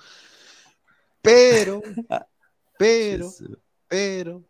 Pero, 1.21 1.81
pero, 2.77 3.29
pero, 3.87 4.43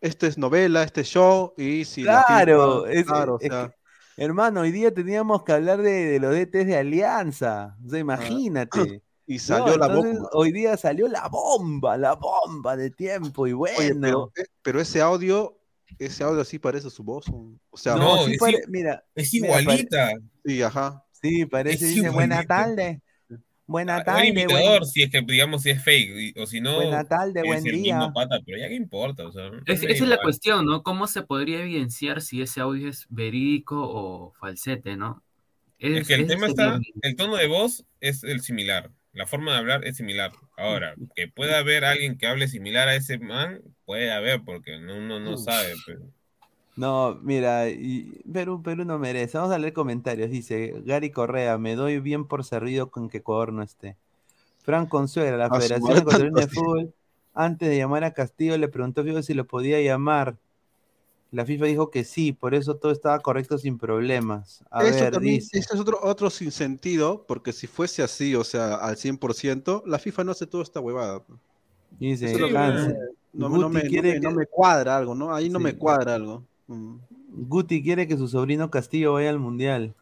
esto 0.00 0.26
es 0.26 0.38
novela, 0.38 0.82
este 0.82 1.00
es 1.02 1.08
show, 1.08 1.52
y 1.56 1.84
si 1.84 2.02
la 2.02 2.24
Claro, 2.26 2.86
es- 2.86 3.04
claro, 3.06 3.34
o 3.34 3.40
es 3.40 3.48
sea, 3.50 3.68
que- 4.16 4.22
hermano, 4.24 4.60
hoy 4.60 4.70
día 4.72 4.92
teníamos 4.94 5.42
que 5.42 5.52
hablar 5.52 5.82
de, 5.82 5.90
de 6.06 6.20
los 6.20 6.32
DTs 6.34 6.66
de 6.66 6.76
Alianza, 6.76 7.76
o 7.84 7.90
sea, 7.90 7.98
imagínate. 7.98 9.02
y 9.26 9.38
salió 9.40 9.76
la 9.76 9.86
entonces, 9.86 10.14
bomba. 10.14 10.28
Hoy 10.34 10.52
día 10.52 10.76
salió 10.76 11.08
la 11.08 11.28
bomba, 11.28 11.96
la 11.96 12.14
bomba 12.14 12.76
de 12.76 12.90
tiempo, 12.90 13.46
y 13.46 13.52
bueno. 13.52 13.76
Oye, 13.78 13.94
pero, 14.00 14.32
eh, 14.36 14.44
pero 14.62 14.80
ese 14.80 15.00
audio, 15.00 15.58
ese 15.98 16.22
audio 16.22 16.44
sí 16.44 16.58
parece 16.60 16.88
su 16.90 17.02
voz. 17.02 17.26
o- 17.30 17.76
sea, 17.76 17.96
No, 17.96 18.16
No, 18.16 18.24
sí 18.26 18.32
es 18.34 18.38
pare- 18.38 18.62
mira, 18.68 19.04
Es 19.14 19.32
mira, 19.32 19.48
pare- 19.48 19.62
igualita. 19.62 20.12
sí, 20.44 20.62
ajá. 20.62 21.02
Sí, 21.20 21.46
parece, 21.46 21.86
dice, 21.86 22.10
buena 22.10 22.42
igualita. 22.42 22.46
tarde. 22.46 23.00
Buena 23.68 23.94
Buen 23.94 24.04
tarde, 24.04 24.28
imitador, 24.28 24.78
buen- 24.80 24.84
si 24.86 25.02
es 25.02 25.10
que, 25.10 25.22
digamos, 25.22 25.62
si 25.62 25.70
es 25.70 25.82
fake, 25.82 26.36
o 26.38 26.46
si 26.46 26.60
no, 26.60 26.76
Buena 26.76 27.04
tarde, 27.04 27.40
es 27.40 27.46
buen 27.46 27.66
el 27.66 27.82
día. 27.82 27.96
mismo 27.98 28.12
pata, 28.12 28.38
pero 28.46 28.58
ya 28.58 28.68
que 28.68 28.74
importa, 28.76 29.26
o 29.26 29.32
sea. 29.32 29.50
Es- 29.66 29.82
esa 29.82 30.04
es 30.04 30.08
la 30.08 30.20
cuestión, 30.22 30.66
¿no? 30.66 30.82
¿Cómo 30.84 31.08
se 31.08 31.22
podría 31.22 31.60
evidenciar 31.62 32.22
si 32.22 32.42
ese 32.42 32.60
audio 32.60 32.88
es 32.88 33.06
verídico 33.08 33.76
o 33.80 34.32
falsete, 34.38 34.96
¿no? 34.96 35.22
Es 35.78 36.06
que 36.06 36.14
el 36.14 36.26
tema 36.28 36.46
está, 36.46 36.78
el 37.02 37.16
tono 37.16 37.36
de 37.36 37.48
voz 37.48 37.84
es 38.00 38.22
el 38.24 38.40
similar, 38.40 38.90
la 39.12 39.26
forma 39.26 39.52
de 39.52 39.58
hablar 39.58 39.84
es 39.84 39.96
similar. 39.96 40.30
Ahora, 40.56 40.94
que 41.16 41.26
pueda 41.28 41.58
haber 41.58 41.84
alguien 41.84 42.16
que 42.16 42.26
hable 42.28 42.48
similar 42.48 42.88
a 42.88 42.94
ese 42.94 43.18
man, 43.18 43.60
puede 43.84 44.12
haber, 44.12 44.42
porque 44.44 44.78
no- 44.78 44.96
uno 44.96 45.18
no 45.18 45.34
Uf. 45.34 45.44
sabe. 45.44 45.74
Pero... 45.86 46.00
No, 46.76 47.18
mira, 47.22 47.70
y 47.70 48.22
Perú, 48.30 48.62
Perú 48.62 48.84
no 48.84 48.98
merece. 48.98 49.38
Vamos 49.38 49.52
a 49.54 49.58
leer 49.58 49.72
comentarios. 49.72 50.30
Dice 50.30 50.74
Gary 50.84 51.10
Correa, 51.10 51.56
me 51.56 51.74
doy 51.74 52.00
bien 52.00 52.26
por 52.26 52.44
servido 52.44 52.90
con 52.90 53.08
que 53.08 53.18
Ecuador 53.18 53.52
no 53.52 53.62
esté. 53.62 53.96
Fran 54.62 54.86
Consuela, 54.86 55.36
la 55.38 55.46
A 55.46 55.54
su 55.54 55.60
Federación 55.62 55.96
Ecuatoriana 55.96 56.40
de. 56.40 56.48
Fútbol, 56.48 56.94
antes 57.32 57.68
de 57.68 57.78
llamar 57.78 58.04
a 58.04 58.12
Castillo, 58.12 58.58
le 58.58 58.68
preguntó 58.68 59.00
a 59.00 59.04
FIFA 59.04 59.22
si 59.22 59.32
lo 59.32 59.46
podía 59.46 59.80
llamar. 59.80 60.36
La 61.32 61.44
FIFA 61.44 61.66
dijo 61.66 61.90
que 61.90 62.04
sí, 62.04 62.32
por 62.32 62.54
eso 62.54 62.76
todo 62.76 62.92
estaba 62.92 63.18
correcto 63.20 63.58
sin 63.58 63.78
problemas. 63.78 64.62
A 64.70 64.84
Eso 64.84 65.00
ver, 65.04 65.12
también, 65.12 65.36
dice. 65.36 65.58
ese 65.58 65.74
es 65.74 65.80
otro, 65.80 65.98
otro 66.02 66.30
sin 66.30 66.50
sentido, 66.52 67.24
porque 67.26 67.52
si 67.52 67.66
fuese 67.66 68.02
así, 68.02 68.34
o 68.34 68.44
sea, 68.44 68.76
al 68.76 68.96
100%, 68.96 69.82
la 69.86 69.98
FIFA 69.98 70.24
no 70.24 70.32
hace 70.32 70.46
toda 70.46 70.62
esta 70.62 70.80
huevada. 70.80 71.22
Dice, 71.98 72.26
Eso 72.26 72.38
no, 72.38 72.48
me, 72.48 72.94
no 73.32 73.48
no 73.48 74.30
me 74.30 74.46
cuadra 74.46 74.96
algo, 74.96 75.14
¿no? 75.14 75.34
Ahí 75.34 75.48
no 75.50 75.58
Sí. 75.58 75.64
me 75.64 75.76
cuadra 75.76 76.14
algo. 76.14 76.42
Mm. 76.68 76.96
Guti 77.48 77.82
quiere 77.82 78.06
que 78.06 78.16
su 78.16 78.28
sobrino 78.28 78.70
Castillo 78.70 79.14
vaya 79.14 79.30
al 79.30 79.38
mundial. 79.38 79.94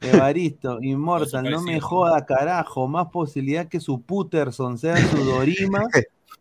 Evaristo, 0.00 0.78
Immortal, 0.82 1.50
no 1.50 1.62
me 1.62 1.80
joda, 1.80 2.24
carajo. 2.24 2.88
Más 2.88 3.08
posibilidad 3.08 3.68
que 3.68 3.80
su 3.80 4.00
Puterson 4.00 4.78
sea 4.78 4.96
su 4.96 5.24
Dorima 5.24 5.86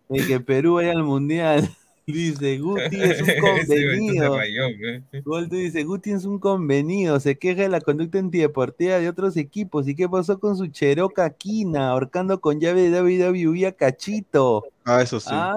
de 0.10 0.28
que 0.28 0.40
Perú 0.40 0.76
vaya 0.76 0.92
al 0.92 1.04
mundial. 1.04 1.70
Dice, 2.08 2.58
Guti 2.58 3.02
es 3.02 3.22
un 3.22 3.28
convenido. 3.40 4.36
rayó, 4.36 4.64
¿eh? 4.68 5.04
Goldo 5.24 5.56
dice, 5.56 5.84
Guti 5.84 6.12
es 6.12 6.26
un 6.26 6.40
convenido, 6.40 7.20
se 7.20 7.38
queja 7.38 7.62
de 7.62 7.70
la 7.70 7.80
conducta 7.80 8.18
antideportiva 8.18 8.98
de 8.98 9.08
otros 9.08 9.38
equipos. 9.38 9.88
¿Y 9.88 9.96
qué 9.96 10.10
pasó 10.10 10.40
con 10.40 10.58
su 10.58 10.68
Cheroca 10.68 11.30
Quina, 11.30 11.92
ahorcando 11.92 12.42
con 12.42 12.60
llave 12.60 12.90
de 12.90 13.02
WWE 13.02 13.68
a 13.68 13.72
Cachito? 13.72 14.66
Ah, 14.84 15.02
eso 15.04 15.20
sí. 15.20 15.30
¿Ah? 15.32 15.56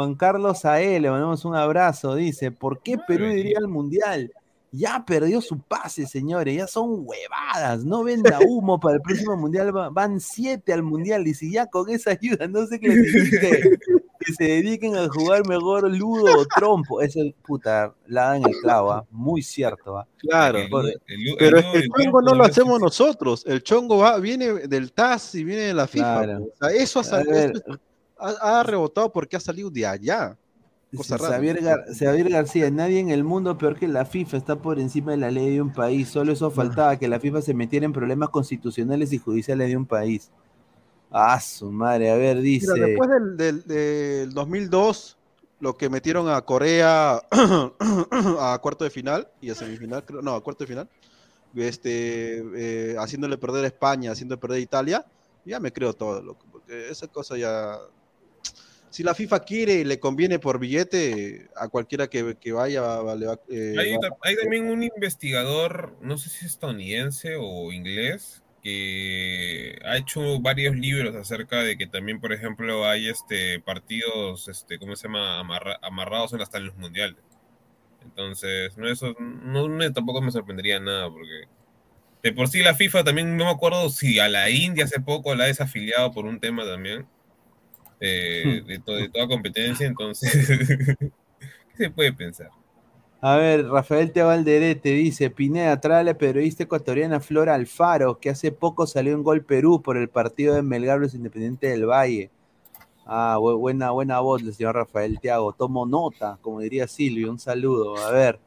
Juan 0.00 0.14
Carlos 0.14 0.64
Ae, 0.64 0.98
le 0.98 1.10
mandamos 1.10 1.44
un 1.44 1.54
abrazo. 1.54 2.14
Dice: 2.14 2.50
¿Por 2.50 2.80
qué 2.82 2.96
Perú 3.06 3.26
iría 3.26 3.58
al 3.58 3.68
mundial? 3.68 4.32
Ya 4.72 5.04
perdió 5.04 5.40
su 5.40 5.58
pase, 5.58 6.06
señores. 6.06 6.56
Ya 6.56 6.66
son 6.66 7.02
huevadas. 7.04 7.84
No 7.84 8.02
venda 8.04 8.38
humo 8.48 8.78
para 8.80 8.94
el 8.96 9.02
próximo 9.02 9.36
mundial. 9.36 9.76
va- 9.76 9.90
Van 9.90 10.20
siete 10.20 10.72
al 10.72 10.82
mundial. 10.82 11.26
Y 11.26 11.34
si 11.34 11.52
ya 11.52 11.66
con 11.66 11.90
esa 11.90 12.12
ayuda 12.12 12.46
no 12.46 12.64
se 12.66 12.78
clasifique, 12.78 13.78
que 14.20 14.32
se 14.32 14.44
dediquen 14.44 14.96
a 14.96 15.08
jugar 15.08 15.44
mejor 15.46 15.90
ludo 15.90 16.38
o 16.38 16.46
trompo. 16.46 17.00
Es 17.02 17.16
puta, 17.44 17.92
la 18.06 18.26
dan 18.28 18.42
el 18.48 18.56
clavo, 18.60 18.92
¿ah? 18.92 19.04
muy 19.10 19.42
cierto. 19.42 19.98
¿ah? 19.98 20.06
Claro, 20.18 20.60
pero 21.38 21.58
es 21.58 21.64
que 21.66 21.78
el 21.78 21.88
chongo 21.90 22.22
no 22.22 22.34
lo 22.34 22.44
hacemos 22.44 22.80
nosotros. 22.80 23.42
El 23.46 23.62
chongo 23.62 23.98
va, 23.98 24.18
viene 24.18 24.52
del 24.68 24.92
TAS 24.92 25.34
y 25.34 25.42
viene 25.44 25.62
de 25.62 25.74
la 25.74 25.86
FIFA. 25.88 26.22
Claro. 26.24 26.44
O 26.44 26.56
sea, 26.58 26.68
eso 26.80 27.00
ha, 27.00 27.04
sal- 27.04 27.28
A 27.28 27.32
ver. 27.32 27.52
eso 27.56 27.80
ha- 28.20 28.60
ha 28.60 28.62
rebotado 28.62 29.12
porque 29.12 29.36
ha 29.36 29.40
salido 29.40 29.70
de 29.70 29.86
allá. 29.86 30.36
Cosa 30.96 31.16
rara. 31.16 31.34
Xavier, 31.36 31.62
Gar- 31.62 31.84
Xavier 31.96 32.28
García, 32.28 32.70
nadie 32.70 32.98
en 32.98 33.10
el 33.10 33.22
mundo 33.22 33.56
peor 33.56 33.78
que 33.78 33.86
la 33.86 34.04
FIFA 34.04 34.36
está 34.36 34.56
por 34.56 34.80
encima 34.80 35.12
de 35.12 35.18
la 35.18 35.30
ley 35.30 35.54
de 35.54 35.62
un 35.62 35.72
país. 35.72 36.08
Solo 36.08 36.32
eso 36.32 36.50
faltaba, 36.50 36.96
que 36.98 37.06
la 37.06 37.20
FIFA 37.20 37.42
se 37.42 37.54
metiera 37.54 37.86
en 37.86 37.92
problemas 37.92 38.30
constitucionales 38.30 39.12
y 39.12 39.18
judiciales 39.18 39.68
de 39.68 39.76
un 39.76 39.86
país. 39.86 40.30
Ah, 41.12 41.40
su 41.40 41.70
madre, 41.70 42.10
a 42.10 42.16
ver, 42.16 42.40
dice. 42.40 42.72
Mira, 42.72 42.86
después 42.88 43.10
del, 43.10 43.36
del- 43.36 43.64
del 43.64 44.32
2002, 44.34 45.16
lo 45.60 45.76
que 45.76 45.88
metieron 45.88 46.28
a 46.28 46.40
Corea 46.42 47.20
a 48.40 48.58
cuarto 48.60 48.84
de 48.84 48.90
final 48.90 49.28
y 49.40 49.50
a 49.50 49.54
semifinal, 49.54 50.04
creo, 50.04 50.22
no, 50.22 50.34
a 50.34 50.42
cuarto 50.42 50.64
de 50.64 50.68
final, 50.68 50.88
este, 51.54 52.42
eh, 52.56 52.96
haciéndole 52.98 53.38
perder 53.38 53.64
a 53.64 53.68
España, 53.68 54.12
haciéndole 54.12 54.40
perder 54.40 54.58
a 54.58 54.60
Italia, 54.62 55.06
ya 55.44 55.60
me 55.60 55.72
creo 55.72 55.92
todo, 55.92 56.22
loco, 56.22 56.46
porque 56.50 56.90
esa 56.90 57.06
cosa 57.08 57.36
ya... 57.36 57.76
Si 58.90 59.02
la 59.04 59.14
FIFA 59.14 59.40
quiere 59.44 59.74
y 59.74 59.84
le 59.84 60.00
conviene 60.00 60.38
por 60.40 60.58
billete, 60.58 61.48
a 61.56 61.68
cualquiera 61.68 62.08
que, 62.08 62.36
que 62.40 62.52
vaya, 62.52 62.80
va- 62.82 63.14
le 63.14 63.26
va- 63.26 63.40
eh, 63.48 63.76
Hay, 63.78 63.92
va- 63.92 64.16
hay 64.22 64.36
también 64.36 64.66
un 64.68 64.82
investigador, 64.82 65.96
no 66.02 66.18
sé 66.18 66.28
si 66.28 66.38
es 66.44 66.52
estadounidense 66.52 67.36
o 67.38 67.70
inglés, 67.72 68.42
que 68.62 69.78
ha 69.84 69.96
hecho 69.96 70.40
varios 70.40 70.74
libros 70.76 71.14
acerca 71.14 71.62
de 71.62 71.78
que 71.78 71.86
también, 71.86 72.20
por 72.20 72.32
ejemplo, 72.32 72.84
hay 72.86 73.08
este 73.08 73.60
partidos, 73.60 74.48
este, 74.48 74.78
¿cómo 74.78 74.96
se 74.96 75.08
llama? 75.08 75.38
Amarra- 75.38 75.78
amarrados 75.82 76.32
en 76.32 76.40
en 76.52 76.66
los 76.66 76.76
mundiales. 76.76 77.22
Entonces, 78.02 78.76
no, 78.76 78.88
eso 78.88 79.14
no, 79.20 79.68
me- 79.68 79.90
tampoco 79.90 80.20
me 80.20 80.32
sorprendería 80.32 80.80
nada, 80.80 81.08
porque 81.10 81.44
de 82.22 82.32
por 82.32 82.48
sí 82.48 82.58
la 82.62 82.74
FIFA 82.74 83.04
también, 83.04 83.36
no 83.36 83.44
me 83.44 83.50
acuerdo 83.50 83.88
si 83.88 84.18
a 84.18 84.28
la 84.28 84.50
India 84.50 84.84
hace 84.84 85.00
poco 85.00 85.34
la 85.34 85.44
ha 85.44 85.46
desafiliado 85.46 86.10
por 86.12 86.26
un 86.26 86.40
tema 86.40 86.64
también 86.64 87.06
eh, 88.00 88.62
de, 88.66 88.78
to- 88.80 88.94
de 88.94 89.08
toda 89.08 89.28
competencia, 89.28 89.86
entonces, 89.86 90.32
¿qué 90.98 91.10
se 91.76 91.90
puede 91.90 92.12
pensar? 92.12 92.50
A 93.22 93.36
ver, 93.36 93.66
Rafael 93.68 94.12
Tevalderete 94.12 94.90
dice, 94.92 95.28
Pineda, 95.28 95.78
trae 95.78 96.00
a 96.00 96.04
la 96.04 96.14
periodista 96.14 96.62
ecuatoriana 96.62 97.20
Flora 97.20 97.54
Alfaro, 97.54 98.18
que 98.18 98.30
hace 98.30 98.50
poco 98.50 98.86
salió 98.86 99.12
en 99.12 99.22
Gol 99.22 99.44
Perú 99.44 99.82
por 99.82 99.98
el 99.98 100.08
partido 100.08 100.54
de 100.54 100.62
Melgar 100.62 100.98
versus 101.00 101.16
Independiente 101.16 101.66
del 101.68 101.84
Valle. 101.84 102.30
Ah, 103.04 103.36
bu- 103.38 103.58
buena, 103.58 103.90
buena 103.90 104.20
voz 104.20 104.42
del 104.42 104.54
señor 104.54 104.74
Rafael 104.76 105.20
Tiago. 105.20 105.52
Tomo 105.52 105.84
nota, 105.84 106.38
como 106.40 106.60
diría 106.60 106.88
Silvio, 106.88 107.30
un 107.30 107.38
saludo. 107.38 107.98
A 107.98 108.10
ver, 108.10 108.38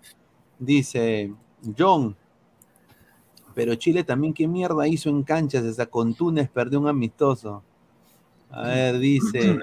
dice 0.58 1.32
John, 1.78 2.16
pero 3.54 3.76
Chile 3.76 4.04
también, 4.04 4.34
¿qué 4.34 4.48
mierda 4.48 4.88
hizo 4.88 5.10
en 5.10 5.22
canchas? 5.22 5.64
Esa 5.66 5.86
con 5.86 6.16
Túnez 6.16 6.50
perdió 6.50 6.80
un 6.80 6.88
amistoso. 6.88 7.62
A 8.54 8.68
ver, 8.68 9.00
dice... 9.00 9.58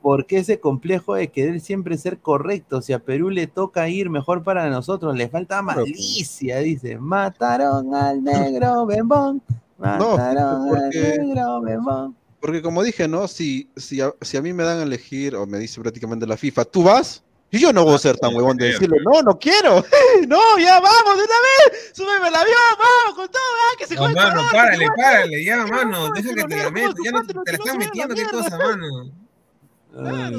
¿Por 0.00 0.26
qué 0.26 0.36
ese 0.36 0.60
complejo 0.60 1.14
de 1.14 1.28
querer 1.28 1.60
siempre 1.60 1.96
ser 1.96 2.18
correcto? 2.18 2.82
Si 2.82 2.92
a 2.92 2.98
Perú 2.98 3.30
le 3.30 3.46
toca 3.46 3.88
ir 3.88 4.10
mejor 4.10 4.42
para 4.42 4.68
nosotros, 4.68 5.16
le 5.16 5.28
falta 5.30 5.62
malicia, 5.62 6.58
dice. 6.58 6.98
Mataron 6.98 7.94
al 7.94 8.22
negro 8.22 8.84
Bembón. 8.84 9.40
Mataron 9.78 10.68
porque- 10.68 11.12
al 11.12 11.26
negro 11.26 11.60
Bembón. 11.62 12.16
Porque 12.38 12.60
como 12.60 12.82
dije, 12.82 13.08
¿no? 13.08 13.26
Si, 13.26 13.70
si, 13.76 14.02
a, 14.02 14.12
si 14.20 14.36
a 14.36 14.42
mí 14.42 14.52
me 14.52 14.62
dan 14.64 14.80
a 14.80 14.82
elegir, 14.82 15.34
o 15.34 15.46
me 15.46 15.58
dice 15.58 15.80
prácticamente 15.80 16.26
la 16.26 16.36
FIFA, 16.36 16.66
¿tú 16.66 16.82
vas? 16.82 17.23
Y 17.54 17.60
yo 17.60 17.72
no 17.72 17.84
voy 17.84 17.94
a 17.94 17.98
ser 17.98 18.16
tan 18.18 18.34
huevón 18.34 18.56
de 18.56 18.66
decirle, 18.66 18.96
no, 19.04 19.22
no 19.22 19.38
quiero. 19.38 19.84
No, 20.26 20.58
ya 20.58 20.80
vamos, 20.80 21.16
de 21.16 21.22
una 21.22 21.38
vez. 21.70 21.90
Súbeme 21.92 22.26
el 22.28 22.34
avión, 22.34 22.56
vamos, 22.76 23.14
con 23.14 23.28
todo, 23.28 23.40
ah, 23.42 23.76
que 23.78 23.86
se 23.86 23.94
No, 23.94 24.08
mano, 24.08 24.42
párale, 24.50 24.86
párale, 24.96 25.44
ya, 25.44 25.64
mano, 25.66 26.10
deja 26.12 26.34
que 26.34 26.44
te 26.44 26.56
la 26.56 26.70
metas, 26.72 26.94
ya 27.04 27.10
no 27.12 27.22
te, 27.24 27.32
te 27.34 27.52
la 27.52 27.58
están 27.58 27.78
metiendo, 27.78 28.14
qué 28.16 28.24
cosa, 28.24 28.58
mano. 28.58 29.10
Ay, 29.96 30.34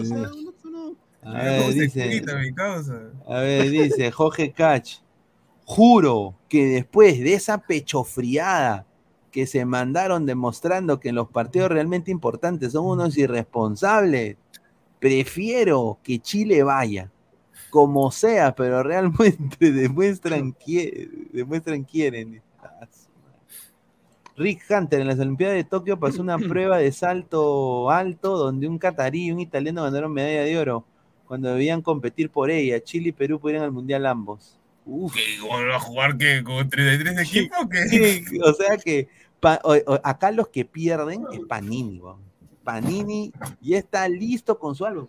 a 1.24 1.34
Ya, 1.34 1.42
ver, 1.42 1.62
¿cómo 1.62 1.72
se 1.72 1.80
dice, 1.82 2.00
explica, 2.06 2.36
mi 2.38 2.54
causa? 2.54 3.00
a 3.28 3.40
ver, 3.40 3.70
dice 3.70 4.12
Jorge 4.12 4.52
Cach. 4.52 4.98
Juro 5.64 6.36
que 6.50 6.66
después 6.66 7.18
de 7.20 7.34
esa 7.34 7.58
pechofriada 7.60 8.86
que 9.32 9.48
se 9.48 9.66
mandaron 9.66 10.26
demostrando 10.26 11.00
que 11.00 11.10
en 11.10 11.16
los 11.16 11.30
partidos 11.30 11.70
realmente 11.72 12.12
importantes 12.12 12.74
son 12.74 12.86
unos 12.86 13.18
irresponsables, 13.18 14.38
prefiero 15.00 16.00
que 16.04 16.20
Chile 16.20 16.64
vaya, 16.64 17.12
como 17.70 18.12
sea, 18.12 18.56
pero 18.56 18.84
realmente 18.84 19.72
demuestran, 19.72 20.54
que, 20.54 21.10
demuestran 21.32 21.84
quieren. 21.84 22.42
Rick 24.38 24.64
Hunter 24.70 25.00
en 25.00 25.08
las 25.08 25.20
Olimpiadas 25.20 25.56
de 25.56 25.64
Tokio 25.64 25.98
pasó 26.00 26.22
una 26.22 26.38
prueba 26.38 26.78
de 26.78 26.92
salto 26.92 27.90
alto 27.90 28.38
donde 28.38 28.68
un 28.68 28.78
catarí 28.78 29.26
y 29.28 29.32
un 29.32 29.40
italiano 29.40 29.84
ganaron 29.84 30.12
medalla 30.14 30.44
de 30.44 30.58
oro 30.58 30.86
cuando 31.26 31.50
debían 31.54 31.82
competir 31.82 32.30
por 32.30 32.52
ella. 32.52 32.84
Chile 32.84 33.10
y 33.10 33.14
Perú 33.14 33.40
pudieron 33.40 33.64
al 33.66 33.72
mundial 33.72 34.06
ambos. 34.06 34.60
Uf. 34.86 35.14
¿Qué, 35.16 35.22
¿Van 35.50 35.72
a 35.72 35.80
jugar 35.80 36.18
qué? 36.18 36.44
¿Con 36.44 36.70
33 36.70 37.18
equipos? 37.20 37.58
o 38.44 38.54
sea 38.54 38.78
que 38.78 39.08
pa- 39.40 39.60
o- 39.64 39.74
o- 39.94 40.00
acá 40.04 40.32
los 40.32 40.50
que 40.50 40.66
pierden 40.66 41.24
es 41.32 41.40
Panini, 41.48 42.00
weón. 42.00 42.25
Panini 42.66 43.32
ya 43.62 43.78
está 43.78 44.10
listo 44.10 44.60
con 44.60 44.76
su 44.76 44.86
álbum. 44.86 45.08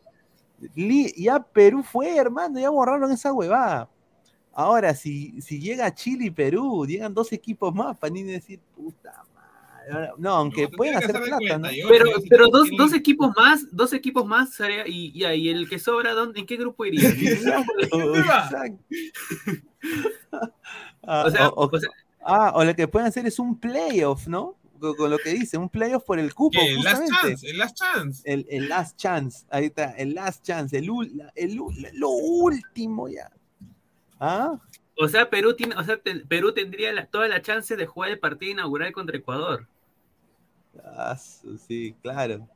Li- 0.76 1.12
ya 1.16 1.40
Perú 1.42 1.82
fue, 1.82 2.16
hermano, 2.16 2.60
ya 2.60 2.70
borraron 2.70 3.10
esa 3.10 3.32
huevada. 3.32 3.88
Ahora, 4.52 4.94
si, 4.94 5.40
si 5.42 5.58
llega 5.58 5.92
Chile 5.94 6.26
y 6.26 6.30
Perú, 6.30 6.86
llegan 6.86 7.12
dos 7.12 7.32
equipos 7.32 7.74
más, 7.74 7.98
Panini 7.98 8.32
decir, 8.32 8.60
puta 8.74 9.24
madre. 9.34 10.10
No, 10.18 10.30
aunque 10.30 10.66
pueden 10.68 10.96
hacer 10.96 11.12
plata, 11.22 11.58
¿no? 11.58 11.68
Pero, 11.88 12.04
pero 12.28 12.48
dos, 12.48 12.68
dos 12.76 12.92
equipos 12.94 13.32
más, 13.36 13.66
dos 13.70 13.92
equipos 13.92 14.24
más 14.26 14.50
y, 14.86 15.12
y, 15.14 15.24
y 15.26 15.48
el 15.50 15.68
que 15.68 15.78
sobra, 15.78 16.12
¿dónde, 16.12 16.40
¿en 16.40 16.46
qué 16.46 16.56
grupo 16.56 16.84
iría? 16.86 17.08
Exacto. 18.14 18.84
Ah, 21.02 21.24
O 21.26 21.30
sea, 21.30 21.48
o- 21.50 21.64
o- 21.66 21.70
ah, 22.24 22.52
o 22.56 22.64
lo 22.64 22.74
que 22.74 22.88
pueden 22.88 23.08
hacer 23.08 23.26
es 23.26 23.38
un 23.38 23.58
playoff, 23.58 24.26
¿no? 24.26 24.56
Con, 24.78 24.94
con 24.96 25.10
lo 25.10 25.18
que 25.18 25.30
dice, 25.30 25.56
un 25.58 25.68
playoff 25.68 26.04
por 26.04 26.18
el 26.18 26.32
cupo. 26.34 26.58
El 26.60 26.82
last 26.82 27.00
justamente. 27.02 27.30
chance, 27.30 27.50
el 27.50 27.58
last 27.58 27.76
chance. 27.76 28.22
El, 28.24 28.46
el 28.50 28.68
last 28.68 28.96
chance, 28.96 29.46
ahí 29.50 29.66
está, 29.66 29.90
el 29.92 30.14
last 30.14 30.44
chance, 30.44 30.76
el, 30.76 30.84
el 31.34 31.58
ul- 31.58 31.90
lo 31.94 32.10
último 32.10 33.08
ya. 33.08 33.30
¿Ah? 34.20 34.58
O 34.98 35.08
sea, 35.08 35.28
Perú 35.28 35.54
tiene, 35.54 35.74
o 35.76 35.84
sea, 35.84 35.96
te- 35.98 36.20
Perú 36.20 36.52
tendría 36.52 36.92
la- 36.92 37.06
toda 37.06 37.28
la 37.28 37.42
chance 37.42 37.76
de 37.76 37.86
jugar 37.86 38.10
el 38.10 38.18
partido 38.18 38.52
inaugural 38.52 38.92
contra 38.92 39.16
Ecuador. 39.16 39.66
Ah, 40.84 41.16
sí, 41.66 41.94
claro. 42.02 42.46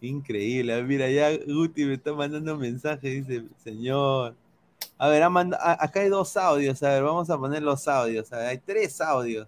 Increíble. 0.00 0.82
Mira, 0.82 1.10
ya 1.10 1.30
Guti 1.36 1.84
me 1.84 1.94
está 1.94 2.12
mandando 2.12 2.54
un 2.54 2.60
mensaje, 2.60 3.08
dice, 3.08 3.44
señor. 3.62 4.34
A 4.98 5.08
ver, 5.08 5.22
ha 5.22 5.30
manda- 5.30 5.58
a- 5.60 5.84
acá 5.84 6.00
hay 6.00 6.08
dos 6.08 6.36
audios, 6.36 6.82
a 6.82 6.90
ver, 6.90 7.02
vamos 7.02 7.28
a 7.30 7.38
poner 7.38 7.62
los 7.62 7.86
audios. 7.88 8.32
a 8.32 8.38
ver, 8.38 8.46
hay 8.48 8.58
tres 8.58 9.00
audios. 9.00 9.46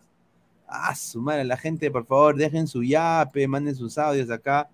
Ah, 0.75 0.95
su 0.95 1.21
madre, 1.21 1.45
la 1.45 1.57
gente, 1.59 1.91
por 1.91 2.07
favor, 2.07 2.35
dejen 2.37 2.67
su 2.67 2.83
yape, 2.83 3.47
manden 3.47 3.75
sus 3.77 3.99
audios 3.99 4.31
acá. 4.31 4.71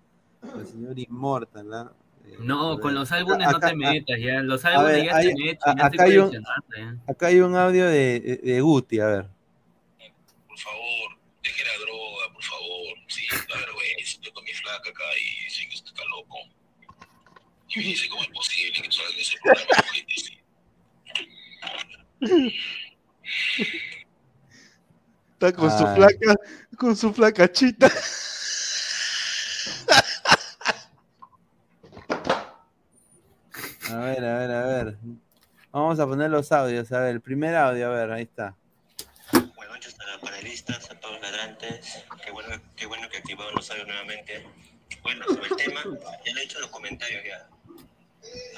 El 0.57 0.65
señor 0.65 0.97
Immortal, 0.97 1.73
¿ah? 1.73 1.91
Eh, 2.25 2.37
No, 2.39 2.79
con 2.79 2.93
los 2.95 3.11
álbumes 3.11 3.45
no 3.51 3.59
te 3.59 3.75
metas, 3.75 4.17
ya. 4.19 4.41
Los 4.41 4.63
álbumes 4.63 4.93
ver, 4.93 5.05
ya 5.05 5.15
hay- 5.17 5.27
hechos, 5.49 5.67
a- 5.67 5.75
ya 5.77 5.85
acá 5.87 6.03
hay 6.03 6.17
un-. 6.17 6.45
Acá 7.07 7.27
hay 7.27 7.39
un 7.41 7.55
audio 7.55 7.85
de, 7.87 8.39
de- 8.41 8.61
Guti, 8.61 8.99
a 9.01 9.07
ver. 9.07 9.27
Por 10.47 10.57
favor, 10.57 11.17
deje 11.43 11.63
la 11.65 11.77
droga, 11.85 12.33
por 12.33 12.43
favor. 12.43 12.95
Sí, 13.07 13.25
da 13.31 13.55
vergüenza. 13.59 14.13
Estoy 14.13 14.31
con 14.31 14.43
mi 14.45 14.53
flaca 14.53 14.89
acá 14.89 15.03
y 15.19 15.43
dice 15.45 15.67
que 15.69 15.75
usted 15.75 15.89
está 15.91 16.03
loco. 16.05 16.37
Y 17.69 17.79
me 17.79 17.83
dice 17.85 18.07
cómo 18.09 18.21
es 18.21 18.29
posible 18.29 18.81
que 18.81 18.91
salga 18.91 19.17
ese 19.17 19.37
programa. 19.43 19.83
Está 25.41 25.53
con 25.53 25.71
su 25.71 25.87
Ay. 25.87 25.95
flaca, 25.95 26.35
con 26.77 26.97
su 26.97 27.13
flaca 27.13 27.49
chita. 27.49 27.89
A 33.89 33.95
ver, 33.95 34.25
a 34.25 34.37
ver, 34.37 34.51
a 34.51 34.65
ver. 34.65 34.97
Vamos 35.71 35.97
a 35.97 36.05
poner 36.05 36.29
los 36.29 36.51
audios, 36.51 36.91
a 36.91 36.99
ver, 36.99 37.11
el 37.11 37.21
primer 37.21 37.55
audio, 37.55 37.87
a 37.87 37.89
ver, 37.95 38.11
ahí 38.11 38.23
está. 38.23 38.53
Buenas 39.31 39.75
noches 39.75 39.95
a 39.97 40.11
los 40.11 40.19
panelistas, 40.19 40.91
a 40.91 40.99
todos 40.99 41.13
los 41.13 41.21
ladrantes. 41.21 42.03
Qué 42.21 42.31
bueno, 42.31 42.61
qué 42.75 42.85
bueno 42.85 43.07
que 43.07 43.19
activaron 43.19 43.55
los 43.55 43.71
audios 43.71 43.87
nuevamente. 43.87 44.45
Bueno, 45.03 45.25
sobre 45.25 45.47
el 45.47 45.55
tema, 45.55 45.83
ya 45.85 46.33
lo 46.33 46.39
he 46.39 46.41
dicho 46.41 46.57
en 46.57 46.61
los 46.63 46.71
comentarios 46.71 47.23
ya. 47.23 47.47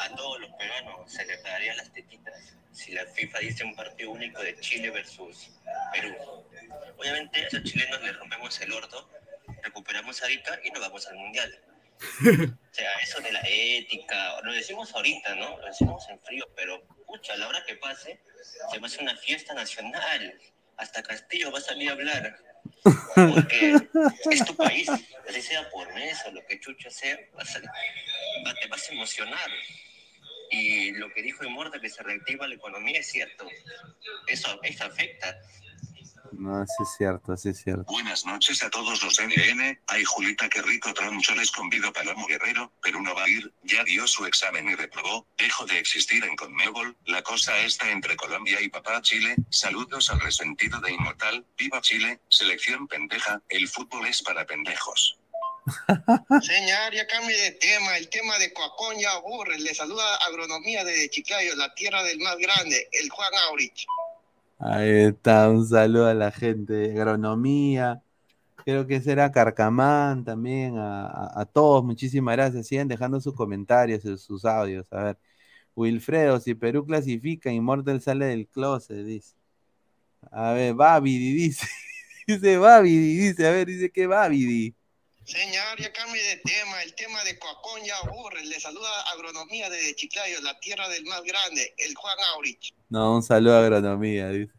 A 0.04 0.16
todos 0.16 0.42
los 0.42 0.50
peruanos 0.54 1.12
se 1.12 1.24
les 1.28 1.44
darían 1.44 1.78
las 1.78 1.94
tetitas 1.94 2.56
si 2.82 2.94
la 2.94 3.06
FIFA 3.06 3.40
dice 3.40 3.64
un 3.64 3.76
partido 3.76 4.10
único 4.12 4.42
de 4.42 4.60
Chile 4.60 4.90
versus 4.90 5.52
Perú. 5.94 6.16
Obviamente 6.98 7.44
a 7.44 7.48
esos 7.48 7.64
chilenos 7.64 8.02
les 8.02 8.18
rompemos 8.18 8.60
el 8.60 8.74
orto, 8.74 9.08
recuperamos 9.62 10.20
ahorita 10.22 10.60
y 10.64 10.72
nos 10.72 10.82
vamos 10.82 11.08
al 11.08 11.16
Mundial. 11.16 11.60
O 12.72 12.74
sea, 12.74 12.90
eso 13.04 13.20
de 13.20 13.34
la 13.34 13.42
ética, 13.46 14.42
lo 14.44 14.54
decimos 14.54 14.96
ahorita, 14.96 15.36
¿no? 15.36 15.60
Lo 15.60 15.66
decimos 15.66 16.08
en 16.10 16.18
frío, 16.22 16.48
pero 16.56 16.82
pucha, 17.06 17.34
a 17.34 17.38
la 17.38 17.50
hora 17.50 17.64
que 17.68 17.76
pase, 17.76 18.18
se 18.72 18.80
va 18.80 18.84
a 18.84 18.88
hacer 18.88 19.02
una 19.02 19.18
fiesta 19.18 19.54
nacional. 19.54 20.40
Hasta 20.78 21.04
Castillo 21.04 21.52
va 21.52 21.60
a 21.60 21.62
salir 21.62 21.90
a 21.90 21.92
hablar. 21.92 22.38
Porque 23.14 23.76
es 24.32 24.46
tu 24.46 24.56
país, 24.56 24.90
así 25.28 25.42
sea 25.42 25.70
por 25.70 25.94
mes 25.94 26.18
o 26.26 26.32
lo 26.32 26.46
que 26.46 26.62
chucha 26.62 26.90
sea, 26.90 27.20
vas 27.34 27.58
a, 27.58 27.60
te 27.60 28.68
vas 28.70 28.90
a 28.90 28.94
emocionar. 28.94 29.52
Y 30.52 30.92
lo 30.92 31.12
que 31.14 31.24
dijo 31.24 31.46
Immorta, 31.46 31.80
que 31.80 31.90
se 31.90 32.04
reactiva 32.04 32.48
la 32.48 32.56
economía, 32.56 33.00
es 33.00 33.08
cierto. 33.08 33.48
Eso, 34.28 34.60
eso 34.64 34.86
afecta. 34.86 35.36
No, 36.34 36.66
sí 36.66 36.84
es 36.84 36.90
cierto, 36.98 37.36
sí 37.38 37.50
es 37.50 37.62
cierto. 37.62 37.84
Buenas 37.84 38.26
noches 38.26 38.64
a 38.64 38.70
todos 38.70 39.04
los 39.04 39.20
NN. 39.20 39.80
Ay, 39.88 40.04
Julita, 40.04 40.50
qué 40.50 40.62
rico 40.62 40.94
troncho 40.94 41.36
les 41.36 41.52
convido 41.52 41.92
Palomo 41.92 42.26
Guerrero, 42.26 42.72
pero 42.82 43.02
no 43.02 43.14
va 43.14 43.24
a 43.24 43.30
ir, 43.30 43.54
ya 43.64 43.84
dio 43.84 44.08
su 44.08 44.26
examen 44.26 44.70
y 44.70 44.76
reprobó, 44.76 45.28
dejo 45.38 45.66
de 45.66 45.80
existir 45.80 46.24
en 46.24 46.36
Conmebol, 46.36 46.98
la 47.06 47.22
cosa 47.22 47.58
está 47.60 47.92
entre 47.92 48.16
Colombia 48.16 48.62
y 48.62 48.70
papá 48.70 49.02
Chile, 49.02 49.36
saludos 49.50 50.10
al 50.10 50.22
resentido 50.22 50.80
de 50.80 50.92
Inmortal, 50.92 51.46
viva 51.58 51.82
Chile, 51.82 52.22
selección 52.30 52.88
pendeja, 52.88 53.42
el 53.50 53.68
fútbol 53.68 54.08
es 54.08 54.22
para 54.22 54.46
pendejos. 54.46 55.21
Señor, 56.42 56.94
ya 56.94 57.06
cambie 57.08 57.38
de 57.38 57.52
tema. 57.52 57.98
El 57.98 58.10
tema 58.10 58.38
de 58.40 58.52
Coacón 58.54 58.98
ya 59.00 59.12
aburre. 59.12 59.60
Le 59.60 59.74
saluda 59.74 60.04
Agronomía 60.28 60.84
de 60.84 61.10
Chiclayo, 61.10 61.56
la 61.56 61.74
tierra 61.74 62.04
del 62.04 62.20
más 62.20 62.38
grande, 62.38 62.88
el 62.92 63.10
Juan 63.10 63.32
Aurich. 63.50 63.86
Ahí 64.60 65.06
está, 65.08 65.50
un 65.50 65.68
saludo 65.68 66.08
a 66.08 66.14
la 66.14 66.32
gente 66.32 66.74
de 66.74 66.92
agronomía. 66.92 68.02
Creo 68.64 68.86
que 68.86 69.02
será 69.02 69.32
Carcamán 69.32 70.24
también, 70.24 70.76
a, 70.78 71.48
todos, 71.52 71.84
muchísimas 71.84 72.36
gracias. 72.36 72.68
Sigan 72.68 72.88
dejando 72.88 73.20
sus 73.20 73.34
comentarios, 73.34 74.04
sus, 74.04 74.22
sus 74.22 74.46
audios. 74.46 74.86
A 74.92 75.04
ver, 75.04 75.18
Wilfredo, 75.76 76.40
si 76.40 76.54
Perú 76.54 76.86
clasifica, 76.86 77.52
Immortal 77.52 78.02
sale 78.02 78.26
del 78.28 78.48
closet, 78.48 79.04
dice. 79.04 79.36
A 80.32 80.52
ver, 80.54 80.74
Babidi 80.76 81.34
dice, 81.34 81.68
dice 82.28 82.58
Babidi, 82.58 83.18
dice, 83.18 83.48
a 83.48 83.52
ver, 83.52 83.68
dice 83.68 83.90
que 83.92 84.08
Babidi. 84.08 84.76
Señor, 85.24 85.80
ya 85.80 85.92
cambie 85.94 86.22
de 86.24 86.38
tema. 86.38 86.82
El 86.84 86.94
tema 86.96 87.24
de 87.24 87.38
Coacón 87.38 87.82
ya 87.86 87.96
aburre. 87.98 88.46
Le 88.46 88.60
saluda 88.60 88.90
Agronomía 89.14 89.70
de 89.70 89.94
Chiclayo, 89.96 90.42
la 90.42 90.60
tierra 90.60 90.90
del 90.90 91.06
más 91.06 91.24
grande, 91.24 91.74
el 91.78 91.96
Juan 91.96 92.18
Aurich. 92.36 92.74
No, 92.90 93.16
un 93.16 93.24
saludo 93.24 93.56
a 93.56 93.60
agronomía, 93.60 94.30
dice. 94.30 94.54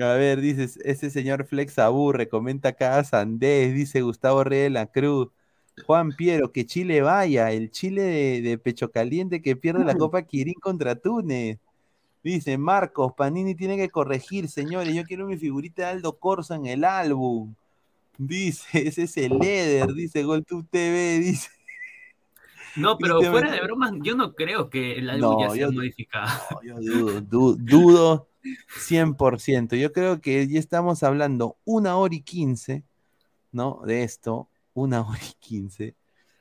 A 0.00 0.14
ver, 0.14 0.40
dices, 0.40 0.78
ese 0.84 1.10
señor 1.10 1.44
Flex 1.44 1.78
aburre, 1.78 2.28
comenta 2.28 2.70
acá 2.70 3.02
Sandés, 3.04 3.74
dice 3.74 4.00
Gustavo 4.00 4.44
Rey 4.44 4.60
de 4.60 4.70
la 4.70 4.86
Cruz. 4.86 5.28
Juan 5.86 6.12
Piero, 6.16 6.52
que 6.52 6.66
Chile 6.66 7.02
vaya, 7.02 7.50
el 7.50 7.70
Chile 7.70 8.02
de, 8.02 8.42
de 8.42 8.58
pecho 8.58 8.90
caliente 8.90 9.42
que 9.42 9.56
pierde 9.56 9.84
la 9.84 9.94
Copa 9.96 10.22
Quirín 10.22 10.54
contra 10.54 10.94
Túnez. 10.94 11.58
Dice 12.22 12.56
Marcos, 12.56 13.14
Panini 13.16 13.54
tiene 13.54 13.76
que 13.76 13.90
corregir, 13.90 14.48
señores, 14.48 14.94
yo 14.94 15.02
quiero 15.04 15.26
mi 15.26 15.36
figurita 15.36 15.82
de 15.82 15.88
Aldo 15.88 16.18
Corso 16.18 16.54
en 16.54 16.66
el 16.66 16.84
álbum. 16.84 17.54
Dice, 18.18 18.66
ese 18.88 19.02
es 19.04 19.16
el 19.16 19.42
Eder, 19.42 19.92
dice 19.94 20.22
GolTube 20.22 20.66
TV, 20.70 21.18
dice. 21.24 21.48
No, 22.76 22.96
pero 22.96 23.20
fuera 23.22 23.50
de 23.52 23.60
bromas, 23.60 23.92
yo 24.02 24.14
no 24.14 24.34
creo 24.34 24.70
que 24.70 24.92
el 24.94 25.10
álbum 25.10 25.32
No, 25.32 25.40
ya 25.40 25.50
sea 25.50 25.66
yo- 25.66 25.72
modificado. 25.72 26.30
Yo 26.62 26.76
dudo, 26.80 27.20
du- 27.20 27.56
dudo 27.58 28.28
100%. 28.88 29.76
Yo 29.76 29.92
creo 29.92 30.20
que 30.22 30.48
ya 30.48 30.58
estamos 30.58 31.02
hablando 31.02 31.56
una 31.66 31.96
hora 31.96 32.14
y 32.14 32.22
quince, 32.22 32.82
¿no? 33.52 33.82
De 33.84 34.04
esto, 34.04 34.48
una 34.72 35.02
hora 35.06 35.20
y 35.22 35.34
quince. 35.38 35.94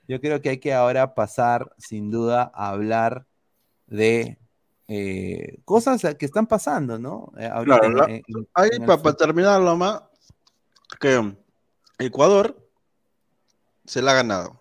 Yo 0.07 0.21
creo 0.21 0.41
que 0.41 0.49
hay 0.49 0.57
que 0.59 0.73
ahora 0.73 1.13
pasar, 1.15 1.73
sin 1.77 2.09
duda, 2.09 2.49
a 2.55 2.69
hablar 2.69 3.25
de 3.87 4.37
eh, 4.87 5.57
cosas 5.65 6.01
que 6.17 6.25
están 6.25 6.47
pasando, 6.47 6.97
¿no? 6.97 7.33
Eh, 7.37 7.45
ahorita 7.45 7.79
Claro, 7.79 8.07
en- 8.07 8.15
en- 8.25 8.47
ahí 8.53 8.69
en 8.73 8.83
el 8.83 8.87
para 8.87 9.13
terminar 9.15 9.61
más, 9.75 10.01
que 10.99 11.33
Ecuador 12.01 12.69
se 13.85 14.01
la 14.01 14.11
ha 14.11 14.15
ganado. 14.15 14.59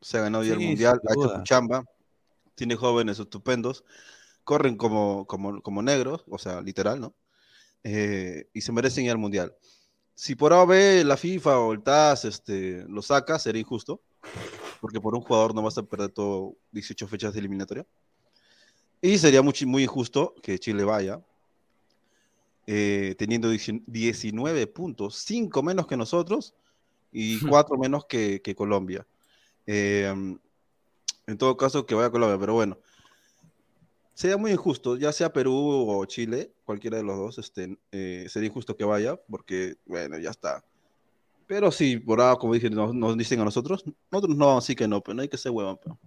Se 0.00 0.18
ha 0.18 0.22
ganado 0.22 0.44
ya 0.44 0.54
el 0.54 0.60
mundial, 0.60 1.00
ha 1.08 1.12
hecho 1.12 1.36
su 1.36 1.42
chamba, 1.42 1.84
tiene 2.54 2.74
jóvenes 2.74 3.18
estupendos, 3.18 3.84
corren 4.44 4.76
como, 4.76 5.26
como, 5.26 5.60
como 5.60 5.82
negros, 5.82 6.24
o 6.28 6.38
sea, 6.38 6.60
literal, 6.60 7.00
¿no? 7.00 7.14
Eh, 7.84 8.48
y 8.52 8.60
se 8.60 8.72
merecen 8.72 9.04
ir 9.04 9.10
al 9.10 9.18
mundial. 9.18 9.54
Si 10.14 10.34
por 10.34 10.52
A 10.52 10.62
o 10.62 10.66
B 10.66 11.02
la 11.04 11.16
FIFA 11.16 11.58
o 11.60 11.72
el 11.72 11.82
TAS 11.82 12.24
este, 12.24 12.84
lo 12.88 13.02
saca, 13.02 13.38
sería 13.38 13.60
injusto, 13.60 14.00
porque 14.80 15.00
por 15.00 15.14
un 15.14 15.22
jugador 15.22 15.54
no 15.54 15.62
vas 15.62 15.78
a 15.78 15.82
perder 15.82 16.10
todo 16.10 16.56
18 16.72 17.08
fechas 17.08 17.32
de 17.32 17.40
eliminatoria. 17.40 17.86
Y 19.02 19.16
sería 19.16 19.40
muy, 19.40 19.54
muy 19.66 19.82
injusto 19.84 20.34
que 20.42 20.58
Chile 20.58 20.84
vaya, 20.84 21.22
eh, 22.66 23.14
teniendo 23.18 23.48
19 23.48 24.66
puntos, 24.66 25.16
5 25.16 25.62
menos 25.62 25.86
que 25.86 25.96
nosotros 25.96 26.54
y 27.12 27.40
4 27.46 27.76
menos 27.76 28.04
que, 28.06 28.40
que 28.42 28.54
Colombia. 28.54 29.06
Eh, 29.66 30.12
en 31.26 31.38
todo 31.38 31.56
caso, 31.56 31.86
que 31.86 31.94
vaya 31.94 32.08
a 32.08 32.10
Colombia, 32.10 32.38
pero 32.38 32.54
bueno, 32.54 32.78
sería 34.14 34.36
muy 34.36 34.50
injusto, 34.50 34.96
ya 34.96 35.12
sea 35.12 35.32
Perú 35.32 35.86
o 35.88 36.04
Chile, 36.04 36.52
cualquiera 36.64 36.96
de 36.96 37.04
los 37.04 37.16
dos, 37.16 37.38
este, 37.38 37.78
eh, 37.92 38.26
sería 38.28 38.48
injusto 38.48 38.76
que 38.76 38.84
vaya, 38.84 39.16
porque, 39.30 39.76
bueno, 39.86 40.18
ya 40.18 40.30
está. 40.30 40.62
Pero 41.46 41.70
sí, 41.70 41.96
por 41.96 42.20
ahora, 42.20 42.36
como 42.36 42.54
dije, 42.54 42.68
nos, 42.68 42.94
nos 42.94 43.16
dicen 43.16 43.40
a 43.40 43.44
nosotros, 43.44 43.84
nosotros 44.10 44.36
no, 44.36 44.58
así 44.58 44.76
que 44.76 44.86
no, 44.86 45.00
pero 45.00 45.14
no 45.14 45.22
hay 45.22 45.28
que 45.28 45.38
ser 45.38 45.52
huevón, 45.52 45.78
pero. 45.82 45.98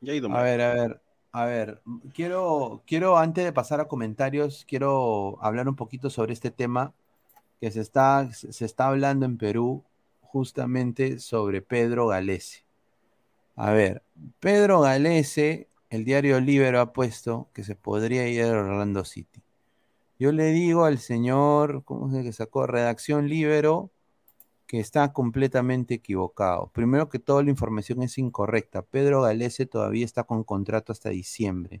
Ya 0.00 0.14
ido 0.14 0.30
A 0.34 0.42
ver, 0.42 0.60
a 0.60 0.74
ver, 0.74 1.00
a 1.32 1.44
ver. 1.44 1.82
Quiero, 2.12 2.82
quiero, 2.86 3.18
antes 3.18 3.44
de 3.44 3.52
pasar 3.52 3.80
a 3.80 3.88
comentarios, 3.88 4.64
quiero 4.68 5.38
hablar 5.40 5.68
un 5.68 5.76
poquito 5.76 6.10
sobre 6.10 6.32
este 6.32 6.50
tema 6.50 6.92
que 7.60 7.70
se 7.70 7.80
está, 7.80 8.30
se 8.32 8.64
está 8.64 8.88
hablando 8.88 9.26
en 9.26 9.38
Perú, 9.38 9.84
justamente 10.30 11.18
sobre 11.18 11.62
Pedro 11.62 12.08
Galese. 12.08 12.64
A 13.56 13.72
ver, 13.72 14.02
Pedro 14.40 14.80
Galese, 14.82 15.68
el 15.90 16.04
diario 16.04 16.38
Libero 16.40 16.80
ha 16.80 16.92
puesto 16.92 17.48
que 17.52 17.64
se 17.64 17.74
podría 17.74 18.28
ir 18.28 18.44
a 18.44 18.50
Orlando 18.50 19.04
City. 19.04 19.42
Yo 20.18 20.32
le 20.32 20.52
digo 20.52 20.84
al 20.84 20.98
señor, 20.98 21.82
¿cómo 21.84 22.10
se 22.10 22.22
que 22.22 22.32
sacó? 22.32 22.66
Redacción 22.66 23.28
Libero, 23.28 23.90
que 24.66 24.80
está 24.80 25.12
completamente 25.12 25.94
equivocado. 25.94 26.70
Primero 26.74 27.08
que 27.08 27.18
todo, 27.18 27.42
la 27.42 27.50
información 27.50 28.02
es 28.02 28.18
incorrecta. 28.18 28.82
Pedro 28.82 29.22
Galese 29.22 29.64
todavía 29.64 30.04
está 30.04 30.24
con 30.24 30.44
contrato 30.44 30.92
hasta 30.92 31.08
diciembre. 31.08 31.80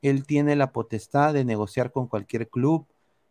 Él 0.00 0.26
tiene 0.26 0.56
la 0.56 0.72
potestad 0.72 1.34
de 1.34 1.44
negociar 1.44 1.92
con 1.92 2.06
cualquier 2.06 2.48
club. 2.48 2.86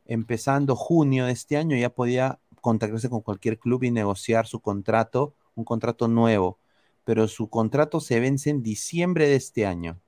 Empezando 0.05 0.75
junio 0.75 1.25
de 1.25 1.31
este 1.31 1.57
año 1.57 1.75
ya 1.75 1.89
podía 1.89 2.39
contactarse 2.63 3.09
con 3.09 3.19
cualquier 3.19 3.59
club 3.59 3.83
y 3.83 3.91
negociar 3.91 4.47
su 4.47 4.61
contrato, 4.61 5.33
un 5.53 5.65
contrato 5.65 6.07
nuevo. 6.07 6.57
Pero 7.03 7.27
su 7.27 7.49
contrato 7.49 7.99
se 7.99 8.21
vence 8.21 8.49
en 8.49 8.63
diciembre 8.63 9.27
de 9.27 9.35
este 9.35 9.65
año. 9.65 9.99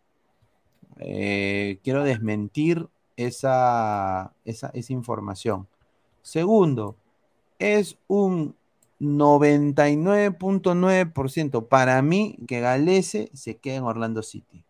Eh, 0.99 1.79
quiero 1.83 2.05
desmentir 2.05 2.87
esa, 3.17 4.31
esa, 4.45 4.69
esa 4.69 4.93
información. 4.93 5.67
Segundo, 6.21 6.95
es 7.59 7.97
un 8.07 8.55
99.9% 9.01 11.67
para 11.67 12.01
mí 12.01 12.37
que 12.47 12.61
Galese 12.61 13.29
se 13.33 13.57
quede 13.57 13.75
en 13.75 13.83
Orlando 13.83 14.23
City. 14.23 14.63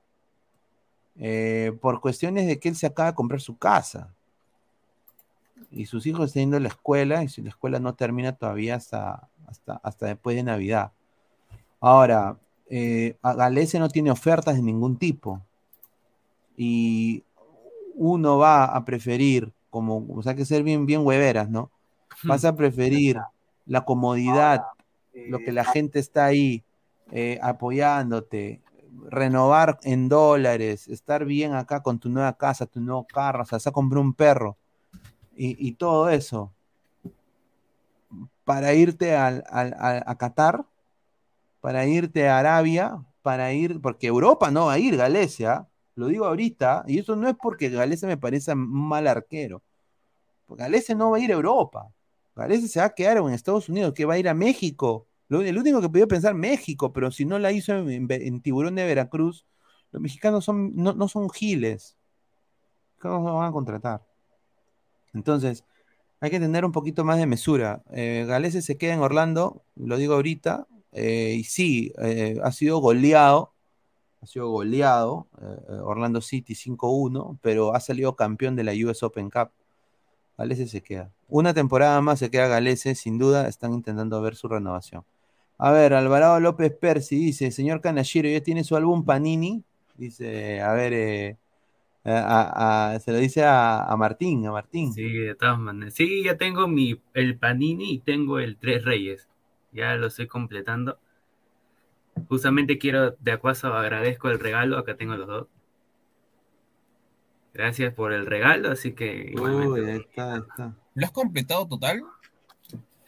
Eh, 1.18 1.72
por 1.82 2.02
cuestiones 2.02 2.48
de 2.48 2.60
que 2.60 2.70
él 2.70 2.76
se 2.76 2.88
acaba 2.88 3.12
de 3.12 3.16
comprar 3.16 3.42
su 3.42 3.60
casa. 3.60 4.15
Y 5.72 5.86
sus 5.86 6.06
hijos 6.06 6.28
están 6.28 6.44
yendo 6.44 6.58
a 6.58 6.62
la 6.62 6.68
escuela 6.68 7.24
y 7.24 7.30
si 7.30 7.42
la 7.42 7.50
escuela 7.50 7.80
no 7.80 7.96
termina 7.96 8.34
todavía 8.34 8.76
hasta, 8.76 9.30
hasta, 9.48 9.80
hasta 9.84 10.08
después 10.08 10.36
de 10.36 10.44
Navidad. 10.44 10.92
Ahora, 11.80 12.38
eh, 12.70 13.18
a 13.22 13.34
Galese 13.34 13.80
no 13.80 13.90
tiene 13.90 14.12
ofertas 14.12 14.56
de 14.56 14.62
ningún 14.62 14.98
tipo. 14.98 15.42
Y 16.58 17.24
uno 17.96 18.38
va 18.38 18.66
a 18.66 18.86
preferir, 18.86 19.52
como, 19.70 20.06
o 20.10 20.24
sea, 20.24 20.36
que 20.36 20.46
ser 20.46 20.64
bien, 20.64 20.86
bien 20.86 21.06
hueveras, 21.06 21.50
¿no? 21.50 21.72
Vas 22.24 22.46
a 22.46 22.56
preferir 22.56 23.20
la 23.66 23.84
comodidad, 23.84 24.64
lo 25.14 25.40
que 25.40 25.52
la 25.52 25.66
gente 25.66 26.00
está 26.00 26.26
ahí 26.26 26.64
eh, 27.12 27.40
apoyándote, 27.42 28.62
renovar 29.10 29.80
en 29.84 30.08
dólares, 30.10 30.88
estar 30.88 31.26
bien 31.26 31.54
acá 31.54 31.82
con 31.84 32.00
tu 32.00 32.10
nueva 32.10 32.34
casa, 32.34 32.66
tu 32.66 32.80
nuevo 32.80 33.06
carro, 33.06 33.44
o 33.44 33.46
sea, 33.46 33.60
se 33.60 33.72
compró 33.72 34.02
un 34.02 34.14
perro 34.14 34.58
y, 35.36 35.72
todo 35.74 36.10
eso 36.10 36.52
para 38.46 38.74
irte 38.74 39.16
al, 39.16 39.44
a 39.50 40.16
Qatar, 40.18 40.66
para 41.62 41.86
irte 41.88 42.30
a 42.30 42.40
Arabia, 42.40 43.04
para 43.22 43.52
ir, 43.54 43.82
porque 43.82 44.08
Europa 44.08 44.52
no 44.52 44.68
va 44.68 44.74
a 44.74 44.80
ir, 44.80 44.96
Galecia, 44.96 45.68
lo 45.96 46.08
digo 46.08 46.26
ahorita, 46.26 46.84
y 46.88 47.00
eso 47.00 47.16
no 47.16 47.28
es 47.28 47.36
porque 47.42 47.70
Galecia 47.70 48.08
me 48.08 48.18
parece 48.18 48.54
mal 48.54 49.08
arquero. 49.08 49.64
Galecia 50.48 50.94
no 50.94 51.10
va 51.10 51.18
a 51.18 51.20
ir 51.20 51.32
a 51.32 51.36
Europa. 51.36 51.92
Galecia 52.36 52.68
se 52.68 52.80
va 52.80 52.86
a 52.86 52.94
quedar 52.94 53.18
en 53.18 53.30
Estados 53.30 53.68
Unidos, 53.68 53.94
que 53.94 54.06
va 54.06 54.14
a 54.14 54.20
ir 54.20 54.30
a 54.30 54.36
México. 54.36 55.08
Lo, 55.28 55.42
el 55.42 55.58
único 55.58 55.82
que 55.82 55.90
podía 55.90 56.06
pensar 56.06 56.36
México, 56.36 56.94
pero 56.94 57.10
si 57.10 57.26
no 57.26 57.40
la 57.40 57.52
hizo 57.52 57.74
en, 57.74 58.42
Tiburón 58.42 58.76
de 58.76 58.86
Veracruz, 58.86 59.46
los 59.92 60.02
mexicanos 60.02 60.46
son, 60.46 60.76
no, 60.76 60.94
no 60.94 61.08
son 61.08 61.30
giles. 61.32 61.98
¿Cómo 63.00 63.38
van 63.38 63.50
a 63.50 63.52
contratar? 63.52 64.04
Entonces, 65.16 65.64
hay 66.20 66.30
que 66.30 66.40
tener 66.40 66.66
un 66.66 66.72
poquito 66.72 67.04
más 67.04 67.18
de 67.18 67.26
mesura. 67.26 67.82
Eh, 67.92 68.28
se 68.62 68.78
queda 68.78 68.94
en 68.94 69.00
Orlando, 69.00 69.64
lo 69.76 69.98
digo 69.98 70.14
ahorita, 70.14 70.68
eh, 70.92 71.36
y 71.40 71.44
sí, 71.44 71.92
eh, 72.00 72.40
ha 72.44 72.52
sido 72.52 72.78
goleado, 72.80 73.52
ha 74.22 74.28
sido 74.28 74.50
goleado 74.50 75.28
eh, 75.42 75.74
Orlando 75.84 76.22
City 76.22 76.54
5-1, 76.54 77.38
pero 77.42 77.76
ha 77.76 77.80
salido 77.80 78.16
campeón 78.16 78.56
de 78.56 78.64
la 78.64 78.74
US 78.74 79.04
Open 79.04 79.30
Cup. 79.30 79.50
Galese 80.38 80.68
se 80.68 80.82
queda. 80.82 81.12
Una 81.30 81.54
temporada 81.54 82.00
más 82.02 82.20
se 82.20 82.30
queda 82.30 82.48
Galese, 82.48 82.96
sin 82.96 83.18
duda, 83.18 83.48
están 83.48 83.74
intentando 83.74 84.22
ver 84.22 84.36
su 84.36 84.48
renovación. 84.48 85.04
A 85.58 85.72
ver, 85.72 85.94
Alvarado 85.94 86.40
López 86.40 86.74
Percy 86.74 87.16
dice, 87.18 87.52
señor 87.52 87.82
Canashiro, 87.82 88.30
¿ya 88.30 88.42
tiene 88.42 88.64
su 88.64 88.76
álbum 88.76 89.06
Panini? 89.06 89.64
Dice, 89.96 90.62
a 90.62 90.74
ver, 90.74 90.94
eh, 90.94 91.38
a- 92.12 92.94
a- 92.94 93.00
se 93.00 93.12
lo 93.12 93.18
dice 93.18 93.44
a, 93.44 93.84
a 93.84 93.98
Martín, 93.98 94.46
a 94.46 94.52
Martín. 94.52 94.94
Sí, 94.94 95.10
de 95.12 95.36
todas 95.36 95.58
maneras. 95.60 95.94
Sí, 95.94 96.24
ya 96.24 96.38
tengo 96.38 96.68
mi, 96.68 97.02
el 97.14 97.38
Panini 97.38 97.94
y 97.94 98.00
tengo 98.00 98.40
el 98.40 98.58
Tres 98.58 98.84
Reyes. 98.86 99.28
Ya 99.72 99.96
lo 99.96 100.08
estoy 100.08 100.28
completando. 100.28 101.00
Justamente 102.30 102.78
quiero, 102.78 103.12
de 103.20 103.32
acuazo, 103.32 103.74
agradezco 103.74 104.30
el 104.30 104.40
regalo. 104.40 104.78
Acá 104.78 104.96
tengo 104.96 105.16
los 105.16 105.28
dos. 105.28 105.48
Gracias 107.54 107.94
por 107.94 108.14
el 108.14 108.26
regalo, 108.26 108.70
así 108.72 108.94
que. 108.94 109.34
Uy, 109.40 109.80
ahí 109.86 109.98
está, 109.98 110.36
ahí 110.36 110.42
está. 110.42 110.76
¿Lo 110.94 111.06
has 111.06 111.12
completado 111.12 111.68
total? 111.68 112.04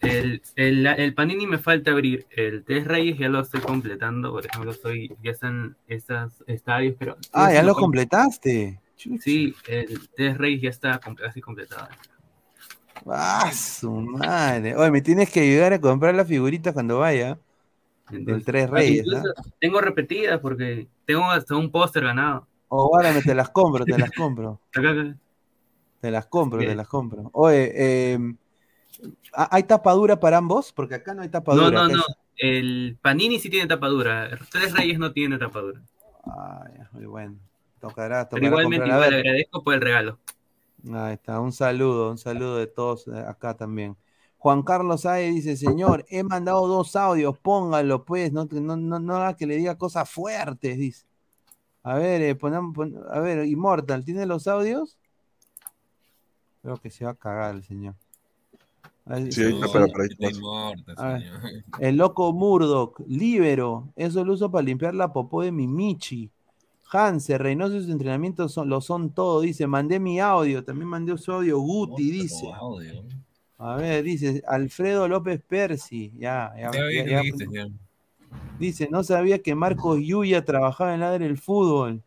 El, 0.01 0.41
el, 0.55 0.85
el 0.87 1.13
Panini 1.13 1.47
me 1.47 1.57
falta 1.57 1.91
abrir. 1.91 2.25
El 2.29 2.63
Tres 2.63 2.85
Reyes 2.85 3.17
ya 3.17 3.29
lo 3.29 3.41
estoy 3.41 3.61
completando. 3.61 4.31
Por 4.31 4.45
ejemplo, 4.45 4.71
estoy, 4.71 5.15
ya 5.23 5.31
están 5.31 5.75
estos 5.87 6.43
estadios, 6.47 6.95
pero. 6.97 7.17
Ah, 7.33 7.51
ya 7.51 7.63
lo 7.63 7.73
com- 7.73 7.83
completaste. 7.83 8.79
Sí, 8.97 9.53
el 9.67 10.09
Tres 10.09 10.37
Reyes 10.37 10.61
ya 10.61 10.69
está 10.69 10.99
casi 10.99 11.41
completado. 11.41 11.87
Ah, 13.09 13.51
su 13.53 13.91
madre. 13.91 14.75
Oye, 14.75 14.91
me 14.91 15.01
tienes 15.01 15.29
que 15.31 15.39
ayudar 15.41 15.73
a 15.73 15.79
comprar 15.81 16.15
las 16.15 16.27
figuritas 16.27 16.73
cuando 16.73 16.99
vaya. 16.99 17.39
Del 18.09 18.43
Tres 18.43 18.69
Reyes, 18.69 19.05
¿ah? 19.13 19.21
Incluso 19.23 19.33
Tengo 19.59 19.81
repetidas 19.81 20.39
porque 20.39 20.87
tengo 21.05 21.25
hasta 21.29 21.55
un 21.55 21.71
póster 21.71 22.03
ganado. 22.03 22.47
O 22.69 22.87
guárdame, 22.87 23.21
te 23.21 23.35
las 23.35 23.49
compro, 23.49 23.85
te 23.85 23.97
las 23.97 24.11
compro. 24.11 24.59
Acá, 24.73 24.89
acá. 24.91 25.17
Te 26.01 26.11
las 26.11 26.27
compro, 26.27 26.59
te 26.63 26.75
las 26.75 26.87
compro. 26.87 27.29
Oye, 27.33 27.71
eh, 27.75 28.19
¿hay 29.33 29.63
tapadura 29.63 30.19
para 30.19 30.37
ambos? 30.37 30.71
Porque 30.73 30.95
acá 30.95 31.13
no 31.13 31.21
hay 31.21 31.29
No, 31.29 31.31
tapadura. 31.31 31.69
no, 31.71 31.87
no. 31.87 32.01
es- 32.01 32.17
El 32.39 32.97
Panini 33.01 33.39
sí 33.39 33.49
tiene 33.49 33.67
tapadura. 33.67 34.29
Tres 34.51 34.73
Reyes 34.73 34.99
no 34.99 35.11
tiene 35.11 35.37
tapadura. 35.39 35.81
Ah, 36.25 36.63
muy 36.91 37.05
bueno. 37.05 37.39
Tocará, 37.79 38.27
Pero 38.29 38.41
tocará 38.41 38.47
igualmente 38.47 38.77
comprar. 38.89 38.91
A 38.91 38.95
igual 38.95 39.09
ver, 39.11 39.19
agradezco 39.19 39.63
por 39.63 39.73
el 39.73 39.81
regalo. 39.81 40.19
Ahí 40.93 41.13
está, 41.13 41.39
un 41.39 41.51
saludo, 41.51 42.11
un 42.11 42.17
saludo 42.17 42.57
de 42.57 42.67
todos 42.67 43.07
eh, 43.07 43.19
acá 43.27 43.55
también. 43.55 43.97
Juan 44.37 44.61
Carlos 44.63 45.05
Aye 45.05 45.31
dice, 45.31 45.57
señor, 45.57 46.05
he 46.09 46.23
mandado 46.23 46.67
dos 46.67 46.95
audios, 46.95 47.37
póngalo 47.39 48.05
pues, 48.05 48.31
no, 48.31 48.45
no, 48.49 48.77
no, 48.77 48.99
no 48.99 49.15
haga 49.15 49.35
que 49.35 49.47
le 49.47 49.57
diga 49.57 49.77
cosas 49.77 50.09
fuertes, 50.09 50.77
dice. 50.77 51.05
A 51.83 51.95
ver, 51.95 52.21
eh, 52.21 52.37
ponam- 52.37 52.73
pon- 52.73 52.95
a 53.09 53.19
ver, 53.19 53.45
Immortal, 53.45 54.05
¿tiene 54.05 54.25
los 54.25 54.47
audios? 54.47 54.97
Creo 56.61 56.77
que 56.77 56.89
se 56.89 57.05
va 57.05 57.11
a 57.11 57.15
cagar 57.15 57.55
el 57.55 57.63
señor. 57.63 57.95
Sí, 59.31 59.41
está, 59.41 59.67
pero 59.71 59.87
por 59.87 60.01
ahí 60.01 60.09
ver, 60.19 60.33
señor. 60.33 61.63
el 61.79 61.95
loco 61.97 62.33
Murdoch, 62.33 62.99
Libero, 63.07 63.87
eso 63.95 64.23
lo 64.25 64.33
uso 64.33 64.51
para 64.51 64.63
limpiar 64.63 64.93
la 64.93 65.13
popó 65.13 65.41
de 65.43 65.51
mi 65.51 65.65
Michi. 65.67 66.29
Hanse, 66.91 67.37
Reynoso 67.37 67.75
y 67.75 67.81
sus 67.81 67.89
entrenamientos 67.89 68.53
son, 68.53 68.69
lo 68.69 68.81
son 68.81 69.11
todo, 69.11 69.41
dice, 69.41 69.67
mandé 69.67 69.99
mi 69.99 70.19
audio, 70.19 70.63
también 70.63 70.87
mandé 70.87 71.17
su 71.17 71.31
audio, 71.31 71.59
Guti, 71.59 72.11
dice. 72.11 72.45
Audio. 72.53 73.03
A 73.57 73.75
ver, 73.75 74.03
dice, 74.03 74.43
Alfredo 74.47 75.07
López 75.07 75.41
Percy, 75.47 76.11
ya, 76.17 76.53
ya, 76.55 76.71
Ya 76.71 77.21
dijiste, 77.21 77.47
dice, 78.59 78.87
no 78.91 79.03
sabía 79.03 79.41
que 79.41 79.55
Marcos 79.55 79.99
Yuya 80.01 80.45
trabajaba 80.45 80.93
en 80.93 80.99
Ladre 80.99 81.25
el 81.25 81.37
Fútbol. 81.37 82.01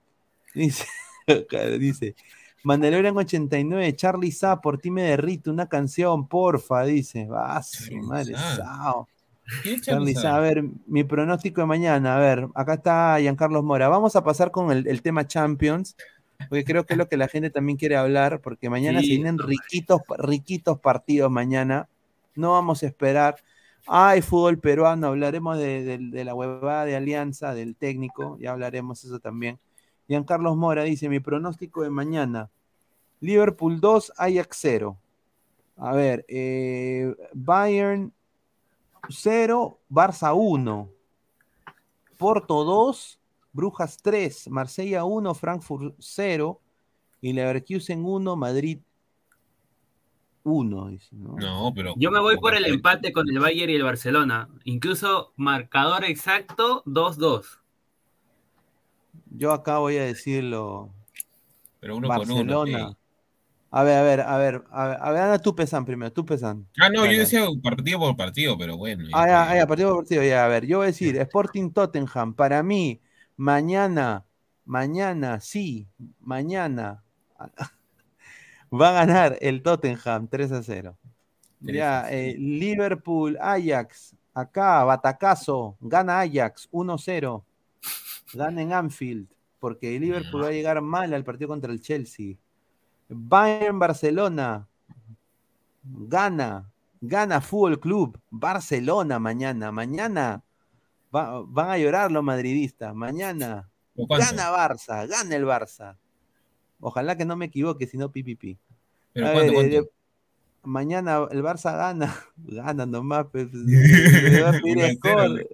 Dice, 0.54 0.86
dice, 1.78 2.14
Mandalorian 2.62 3.16
89, 3.16 3.96
Charlie 3.96 4.32
Sa, 4.32 4.60
por 4.60 4.78
ti 4.78 4.90
me 4.90 5.02
derrito, 5.02 5.50
una 5.50 5.68
canción, 5.68 6.28
porfa, 6.28 6.84
dice. 6.84 7.26
Va, 7.26 7.62
su 7.62 7.96
madre, 7.96 8.34
Sa. 8.34 8.56
Sao. 8.56 9.08
A 10.36 10.38
ver, 10.40 10.64
mi 10.86 11.04
pronóstico 11.04 11.60
de 11.60 11.66
mañana, 11.66 12.16
a 12.16 12.18
ver, 12.20 12.46
acá 12.54 12.74
está 12.74 13.18
Giancarlos 13.20 13.64
Mora. 13.64 13.88
Vamos 13.88 14.16
a 14.16 14.24
pasar 14.24 14.50
con 14.50 14.70
el, 14.70 14.86
el 14.86 15.02
tema 15.02 15.26
Champions, 15.26 15.96
porque 16.48 16.64
creo 16.64 16.86
que 16.86 16.94
es 16.94 16.98
lo 16.98 17.08
que 17.08 17.16
la 17.16 17.28
gente 17.28 17.50
también 17.50 17.76
quiere 17.78 17.96
hablar, 17.96 18.40
porque 18.40 18.70
mañana 18.70 19.00
se 19.00 19.06
vienen 19.16 19.38
riquitos, 19.38 20.00
riquitos 20.18 20.80
partidos 20.80 21.30
mañana. 21.30 21.88
No 22.34 22.52
vamos 22.52 22.82
a 22.82 22.86
esperar. 22.86 23.36
Ay, 23.86 24.22
fútbol 24.22 24.58
peruano, 24.58 25.08
hablaremos 25.08 25.58
de, 25.58 25.82
de- 25.82 25.98
de 25.98 26.24
la 26.24 26.34
huevada 26.34 26.84
de 26.84 26.96
Alianza, 26.96 27.54
del 27.54 27.74
técnico, 27.76 28.38
ya 28.38 28.52
hablaremos 28.52 29.02
eso 29.04 29.18
también. 29.18 29.58
Giancarlos 30.06 30.56
Mora 30.56 30.84
dice, 30.84 31.08
mi 31.08 31.20
pronóstico 31.20 31.82
de 31.82 31.90
mañana, 31.90 32.50
Liverpool 33.20 33.80
2, 33.80 34.12
Ajax 34.16 34.56
0. 34.60 34.96
A 35.76 35.94
ver, 35.94 36.24
eh, 36.28 37.14
Bayern 37.32 38.12
0, 39.08 39.80
Barça 39.88 40.34
1. 40.34 40.90
Porto 42.16 42.64
2, 42.64 43.20
Brujas 43.52 43.96
3, 44.02 44.48
Marsella 44.50 45.04
1, 45.04 45.34
Frankfurt 45.34 45.94
0 45.98 46.60
y 47.22 47.32
Leverkusen 47.32 48.04
1, 48.04 48.36
Madrid 48.36 48.80
1. 50.42 50.88
Dice, 50.88 51.16
¿no? 51.16 51.36
No, 51.36 51.72
pero. 51.74 51.94
Yo 51.96 52.10
me 52.10 52.20
voy 52.20 52.36
por 52.38 52.54
el 52.54 52.66
empate 52.66 53.12
con 53.12 53.28
el 53.28 53.38
Bayern 53.38 53.70
y 53.70 53.76
el 53.76 53.82
Barcelona. 53.82 54.48
Incluso 54.64 55.32
marcador 55.36 56.04
exacto 56.04 56.82
2-2. 56.84 57.58
Yo 59.30 59.52
acá 59.52 59.78
voy 59.78 59.96
a 59.96 60.04
decirlo. 60.04 60.90
Pero 61.80 61.96
uno 61.96 62.08
con 62.08 62.30
uno. 62.30 62.34
Barcelona. 62.34 62.96
A 63.72 63.84
ver, 63.84 63.98
a 63.98 64.02
ver, 64.02 64.20
a 64.20 64.36
ver, 64.36 64.64
a 64.72 64.86
ver, 64.88 64.96
a 65.00 65.12
ver, 65.12 65.22
anda 65.22 65.38
tú 65.38 65.54
pesan 65.54 65.84
primero, 65.84 66.12
tú 66.12 66.26
pesan. 66.26 66.66
Ah, 66.80 66.88
no, 66.88 67.06
yo 67.06 67.20
decía 67.20 67.46
partido 67.62 68.00
por 68.00 68.16
partido, 68.16 68.58
pero 68.58 68.76
bueno. 68.76 69.04
Ah, 69.12 69.28
ya, 69.28 69.50
ah, 69.50 69.56
ya, 69.56 69.66
partido 69.66 69.90
por 69.90 69.98
partido, 69.98 70.24
ya, 70.24 70.44
a 70.44 70.48
ver, 70.48 70.66
yo 70.66 70.78
voy 70.78 70.86
a 70.86 70.86
decir, 70.88 71.16
Sporting 71.16 71.70
Tottenham, 71.70 72.34
para 72.34 72.64
mí, 72.64 73.00
mañana, 73.36 74.24
mañana, 74.64 75.38
sí, 75.38 75.86
mañana, 76.18 77.04
va 78.72 78.88
a 78.88 78.92
ganar 78.92 79.38
el 79.40 79.62
Tottenham 79.62 80.26
3 80.26 80.50
a 80.50 80.62
0. 80.64 80.98
3 81.64 81.76
Ya, 81.76 82.10
eh, 82.10 82.34
Liverpool, 82.36 83.38
Ajax, 83.40 84.16
acá, 84.34 84.82
Batacazo, 84.82 85.76
gana 85.80 86.18
Ajax 86.18 86.68
1-0, 86.72 87.44
gana 88.34 88.62
en 88.62 88.72
Anfield, 88.72 89.28
porque 89.60 90.00
Liverpool 90.00 90.42
va 90.42 90.48
a 90.48 90.52
llegar 90.52 90.80
mal 90.80 91.14
al 91.14 91.22
partido 91.22 91.46
contra 91.46 91.70
el 91.72 91.80
Chelsea. 91.80 92.34
Bayern 93.10 93.78
Barcelona, 93.78 94.66
gana, 95.84 96.70
gana 97.00 97.40
Fútbol 97.40 97.80
Club, 97.80 98.18
Barcelona 98.30 99.18
mañana, 99.18 99.72
mañana 99.72 100.42
va- 101.14 101.42
van 101.46 101.70
a 101.70 101.78
llorar 101.78 102.10
los 102.12 102.22
madridistas, 102.24 102.94
mañana 102.94 103.68
gana 103.96 104.50
Barça, 104.50 105.06
gana 105.06 105.36
el 105.36 105.44
Barça. 105.44 105.96
Ojalá 106.80 107.16
que 107.16 107.24
no 107.26 107.36
me 107.36 107.46
equivoque, 107.46 107.86
si 107.86 107.98
no 107.98 108.10
pipipi. 108.10 108.58
¿Pero 109.12 109.26
A 109.28 109.32
cuánto, 109.32 109.52
ver, 109.52 109.54
cuánto? 109.54 109.76
eh, 109.76 109.90
mañana 110.62 111.28
el 111.30 111.42
Barça 111.42 111.76
gana, 111.76 112.14
gana 112.38 112.86
nomás, 112.86 113.26
pues, 113.32 113.48
me 113.52 114.40
va 114.40 114.50
a 114.50 114.52
pedir 114.52 114.78
1 114.78 114.84
a 114.84 114.88
0, 114.88 114.94
score. 114.96 115.46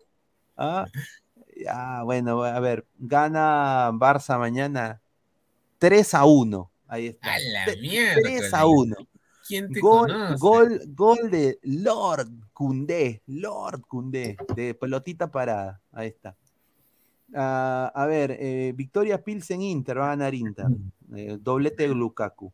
Ah, 0.57 0.87
ya, 1.57 2.03
bueno, 2.05 2.43
a 2.45 2.61
ver, 2.61 2.87
gana 2.99 3.91
Barça 3.93 4.39
mañana 4.39 5.01
3 5.79 6.15
a 6.15 6.25
1. 6.25 6.71
Ahí 6.89 7.07
está. 7.09 7.35
A 7.35 7.39
la 7.39 7.67
mierda, 7.81 8.21
3 8.23 8.55
a 8.55 8.59
Carlitos. 8.59 8.75
1. 8.87 8.97
¿Quién 9.49 9.73
te 9.73 9.81
Gol, 9.81 10.09
conoce? 10.13 10.35
gol, 10.41 10.81
gol 10.89 11.31
de 11.31 11.59
Lord 11.63 12.29
Cundé, 12.53 13.23
Lord 13.27 13.83
Cundé, 13.83 14.37
de 14.57 14.75
pelotita 14.75 15.31
parada. 15.31 15.81
Ahí 15.93 16.09
está. 16.09 16.37
Ah, 17.35 17.93
a 17.95 18.07
ver, 18.07 18.37
eh, 18.41 18.73
Victoria 18.75 19.23
Pilsen 19.23 19.63
Inter, 19.63 19.99
va 19.99 20.07
a 20.07 20.17
ganar 20.17 20.35
Inter. 20.35 20.67
Eh, 21.15 21.39
doblete 21.41 21.85
de 21.89 21.95
Lukaku. 21.95 22.53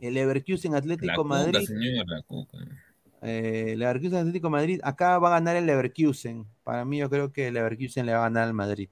El 0.00 0.14
Leverkusen 0.14 0.74
Atlético 0.74 1.24
Madrid. 1.24 1.60
señor, 1.66 2.06
la 2.08 2.22
cuca. 2.22 2.58
Eh, 3.22 3.74
Leverkusen 3.76 4.18
Atlético 4.18 4.48
Madrid. 4.50 4.80
Acá 4.82 5.18
va 5.18 5.28
a 5.28 5.32
ganar 5.32 5.56
el 5.56 5.66
Leverkusen. 5.66 6.46
Para 6.64 6.84
mí, 6.86 6.98
yo 6.98 7.10
creo 7.10 7.32
que 7.32 7.48
el 7.48 7.54
Leverkusen 7.54 8.06
le 8.06 8.12
va 8.12 8.18
a 8.18 8.22
ganar 8.22 8.44
al 8.44 8.54
Madrid. 8.54 8.88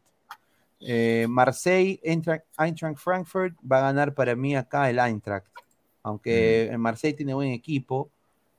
Eh, 0.81 1.27
Marseille, 1.29 2.01
Eintracht, 2.05 2.45
Eintracht 2.57 2.99
Frankfurt 2.99 3.55
va 3.61 3.79
a 3.79 3.93
ganar 3.93 4.15
para 4.15 4.37
mí 4.37 4.57
acá 4.57 4.89
el 4.91 4.99
Eintracht. 4.99 5.47
Aunque 6.03 6.69
el 6.69 6.79
Marseille 6.79 7.17
tiene 7.17 7.35
buen 7.35 7.51
equipo, 7.51 8.11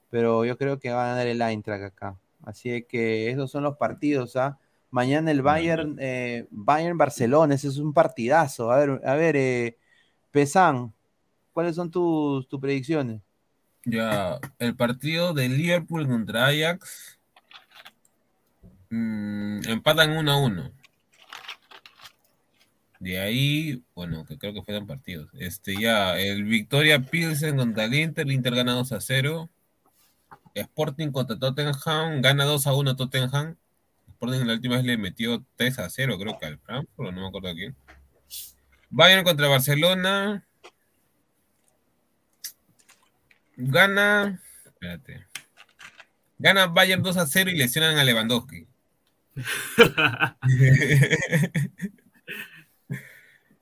pero 0.10 0.46
yo 0.46 0.58
creo 0.58 0.80
que 0.80 0.92
va 0.92 1.06
a 1.06 1.10
ganar 1.10 1.28
el 1.28 1.42
Eintracht 1.42 1.84
acá. 1.84 2.18
Así 2.44 2.84
que 2.84 3.30
esos 3.30 3.50
son 3.52 3.64
los 3.64 3.78
partidos. 3.78 4.36
¿ah? 4.36 4.58
Mañana 4.92 5.32
el 5.32 5.42
Bayern, 5.42 5.98
eh, 6.00 6.48
Bayern 6.52 6.98
Barcelona, 6.98 7.56
ese 7.56 7.68
es 7.68 7.78
un 7.78 7.94
partidazo. 7.94 8.72
A 8.72 8.78
ver, 8.78 9.02
a 9.06 9.16
ver, 9.16 9.36
eh, 9.36 9.78
Pesan, 10.32 10.94
¿cuáles 11.54 11.76
son 11.76 11.90
tus, 11.90 12.48
tus 12.48 12.60
predicciones? 12.60 13.22
Ya, 13.86 14.40
el 14.60 14.76
partido 14.76 15.34
de 15.34 15.48
Liverpool 15.48 16.08
contra 16.08 16.48
Ajax 16.48 17.18
mm, 18.90 19.62
empatan 19.68 20.12
1 20.18 20.32
a 20.32 20.38
1. 20.38 20.79
De 23.00 23.18
ahí, 23.18 23.82
bueno, 23.96 24.26
que 24.26 24.38
creo 24.38 24.54
que 24.54 24.62
fueron 24.62 24.86
partidos. 24.86 25.30
Este, 25.34 25.80
ya, 25.80 26.20
el 26.20 26.44
Victoria 26.44 27.02
Pilsen 27.02 27.56
contra 27.56 27.86
el 27.86 27.94
Inter, 27.94 28.26
el 28.26 28.34
Inter 28.34 28.56
gana 28.56 28.74
2 28.74 28.92
a 28.92 29.00
0. 29.00 29.50
Sporting 30.54 31.12
contra 31.12 31.40
Tottenham, 31.40 32.22
gana 32.22 32.44
2 32.44 32.68
a 32.68 32.74
1 32.74 32.96
Tottenham. 32.98 33.56
Sporting 34.10 34.46
la 34.46 34.54
última 34.54 34.76
vez 34.76 34.84
le 34.84 34.98
metió 34.98 35.46
3 35.56 35.80
a 35.80 35.90
0, 35.90 36.18
creo 36.20 36.38
que 36.38 36.46
al 36.46 36.60
Frankfurt, 36.60 37.14
no 37.14 37.22
me 37.22 37.28
acuerdo 37.28 37.50
a 37.50 37.54
quién. 37.54 37.74
Bayern 38.90 39.24
contra 39.24 39.48
Barcelona. 39.48 40.46
Gana. 43.56 44.42
Espérate. 44.66 45.26
Gana 46.38 46.68
Bayern 46.68 47.02
2 47.02 47.16
a 47.16 47.26
0 47.26 47.50
y 47.50 47.56
lesionan 47.56 47.98
a 47.98 48.04
Lewandowski. 48.04 48.68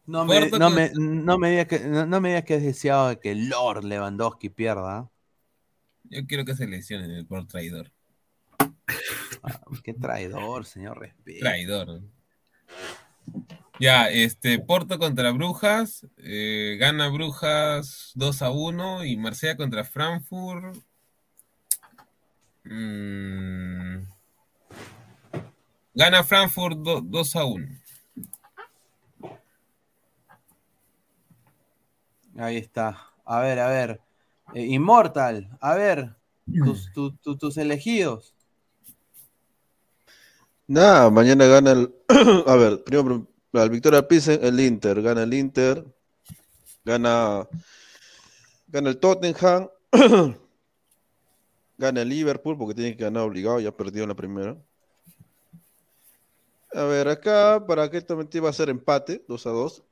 No 0.08 0.24
me, 0.24 0.50
no, 0.50 0.70
me, 0.70 0.92
no, 0.96 1.38
me 1.38 1.50
digas 1.50 1.68
que, 1.68 1.80
no, 1.80 2.22
me 2.22 2.30
digas 2.30 2.46
que 2.46 2.56
es 2.56 2.64
deseado 2.64 3.20
que 3.20 3.36
Lord 3.36 3.84
Lewandowski 3.84 4.50
pierda. 4.50 5.12
Yo 6.06 6.26
quiero 6.26 6.46
que 6.46 6.56
se 6.56 6.66
lesione 6.66 7.26
por 7.26 7.46
traidor. 7.46 7.92
Ah, 9.44 9.60
qué 9.84 9.94
traidor, 9.94 10.66
señor 10.66 11.00
respeto. 11.00 11.40
Traidor. 11.40 12.02
Ya, 13.82 14.10
este, 14.10 14.60
Porto 14.60 14.98
contra 14.98 15.32
Brujas, 15.32 16.08
eh, 16.18 16.78
gana 16.80 17.10
Brujas 17.10 18.12
2 18.16 18.42
a 18.42 18.50
1 18.50 19.04
y 19.04 19.18
Marsella 19.18 19.58
contra 19.58 19.84
Frankfurt. 19.84 20.78
Mm, 22.64 24.04
gana 25.94 26.24
Frankfurt 26.24 26.78
2 26.78 27.36
a 27.36 27.44
1. 27.44 27.87
Ahí 32.38 32.58
está. 32.58 33.12
A 33.26 33.42
ver, 33.42 33.60
a 33.60 33.68
ver. 33.68 34.02
Eh, 34.54 34.66
Immortal, 34.68 35.50
a 35.60 35.76
ver, 35.76 36.16
tus, 36.64 36.92
tus 37.38 37.58
elegidos. 37.58 38.34
Nada, 40.68 41.10
mañana 41.10 41.46
gana 41.46 41.72
el. 41.72 41.94
a 42.48 42.56
ver, 42.56 42.84
primero, 42.84 43.28
al 43.54 43.70
Victoria 43.70 44.08
Pisen, 44.08 44.40
el 44.44 44.60
Inter. 44.60 45.02
Gana 45.02 45.24
el 45.24 45.34
Inter. 45.34 45.84
Gana. 46.86 47.48
Gana 48.68 48.90
el 48.90 48.98
Tottenham. 48.98 49.70
gana 51.78 52.02
el 52.02 52.10
Liverpool 52.10 52.58
porque 52.58 52.76
tiene 52.76 52.96
que 52.96 53.04
ganar 53.04 53.24
obligado, 53.24 53.60
ya 53.60 53.72
perdió 53.72 54.04
en 54.04 54.10
la 54.10 54.16
primera. 54.16 54.58
A 56.74 56.84
ver, 56.84 57.08
acá 57.08 57.64
para 57.66 57.90
que 57.90 57.98
esto 57.98 58.18
va 58.18 58.50
a 58.50 58.54
ser 58.54 58.70
empate, 58.70 59.24
2 59.28 59.48
a 59.48 59.50
2. 59.50 59.84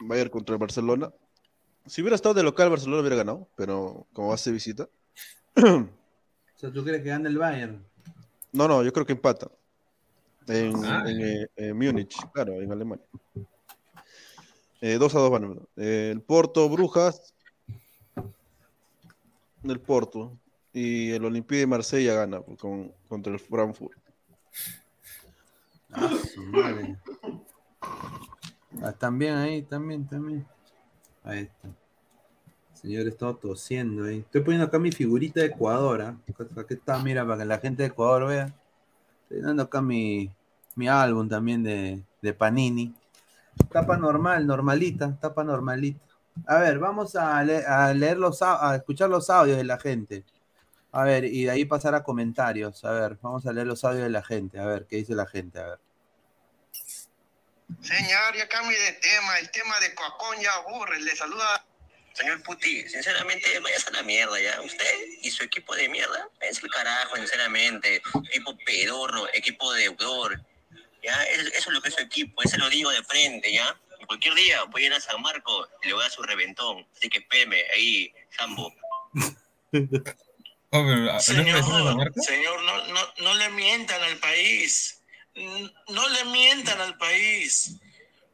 Bayern 0.00 0.30
contra 0.30 0.54
el 0.54 0.58
Barcelona. 0.58 1.12
Si 1.86 2.02
hubiera 2.02 2.16
estado 2.16 2.34
de 2.34 2.42
local, 2.42 2.70
Barcelona 2.70 3.00
hubiera 3.00 3.16
ganado, 3.16 3.48
pero 3.56 4.06
como 4.12 4.36
ser 4.36 4.52
visita. 4.52 4.88
o 5.56 5.88
sea, 6.56 6.72
¿tú 6.72 6.84
crees 6.84 7.02
que 7.02 7.08
gana 7.08 7.28
el 7.28 7.38
Bayern? 7.38 7.84
No, 8.52 8.66
no, 8.66 8.82
yo 8.82 8.92
creo 8.92 9.06
que 9.06 9.12
empata. 9.12 9.50
En, 10.48 10.84
ah. 10.84 11.04
eh, 11.08 11.72
Múnich, 11.72 12.16
claro, 12.32 12.54
en 12.54 12.70
Alemania. 12.72 13.04
Eh, 14.80 14.98
2 14.98 15.14
a 15.14 15.18
2 15.18 15.30
van. 15.30 15.60
Eh, 15.76 16.10
el 16.12 16.20
Porto, 16.22 16.68
Brujas. 16.68 17.34
El 19.62 19.80
Porto. 19.80 20.38
Y 20.72 21.10
el 21.12 21.24
Olympique 21.24 21.60
de 21.60 21.66
Marsella 21.66 22.14
gana 22.14 22.40
con, 22.40 22.92
contra 23.08 23.32
el 23.32 23.40
Frankfurt. 23.40 23.98
Ah, 25.92 26.10
su 26.34 26.42
madre. 26.42 26.98
Ah, 28.82 28.92
también 28.92 29.34
ahí, 29.34 29.62
también, 29.62 30.06
también. 30.06 30.46
Ahí 31.26 31.40
está. 31.40 31.68
señor 32.72 33.08
está 33.08 33.34
tosiendo 33.34 34.04
ahí. 34.04 34.18
Estoy 34.18 34.42
poniendo 34.42 34.66
acá 34.66 34.78
mi 34.78 34.92
figurita 34.92 35.40
de 35.40 35.46
Ecuador. 35.46 36.00
¿eh? 36.00 36.32
Aquí 36.56 36.74
está, 36.74 37.00
mira, 37.00 37.26
para 37.26 37.38
que 37.38 37.44
la 37.44 37.58
gente 37.58 37.82
de 37.82 37.88
Ecuador 37.88 38.28
vea. 38.28 38.54
Estoy 39.24 39.40
dando 39.42 39.64
acá 39.64 39.82
mi, 39.82 40.30
mi 40.76 40.86
álbum 40.86 41.28
también 41.28 41.64
de, 41.64 42.00
de, 42.22 42.32
Panini. 42.32 42.94
Tapa 43.72 43.96
normal, 43.96 44.46
normalita, 44.46 45.18
tapa 45.20 45.42
normalita. 45.42 45.98
A 46.46 46.58
ver, 46.60 46.78
vamos 46.78 47.16
a, 47.16 47.38
a 47.38 47.92
leer 47.94 48.18
los 48.18 48.40
a 48.42 48.76
escuchar 48.76 49.10
los 49.10 49.28
audios 49.28 49.56
de 49.56 49.64
la 49.64 49.80
gente. 49.80 50.24
A 50.92 51.02
ver, 51.02 51.24
y 51.24 51.44
de 51.44 51.50
ahí 51.50 51.64
pasar 51.64 51.96
a 51.96 52.04
comentarios. 52.04 52.84
A 52.84 52.92
ver, 52.92 53.18
vamos 53.20 53.44
a 53.46 53.52
leer 53.52 53.66
los 53.66 53.84
audios 53.84 54.04
de 54.04 54.10
la 54.10 54.22
gente. 54.22 54.60
A 54.60 54.66
ver, 54.66 54.86
¿qué 54.86 54.96
dice 54.96 55.14
la 55.16 55.26
gente? 55.26 55.58
A 55.58 55.66
ver. 55.70 55.85
Señor, 57.86 58.36
ya 58.36 58.48
cambie 58.48 58.78
de 58.78 58.92
tema. 58.92 59.38
El 59.38 59.50
tema 59.50 59.78
de 59.80 59.94
Coacón 59.94 60.40
ya 60.40 60.52
aburre. 60.54 61.00
Le 61.00 61.14
saluda. 61.14 61.64
Señor 62.14 62.42
Puti, 62.42 62.88
sinceramente, 62.88 63.60
vayas 63.60 63.86
a 63.88 63.90
la 63.90 64.02
mierda, 64.02 64.40
¿ya? 64.40 64.62
Usted 64.62 64.86
y 65.20 65.30
su 65.30 65.44
equipo 65.44 65.76
de 65.76 65.86
mierda, 65.90 66.26
es 66.40 66.62
el 66.62 66.70
carajo, 66.70 67.16
sinceramente. 67.16 68.00
Equipo 68.30 68.56
pedorro, 68.64 69.28
equipo 69.34 69.70
deudor. 69.74 70.40
¿Ya? 71.02 71.22
Eso, 71.24 71.50
es 71.54 71.66
lo 71.68 71.82
que 71.82 71.90
es 71.90 71.94
su 71.94 72.00
equipo, 72.00 72.42
eso 72.42 72.56
lo 72.56 72.70
digo 72.70 72.90
de 72.90 73.04
frente, 73.04 73.52
¿ya? 73.52 73.78
cualquier 74.06 74.34
día 74.34 74.64
voy 74.64 74.84
a 74.84 74.86
ir 74.86 74.94
a 74.94 75.00
San 75.00 75.20
Marco 75.20 75.68
y 75.82 75.88
le 75.88 75.94
voy 75.94 76.02
a 76.02 76.04
dar 76.04 76.12
su 76.12 76.22
reventón. 76.22 76.86
Así 76.96 77.08
que 77.08 77.20
peme 77.22 77.64
ahí, 77.74 78.12
Sambo. 78.36 78.72
señor, 81.20 82.12
señor 82.16 82.62
no, 82.62 82.86
no, 82.86 83.14
no 83.18 83.34
le 83.34 83.50
mientan 83.50 84.02
al 84.02 84.16
país 84.18 85.02
no 85.36 86.08
le 86.08 86.24
mientan 86.26 86.80
al 86.80 86.96
país. 86.96 87.76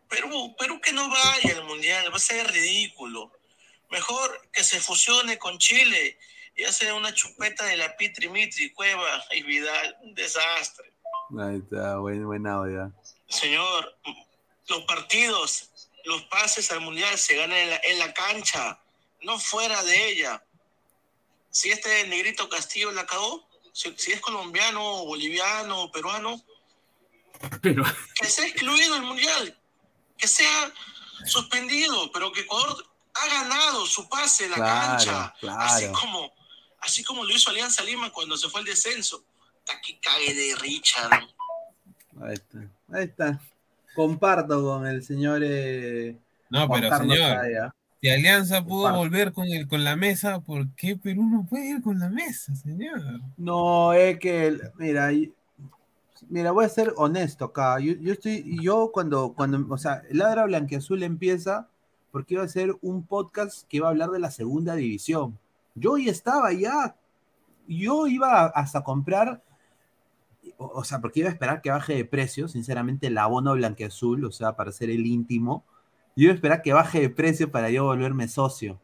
Perú, 0.09 0.55
Perú 0.59 0.81
que 0.81 0.93
no 0.93 1.09
vaya 1.09 1.57
al 1.57 1.65
mundial, 1.65 2.13
va 2.13 2.17
a 2.17 2.21
ser 2.21 2.47
ridículo. 2.51 3.33
Mejor 3.91 4.49
que 4.53 4.63
se 4.63 4.81
fusione 4.81 5.39
con 5.39 5.59
Chile 5.59 6.19
y 6.57 6.65
hace 6.65 6.93
una 6.93 7.13
chupeta 7.13 7.65
de 7.65 7.77
la 7.77 7.97
Pitri 7.97 8.29
Mitri, 8.29 8.71
Cueva 8.73 9.25
y 9.33 9.43
Vidal. 9.43 9.97
Un 10.03 10.15
desastre. 10.15 10.93
Ahí 11.39 11.57
está, 11.57 11.99
buen, 11.99 12.25
buen 12.27 12.47
audio. 12.47 12.93
Señor, 13.29 13.97
los 14.69 14.83
partidos, 14.85 15.71
los 16.05 16.23
pases 16.25 16.71
al 16.71 16.81
mundial 16.81 17.19
se 17.19 17.37
ganan 17.37 17.57
en 17.57 17.71
la, 17.71 17.81
en 17.83 17.99
la 17.99 18.13
cancha, 18.13 18.79
no 19.23 19.39
fuera 19.39 19.83
de 19.83 20.09
ella. 20.09 20.43
Si 21.51 21.71
este 21.71 22.07
negrito 22.07 22.49
Castillo 22.49 22.93
la 22.93 23.07
cagó, 23.07 23.49
si, 23.73 23.95
si 23.97 24.13
es 24.13 24.21
colombiano, 24.21 25.05
boliviano, 25.05 25.91
peruano, 25.91 26.43
pero... 27.61 27.85
Que 28.15 28.27
sea 28.27 28.47
excluido 28.47 28.97
el 28.97 29.03
Mundial, 29.03 29.57
que 30.17 30.27
sea 30.27 30.73
suspendido, 31.27 32.11
pero 32.13 32.33
que 32.33 32.41
Ecuador 32.41 32.85
ha 33.15 33.27
ganado 33.29 33.87
su 33.87 34.09
pase 34.09 34.47
en 34.47 34.53
la 34.53 34.57
cancha, 34.57 35.35
así 35.59 35.91
como 35.93 36.33
así 36.83 37.05
como 37.05 37.25
lo 37.25 37.31
hizo 37.31 37.51
Alianza 37.51 37.83
Lima 37.85 38.11
cuando 38.11 38.37
se 38.37 38.49
fue 38.49 38.61
al 38.61 38.67
descenso. 38.67 39.25
Está 39.59 39.81
que 39.81 39.99
cae 40.01 40.35
de 40.35 40.55
Richard. 40.61 41.29
Ahí 42.21 42.35
está, 42.35 42.59
ahí 42.93 43.05
está. 43.05 43.41
Comparto 43.95 44.63
con 44.63 44.87
el 44.87 45.03
señor. 45.05 45.43
Eh, 45.45 46.17
no, 46.51 46.69
pero 46.69 46.97
señor, 46.99 47.73
si 48.01 48.11
Alianza 48.11 48.65
pudo 48.65 48.93
volver 48.95 49.33
con, 49.33 49.47
el, 49.47 49.69
con 49.69 49.85
la 49.85 49.95
mesa, 49.95 50.41
¿por 50.41 50.75
qué 50.75 50.97
Perú 50.97 51.25
no 51.25 51.47
puede 51.49 51.71
ir 51.71 51.83
con 51.83 52.01
la 52.01 52.09
mesa, 52.09 52.55
señor? 52.57 53.01
No, 53.37 53.93
es 53.93 54.19
que, 54.19 54.59
mira, 54.77 55.11
mira, 56.29 56.53
voy 56.53 56.65
a 56.65 56.69
ser 56.69 56.93
honesto 56.97 57.47
acá. 57.47 57.79
Yo, 57.81 58.13
estoy, 58.13 58.59
yo 58.63 58.91
cuando, 58.93 59.33
cuando, 59.35 59.67
o 59.73 59.79
sea, 59.79 60.03
Ladra 60.11 60.47
Blanquiazul 60.47 61.03
empieza 61.03 61.69
porque 62.11 62.35
iba 62.35 62.43
a 62.43 62.49
ser 62.49 62.77
un 62.83 63.05
podcast 63.07 63.67
que 63.69 63.79
iba 63.79 63.89
a 63.89 63.91
hablar 63.91 64.11
de 64.11 64.19
la 64.19 64.31
segunda 64.31 64.75
división. 64.75 65.39
Yo 65.75 65.97
ya 65.97 66.11
estaba 66.11 66.53
ya, 66.53 66.95
yo 67.67 68.07
iba 68.07 68.47
hasta 68.47 68.85
comprar, 68.85 69.43
o, 70.59 70.85
sea, 70.85 71.01
porque 71.01 71.21
iba 71.21 71.31
a 71.31 71.33
esperar 71.33 71.63
que 71.63 71.71
baje 71.71 71.95
de 71.95 72.05
precio, 72.05 72.49
sinceramente, 72.49 73.07
el 73.07 73.17
abono 73.17 73.55
Blanquiazul, 73.55 74.25
o 74.27 74.31
sea, 74.31 74.57
para 74.57 74.73
ser 74.73 74.91
el 74.91 75.07
íntimo. 75.07 75.65
Yo 76.15 76.25
iba 76.25 76.33
a 76.33 76.37
esperar 76.37 76.63
que 76.63 76.75
baje 76.75 77.01
de 77.01 77.09
precio 77.09 77.51
para 77.51 77.71
yo 77.71 77.85
volverme 77.85 78.29
socio, 78.29 78.79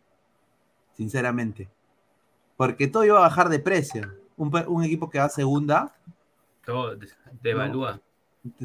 sinceramente. 0.97 1.69
Porque 2.56 2.89
todo 2.89 3.05
iba 3.05 3.19
a 3.19 3.23
bajar 3.23 3.51
de 3.51 3.59
precio. 3.59 4.10
un, 4.39 4.51
un 4.69 4.85
equipo 4.85 5.10
que 5.10 5.19
va 5.19 5.28
segunda. 5.28 5.94
Todo 6.68 6.94
devalúa. 7.42 7.98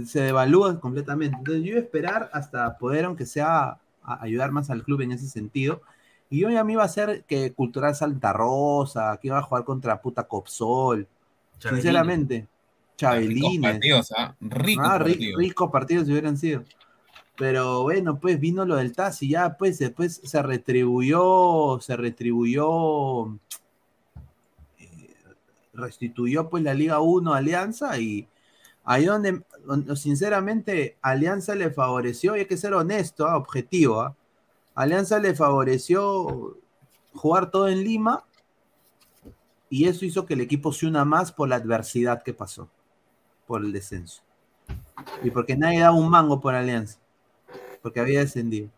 Se 0.06 0.20
devalúa 0.22 0.78
completamente. 0.82 1.38
Entonces 1.38 1.64
yo 1.64 1.70
iba 1.72 1.80
a 1.80 1.84
esperar 1.84 2.30
hasta 2.34 2.78
poder, 2.78 3.06
aunque 3.06 3.26
sea, 3.26 3.80
a 4.04 4.22
ayudar 4.22 4.52
más 4.52 4.70
al 4.70 4.84
club 4.84 5.00
en 5.02 5.14
ese 5.14 5.28
sentido. 5.30 5.82
Y 6.30 6.40
yo 6.40 6.60
a 6.60 6.64
mí 6.66 6.74
iba 6.74 6.84
a 6.84 6.88
ser 6.90 7.24
que 7.24 7.54
Cultural 7.54 7.96
Santa 7.96 8.34
Rosa, 8.34 9.18
que 9.22 9.30
iba 9.30 9.38
a 9.38 9.42
jugar 9.42 9.64
contra 9.64 10.02
puta 10.02 10.24
Copsol. 10.24 11.08
Sinceramente. 11.60 12.46
Chabelines. 12.98 13.42
Ricos 13.42 13.72
partidos, 13.72 14.14
¿ah? 14.18 14.36
Ricos 14.42 14.86
Ah, 14.86 15.00
ri- 15.00 15.04
partidos. 15.12 15.40
ricos 15.40 15.72
partidos 15.72 16.10
hubieran 16.10 16.38
sido. 16.38 16.64
Pero 17.38 17.84
bueno, 17.84 18.20
pues 18.20 18.38
vino 18.38 18.66
lo 18.66 18.76
del 18.76 18.92
TAS 18.92 19.24
y 19.24 19.30
ya 19.30 19.56
pues 19.58 19.80
después 19.80 20.20
se 20.26 20.42
retribuyó, 20.44 21.80
se 21.80 21.96
retribuyó, 21.96 23.28
eh, 23.28 23.38
restituyó 25.74 26.50
pues 26.50 26.64
la 26.64 26.74
Liga 26.74 27.00
1 27.00 27.34
a 27.34 27.38
Alianza 27.38 27.98
y 27.98 28.28
ahí 28.84 29.06
donde, 29.06 29.44
donde, 29.66 29.96
sinceramente 29.96 30.98
Alianza 31.02 31.56
le 31.56 31.72
favoreció, 31.72 32.36
y 32.36 32.42
hay 32.42 32.46
que 32.46 32.58
ser 32.58 32.74
honesto, 32.74 33.28
ah, 33.28 33.38
objetivo, 33.38 34.02
ah, 34.02 34.16
Alianza 34.76 35.20
le 35.20 35.36
favoreció 35.36 36.58
jugar 37.14 37.52
todo 37.52 37.68
en 37.68 37.84
Lima 37.84 38.26
y 39.70 39.88
eso 39.88 40.06
hizo 40.06 40.26
que 40.26 40.36
el 40.36 40.42
equipo 40.42 40.72
se 40.72 40.88
una 40.88 41.06
más 41.06 41.32
por 41.32 41.50
la 41.50 41.56
adversidad 41.56 42.24
que 42.24 42.34
pasó, 42.34 42.70
por 43.48 43.64
el 43.64 43.72
descenso. 43.72 44.22
Y 45.24 45.32
porque 45.32 45.56
nadie 45.56 45.80
daba 45.80 45.96
un 45.96 46.10
mango 46.10 46.40
por 46.40 46.54
Alianza, 46.54 47.00
porque 47.82 48.00
había 48.00 48.20
descendido. 48.20 48.70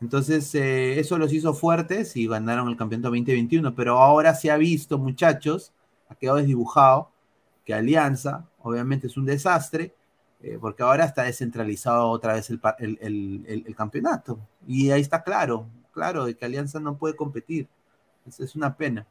Entonces, 0.00 0.54
eh, 0.54 1.00
eso 1.00 1.16
los 1.16 1.32
hizo 1.32 1.54
fuertes 1.54 2.16
y 2.16 2.26
ganaron 2.26 2.68
el 2.68 2.76
campeonato 2.76 3.08
2021. 3.08 3.74
Pero 3.74 3.98
ahora 3.98 4.34
se 4.34 4.50
ha 4.50 4.58
visto, 4.58 4.98
muchachos, 4.98 5.72
ha 6.08 6.14
quedado 6.14 6.38
desdibujado, 6.38 7.10
que 7.64 7.74
Alianza, 7.74 8.46
obviamente, 8.60 9.06
es 9.06 9.16
un 9.16 9.24
desastre, 9.26 9.94
eh, 10.42 10.58
porque 10.60 10.82
ahora 10.82 11.04
está 11.06 11.22
descentralizado 11.22 12.08
otra 12.08 12.34
vez 12.34 12.50
el, 12.50 12.60
el- 13.00 13.64
el- 13.66 13.74
campeonato. 13.76 14.38
Y 14.66 14.90
ahí 14.90 15.00
está 15.00 15.22
claro, 15.22 15.66
claro, 15.92 16.26
de 16.26 16.36
que 16.36 16.44
Alianza 16.44 16.80
no 16.80 16.96
puede 16.98 17.16
competir. 17.16 17.68
Es 18.38 18.54
una 18.56 18.76
pena. 18.76 19.06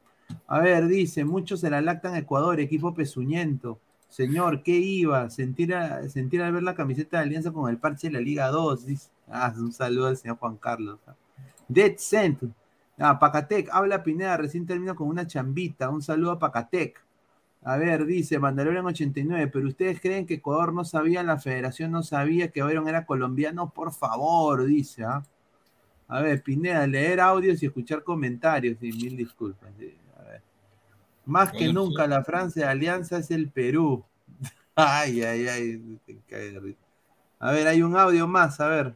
A 0.47 0.59
ver, 0.59 0.87
dice, 0.87 1.25
muchos 1.25 1.59
se 1.61 1.69
la 1.69 1.81
lactan 1.81 2.15
Ecuador, 2.15 2.59
equipo 2.59 2.93
pezuñento. 2.93 3.79
Señor, 4.09 4.61
¿qué 4.63 4.71
iba? 4.77 5.29
Sentir, 5.29 5.73
a- 5.75 6.07
sentir 6.09 6.41
al 6.43 6.53
ver 6.53 6.63
la 6.63 6.75
camiseta 6.75 7.17
de 7.17 7.23
Alianza 7.23 7.51
con 7.51 7.69
el 7.69 7.77
parche 7.77 8.07
de 8.07 8.13
la 8.13 8.19
Liga 8.21 8.47
2. 8.49 8.85
Dice. 8.85 9.09
Ah, 9.27 9.53
un 9.57 9.71
saludo 9.73 10.07
al 10.07 10.17
señor 10.17 10.37
Juan 10.37 10.57
Carlos. 10.57 10.99
Dead 11.67 11.93
Cent. 11.97 12.43
Ah, 12.99 13.17
Pacatec, 13.19 13.69
habla 13.71 14.03
Pineda, 14.03 14.37
recién 14.37 14.65
termino 14.65 14.95
con 14.95 15.07
una 15.07 15.25
chambita. 15.25 15.89
Un 15.89 16.01
saludo 16.01 16.31
a 16.31 16.39
Pacatec. 16.39 17.03
A 17.65 17.77
ver, 17.77 18.05
dice 18.05 18.39
Mandalorian 18.39 18.85
89, 18.85 19.49
pero 19.51 19.67
ustedes 19.67 20.01
creen 20.01 20.25
que 20.25 20.35
Ecuador 20.35 20.73
no 20.73 20.83
sabía, 20.83 21.23
la 21.23 21.39
federación 21.39 21.91
no 21.91 22.03
sabía 22.03 22.51
que 22.51 22.61
Byron 22.61 22.89
era 22.89 23.05
colombiano, 23.05 23.69
por 23.69 23.93
favor, 23.93 24.65
dice. 24.65 25.05
¿ah? 25.05 25.23
A 26.09 26.21
ver, 26.21 26.43
Pineda, 26.43 26.85
leer 26.85 27.21
audios 27.21 27.63
y 27.63 27.67
escuchar 27.67 28.03
comentarios, 28.03 28.77
y 28.81 28.91
mil 28.91 29.15
disculpas. 29.15 29.69
sí, 29.79 29.97
a 30.19 30.23
ver. 30.23 30.41
Más 31.25 31.53
que 31.53 31.71
nunca, 31.71 32.05
la 32.05 32.23
Francia 32.23 32.65
de 32.65 32.71
Alianza 32.71 33.17
es 33.17 33.31
el 33.31 33.49
Perú. 33.49 34.03
Ay, 34.75 35.21
ay, 35.21 35.47
ay. 35.47 35.99
A 37.37 37.51
ver, 37.51 37.67
hay 37.67 37.83
un 37.83 37.95
audio 37.95 38.27
más, 38.27 38.59
a 38.59 38.67
ver. 38.67 38.95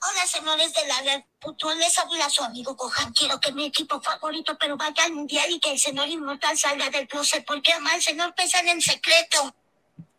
Hola, 0.00 0.26
señores 0.26 0.72
de 0.74 0.86
la 0.86 1.00
Red 1.02 1.24
Fútbol, 1.40 1.76
les 1.78 1.98
habla 1.98 2.30
su 2.30 2.44
amigo 2.44 2.76
Gohan. 2.76 3.12
Quiero 3.12 3.40
que 3.40 3.52
mi 3.52 3.64
equipo 3.66 4.00
favorito 4.00 4.56
pero 4.58 4.76
vaya 4.76 5.04
al 5.04 5.12
mundial 5.12 5.50
y 5.50 5.58
que 5.58 5.72
el 5.72 5.78
señor 5.78 6.06
inmortal 6.08 6.56
salga 6.56 6.88
del 6.88 7.08
closet 7.08 7.44
porque 7.44 7.72
ama 7.72 7.90
al 7.94 8.00
señor 8.00 8.32
pesan 8.36 8.68
en 8.68 8.80
secreto. 8.80 9.54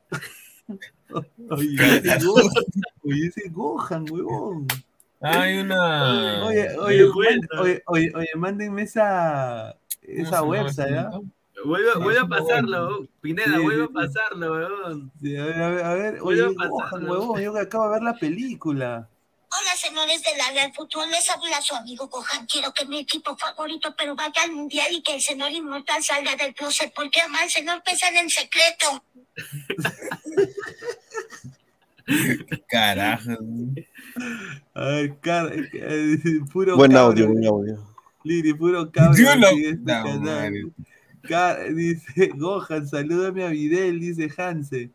Oye, 1.50 1.98
ese 1.98 2.20
Gohan, 2.24 2.52
oye, 3.04 3.28
ese 3.28 3.50
Gohan, 3.50 4.06
huevón. 4.12 4.68
Hay 5.22 5.58
una. 5.58 6.46
Oye, 6.46 6.78
oye, 6.78 7.04
oye, 7.06 7.84
oye, 7.88 8.12
oye, 8.14 8.30
mándenme 8.36 8.84
esa, 8.84 9.76
esa 10.02 10.44
website, 10.44 10.98
¿ah? 10.98 11.20
Vuelve, 11.66 11.94
vuelve 11.96 12.20
a 12.20 12.28
pasarlo. 12.28 13.08
Pineda, 13.22 13.60
vuelve 13.60 13.86
a 13.86 13.88
pasarlo, 13.88 14.52
weón. 14.52 15.12
Sí, 15.22 15.36
a 15.36 15.46
ver, 15.46 15.62
a 15.62 15.70
ver, 15.70 15.86
a 15.86 15.94
ver, 15.96 16.22
Vuelve 16.22 16.44
oye, 16.44 16.56
a 16.56 16.70
pasarlo. 16.70 17.08
Gohan, 17.08 17.10
huevón, 17.10 17.42
yo 17.42 17.54
que 17.54 17.60
acabo 17.60 17.86
de 17.86 17.90
ver 17.92 18.04
la 18.04 18.14
película. 18.14 19.10
Hola, 19.52 19.76
señores 19.76 20.22
de 20.24 20.38
la 20.38 20.52
Red 20.62 20.74
Fútbol, 20.74 21.10
les 21.10 21.28
habla 21.30 21.60
su 21.62 21.76
amigo 21.76 22.08
Gohan. 22.08 22.46
Quiero 22.46 22.72
que 22.72 22.86
mi 22.86 23.00
equipo 23.00 23.36
favorito 23.36 23.94
pero 23.98 24.16
vaya 24.16 24.44
al 24.44 24.52
mundial 24.52 24.88
y 24.92 25.02
que 25.02 25.16
el 25.16 25.22
señor 25.22 25.52
inmortal 25.52 26.04
salga 26.04 26.36
del 26.36 26.54
closet 26.54 26.94
porque 26.96 27.20
ama 27.22 27.42
al 27.42 27.50
señor 27.50 27.82
pesan 27.84 28.16
en 28.18 28.30
secreto. 28.30 29.04
Carajo. 32.68 33.32
A 34.76 34.86
ver, 34.86 35.20
car- 35.20 35.52
eh, 35.54 36.18
puro 36.52 36.76
Buen 36.76 36.96
audio, 36.96 37.28
buen 37.32 37.46
audio. 37.46 37.88
Liri, 38.24 38.54
puro 38.54 38.92
cabro. 38.92 39.14
Este 39.18 39.76
No, 39.78 40.20
madre. 40.20 40.64
Ca- 41.28 41.58
dice 41.64 42.28
Gohan, 42.36 42.88
salúdame 42.88 43.44
a 43.46 43.50
Videl, 43.50 44.00
dice 44.00 44.30
Hanse. 44.38 44.92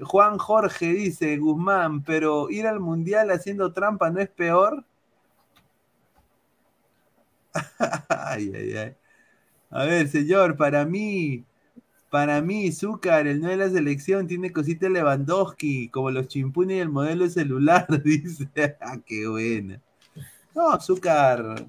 Juan 0.00 0.38
Jorge 0.38 0.92
dice, 0.92 1.36
Guzmán, 1.36 2.02
pero 2.02 2.50
ir 2.50 2.66
al 2.66 2.80
mundial 2.80 3.30
haciendo 3.30 3.72
trampa 3.72 4.10
no 4.10 4.20
es 4.20 4.28
peor. 4.28 4.84
ay, 8.08 8.52
ay, 8.54 8.76
ay. 8.76 8.94
A 9.70 9.84
ver, 9.84 10.08
señor, 10.08 10.56
para 10.56 10.84
mí, 10.84 11.44
para 12.10 12.42
mí, 12.42 12.70
Zúcar, 12.72 13.26
el 13.26 13.40
no 13.40 13.48
de 13.48 13.56
la 13.56 13.70
selección, 13.70 14.26
tiene 14.26 14.52
cositas 14.52 14.90
Lewandowski, 14.90 15.88
como 15.88 16.10
los 16.10 16.28
chimpunes 16.28 16.76
y 16.76 16.80
el 16.80 16.90
modelo 16.90 17.24
de 17.24 17.30
celular, 17.30 17.86
dice. 18.04 18.48
ah, 18.80 18.98
qué 19.04 19.26
buena. 19.26 19.80
No, 20.54 20.78
Zúcar, 20.80 21.66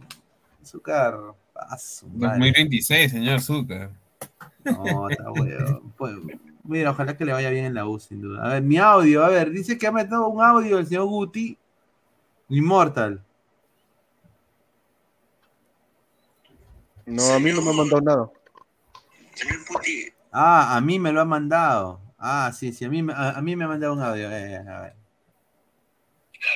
Zúcar, 0.66 1.18
a 1.56 1.78
su 1.78 2.08
madre. 2.10 2.52
2026, 2.52 3.12
señor 3.12 3.42
Zucker. 3.42 3.90
No, 4.66 5.10
está 5.10 5.32
weón. 5.32 6.53
Mira, 6.64 6.92
ojalá 6.92 7.18
que 7.18 7.26
le 7.26 7.34
vaya 7.34 7.50
bien 7.50 7.66
en 7.66 7.74
la 7.74 7.86
U, 7.86 8.00
sin 8.00 8.22
duda. 8.22 8.46
A 8.46 8.54
ver, 8.54 8.62
mi 8.64 8.78
audio, 8.78 9.24
a 9.24 9.30
ver, 9.30 9.52
dice 9.52 9.78
que 9.78 9.86
ha 9.88 9.92
metido 9.92 10.28
un 10.28 10.42
audio 10.42 10.80
el 10.80 10.88
señor 10.88 11.06
Guti. 11.06 11.58
Immortal. 12.50 13.24
No, 17.06 17.34
a 17.34 17.40
mí 17.40 17.52
no 17.52 17.62
me 17.62 17.72
ha 17.72 17.74
mandado 17.74 18.02
nada. 18.02 18.32
Señor 19.36 19.66
Puti, 19.66 20.08
Ah, 20.32 20.76
a 20.78 20.82
mí 20.82 21.00
me 21.00 21.12
lo 21.12 21.22
ha 21.22 21.26
mandado. 21.26 22.00
Ah, 22.18 22.52
sí, 22.58 22.72
sí, 22.72 22.86
a 22.86 22.90
mí, 22.90 23.04
me- 23.04 23.14
a, 23.14 23.32
a 23.32 23.42
mí 23.42 23.56
me 23.56 23.66
ha 23.66 23.68
mandado 23.68 23.94
un 23.94 24.02
audio. 24.02 24.32
eh, 24.32 24.56
a 24.58 24.82
ver. 24.82 24.94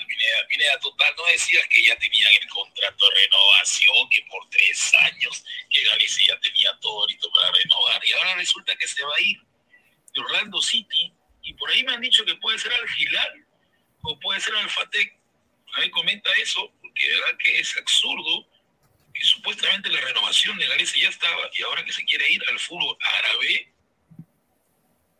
Pineda, 0.07 0.39
Pineda, 0.49 0.79
total, 0.79 1.07
no 1.17 1.23
decías 1.31 1.63
que 1.69 1.85
ya 1.85 1.97
tenían 1.97 2.31
el 2.41 2.49
contrato 2.49 3.05
de 3.07 3.15
renovación, 3.23 3.95
que 4.11 4.21
por 4.29 4.43
tres 4.49 4.91
años, 4.99 5.43
que 5.69 5.83
Galicia 5.83 6.35
ya 6.35 6.39
tenía 6.41 6.69
todo 6.81 7.07
listo 7.07 7.29
para 7.31 7.51
renovar, 7.51 8.01
y 8.05 8.13
ahora 8.13 8.35
resulta 8.35 8.75
que 8.75 8.87
se 8.87 9.03
va 9.03 9.11
a 9.15 9.21
ir 9.21 9.37
Orlando 10.19 10.61
City, 10.61 11.13
y 11.43 11.53
por 11.53 11.69
ahí 11.69 11.83
me 11.83 11.93
han 11.93 12.01
dicho 12.01 12.23
que 12.25 12.35
puede 12.35 12.57
ser 12.59 12.71
Al 12.73 12.79
Hilal, 12.97 13.45
o 14.01 14.19
puede 14.19 14.39
ser 14.41 14.55
Al 14.55 14.69
Fatec. 14.69 15.17
A 15.75 15.79
ver, 15.81 15.91
comenta 15.91 16.29
eso, 16.41 16.71
porque 16.81 17.07
de 17.07 17.13
verdad 17.15 17.37
que 17.43 17.59
es 17.59 17.77
absurdo 17.77 18.45
que 19.13 19.23
supuestamente 19.23 19.89
la 19.89 20.01
renovación 20.01 20.57
de 20.57 20.67
Galicia 20.67 21.03
ya 21.03 21.09
estaba, 21.09 21.41
y 21.57 21.63
ahora 21.63 21.83
que 21.83 21.91
se 21.91 22.03
quiere 22.05 22.31
ir 22.31 22.41
al 22.51 22.59
fútbol 22.59 22.95
árabe, 23.19 23.73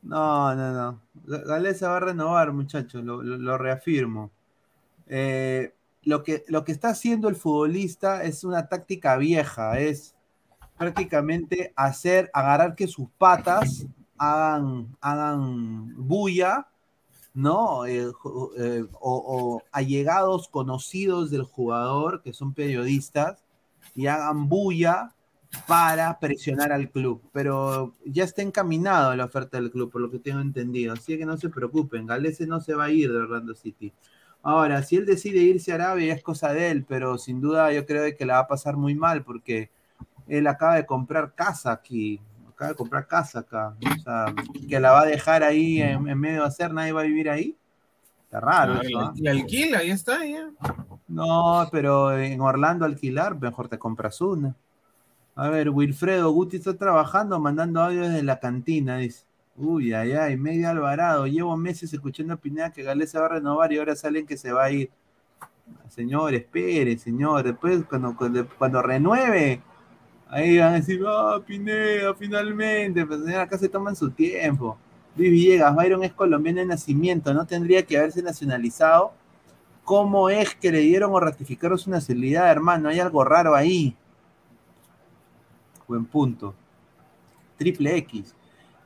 No, 0.04 0.56
no, 0.56 0.72
no. 0.72 1.02
Ga- 1.26 1.44
Galeza 1.46 1.90
va 1.90 1.98
a 1.98 2.02
renovar, 2.02 2.52
muchachos, 2.54 3.04
lo, 3.04 3.22
lo- 3.22 3.38
lo 3.38 3.58
reafirmo. 3.58 4.32
Eh, 5.08 5.74
lo, 6.04 6.24
que, 6.24 6.44
lo 6.48 6.64
que 6.64 6.72
está 6.72 6.90
haciendo 6.90 7.28
el 7.28 7.36
futbolista 7.36 8.24
es 8.24 8.44
una 8.44 8.70
táctica 8.70 9.18
vieja, 9.18 9.80
es 9.80 10.16
prácticamente 10.78 11.74
hacer, 11.76 12.30
agarrar 12.34 12.76
que 12.76 12.88
sus 12.88 13.10
patas 13.18 13.86
hagan, 14.18 14.96
hagan 15.02 15.94
bulla, 15.98 16.68
¿no? 17.34 17.86
Eh, 17.86 18.12
eh, 18.58 18.86
o, 18.94 19.00
o 19.02 19.64
allegados 19.72 20.48
conocidos 20.50 21.30
del 21.32 21.44
jugador, 21.44 22.22
que 22.22 22.34
son 22.34 22.54
periodistas, 22.54 23.44
y 23.96 24.08
hagan 24.08 24.50
bulla 24.50 25.14
para 25.68 26.20
presionar 26.20 26.72
al 26.72 26.90
club. 26.90 27.22
Pero 27.32 27.94
ya 28.06 28.24
está 28.24 28.42
encaminado 28.42 29.16
la 29.16 29.26
oferta 29.26 29.58
del 29.58 29.72
club, 29.72 29.92
por 29.92 30.02
lo 30.02 30.12
que 30.12 30.20
tengo 30.20 30.40
entendido. 30.42 30.94
Así 30.94 31.18
que 31.18 31.26
no 31.26 31.38
se 31.38 31.50
preocupen, 31.50 32.06
Galese 32.06 32.48
no 32.48 32.60
se 32.60 32.74
va 32.74 32.86
a 32.86 32.92
ir 32.92 33.12
de 33.12 33.18
Orlando 33.18 33.56
City. 33.56 33.94
Ahora, 34.44 34.84
si 34.84 34.96
él 34.96 35.06
decide 35.06 35.40
irse 35.40 35.72
a 35.72 35.76
Arabia 35.76 36.14
es 36.14 36.24
cosa 36.24 36.54
de 36.54 36.72
él, 36.72 36.86
pero 36.88 37.18
sin 37.18 37.42
duda 37.42 37.74
yo 37.74 37.86
creo 37.86 38.16
que 38.16 38.26
la 38.26 38.36
va 38.36 38.40
a 38.40 38.48
pasar 38.48 38.78
muy 38.78 38.96
mal 38.96 39.24
porque 39.24 39.72
él 40.28 40.48
acaba 40.48 40.76
de 40.76 40.86
comprar 40.86 41.34
casa 41.36 41.72
aquí, 41.72 42.22
acaba 42.58 42.72
de 42.72 42.76
comprar 42.76 43.06
casa 43.06 43.40
acá. 43.40 43.76
O 43.80 44.02
sea, 44.02 44.34
que 44.68 44.80
la 44.80 44.92
va 44.92 45.02
a 45.02 45.06
dejar 45.06 45.44
ahí 45.44 45.80
en, 45.80 46.10
en 46.10 46.20
medio 46.20 46.42
de 46.42 46.48
hacer, 46.48 46.74
nadie 46.74 46.92
va 46.92 47.02
a 47.02 47.06
vivir 47.06 47.30
ahí. 47.30 47.56
Está 48.24 48.40
raro 48.40 48.74
Ah, 48.74 48.82
eso, 48.84 49.14
y 49.16 49.28
alquila, 49.28 49.84
ya 49.84 49.94
está, 49.94 50.26
ya. 50.26 50.50
No, 51.08 51.70
pero 51.72 52.18
en 52.18 52.42
Orlando 52.42 52.84
alquilar, 52.84 53.40
mejor 53.40 53.70
te 53.70 53.78
compras 53.78 54.20
una. 54.22 54.56
A 55.36 55.50
ver, 55.50 55.70
Wilfredo 55.70 56.32
Guti 56.32 56.58
está 56.58 56.76
trabajando, 56.76 57.40
mandando 57.40 57.80
audio 57.80 58.02
desde 58.02 58.24
la 58.24 58.40
cantina, 58.40 58.98
dice. 58.98 59.24
Uy, 59.56 59.94
ay, 59.94 60.14
ay, 60.14 60.36
medio 60.36 60.68
Alvarado. 60.68 61.28
Llevo 61.28 61.56
meses 61.58 61.94
escuchando 61.94 62.34
a 62.34 62.38
Pineda 62.38 62.72
que 62.72 62.84
Galés 62.84 63.12
se 63.12 63.20
va 63.20 63.28
a 63.28 63.30
renovar 63.30 63.72
y 63.72 63.78
ahora 63.78 63.96
salen 63.96 64.26
que 64.26 64.36
se 64.36 64.52
va 64.52 64.66
a 64.66 64.72
ir. 64.72 64.90
Señor, 65.90 66.34
espere, 66.34 66.98
señor. 66.98 67.44
Después, 67.44 67.86
cuando, 67.86 68.16
cuando, 68.16 68.48
cuando 68.58 68.82
renueve, 68.82 69.62
ahí 70.30 70.58
van 70.58 70.74
a 70.74 70.76
decir, 70.76 71.02
ah, 71.08 71.40
Pineda, 71.46 72.14
finalmente. 72.16 73.06
Pero 73.06 73.40
acá 73.40 73.58
se 73.58 73.70
toman 73.70 73.96
su 73.96 74.10
tiempo. 74.12 74.78
Luis 75.16 75.32
Villegas, 75.32 75.76
Byron 75.76 76.04
es 76.04 76.14
colombiano 76.14 76.60
de 76.60 76.68
nacimiento, 76.68 77.34
no 77.34 77.48
tendría 77.48 77.84
que 77.84 77.98
haberse 77.98 78.22
nacionalizado. 78.22 79.14
¿Cómo 79.84 80.30
es 80.30 80.54
que 80.54 80.72
le 80.72 80.80
dieron 80.80 81.12
o 81.14 81.20
ratificaron 81.20 81.80
su 81.80 81.90
nacionalidad, 81.90 82.52
hermano? 82.52 82.90
Hay 82.90 83.00
algo 83.00 83.24
raro 83.24 83.56
ahí. 83.56 83.96
Buen 85.88 86.06
punto. 86.06 86.54
Triple 87.58 87.96
X. 87.98 88.36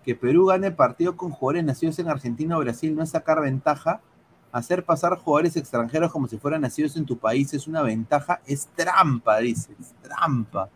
Que 0.05 0.15
Perú 0.15 0.45
gane 0.45 0.72
partido 0.72 1.18
con 1.18 1.31
jugadores 1.31 1.65
nacidos 1.65 1.99
en 1.99 2.07
Argentina 2.07 2.57
o 2.57 2.61
Brasil 2.61 2.95
no 2.95 3.03
es 3.03 3.09
sacar 3.09 3.41
ventaja. 3.41 3.99
Hacer 4.51 4.85
pasar 4.85 5.18
jugadores 5.18 5.57
extranjeros 5.57 6.11
como 6.11 6.27
si 6.27 6.38
fueran 6.38 6.61
nacidos 6.61 6.95
en 6.95 7.05
tu 7.05 7.18
país 7.18 7.53
es 7.53 7.68
una 7.68 7.81
ventaja. 7.81 8.41
Es 8.45 8.68
trampa, 8.76 9.39
dice. 9.39 9.76
Es 9.80 9.93
trampa. 10.01 10.69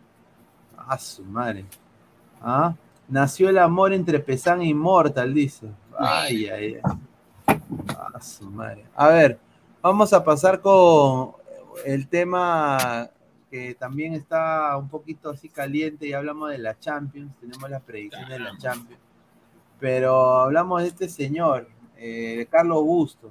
A 0.86 0.98
su 0.98 1.24
madre. 1.24 1.64
¿Ah? 2.40 2.74
Nació 3.08 3.48
el 3.48 3.58
amor 3.58 3.92
entre 3.92 4.18
Pesán 4.20 4.60
e 4.62 4.66
Inmortal, 4.66 5.32
dice. 5.32 5.68
Ay, 5.98 6.46
ay, 6.46 6.78
ay. 6.82 7.56
A 8.14 8.20
su 8.20 8.50
madre. 8.50 8.84
A 8.94 9.08
ver, 9.08 9.38
vamos 9.82 10.12
a 10.12 10.22
pasar 10.22 10.60
con 10.60 11.32
el 11.84 12.08
tema 12.08 13.08
que 13.50 13.74
también 13.74 14.14
está 14.14 14.76
un 14.76 14.88
poquito 14.88 15.30
así 15.30 15.48
caliente 15.48 16.06
y 16.06 16.12
hablamos 16.12 16.50
de 16.50 16.58
la 16.58 16.78
Champions. 16.78 17.36
Tenemos 17.40 17.70
las 17.70 17.82
predicciones 17.82 18.28
de 18.28 18.40
la 18.40 18.56
Champions. 18.58 19.00
Pero 19.78 20.40
hablamos 20.40 20.82
de 20.82 20.88
este 20.88 21.08
señor, 21.08 21.68
eh, 21.96 22.46
Carlos 22.50 22.82
Busto. 22.82 23.30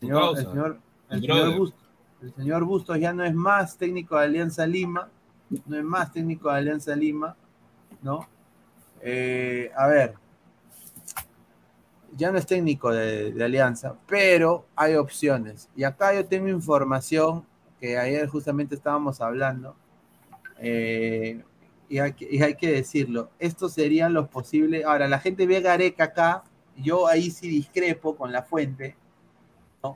Señor, 0.00 0.38
el 0.38 0.44
señor, 0.44 0.78
el 1.08 1.20
señor 1.20 1.56
Bustos, 1.56 1.88
el 2.20 2.34
señor 2.34 2.64
Bustos 2.64 2.98
ya 2.98 3.12
no 3.12 3.24
es 3.24 3.34
más 3.34 3.76
técnico 3.78 4.18
de 4.18 4.24
Alianza 4.24 4.66
Lima, 4.66 5.08
no 5.66 5.76
es 5.76 5.84
más 5.84 6.12
técnico 6.12 6.50
de 6.50 6.58
Alianza 6.58 6.94
Lima, 6.96 7.36
¿no? 8.02 8.28
Eh, 9.00 9.70
a 9.76 9.86
ver, 9.86 10.14
ya 12.16 12.30
no 12.30 12.38
es 12.38 12.46
técnico 12.46 12.90
de, 12.90 13.34
Alianza, 13.42 13.96
pero 14.06 14.66
hay 14.76 14.94
opciones. 14.94 15.68
Y 15.76 15.84
acá 15.84 16.14
yo 16.14 16.24
tengo 16.24 16.48
información 16.48 17.44
que 17.80 17.98
ayer 17.98 18.28
justamente 18.28 18.74
estábamos 18.74 19.20
hablando, 19.20 19.76
eh, 20.58 21.42
y, 21.88 21.98
hay 21.98 22.14
que, 22.14 22.72
decirlo, 22.72 23.30
estos 23.38 23.74
serían 23.74 24.14
los 24.14 24.28
posibles. 24.28 24.84
Ahora, 24.84 25.06
la 25.06 25.18
gente 25.18 25.46
ve 25.46 25.60
Gareca 25.60 26.04
acá, 26.04 26.44
yo 26.76 27.06
ahí 27.06 27.30
sí 27.30 27.48
discrepo 27.48 28.16
con 28.16 28.32
la 28.32 28.42
fuente, 28.42 28.96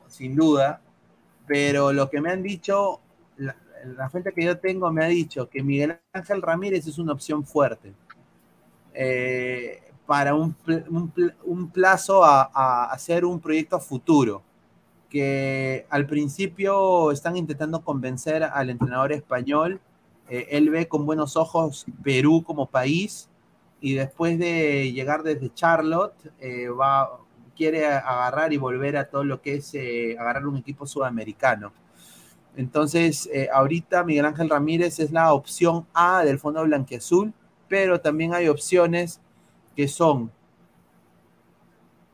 sin 0.06 0.36
duda, 0.36 0.82
pero 1.47 1.93
lo 1.93 2.10
que 2.10 2.20
me 2.20 2.30
han 2.30 2.43
dicho, 2.43 3.01
la, 3.96 4.09
fuente 4.10 4.32
que 4.32 4.44
yo 4.44 4.59
tengo 4.59 4.90
me 4.90 5.05
ha 5.05 5.09
dicho 5.09 5.48
que 5.48 5.62
Miguel 5.62 5.98
Ángel 6.12 6.42
Ramírez 6.42 6.86
es 6.86 6.98
una 6.98 7.12
opción 7.12 7.44
fuerte. 7.44 7.92
Eh, 8.94 9.82
para 10.06 10.34
un, 10.34 10.55
plazo 11.72 12.24
a, 12.24 12.90
hacer 12.90 13.24
un 13.24 13.40
proyecto 13.40 13.78
futuro, 13.78 14.42
que 15.10 15.86
al 15.90 16.06
principio 16.06 17.12
están 17.12 17.36
intentando 17.36 17.82
convencer 17.82 18.42
al 18.42 18.70
entrenador 18.70 19.12
español, 19.12 19.80
eh, 20.28 20.46
él 20.50 20.70
ve 20.70 20.88
con 20.88 21.06
buenos 21.06 21.36
ojos 21.36 21.86
Perú 22.02 22.42
como 22.42 22.66
país 22.66 23.28
y 23.80 23.94
después 23.94 24.38
de 24.38 24.92
llegar 24.92 25.22
desde 25.22 25.52
Charlotte, 25.52 26.32
eh, 26.40 26.68
va, 26.68 27.10
quiere 27.55 27.86
agarrar 27.86 28.52
y 28.52 28.56
volver 28.56 28.96
a 28.96 29.09
todo 29.09 29.24
lo 29.24 29.40
que 29.42 29.56
es 29.56 29.74
agarrar 30.18 30.46
un 30.46 30.56
equipo 30.56 30.86
sudamericano. 30.86 31.72
Entonces, 32.56 33.28
eh, 33.32 33.48
ahorita 33.52 34.04
Miguel 34.04 34.26
Ángel 34.26 34.50
Ramírez 34.50 34.98
es 34.98 35.12
la 35.12 35.32
opción 35.32 35.86
A 35.94 36.24
del 36.24 36.38
Fondo 36.38 36.64
Blanquiazul, 36.64 37.32
pero 37.68 38.00
también 38.00 38.34
hay 38.34 38.48
opciones 38.48 39.20
que 39.76 39.86
son, 39.86 40.32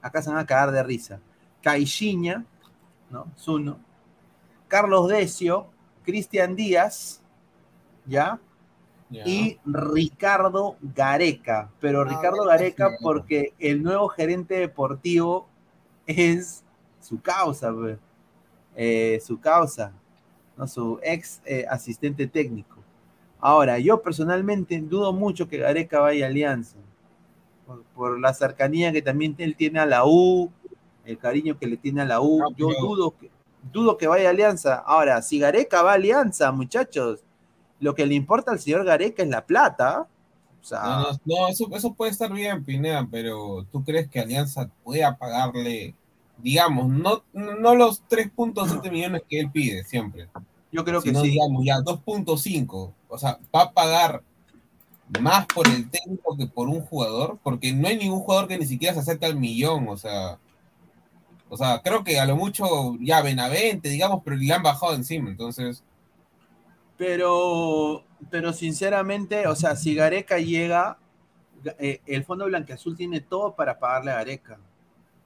acá 0.02 0.20
se 0.20 0.30
van 0.30 0.38
a 0.38 0.46
cagar 0.46 0.70
de 0.70 0.82
risa, 0.82 1.20
Caixinha, 1.62 2.44
¿no? 3.08 3.26
Zuno, 3.38 3.78
Carlos 4.68 5.08
Decio, 5.08 5.68
Cristian 6.04 6.56
Díaz, 6.56 7.22
¿ya? 8.04 8.38
Yeah. 9.08 9.26
Y 9.26 9.60
Ricardo 9.64 10.76
Gareca, 10.82 11.70
pero 11.80 12.02
ah, 12.02 12.04
Ricardo 12.04 12.44
Gareca 12.44 12.90
porque 13.00 13.54
el 13.58 13.82
nuevo 13.82 14.08
gerente 14.08 14.56
deportivo 14.56 15.48
es 16.06 16.64
su 17.00 17.20
causa, 17.20 17.72
eh, 18.74 19.20
su 19.24 19.38
causa, 19.38 19.92
¿no? 20.56 20.66
su 20.66 20.98
ex 21.02 21.40
eh, 21.44 21.66
asistente 21.68 22.26
técnico. 22.26 22.76
Ahora, 23.40 23.78
yo 23.78 24.00
personalmente 24.00 24.80
dudo 24.80 25.12
mucho 25.12 25.48
que 25.48 25.58
Gareca 25.58 26.00
vaya 26.00 26.26
a 26.26 26.28
Alianza, 26.28 26.76
por, 27.66 27.82
por, 27.94 28.20
la 28.20 28.32
cercanía 28.32 28.92
que 28.92 29.02
también 29.02 29.34
él 29.38 29.54
tiene 29.56 29.80
a 29.80 29.86
la 29.86 30.06
U, 30.06 30.50
el 31.04 31.18
cariño 31.18 31.58
que 31.58 31.66
le 31.66 31.76
tiene 31.76 32.02
a 32.02 32.04
la 32.06 32.20
U. 32.20 32.38
No, 32.38 32.56
yo 32.56 32.68
dudo 32.80 33.14
que, 33.18 33.30
dudo 33.72 33.96
que 33.96 34.06
vaya 34.06 34.28
a 34.28 34.30
Alianza. 34.30 34.76
Ahora, 34.76 35.20
si 35.22 35.38
Gareca 35.38 35.82
va 35.82 35.92
a 35.92 35.94
Alianza, 35.94 36.52
muchachos, 36.52 37.20
lo 37.80 37.94
que 37.94 38.06
le 38.06 38.14
importa 38.14 38.50
al 38.50 38.60
señor 38.60 38.84
Gareca 38.84 39.22
es 39.22 39.28
la 39.28 39.44
plata. 39.44 40.08
O 40.62 40.66
sea, 40.66 40.80
no, 40.82 41.02
no, 41.02 41.18
no 41.24 41.48
eso, 41.48 41.68
eso, 41.72 41.92
puede 41.92 42.12
estar 42.12 42.32
bien, 42.32 42.64
Pineda, 42.64 43.06
pero 43.10 43.66
¿tú 43.70 43.84
crees 43.84 44.08
que 44.08 44.20
Alianza 44.20 44.70
pueda 44.82 45.16
pagarle, 45.16 45.94
digamos, 46.38 46.88
no, 46.88 47.22
no 47.32 47.74
los 47.74 48.02
3.7 48.08 48.90
millones 48.90 49.22
que 49.28 49.40
él 49.40 49.50
pide 49.50 49.84
siempre? 49.84 50.28
Yo 50.70 50.84
creo 50.84 51.00
sino, 51.00 51.22
que 51.22 51.28
sí. 51.28 51.32
digamos, 51.32 51.64
ya 51.64 51.76
2.5. 51.78 52.92
O 53.08 53.18
sea, 53.18 53.38
va 53.54 53.62
a 53.62 53.72
pagar 53.72 54.22
más 55.20 55.46
por 55.46 55.68
el 55.68 55.88
técnico 55.90 56.36
que 56.36 56.46
por 56.46 56.68
un 56.68 56.80
jugador, 56.80 57.38
porque 57.42 57.72
no 57.72 57.88
hay 57.88 57.96
ningún 57.96 58.20
jugador 58.20 58.48
que 58.48 58.58
ni 58.58 58.66
siquiera 58.66 58.94
se 58.94 59.00
acerque 59.00 59.26
al 59.26 59.36
millón, 59.36 59.88
o 59.88 59.96
sea. 59.96 60.38
O 61.48 61.56
sea, 61.56 61.80
creo 61.84 62.02
que 62.02 62.18
a 62.18 62.26
lo 62.26 62.36
mucho 62.36 62.96
ya 63.00 63.22
Benavente, 63.22 63.88
digamos, 63.88 64.22
pero 64.24 64.36
le 64.36 64.52
han 64.52 64.62
bajado 64.62 64.94
encima, 64.94 65.30
entonces. 65.30 65.84
Pero, 66.96 68.04
pero 68.30 68.52
sinceramente, 68.52 69.46
o 69.46 69.54
sea, 69.54 69.76
si 69.76 69.94
Gareca 69.94 70.38
llega, 70.38 70.98
eh, 71.78 72.00
el 72.06 72.24
Fondo 72.24 72.46
Blanqueazul 72.46 72.96
tiene 72.96 73.20
todo 73.20 73.54
para 73.54 73.78
pagarle 73.78 74.10
a 74.10 74.16
Gareca. 74.16 74.58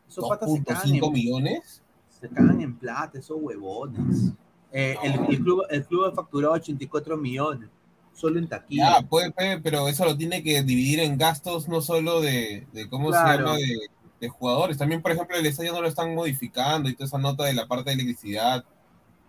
Esos 0.09 0.29
patas 0.29 0.53
se 0.53 0.65
cagan 0.65 0.95
en, 0.95 1.13
millones? 1.13 1.83
Se 2.21 2.29
cagan 2.29 2.61
en 2.61 2.77
plata, 2.77 3.19
esos 3.19 3.39
huevones. 3.41 4.33
Eh, 4.73 4.97
no. 4.97 5.03
el, 5.03 5.35
el, 5.35 5.43
club, 5.43 5.63
el 5.71 5.87
club 5.87 6.07
ha 6.07 6.13
facturado 6.13 6.55
84 6.55 7.17
millones, 7.17 7.69
solo 8.13 8.39
en 8.39 8.49
taquilla. 8.49 9.01
Ya, 9.01 9.07
puede, 9.07 9.31
puede, 9.31 9.61
pero 9.61 9.89
eso 9.89 10.05
lo 10.05 10.17
tiene 10.17 10.43
que 10.43 10.63
dividir 10.63 11.01
en 11.01 11.17
gastos, 11.17 11.69
no 11.69 11.81
solo 11.81 12.21
de, 12.21 12.67
de 12.73 12.89
¿cómo 12.89 13.09
claro. 13.09 13.31
se 13.33 13.43
llama? 13.45 13.57
De, 13.57 13.79
de, 14.21 14.29
jugadores. 14.29 14.79
También, 14.79 15.01
por 15.01 15.13
ejemplo, 15.13 15.37
el 15.37 15.47
estadio 15.47 15.73
no 15.73 15.83
lo 15.83 15.89
están 15.89 16.15
modificando 16.15 16.89
y 16.89 16.95
toda 16.95 17.07
esa 17.07 17.19
nota 17.19 17.45
de 17.45 17.55
la 17.55 17.67
parte 17.67 17.91
de 17.91 17.95
electricidad. 17.95 18.65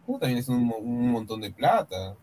También 0.06 0.38
es 0.40 0.50
un, 0.50 0.74
un 0.82 1.12
montón 1.12 1.42
de 1.42 1.52
plata. 1.52 2.16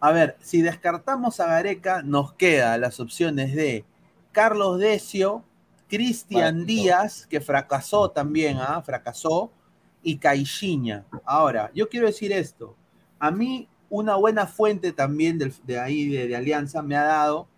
A 0.00 0.12
ver, 0.12 0.36
si 0.40 0.62
descartamos 0.62 1.40
a 1.40 1.46
Gareca, 1.46 2.02
nos 2.02 2.32
quedan 2.34 2.80
las 2.80 3.00
opciones 3.00 3.54
de 3.54 3.84
Carlos 4.32 4.78
Decio, 4.78 5.42
Cristian 5.88 6.54
vale, 6.54 6.64
Díaz, 6.66 7.22
no. 7.22 7.28
que 7.28 7.40
fracasó 7.40 8.10
también, 8.10 8.58
¿ah? 8.58 8.82
fracasó, 8.82 9.50
y 10.02 10.18
Caixinha. 10.18 11.04
Ahora, 11.24 11.70
yo 11.74 11.88
quiero 11.88 12.06
decir 12.06 12.32
esto. 12.32 12.76
A 13.18 13.30
mí, 13.30 13.68
una 13.88 14.16
buena 14.16 14.46
fuente 14.46 14.92
también 14.92 15.38
de, 15.38 15.52
de 15.64 15.78
ahí, 15.78 16.08
de, 16.08 16.28
de, 16.28 16.36
Alianza, 16.36 16.82
me 16.82 16.96
ha 16.96 17.02
dado, 17.02 17.48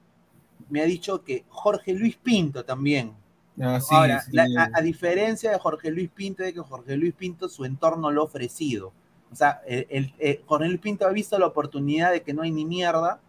me 0.69 0.81
ha 0.81 0.85
dicho 0.85 1.23
que 1.25 1.45
Jorge 1.49 1.93
Luis 1.95 2.17
Pinto 2.17 2.65
también. 2.65 3.15
Ah, 3.61 3.81
sí, 3.81 3.95
Ahora, 3.95 4.23
sí. 4.23 4.31
La, 4.33 4.45
a, 4.45 4.71
a, 4.79 4.81
diferencia 4.83 5.51
de 5.51 5.59
Jorge 5.59 5.91
Luis 5.91 6.11
Pinto, 6.11 6.43
de 6.43 6.55
que 6.55 6.61
Jorge 6.61 6.97
Luis 6.97 7.13
Pinto 7.15 7.49
su 7.49 7.65
entorno 7.65 8.11
lo 8.11 8.23
ha 8.23 8.25
ofrecido. 8.25 8.93
O 9.31 9.37
sea, 9.37 9.61
el, 9.67 9.87
el, 9.91 10.15
el 10.19 10.43
Jorge 10.47 10.69
Luis 10.69 10.81
Pinto 10.81 11.07
ha 11.07 11.11
visto 11.11 11.39
la 11.39 11.47
oportunidad 11.47 12.13
de 12.13 12.23
que 12.23 12.33
no 12.33 12.43
hay 12.43 12.51
ni 12.53 12.65
mierda 12.65 13.21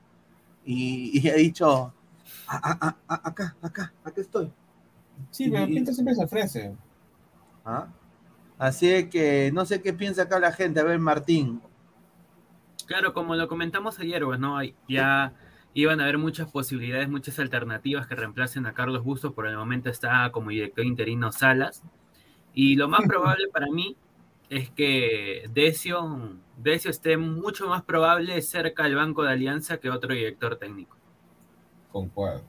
y, 0.66 1.20
y 1.20 1.30
ha 1.30 1.34
dicho, 1.34 1.94
a, 2.48 2.96
a, 3.08 3.16
acá, 3.28 3.56
acá, 3.62 3.94
acá 4.04 4.22
estoy. 4.22 4.52
Sí, 5.32 5.50
pero 5.50 5.66
y, 5.66 5.76
Pinto 5.76 5.94
siempre 5.94 6.16
se 6.16 6.24
ofrece. 6.24 6.76
¿Ah? 7.66 7.88
Así 8.58 9.10
que 9.10 9.52
no 9.54 9.66
sé 9.66 9.82
qué 9.82 9.94
piensa 9.94 10.24
acá 10.24 10.40
la 10.40 10.52
gente. 10.52 10.80
A 10.80 10.84
ver, 10.84 11.00
Martín. 11.00 11.62
Claro, 12.86 13.14
como 13.14 13.36
lo 13.36 13.48
comentamos 13.48 14.00
ayer, 14.00 14.24
pues, 14.24 14.40
¿no? 14.40 14.60
Ya 14.88 15.34
iban 15.74 16.00
a 16.02 16.04
haber 16.04 16.18
muchas 16.18 16.52
posibilidades, 16.52 17.08
muchas 17.08 17.40
alternativas 17.40 18.08
que 18.08 18.16
reemplacen 18.16 18.66
a 18.66 18.74
Carlos 18.74 19.04
Bustos. 19.04 19.34
Por 19.34 19.48
el 19.48 19.58
momento 19.58 19.90
está 19.90 20.30
como 20.32 20.50
director 20.50 20.86
interino 20.86 21.32
Salas. 21.32 21.84
Y 22.54 22.76
lo 22.76 22.90
más 22.90 23.02
probable 23.08 23.48
para 23.48 23.68
mí 23.68 23.96
es 24.50 24.70
que 24.72 25.48
Decio 25.54 26.40
Decio 26.58 26.92
esté 26.92 27.16
mucho 27.16 27.68
más 27.70 27.84
probable 27.84 28.42
cerca 28.42 28.84
del 28.84 28.96
banco 28.96 29.24
de 29.24 29.32
Alianza 29.32 29.78
que 29.78 29.90
otro 29.90 30.14
director 30.14 30.58
técnico. 30.58 30.98
Concuerdo. 31.92 32.44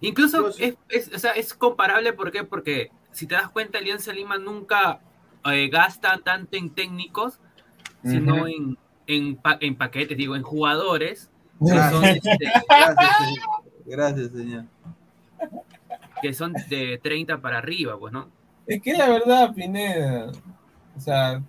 Incluso 0.00 0.48
es, 0.58 0.76
es, 0.88 1.14
o 1.14 1.18
sea, 1.18 1.32
es 1.32 1.52
comparable, 1.54 2.12
¿por 2.12 2.32
qué? 2.32 2.44
Porque 2.44 2.90
si 3.12 3.26
te 3.26 3.34
das 3.34 3.50
cuenta, 3.50 3.78
Alianza 3.78 4.12
Lima 4.12 4.38
nunca 4.38 5.00
eh, 5.44 5.68
gasta 5.68 6.18
tanto 6.24 6.56
en 6.56 6.70
técnicos, 6.70 7.38
sino 8.02 8.46
en, 8.46 8.78
en, 9.06 9.36
pa 9.36 9.58
en, 9.60 9.76
paquetes, 9.76 10.16
digo, 10.16 10.36
en 10.36 10.42
jugadores. 10.42 11.30
Gracias, 11.58 11.92
son, 11.92 12.04
este, 12.04 12.30
gracias, 12.68 13.16
señor. 13.18 13.48
Gracias, 13.84 14.32
señor. 14.32 14.64
Que 16.22 16.32
son 16.32 16.54
de 16.68 16.98
30 17.02 17.40
para 17.40 17.58
arriba, 17.58 17.98
pues, 17.98 18.12
¿no? 18.12 18.28
Es 18.66 18.80
que 18.80 18.94
la 18.94 19.08
verdad, 19.08 19.52
Pineda, 19.54 20.30
o 20.96 21.00
sea, 21.00 21.42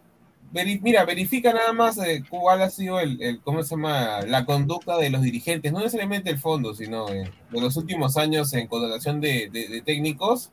veri 0.51 0.79
mira, 0.79 1.05
verifica 1.05 1.53
nada 1.53 1.73
más 1.73 1.97
eh, 1.97 2.23
cuál 2.29 2.61
ha 2.61 2.69
sido 2.69 2.99
el, 2.99 3.21
el, 3.21 3.41
¿cómo 3.41 3.63
se 3.63 3.71
llama? 3.75 4.21
La 4.21 4.45
conducta 4.45 4.97
de 4.97 5.09
los 5.09 5.21
dirigentes, 5.21 5.71
no 5.71 5.79
necesariamente 5.79 6.29
el 6.29 6.39
fondo, 6.39 6.73
sino 6.73 7.09
eh, 7.09 7.31
de 7.49 7.61
los 7.61 7.77
últimos 7.77 8.17
años 8.17 8.53
en 8.53 8.67
contratación 8.67 9.21
de, 9.21 9.49
de, 9.49 9.67
de, 9.67 9.81
técnicos. 9.81 10.51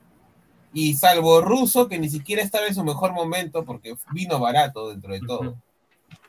Y 0.72 0.94
salvo 0.94 1.40
Russo, 1.40 1.88
que 1.88 1.98
ni 1.98 2.08
siquiera 2.10 2.42
estaba 2.42 2.66
en 2.66 2.74
su 2.74 2.84
mejor 2.84 3.12
momento 3.12 3.64
porque 3.64 3.96
vino 4.12 4.38
barato 4.38 4.90
dentro 4.90 5.14
de 5.14 5.20
todo. 5.20 5.40
Uh 5.40 5.44
-huh. 5.44 5.62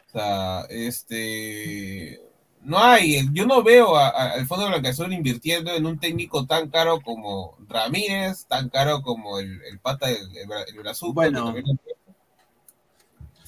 O 0.08 0.12
sea, 0.12 0.66
este. 0.70 2.20
No 2.62 2.78
hay, 2.78 3.30
yo 3.32 3.46
no 3.46 3.64
veo 3.64 3.96
al 3.96 4.46
Fondo 4.46 4.66
de 4.66 4.72
Blanqueazul 4.72 5.14
invirtiendo 5.14 5.72
en 5.74 5.86
un 5.86 5.98
técnico 5.98 6.46
tan 6.46 6.70
caro 6.70 7.00
como 7.00 7.58
Ramírez, 7.70 8.46
tan 8.48 8.68
caro 8.70 9.02
como 9.02 9.40
el, 9.40 9.62
el 9.64 9.80
pata 9.80 10.08
del 10.08 10.18
el, 10.36 11.14
Bueno, 11.14 11.56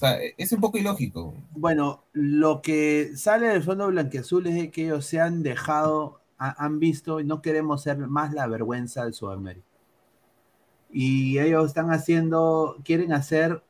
o 0.02 0.04
sea, 0.04 0.18
es 0.36 0.52
un 0.52 0.60
poco 0.60 0.80
ilógico. 0.80 1.36
Bueno, 1.52 2.04
lo 2.14 2.64
que 2.64 3.12
sale 3.16 3.50
del 3.50 3.62
Fondo 3.62 3.86
Blanqueazul 3.86 4.48
es 4.48 4.56
de 4.56 4.72
que 4.72 4.86
ellos 4.86 5.06
se 5.06 5.20
han 5.20 5.44
dejado, 5.44 6.22
ha, 6.40 6.66
han 6.66 6.80
visto 6.80 7.20
y 7.20 7.24
no 7.24 7.44
queremos 7.44 7.84
ser 7.84 8.00
más 8.00 8.34
la 8.34 8.48
vergüenza 8.48 9.06
de 9.06 9.14
Sudamérica. 9.14 9.68
Y 10.92 11.38
ellos 11.38 11.68
están 11.68 11.92
haciendo, 11.92 12.78
quieren 12.84 13.14
hacer 13.14 13.62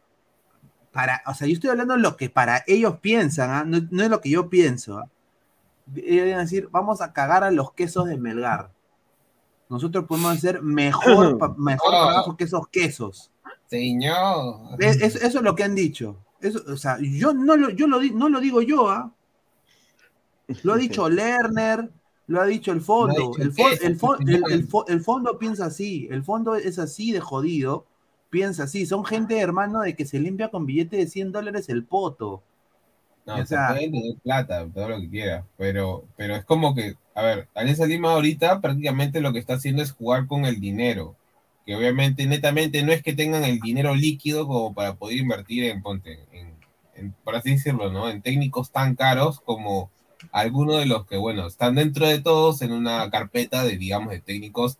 para, 0.93 1.21
o 1.27 1.33
sea, 1.33 1.47
yo 1.47 1.53
estoy 1.53 1.69
hablando 1.69 1.95
de 1.95 1.99
lo 1.99 2.15
que 2.15 2.29
para 2.29 2.63
ellos 2.65 2.99
piensan, 3.01 3.73
¿eh? 3.73 3.81
no, 3.81 3.87
no, 3.91 4.03
es 4.03 4.09
lo 4.09 4.21
que 4.21 4.29
yo 4.29 4.49
pienso. 4.49 5.01
¿eh? 5.01 5.09
Ellos 5.97 6.29
van 6.29 6.39
a 6.39 6.43
decir, 6.43 6.69
vamos 6.71 7.01
a 7.01 7.11
cagar 7.11 7.43
a 7.43 7.51
los 7.51 7.73
quesos 7.73 8.07
de 8.07 8.17
Melgar. 8.17 8.71
Nosotros 9.67 10.05
podemos 10.05 10.37
hacer 10.37 10.61
mejor, 10.61 11.37
mejor 11.57 11.93
Oh. 11.93 12.05
trabajo 12.05 12.37
que 12.37 12.45
esos 12.45 12.69
quesos. 12.69 13.31
Señor. 13.71 14.75
Es- 14.79 15.01
es- 15.01 15.15
eso 15.15 15.37
es 15.39 15.43
lo 15.43 15.55
que 15.55 15.63
han 15.63 15.75
dicho. 15.75 16.17
Eso, 16.41 16.61
o 16.67 16.75
sea, 16.75 16.97
yo 16.99 17.33
no 17.33 17.55
lo, 17.55 17.69
yo 17.69 17.87
lo, 17.87 17.99
di- 17.99 18.11
no 18.11 18.27
lo 18.29 18.39
digo 18.41 18.61
yo, 18.61 18.89
¿ah? 18.89 19.13
Lo 20.63 20.73
ha 20.73 20.77
dicho 21.05 21.07
Lerner, 21.09 21.89
lo 22.27 22.41
ha 22.41 22.45
dicho 22.45 22.71
el 22.73 22.81
fondo. 22.81 23.31
Dicho 23.37 23.41
El, 23.41 23.53
fo- 23.53 23.71
el 23.71 23.85
el 23.91 23.99
fo- 23.99 24.17
queso, 24.17 24.45
el- 24.47 24.51
el 24.53 24.67
fo- 24.69 24.85
el 24.89 25.01
fondo 25.01 25.39
piensa 25.39 25.65
así. 25.67 26.07
El 26.11 26.23
fondo 26.23 26.55
es 26.55 26.77
así 26.79 27.11
de 27.13 27.21
jodido. 27.21 27.85
Piensa 28.29 28.63
así. 28.63 28.85
Son 28.85 29.05
gente, 29.05 29.39
hermano, 29.39 29.79
de 29.81 29.95
que 29.95 30.05
se 30.05 30.19
limpia 30.19 30.49
con 30.49 30.65
billete 30.65 30.97
de 30.97 31.07
100 31.07 31.31
dólares 31.31 31.69
el 31.69 31.85
poto. 31.85 32.43
No, 33.25 33.35
O 33.35 33.37
se 33.37 33.45
sea- 33.47 33.69
puede 33.69 33.89
tener 33.89 34.15
plata, 34.23 34.67
todo 34.73 34.89
lo 34.89 34.99
que 34.99 35.09
quiera, 35.09 35.45
pero, 35.57 36.03
pero 36.17 36.35
es 36.35 36.43
como 36.43 36.73
que, 36.75 36.95
a 37.13 37.21
ver, 37.21 37.47
Alianza 37.53 37.85
Lima 37.85 38.11
ahorita 38.13 38.59
prácticamente 38.61 39.21
lo 39.21 39.31
que 39.31 39.39
está 39.39 39.53
haciendo 39.53 39.81
es 39.83 39.91
jugar 39.91 40.25
con 40.27 40.45
el 40.45 40.59
dinero, 40.59 41.15
que 41.65 41.75
obviamente, 41.75 42.25
netamente, 42.27 42.83
no 42.83 42.91
es 42.91 43.03
que 43.03 43.13
tengan 43.13 43.43
el 43.43 43.59
dinero 43.59 43.95
líquido 43.95 44.47
como 44.47 44.73
para 44.73 44.95
poder 44.95 45.17
invertir 45.19 45.65
en, 45.65 45.81
ponte, 45.81 46.25
en, 46.31 46.55
en- 46.95 47.13
por 47.23 47.35
así 47.35 47.51
decirlo, 47.51 47.91
¿no? 47.91 48.09
En 48.09 48.21
técnicos 48.21 48.71
tan 48.71 48.95
caros 48.95 49.39
como 49.41 49.91
algunos 50.31 50.77
de 50.79 50.85
los 50.87 51.05
que, 51.07 51.17
bueno, 51.17 51.47
están 51.47 51.75
dentro 51.75 52.07
de 52.07 52.21
todos 52.21 52.61
en 52.61 52.71
una 52.73 53.09
carpeta 53.11 53.63
de, 53.63 53.77
digamos, 53.77 54.11
de 54.11 54.21
técnicos 54.21 54.77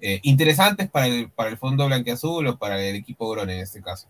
eh, 0.00 0.20
interesantes 0.22 0.90
para 0.90 1.06
el, 1.06 1.30
para 1.30 1.50
el 1.50 1.58
Fondo 1.58 1.86
Blanqueazul 1.86 2.46
o 2.46 2.58
para 2.58 2.80
el 2.82 2.96
equipo 2.96 3.28
Grone 3.30 3.54
en 3.56 3.60
este 3.62 3.82
caso. 3.82 4.08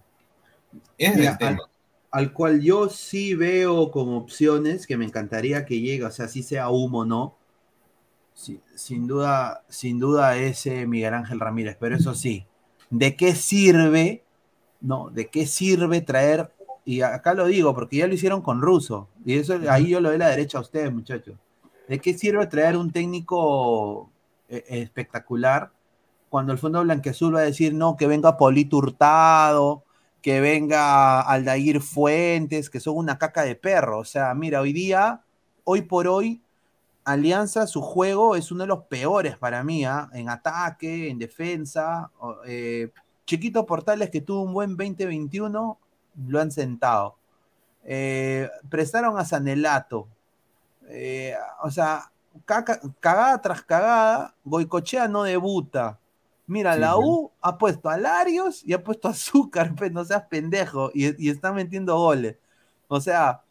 Ese 0.98 1.14
es 1.24 1.30
el 1.30 1.38
tema. 1.38 1.58
al, 1.58 1.62
al 2.10 2.32
cual 2.32 2.60
yo 2.62 2.88
sí 2.88 3.34
veo 3.34 3.90
como 3.90 4.16
opciones 4.18 4.86
que 4.86 4.96
me 4.96 5.04
encantaría 5.04 5.64
que 5.66 5.80
llegue, 5.80 6.04
o 6.04 6.10
sea, 6.10 6.28
si 6.28 6.42
sea 6.42 6.70
humo 6.70 7.00
o 7.00 7.04
no. 7.04 7.38
Sí, 8.40 8.58
sin 8.74 9.06
duda, 9.06 9.64
sin 9.68 9.98
duda 9.98 10.34
ese 10.38 10.86
Miguel 10.86 11.12
Ángel 11.12 11.40
Ramírez, 11.40 11.76
pero 11.78 11.94
eso 11.94 12.14
sí, 12.14 12.46
¿de 12.88 13.14
qué 13.14 13.34
sirve? 13.34 14.24
No, 14.80 15.10
¿de 15.10 15.26
qué 15.26 15.44
sirve 15.44 16.00
traer? 16.00 16.50
Y 16.86 17.02
acá 17.02 17.34
lo 17.34 17.44
digo 17.44 17.74
porque 17.74 17.98
ya 17.98 18.06
lo 18.06 18.14
hicieron 18.14 18.40
con 18.40 18.62
Russo, 18.62 19.08
y 19.26 19.34
eso 19.34 19.60
ahí 19.68 19.90
yo 19.90 20.00
lo 20.00 20.08
doy 20.08 20.16
la 20.16 20.28
derecha 20.28 20.56
a 20.56 20.62
ustedes, 20.62 20.90
muchachos. 20.90 21.34
¿De 21.86 21.98
qué 21.98 22.16
sirve 22.16 22.46
traer 22.46 22.78
un 22.78 22.90
técnico 22.90 24.10
eh, 24.48 24.64
espectacular 24.68 25.70
cuando 26.30 26.54
el 26.54 26.58
Fondo 26.58 26.82
Blanqueazul 26.82 27.34
va 27.34 27.40
a 27.40 27.42
decir 27.42 27.74
no, 27.74 27.98
que 27.98 28.06
venga 28.06 28.38
Polito 28.38 28.78
Hurtado, 28.78 29.84
que 30.22 30.40
venga 30.40 31.20
Aldair 31.20 31.82
Fuentes, 31.82 32.70
que 32.70 32.80
son 32.80 32.96
una 32.96 33.18
caca 33.18 33.42
de 33.42 33.54
perro. 33.54 33.98
O 33.98 34.04
sea, 34.06 34.32
mira, 34.32 34.62
hoy 34.62 34.72
día, 34.72 35.20
hoy 35.64 35.82
por 35.82 36.08
hoy, 36.08 36.40
Alianza, 37.12 37.66
su 37.66 37.80
juego 37.82 38.36
es 38.36 38.50
uno 38.52 38.62
de 38.64 38.68
los 38.68 38.84
peores 38.84 39.36
para 39.38 39.62
mí, 39.64 39.84
¿ah? 39.84 40.08
en 40.12 40.28
ataque, 40.28 41.08
en 41.10 41.18
defensa. 41.18 42.10
eh, 42.46 42.90
Chiquito 43.26 43.64
Portales, 43.66 44.10
que 44.10 44.20
tuvo 44.20 44.42
un 44.42 44.52
buen 44.52 44.76
2021, 44.76 45.78
lo 46.28 46.40
han 46.40 46.50
sentado. 46.50 47.16
Eh, 47.84 48.48
prestaron 48.68 49.18
a 49.18 49.24
Sanelato. 49.24 50.08
Eh, 50.88 51.34
o 51.62 51.70
sea, 51.70 52.10
caca- 52.44 52.80
cagada 53.00 53.40
tras 53.40 53.62
cagada, 53.62 54.34
Goicochea 54.44 55.08
no 55.08 55.22
debuta. 55.22 55.98
Mira, 56.46 56.74
Sí, 56.74 56.80
la. 56.80 56.96
U 56.98 57.30
ha 57.40 57.56
puesto 57.58 57.88
a 57.88 57.96
Larios 57.96 58.64
y 58.64 58.72
ha 58.72 58.82
puesto 58.82 59.06
a 59.08 59.12
Azúcar, 59.12 59.72
pues, 59.76 59.92
no 59.92 60.04
seas 60.04 60.24
pendejo, 60.28 60.90
y, 60.94 61.24
y 61.24 61.30
está 61.30 61.52
metiendo 61.52 61.96
goles. 61.96 62.36
O 62.88 63.00
sea, 63.00 63.42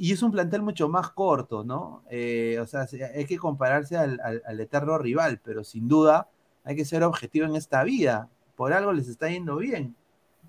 y 0.00 0.12
es 0.12 0.22
un 0.22 0.32
plantel 0.32 0.62
mucho 0.62 0.88
más 0.88 1.10
corto, 1.10 1.62
¿no? 1.62 2.02
Eh, 2.08 2.58
o 2.62 2.66
sea, 2.66 2.86
se- 2.86 3.04
hay 3.04 3.26
que 3.26 3.36
compararse 3.36 3.98
al, 3.98 4.18
al- 4.46 4.60
eterno 4.60 4.96
rival, 4.96 5.40
pero 5.44 5.62
sin 5.62 5.88
duda 5.88 6.26
hay 6.64 6.74
que 6.74 6.86
ser 6.86 7.02
objetivo 7.02 7.44
en 7.44 7.54
esta 7.54 7.84
vida. 7.84 8.30
Por 8.56 8.72
algo 8.72 8.94
les 8.94 9.08
está 9.08 9.28
yendo 9.28 9.56
bien. 9.58 9.94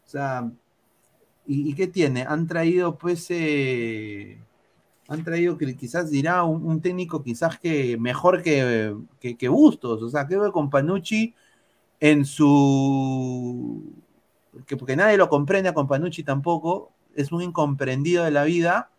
O 0.05 0.09
sea, 0.09 0.49
¿y, 1.45 1.73
qué 1.75 1.87
tiene? 1.87 2.23
Han 2.23 2.47
traído, 2.47 2.97
pues, 2.97 3.27
eh, 3.29 4.39
han 5.09 5.23
traído, 5.25 5.57
quizás 5.57 6.09
dirá, 6.11 6.43
un, 6.43 6.81
técnico 6.81 7.21
quizás 7.23 7.59
que 7.59 7.97
mejor 7.97 8.43
que, 8.43 8.95
que, 9.19 9.49
Bustos. 9.49 10.01
O 10.01 10.09
sea, 10.09 10.27
que 10.27 10.37
con 10.53 10.69
Panucci 10.69 11.35
en 11.99 12.25
su... 12.25 13.83
Que, 14.65 14.77
porque 14.77 14.95
nadie 14.95 15.17
lo 15.17 15.29
comprende 15.29 15.69
a 15.69 15.73
Companucci 15.73 16.23
tampoco, 16.23 16.91
es 17.15 17.31
un 17.33 17.41
incomprendido 17.41 18.23
de 18.25 18.31
la 18.31 18.43
vida, 18.45 18.90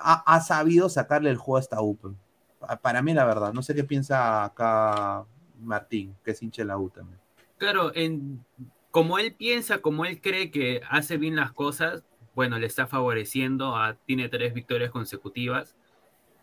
ha, 0.00 0.40
sabido 0.40 0.88
sacarle 0.88 1.30
el 1.30 1.36
juego 1.36 1.56
a 1.58 1.60
esta 1.60 1.80
U. 1.80 1.96
pues. 1.96 2.14
Pa- 2.60 2.76
Para 2.76 3.02
mí, 3.02 3.14
la 3.14 3.24
verdad, 3.24 3.52
no 3.52 3.62
sé 3.62 3.74
qué 3.74 3.84
piensa 3.84 4.44
acá 4.44 5.24
Martín, 5.60 6.14
que 6.24 6.30
es 6.32 6.42
hincha 6.42 6.62
de 6.62 6.66
la 6.66 6.78
U 6.78 6.90
también. 6.90 7.18
Claro, 7.58 7.92
en, 7.94 8.44
como 8.90 9.18
él 9.18 9.34
piensa, 9.34 9.78
como 9.78 10.04
él 10.04 10.20
cree 10.20 10.50
que 10.50 10.80
hace 10.90 11.16
bien 11.16 11.36
las 11.36 11.52
cosas, 11.52 12.04
bueno, 12.34 12.58
le 12.58 12.66
está 12.66 12.86
favoreciendo, 12.86 13.76
a- 13.76 13.94
tiene 14.06 14.28
tres 14.28 14.52
victorias 14.54 14.90
consecutivas. 14.90 15.76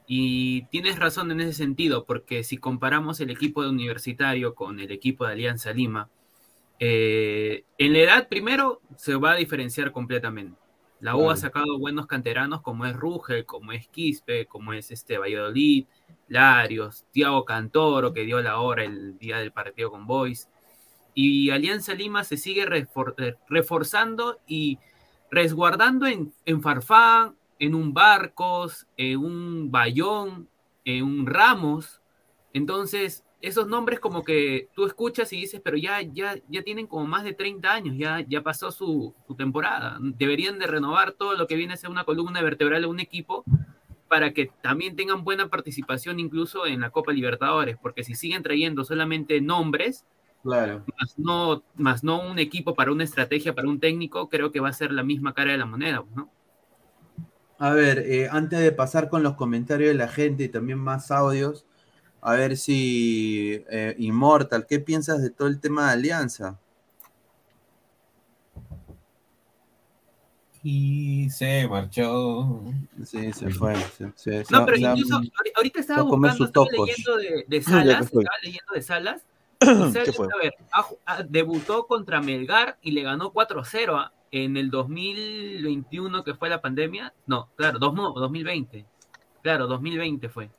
Y 0.05 0.63
tienes 0.65 0.99
razón 0.99 1.31
en 1.31 1.39
ese 1.39 1.53
sentido, 1.53 2.03
porque 2.05 2.43
si 2.43 2.57
comparamos 2.57 3.21
el 3.21 3.29
equipo 3.29 3.63
de 3.63 3.69
Universitario 3.69 4.53
con 4.53 4.79
el 4.81 4.91
equipo 4.91 5.25
de 5.25 5.31
Alianza 5.31 5.71
Lima, 5.71 6.09
eh, 6.79 7.63
en 7.77 7.93
la 7.93 7.99
edad 7.99 8.27
primero 8.27 8.81
se 8.97 9.15
va 9.15 9.31
a 9.31 9.35
diferenciar 9.35 9.91
completamente. 9.93 10.59
La 11.03 11.15
U 11.15 11.19
Claro. 11.19 11.31
ha 11.31 11.35
sacado 11.35 11.77
buenos 11.77 12.07
canteranos 12.07 12.61
como 12.61 12.85
es 12.85 12.95
Rugel, 12.95 13.45
como 13.45 13.73
es 13.73 13.89
Quispe, 13.89 14.45
como 14.45 14.71
es 14.71 14.89
este 14.89 15.17
Valladolid, 15.17 15.85
Larios, 16.29 17.03
Tiago 17.11 17.43
Cantoro, 17.43 18.13
que 18.13 18.23
dio 18.23 18.41
la 18.41 18.59
hora 18.59 18.85
el 18.85 19.17
día 19.17 19.37
del 19.39 19.51
partido 19.51 19.91
con 19.91 20.07
Boys. 20.07 20.47
Y 21.13 21.49
Alianza 21.49 21.93
Lima 21.93 22.23
se 22.23 22.37
sigue 22.37 22.65
refor- 22.65 23.15
eh, 23.17 23.35
reforzando 23.49 24.39
y 24.47 24.79
resguardando 25.29 26.07
en, 26.07 26.33
en 26.45 26.61
Farfán, 26.61 27.35
en 27.59 27.75
un 27.75 27.93
Barcos, 27.93 28.87
en 28.95 29.19
un 29.19 29.71
Bayón, 29.71 30.47
en 30.85 31.03
un 31.03 31.25
Ramos. 31.25 32.01
Entonces, 32.53 33.25
esos 33.43 33.67
nombres 33.67 33.99
como 33.99 34.23
que 34.23 34.69
tú 34.73 34.85
escuchas 34.85 35.33
y 35.33 35.41
dices, 35.41 35.59
pero 35.61 35.75
ya, 35.75 36.01
ya, 36.01 36.35
ya 36.47 36.63
tienen 36.63 36.87
como 36.87 37.05
más 37.05 37.25
de 37.25 37.33
30 37.33 37.73
años, 37.73 37.97
ya, 37.97 38.21
ya 38.21 38.41
pasó 38.41 38.71
su, 38.71 39.13
su 39.27 39.35
temporada. 39.35 39.97
Deberían 40.01 40.59
de 40.59 40.65
renovar 40.65 41.11
todo 41.11 41.35
lo 41.35 41.45
que 41.45 41.57
viene 41.57 41.73
a 41.73 41.77
ser 41.77 41.89
una 41.89 42.05
columna 42.05 42.41
vertebral 42.41 42.83
de 42.83 42.87
un 42.87 43.01
equipo 43.01 43.43
para 44.07 44.31
que 44.31 44.49
también 44.61 44.95
tengan 44.95 45.25
buena 45.25 45.49
participación 45.49 46.21
incluso 46.21 46.65
en 46.65 46.79
la 46.79 46.91
Copa 46.91 47.11
Libertadores, 47.11 47.77
porque 47.81 48.05
si 48.05 48.15
siguen 48.15 48.43
trayendo 48.43 48.85
solamente 48.85 49.41
nombres, 49.41 50.05
Claro. 50.41 50.85
más 50.97 51.19
no, 51.19 51.63
más 51.75 52.03
no 52.03 52.25
un 52.25 52.39
equipo 52.39 52.75
para 52.75 52.93
una 52.93 53.03
estrategia, 53.03 53.53
para 53.53 53.67
un 53.67 53.81
técnico, 53.81 54.29
creo 54.29 54.53
que 54.53 54.61
va 54.61 54.69
a 54.69 54.73
ser 54.73 54.93
la 54.93 55.03
misma 55.03 55.33
cara 55.33 55.51
de 55.51 55.57
la 55.57 55.65
moneda, 55.65 56.01
¿no? 56.15 56.29
A 57.57 57.71
ver, 57.71 57.99
eh, 57.99 58.27
antes 58.31 58.59
de 58.59 58.71
pasar 58.71 59.09
con 59.09 59.23
los 59.23 59.35
comentarios 59.35 59.89
de 59.89 59.95
la 59.97 60.07
gente 60.07 60.43
y 60.43 60.49
también 60.49 60.79
más 60.79 61.11
audios, 61.11 61.65
a 62.23 62.33
ver 62.33 62.57
si 62.57 63.63
eh, 63.69 63.95
Immortal, 63.99 64.65
¿qué 64.67 64.79
piensas 64.79 65.21
de 65.21 65.29
todo 65.29 65.47
el 65.47 65.59
tema 65.59 65.87
de 65.87 65.93
Alianza? 65.93 66.57
Y 70.63 71.29
se 71.29 71.67
marchó. 71.67 72.63
Sí, 73.03 73.33
se 73.33 73.49
fue. 73.49 73.75
se- 73.75 74.13
se- 74.15 74.45
No, 74.49 74.59
se- 74.59 74.65
pero 74.65 74.77
se- 74.77 74.81
incluso 74.83 75.19
ahori- 75.19 75.51
ahorita 75.55 75.79
estaba 75.81 75.99
a 75.99 76.03
buscando, 76.03 76.37
sus 76.37 76.47
estaba 76.47 76.67
leyendo 76.71 77.17
de, 77.17 77.45
de 77.47 77.59
Ya, 77.59 77.69
Salas, 77.69 78.01
estaba 78.05 78.37
leyendo 78.41 78.73
de 78.73 78.81
Salas. 78.81 79.25
a 79.61 80.37
ver, 80.41 80.53
ha 80.71 80.83
ju- 80.83 80.97
ha- 81.05 81.23
debutó 81.23 81.85
contra 81.87 82.21
Melgar 82.21 82.77
y 82.81 82.91
le 82.91 83.01
ganó 83.01 83.31
4-0 83.33 83.97
a- 83.97 84.13
en 84.31 84.55
el 84.57 84.71
2021 84.71 86.23
que 86.23 86.33
fue 86.33 86.49
la 86.49 86.61
pandemia. 86.61 87.13
No, 87.27 87.49
claro, 87.57 87.77
dos, 87.79 87.93
no, 87.93 88.13
2020. 88.13 88.85
Claro, 89.41 89.67
2020 89.67 90.29
fue. 90.29 90.49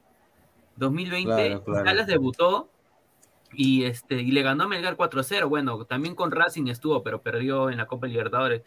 2020 0.76 1.34
Claro, 1.46 1.64
claro. 1.64 1.84
Salas 1.84 2.06
debutó 2.06 2.70
y 3.52 3.84
este 3.84 4.16
y 4.16 4.32
le 4.32 4.42
ganó 4.42 4.64
a 4.64 4.68
Melgar 4.68 4.96
4-0. 4.96 5.48
Bueno, 5.48 5.84
también 5.84 6.14
con 6.14 6.30
Racing 6.30 6.66
estuvo, 6.68 7.02
pero 7.02 7.22
perdió 7.22 7.70
en 7.70 7.76
la 7.78 7.86
Copa 7.86 8.06
Libertadores. 8.06 8.62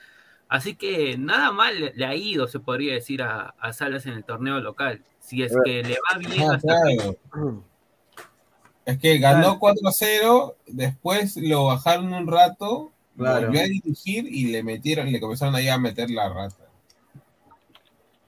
Así 0.50 0.76
que 0.76 1.18
nada 1.18 1.52
mal 1.52 1.92
le, 1.94 2.06
ha 2.06 2.16
ido, 2.16 2.48
se 2.48 2.60
podría 2.60 2.94
decir, 2.94 3.22
a, 3.22 3.54
a 3.60 3.74
Salas 3.74 4.06
en 4.06 4.14
el 4.14 4.24
torneo 4.24 4.60
local. 4.62 5.04
Si 5.20 5.44
es 5.44 5.54
que 5.66 5.84
le 5.84 5.98
va 5.98 6.18
bien 6.18 6.50
Ah, 6.50 6.56
hasta 6.56 6.82
claro. 6.82 7.64
Es 8.86 8.98
que 9.00 9.18
ganó 9.18 9.60
4-0, 9.60 10.56
después 10.68 11.36
lo 11.36 11.66
bajaron 11.66 12.14
un 12.14 12.28
rato, 12.28 12.94
Claro. 13.18 13.48
volvió 13.48 13.62
a 13.62 13.66
dirigir 13.66 14.26
y 14.28 14.46
le 14.52 14.64
metieron, 14.64 15.12
le 15.12 15.20
comenzaron 15.20 15.56
ahí 15.56 15.68
a 15.68 15.78
meter 15.78 16.10
la 16.10 16.30
rata. 16.30 16.67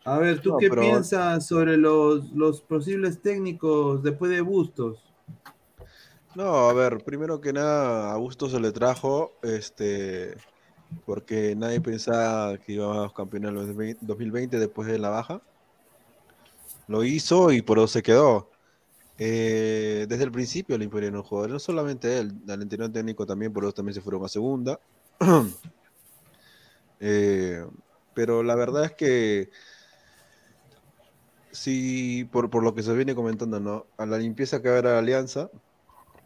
A 0.10 0.18
ver, 0.18 0.42
¿tú 0.42 0.50
No, 0.52 0.58
qué 0.58 0.70
pero- 0.70 0.82
piensas 0.82 1.46
sobre 1.46 1.78
los, 1.78 2.32
los 2.32 2.62
posibles 2.62 3.22
técnicos 3.22 4.02
después 4.02 4.32
de 4.32 4.42
Bustos? 4.42 5.04
No, 6.34 6.68
a 6.70 6.74
ver, 6.74 7.04
primero 7.04 7.40
que 7.40 7.54
nada, 7.54 8.12
a 8.12 8.16
Gusto 8.18 8.50
se 8.50 8.60
le 8.60 8.72
trajo, 8.72 9.34
este, 9.44 10.36
porque 11.06 11.56
nadie 11.56 11.80
pensaba 11.80 12.58
que 12.58 12.74
íbamos 12.74 13.12
a 13.12 13.14
campeonar 13.14 13.54
en 13.54 13.60
el 13.60 13.98
2020 14.02 14.58
después 14.58 14.88
de 14.88 14.98
la 14.98 15.10
baja. 15.10 15.42
Lo 16.88 17.04
hizo 17.04 17.52
y 17.52 17.62
por 17.62 17.78
eso 17.78 17.88
se 17.88 18.02
quedó. 18.02 18.50
Eh, 19.20 20.08
desde 20.10 20.24
el 20.24 20.32
principio 20.32 20.76
le 20.78 20.86
imponieron 20.86 21.18
los 21.18 21.28
jugadores, 21.28 21.54
no 21.54 21.60
solamente 21.60 22.18
él, 22.18 22.34
al 22.48 22.62
anterior 22.64 22.92
técnico 22.92 23.28
también, 23.28 23.54
por 23.54 23.64
eso 23.64 23.74
también 23.74 23.94
se 23.94 24.02
fueron 24.02 24.26
a 24.26 24.28
segunda. 24.28 24.80
Eh, 27.02 27.66
pero 28.14 28.44
la 28.44 28.56
verdad 28.56 28.84
es 28.84 28.92
que 28.92 29.50
sí, 31.62 32.26
por, 32.32 32.50
por 32.50 32.64
lo 32.64 32.74
que 32.76 32.84
se 32.84 32.94
viene 32.96 33.16
comentando, 33.16 33.60
¿no? 33.60 33.88
A 33.98 34.06
la 34.06 34.18
limpieza 34.18 34.62
que 34.62 34.70
la 34.82 35.00
Alianza, 35.00 35.50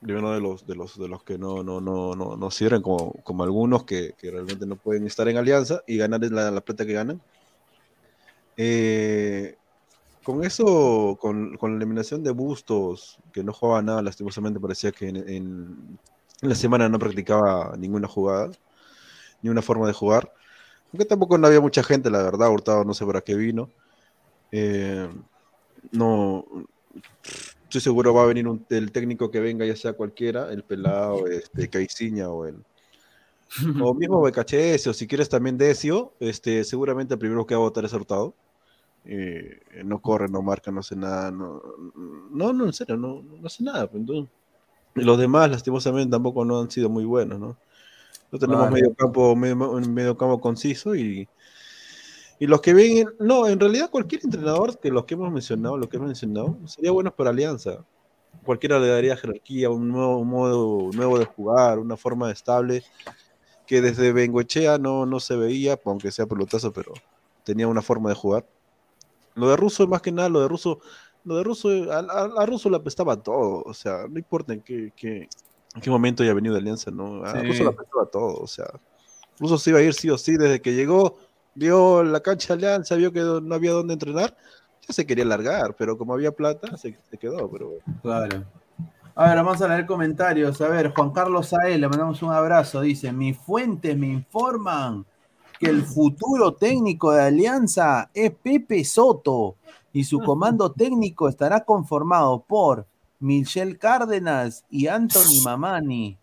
de 0.01 0.15
uno 0.17 0.33
de 0.33 0.41
los, 0.41 0.65
de 0.67 0.75
los, 0.75 0.97
de 0.99 1.07
los 1.09 1.23
que 1.23 1.37
no, 1.39 1.63
no, 1.63 1.81
no, 1.81 2.15
no, 2.15 2.37
no 2.37 2.51
sirven, 2.51 2.81
como, 2.83 3.13
como 3.23 3.43
algunos 3.43 3.85
que, 3.85 4.13
que 4.17 4.31
realmente 4.31 4.65
no 4.67 4.77
pueden 4.77 5.07
estar 5.07 5.27
en 5.29 5.37
Alianza 5.37 5.81
y 5.87 5.97
ganar 5.97 6.21
la, 6.31 6.51
la 6.51 6.61
plata 6.61 6.85
que 6.85 6.93
ganan. 6.93 7.21
Eh, 8.55 9.57
con 10.23 10.43
eso, 10.45 11.17
con, 11.19 11.57
con 11.57 11.71
la 11.73 11.77
eliminación 11.77 12.23
de 12.23 12.31
Bustos, 12.31 13.17
que 13.33 13.43
no 13.43 13.53
jugaba 13.53 13.81
nada, 13.83 14.01
lastimosamente 14.01 14.59
parecía 14.59 14.91
que 14.91 15.09
en, 15.09 15.17
en- 15.17 15.99
en 16.41 16.49
la 16.49 16.55
semana 16.55 16.89
no 16.89 16.99
practicaba 16.99 17.75
ninguna 17.77 18.07
jugada, 18.07 18.51
ni 19.41 19.49
una 19.49 19.61
forma 19.63 19.87
de 19.87 19.93
jugar. 19.93 20.31
Aunque 20.93 21.05
tampoco 21.05 21.37
no 21.37 21.47
había 21.47 21.61
mucha 21.61 21.83
gente, 21.83 22.09
la 22.11 22.23
verdad, 22.23 22.51
Hurtado 22.51 22.85
no 22.85 22.93
sé 22.95 23.05
para 23.05 23.21
qué 23.21 23.35
vino. 23.35 23.71
Eh, 24.55 25.09
no, 25.93 26.45
estoy 27.63 27.81
seguro 27.81 28.13
va 28.13 28.21
a 28.21 28.27
venir 28.27 28.47
un- 28.47 28.63
el 28.69 28.91
técnico 28.91 29.31
que 29.31 29.39
venga, 29.39 29.65
ya 29.65 29.75
sea 29.75 29.93
cualquiera, 29.93 30.51
el 30.53 30.63
pelado, 30.63 31.25
este, 31.25 31.69
Caiciña 31.71 32.29
o 32.29 32.45
el 32.45 32.55
o 33.81 33.93
mismo 33.95 34.21
BKHS, 34.21 34.89
o 34.89 34.93
si 34.93 35.07
quieres 35.07 35.27
también 35.29 35.57
Decio, 35.57 36.13
este, 36.19 36.63
seguramente 36.63 37.15
el 37.15 37.19
primero 37.19 37.45
que 37.47 37.55
va 37.55 37.61
a 37.61 37.63
votar 37.63 37.83
es 37.85 37.93
Hurtado. 37.93 38.35
Eh, 39.05 39.59
no 39.83 39.99
corre, 39.99 40.27
no 40.29 40.41
marca, 40.43 40.71
no 40.71 40.79
hace 40.81 40.95
nada, 40.95 41.31
no, 41.31 41.61
no, 42.31 42.53
no, 42.53 42.65
en 42.65 42.73
serio, 42.73 42.95
no, 42.95 43.21
no 43.23 43.45
hace 43.47 43.63
nada. 43.63 43.87
pues, 43.87 44.01
entonces, 44.01 44.31
los 44.95 45.17
demás, 45.17 45.49
lastimosamente, 45.49 46.11
tampoco 46.11 46.45
no 46.45 46.61
han 46.61 46.69
sido 46.71 46.89
muy 46.89 47.05
buenos, 47.05 47.39
¿no? 47.39 47.57
No 48.31 48.39
tenemos 48.39 48.67
Claro. 48.67 48.73
medio 48.73 48.93
campo, 48.95 49.35
medio, 49.35 49.55
medio 49.55 50.15
campo 50.17 50.39
conciso 50.39 50.95
y, 50.95 51.27
y 52.39 52.47
los 52.47 52.61
que 52.61 52.73
ven, 52.73 53.07
no, 53.19 53.47
en 53.47 53.59
realidad 53.59 53.89
cualquier 53.89 54.21
entrenador 54.23 54.77
que 54.79 54.89
los 54.89 55.05
que 55.05 55.13
hemos 55.13 55.31
mencionado, 55.31 55.77
los 55.77 55.87
que 55.87 55.97
hemos 55.97 56.07
mencionado, 56.07 56.57
sería 56.65 56.91
buenos 56.91 57.13
para 57.13 57.29
Alianza. 57.29 57.85
Cualquiera 58.45 58.79
le 58.79 58.87
daría 58.87 59.15
jerarquía, 59.15 59.69
un 59.69 59.87
nuevo 59.89 60.17
un 60.17 60.27
modo 60.27 60.89
nuevo 60.93 61.17
de 61.19 61.25
jugar, 61.25 61.79
una 61.79 61.95
forma 61.95 62.29
estable 62.31 62.83
que 63.65 63.81
desde 63.81 64.11
Bengoechea 64.11 64.77
no, 64.77 65.05
no 65.05 65.19
se 65.19 65.35
veía, 65.37 65.79
aunque 65.85 66.11
sea 66.11 66.25
pelotazo, 66.25 66.73
pero 66.73 66.93
tenía 67.43 67.67
una 67.67 67.81
forma 67.81 68.09
de 68.09 68.15
jugar. 68.15 68.45
Lo 69.35 69.47
de 69.49 69.55
Russo, 69.55 69.87
más 69.87 70.01
que 70.01 70.11
nada, 70.11 70.27
lo 70.29 70.41
de 70.41 70.47
Russo, 70.47 70.79
lo 71.23 71.37
de 71.37 71.43
Russo, 71.43 71.69
a, 71.91 71.99
a- 71.99 72.41
a 72.41 72.45
Russo 72.45 72.69
le 72.69 72.75
apestaba 72.77 73.21
todo, 73.21 73.63
o 73.65 73.73
sea, 73.73 74.05
no 74.09 74.19
importa 74.19 74.53
en 74.53 74.61
qué, 74.61 74.91
qué- 74.95 75.29
en 75.75 75.81
qué 75.81 75.89
momento 75.89 76.21
haya 76.23 76.33
venido 76.33 76.53
de 76.53 76.59
Alianza, 76.59 76.91
¿no? 76.91 77.23
A 77.23 77.39
Sí. 77.39 77.47
Russo 77.47 77.63
le 77.63 77.69
apestaba 77.69 78.05
todo, 78.11 78.35
o 78.41 78.47
sea, 78.47 78.65
Russo 79.39 79.57
se 79.57 79.69
iba 79.69 79.79
a 79.79 79.83
ir 79.83 79.93
sí 79.93 80.09
o 80.09 80.17
sí 80.17 80.35
desde 80.37 80.61
que 80.61 80.73
llegó, 80.73 81.17
vio 81.55 82.03
la 82.03 82.19
cancha 82.21 82.55
de 82.55 82.65
Alianza, 82.65 82.95
vio 82.95 83.11
que 83.11 83.21
no 83.21 83.55
había 83.55 83.71
dónde 83.71 83.93
entrenar, 83.93 84.35
ya 84.87 84.93
se 84.93 85.05
quería 85.05 85.25
largar, 85.25 85.75
pero 85.77 85.97
como 85.97 86.13
había 86.13 86.31
plata, 86.31 86.77
se, 86.77 86.97
se 87.09 87.17
quedó, 87.17 87.49
pero 87.49 87.69
bueno. 87.69 87.99
Claro. 88.01 88.45
A 89.15 89.27
ver, 89.27 89.35
vamos 89.35 89.61
a 89.61 89.67
leer 89.67 89.85
comentarios. 89.85 90.59
A 90.59 90.69
ver, 90.69 90.91
Juan 90.91 91.11
Carlos 91.11 91.49
Sael, 91.49 91.81
le 91.81 91.87
mandamos 91.87 92.23
un 92.23 92.31
abrazo. 92.31 92.81
Dice: 92.81 93.11
Mis 93.11 93.37
fuentes 93.37 93.95
me 93.95 94.07
informan 94.07 95.05
que 95.59 95.67
el 95.69 95.83
futuro 95.83 96.55
técnico 96.55 97.11
de 97.11 97.21
Alianza 97.21 98.09
es 98.13 98.31
Pepe 98.31 98.83
Soto 98.83 99.55
y 99.91 100.03
su 100.03 100.19
comando 100.25 100.71
técnico 100.71 101.29
estará 101.29 101.63
conformado 101.63 102.43
por 102.47 102.87
Michel 103.19 103.77
Cárdenas 103.77 104.65
y 104.69 104.87
Anthony 104.87 105.43
Mamani. 105.43 106.17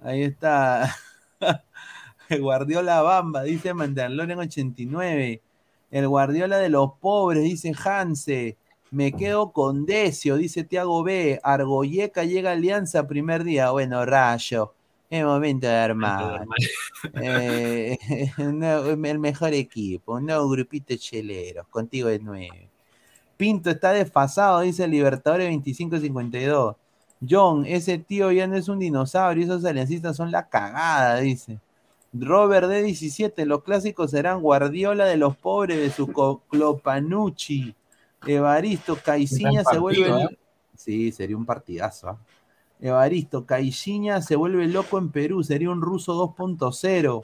Ahí 0.00 0.24
está. 0.24 0.94
Guardiola 2.40 3.02
Bamba, 3.02 3.42
dice 3.42 3.74
Mandalorian 3.74 4.38
89. 4.38 5.42
El 5.90 6.08
Guardiola 6.08 6.58
de 6.58 6.68
los 6.68 6.92
pobres, 7.00 7.44
dice 7.44 7.72
Hanse. 7.84 8.56
Me 8.90 9.12
quedo 9.12 9.52
con 9.52 9.86
Decio, 9.86 10.36
dice 10.36 10.64
Tiago 10.64 11.02
B. 11.02 11.40
Argoyeca 11.42 12.24
llega 12.24 12.50
a 12.50 12.52
Alianza 12.52 13.06
primer 13.06 13.44
día. 13.44 13.70
Bueno, 13.70 14.04
rayo. 14.04 14.72
Es 15.10 15.24
momento 15.24 15.66
de 15.66 15.74
armar. 15.74 16.46
Eh, 17.22 17.98
no, 18.38 18.86
el 18.90 19.18
mejor 19.18 19.52
equipo, 19.52 20.14
un 20.14 20.26
nuevo 20.26 20.48
grupito 20.48 20.94
cheleros, 20.96 21.66
contigo 21.68 22.08
de 22.08 22.18
nueve. 22.18 22.68
Pinto 23.36 23.70
está 23.70 23.92
desfasado, 23.92 24.60
dice 24.60 24.88
Libertadores 24.88 25.48
2552. 25.48 26.76
John, 27.28 27.64
ese 27.66 27.98
tío 27.98 28.32
ya 28.32 28.46
no 28.46 28.56
es 28.56 28.68
un 28.68 28.78
dinosaurio, 28.78 29.44
esos 29.44 29.64
aliancistas 29.64 30.16
son 30.16 30.30
la 30.30 30.48
cagada, 30.48 31.20
dice. 31.20 31.58
Robert 32.16 32.68
D17, 32.68 33.44
los 33.44 33.64
clásicos 33.64 34.12
serán 34.12 34.40
Guardiola 34.40 35.04
de 35.04 35.16
los 35.16 35.36
pobres 35.36 35.78
de 35.78 35.90
su 35.90 36.06
Clopanucci. 36.48 37.74
Evaristo, 38.24 38.96
Caiciña 39.04 39.64
se 39.64 39.78
vuelve. 39.78 40.22
¿eh? 40.22 40.38
Sí, 40.76 41.10
sería 41.10 41.36
un 41.36 41.44
partidazo. 41.44 42.10
¿ah? 42.10 42.18
Evaristo, 42.80 43.44
Caiciña 43.44 44.22
se 44.22 44.36
vuelve 44.36 44.66
loco 44.68 44.98
en 44.98 45.10
Perú, 45.10 45.42
sería 45.42 45.70
un 45.70 45.82
ruso 45.82 46.14
2.0. 46.14 47.22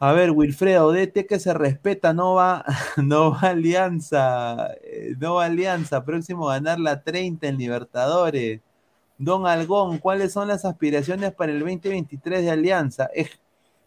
A 0.00 0.12
ver, 0.12 0.32
Wilfredo, 0.32 0.90
DT 0.90 1.26
que 1.28 1.38
se 1.38 1.54
respeta, 1.54 2.12
no 2.12 2.34
va, 2.34 2.64
no 2.96 3.30
va 3.30 3.50
Alianza, 3.50 4.72
eh, 4.82 5.14
no 5.20 5.34
va 5.34 5.44
Alianza, 5.44 6.04
próximo 6.04 6.50
a 6.50 6.54
ganar 6.54 6.80
la 6.80 7.02
30 7.04 7.46
en 7.46 7.58
Libertadores. 7.58 8.60
Don 9.18 9.46
Algón, 9.46 9.98
¿cuáles 9.98 10.32
son 10.32 10.48
las 10.48 10.64
aspiraciones 10.64 11.32
para 11.32 11.52
el 11.52 11.60
2023 11.60 12.42
de 12.42 12.50
Alianza? 12.50 13.08
Es, 13.14 13.30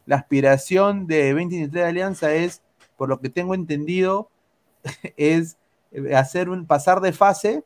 la 0.06 0.18
aspiración 0.18 1.08
de 1.08 1.34
2023 1.34 1.72
de 1.72 1.84
Alianza 1.84 2.34
es, 2.34 2.62
por 2.98 3.10
lo 3.10 3.20
que 3.20 3.30
tengo 3.30 3.54
entendido, 3.54 4.30
es 5.18 5.58
eh, 5.92 6.16
hacer 6.16 6.50
un 6.50 6.66
pasar 6.66 7.02
de 7.02 7.14
fase, 7.14 7.64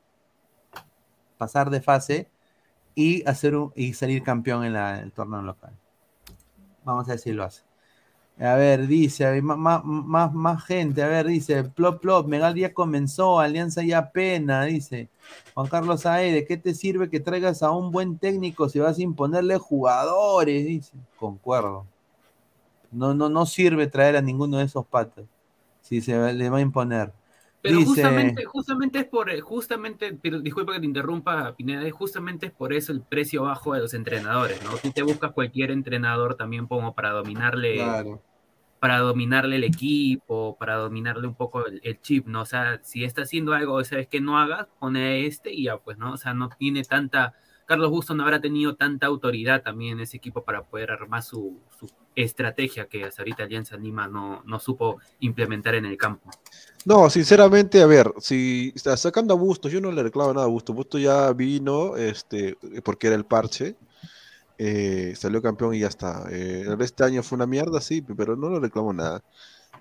pasar 1.37 1.69
de 1.69 1.81
fase 1.81 2.27
y 2.95 3.27
hacer 3.27 3.55
un, 3.55 3.71
y 3.75 3.93
salir 3.93 4.23
campeón 4.23 4.65
en 4.65 4.75
el 4.75 5.11
torneo 5.11 5.41
local. 5.41 5.71
Vamos 6.83 7.07
a 7.07 7.11
ver 7.11 7.19
si 7.19 7.31
lo 7.31 7.43
hace. 7.43 7.61
A 8.39 8.55
ver, 8.55 8.87
dice, 8.87 9.41
ma- 9.41 9.81
más, 9.83 10.33
más, 10.33 10.63
gente, 10.63 11.03
a 11.03 11.07
ver, 11.07 11.27
dice, 11.27 11.65
plop, 11.65 12.01
plop, 12.01 12.25
Megal 12.25 12.55
ya 12.55 12.73
comenzó, 12.73 13.39
Alianza 13.39 13.83
ya 13.83 14.11
pena, 14.11 14.63
dice. 14.63 15.09
Juan 15.53 15.67
Carlos 15.67 16.05
Ae, 16.05 16.31
¿de 16.31 16.45
qué 16.45 16.55
te 16.55 16.73
sirve 16.73 17.09
que 17.09 17.19
traigas 17.19 17.63
a 17.63 17.71
un 17.71 17.91
buen 17.91 18.17
técnico 18.17 18.69
si 18.69 18.79
vas 18.79 18.97
a 18.97 19.01
imponerle 19.01 19.57
jugadores? 19.57 20.65
Dice, 20.65 20.93
concuerdo. 21.17 21.85
No, 22.91 23.13
no, 23.13 23.29
no 23.29 23.45
sirve 23.45 23.87
traer 23.87 24.15
a 24.17 24.21
ninguno 24.21 24.57
de 24.57 24.65
esos 24.65 24.85
patos. 24.87 25.25
si 25.81 26.01
se 26.01 26.33
le 26.33 26.49
va 26.51 26.59
a 26.59 26.61
imponer. 26.61 27.13
Pero 27.61 27.79
Dice- 27.79 27.89
justamente, 27.89 28.45
justamente 28.45 28.99
es 28.99 29.05
por, 29.05 29.37
justamente, 29.41 30.13
pero 30.21 30.39
disculpa 30.39 30.73
que 30.73 30.79
te 30.79 30.85
interrumpa, 30.85 31.55
Pineda, 31.57 31.89
justamente 31.91 32.45
es 32.47 32.51
por 32.53 32.71
eso 32.73 32.93
el 32.93 33.01
precio 33.01 33.43
bajo 33.43 33.73
de 33.73 33.81
los 33.81 33.93
entrenadores, 33.93 34.63
¿no? 34.63 34.77
Si 34.77 34.91
te 34.91 35.03
buscas 35.03 35.33
cualquier 35.33 35.71
entrenador 35.71 36.35
también 36.35 36.67
como 36.67 36.95
para 36.95 37.11
dominarle, 37.11 37.75
Claro. 37.75 38.21
para 38.79 38.99
dominarle 38.99 39.57
el 39.57 39.65
equipo, 39.65 40.57
para 40.57 40.75
dominarle 40.77 41.27
un 41.27 41.35
poco 41.35 41.65
el, 41.67 41.81
el 41.83 41.99
chip, 42.01 42.27
¿no? 42.27 42.41
O 42.43 42.45
sea, 42.45 42.79
si 42.83 43.03
está 43.03 43.23
haciendo 43.23 43.53
algo, 43.53 43.83
sabes 43.83 44.07
que 44.07 44.21
no 44.21 44.39
hagas, 44.39 44.67
pone 44.79 45.01
a 45.05 45.15
este 45.17 45.53
y 45.53 45.65
ya, 45.65 45.77
pues, 45.77 45.97
¿no? 45.97 46.13
O 46.13 46.17
sea, 46.17 46.33
no 46.33 46.49
tiene 46.49 46.83
tanta, 46.85 47.33
Carlos 47.65 47.89
Busto 47.91 48.15
no 48.15 48.23
habrá 48.23 48.39
tenido 48.41 48.75
tanta 48.75 49.07
autoridad 49.07 49.63
también 49.63 49.93
en 49.97 50.01
ese 50.01 50.17
equipo 50.17 50.43
para 50.45 50.63
poder 50.63 50.91
armar 50.91 51.23
su, 51.23 51.59
su 51.77 51.87
estrategia 52.15 52.87
que 52.87 53.05
hasta 53.05 53.21
ahorita 53.21 53.43
Alianza 53.43 53.77
Lima 53.77 54.07
no, 54.07 54.43
no 54.45 54.59
supo 54.59 54.99
implementar 55.19 55.75
en 55.75 55.85
el 55.85 55.97
campo. 55.97 56.29
No, 56.85 57.09
sinceramente, 57.09 57.81
a 57.81 57.85
ver, 57.85 58.13
si 58.19 58.71
está 58.75 58.95
sacando 58.95 59.33
a 59.33 59.37
Bustos, 59.37 59.71
yo 59.71 59.81
no 59.81 59.91
le 59.91 60.03
reclamo 60.03 60.33
nada 60.33 60.45
a 60.45 60.49
Bustos. 60.49 60.75
Bustos 60.75 61.01
ya 61.01 61.31
vino, 61.33 61.95
este, 61.97 62.57
porque 62.83 63.07
era 63.07 63.15
el 63.15 63.25
parche, 63.25 63.75
eh, 64.57 65.13
salió 65.15 65.41
campeón 65.41 65.73
y 65.75 65.79
ya 65.79 65.87
está. 65.87 66.25
Eh, 66.31 66.65
el 66.67 66.81
este 66.81 67.03
año 67.03 67.21
fue 67.21 67.35
una 67.35 67.45
mierda, 67.45 67.81
sí, 67.81 68.01
pero 68.01 68.35
no 68.35 68.49
le 68.49 68.59
reclamo 68.59 68.93
nada. 68.93 69.21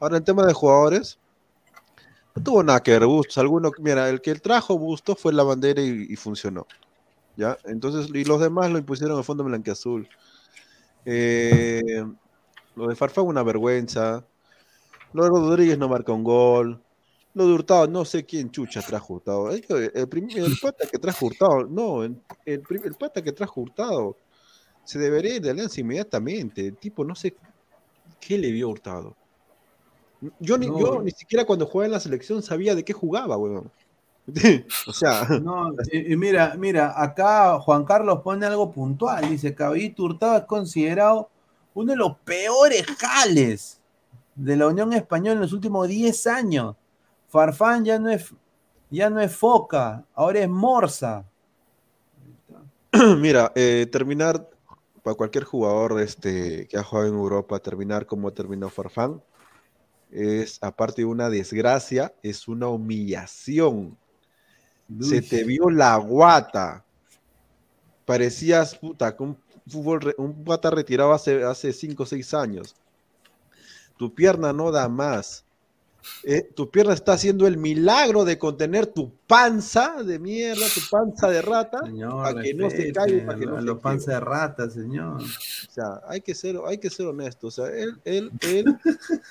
Ahora, 0.01 0.17
en 0.17 0.25
tema 0.25 0.45
de 0.45 0.53
jugadores, 0.53 1.19
no 2.35 2.43
tuvo 2.43 2.63
nada 2.63 2.83
que 2.83 2.93
ver 2.93 3.07
Bustos. 3.07 3.39
Alguno, 3.39 3.71
mira, 3.79 4.09
el 4.09 4.21
que 4.21 4.35
trajo 4.35 4.79
Bustos 4.79 5.19
fue 5.19 5.33
la 5.33 5.45
bandera 5.45 5.81
y, 5.81 6.07
y 6.11 6.17
funcionó. 6.17 6.67
¿Ya? 7.37 7.57
Entonces, 7.65 8.11
y 8.13 8.25
los 8.25 8.41
demás 8.41 8.71
lo 8.71 8.79
impusieron 8.79 9.17
al 9.17 9.25
fondo 9.25 9.45
blanqueazul. 9.45 10.09
Eh, 11.11 12.05
lo 12.77 12.89
de 12.89 12.95
Farfán 12.95 13.25
una 13.25 13.43
vergüenza. 13.43 14.27
Lo 15.15 15.25
de 15.25 15.31
Rodríguez 15.31 15.79
no 15.79 15.89
marca 15.89 16.13
un 16.13 16.23
gol. 16.23 16.83
Lo 17.33 17.47
de 17.47 17.53
Hurtado, 17.55 17.87
no 17.87 18.05
sé 18.05 18.27
quién 18.27 18.51
chucha 18.51 18.83
trajo 18.83 19.15
Hurtado. 19.15 19.51
El, 19.51 19.65
el 19.95 20.59
pata 20.61 20.87
que 20.87 20.99
trajo 20.99 21.27
Hurtado, 21.27 21.65
no, 21.65 22.05
el, 22.05 22.21
el 22.45 22.95
pata 22.99 23.23
que 23.23 23.33
trajo 23.33 23.63
Hurtado 23.63 24.17
se 24.85 24.99
debería 24.99 25.37
ir 25.37 25.43
de 25.43 25.51
Alianza 25.51 25.81
inmediatamente. 25.81 26.67
El 26.67 26.77
tipo, 26.77 27.05
no 27.05 27.15
sé 27.15 27.35
qué 28.21 28.37
le 28.37 28.51
vio 28.53 28.69
Hurtado. 28.69 29.17
Yo 30.41 30.59
ni, 30.59 30.67
No. 30.67 30.79
yo 30.79 31.03
ni 31.03 31.13
siquiera 31.13 31.45
cuando 31.47 31.65
jugaba 31.67 31.87
en 31.87 31.93
la 31.93 32.01
selección 32.01 32.43
sabía 32.43 32.75
de 32.75 32.85
qué 32.85 32.93
jugaba, 32.93 33.37
weón. 33.39 33.71
o 34.87 34.93
sea, 34.93 35.27
No, 35.43 35.73
mira, 36.17 36.55
mira, 36.59 37.01
acá 37.01 37.59
Juan 37.61 37.85
Carlos 37.85 38.21
pone 38.23 38.47
algo 38.47 38.71
puntual. 38.71 39.29
Dice, 39.29 39.55
Caballito 39.55 40.05
Hurtado 40.05 40.37
es 40.39 40.45
considerado 40.45 41.31
uno 41.75 41.93
de 41.93 41.99
los 41.99 42.17
peores 42.19 42.85
jales 42.99 43.81
de 44.35 44.57
la 44.57 44.67
Unión 44.67 44.93
Española 44.93 45.35
en 45.35 45.41
los 45.41 45.53
últimos 45.53 45.89
10 45.89 46.27
años. 46.27 46.77
Farfán 47.29 47.85
ya 47.85 47.99
no 47.99 48.11
es, 48.11 48.33
ya 48.91 49.11
no 49.11 49.21
es 49.21 49.35
Foca, 49.35 50.05
ahora 50.15 50.41
es 50.41 50.49
Morsa. 50.49 51.25
Mira, 53.19 53.53
eh, 53.55 53.87
terminar 53.91 54.49
para 55.03 55.17
cualquier 55.17 55.45
jugador 55.45 56.01
este, 56.01 56.67
que 56.69 56.77
ha 56.77 56.83
jugado 56.83 57.09
en 57.09 57.15
Europa, 57.15 57.59
terminar 57.59 58.07
como 58.07 58.33
terminó 58.33 58.69
Farfán, 58.69 59.23
es 60.11 60.59
aparte 60.63 61.03
de 61.03 61.07
una 61.07 61.29
desgracia, 61.29 62.15
es 62.23 62.49
una 62.49 62.69
humillación. 62.69 63.97
Se 65.01 65.23
te 65.23 65.45
vio 65.45 65.71
la 65.71 65.97
guata. 65.97 66.85
Parecías 68.05 68.75
puta, 68.75 69.15
que 69.17 69.23
un 69.23 69.37
fútbol, 69.67 70.15
un 70.17 70.45
pata 70.45 70.71
retirado 70.71 71.13
hace, 71.13 71.45
hace 71.45 71.73
5 71.73 72.03
o 72.03 72.07
6 72.07 72.35
años. 72.35 72.75
Tu 73.97 74.15
pierna 74.15 74.53
no 74.53 74.71
da 74.71 74.89
más. 74.89 75.45
Eh, 76.23 76.49
tu 76.55 76.71
pierna 76.71 76.95
está 76.95 77.13
haciendo 77.13 77.47
el 77.47 77.59
milagro 77.59 78.25
de 78.25 78.39
contener 78.39 78.87
tu 78.87 79.11
panza 79.27 80.03
de 80.03 80.19
mierda, 80.19 80.65
tu 80.73 80.81
panza 80.91 81.29
de 81.29 81.43
rata, 81.43 81.81
Señor, 81.85 82.23
para 82.23 82.43
que 82.43 82.55
no 82.55 82.71
se 82.71 82.93
caiga, 82.93 83.27
para 83.27 83.39
que 83.39 83.47
no 83.47 83.57
se 83.57 83.63
los 83.63 83.81
panza 83.81 84.13
de 84.13 84.21
rata, 84.21 84.71
señor. 84.71 85.21
O 85.21 85.71
sea, 85.71 86.01
hay 86.07 86.21
que 86.21 86.35
ser, 86.35 86.57
hay 86.67 86.79
que 86.79 86.89
ser 86.89 87.07
honesto. 87.07 87.49
O 87.49 87.51
sea, 87.51 87.67
él, 87.67 88.01
él, 88.05 88.31
él, 88.41 88.79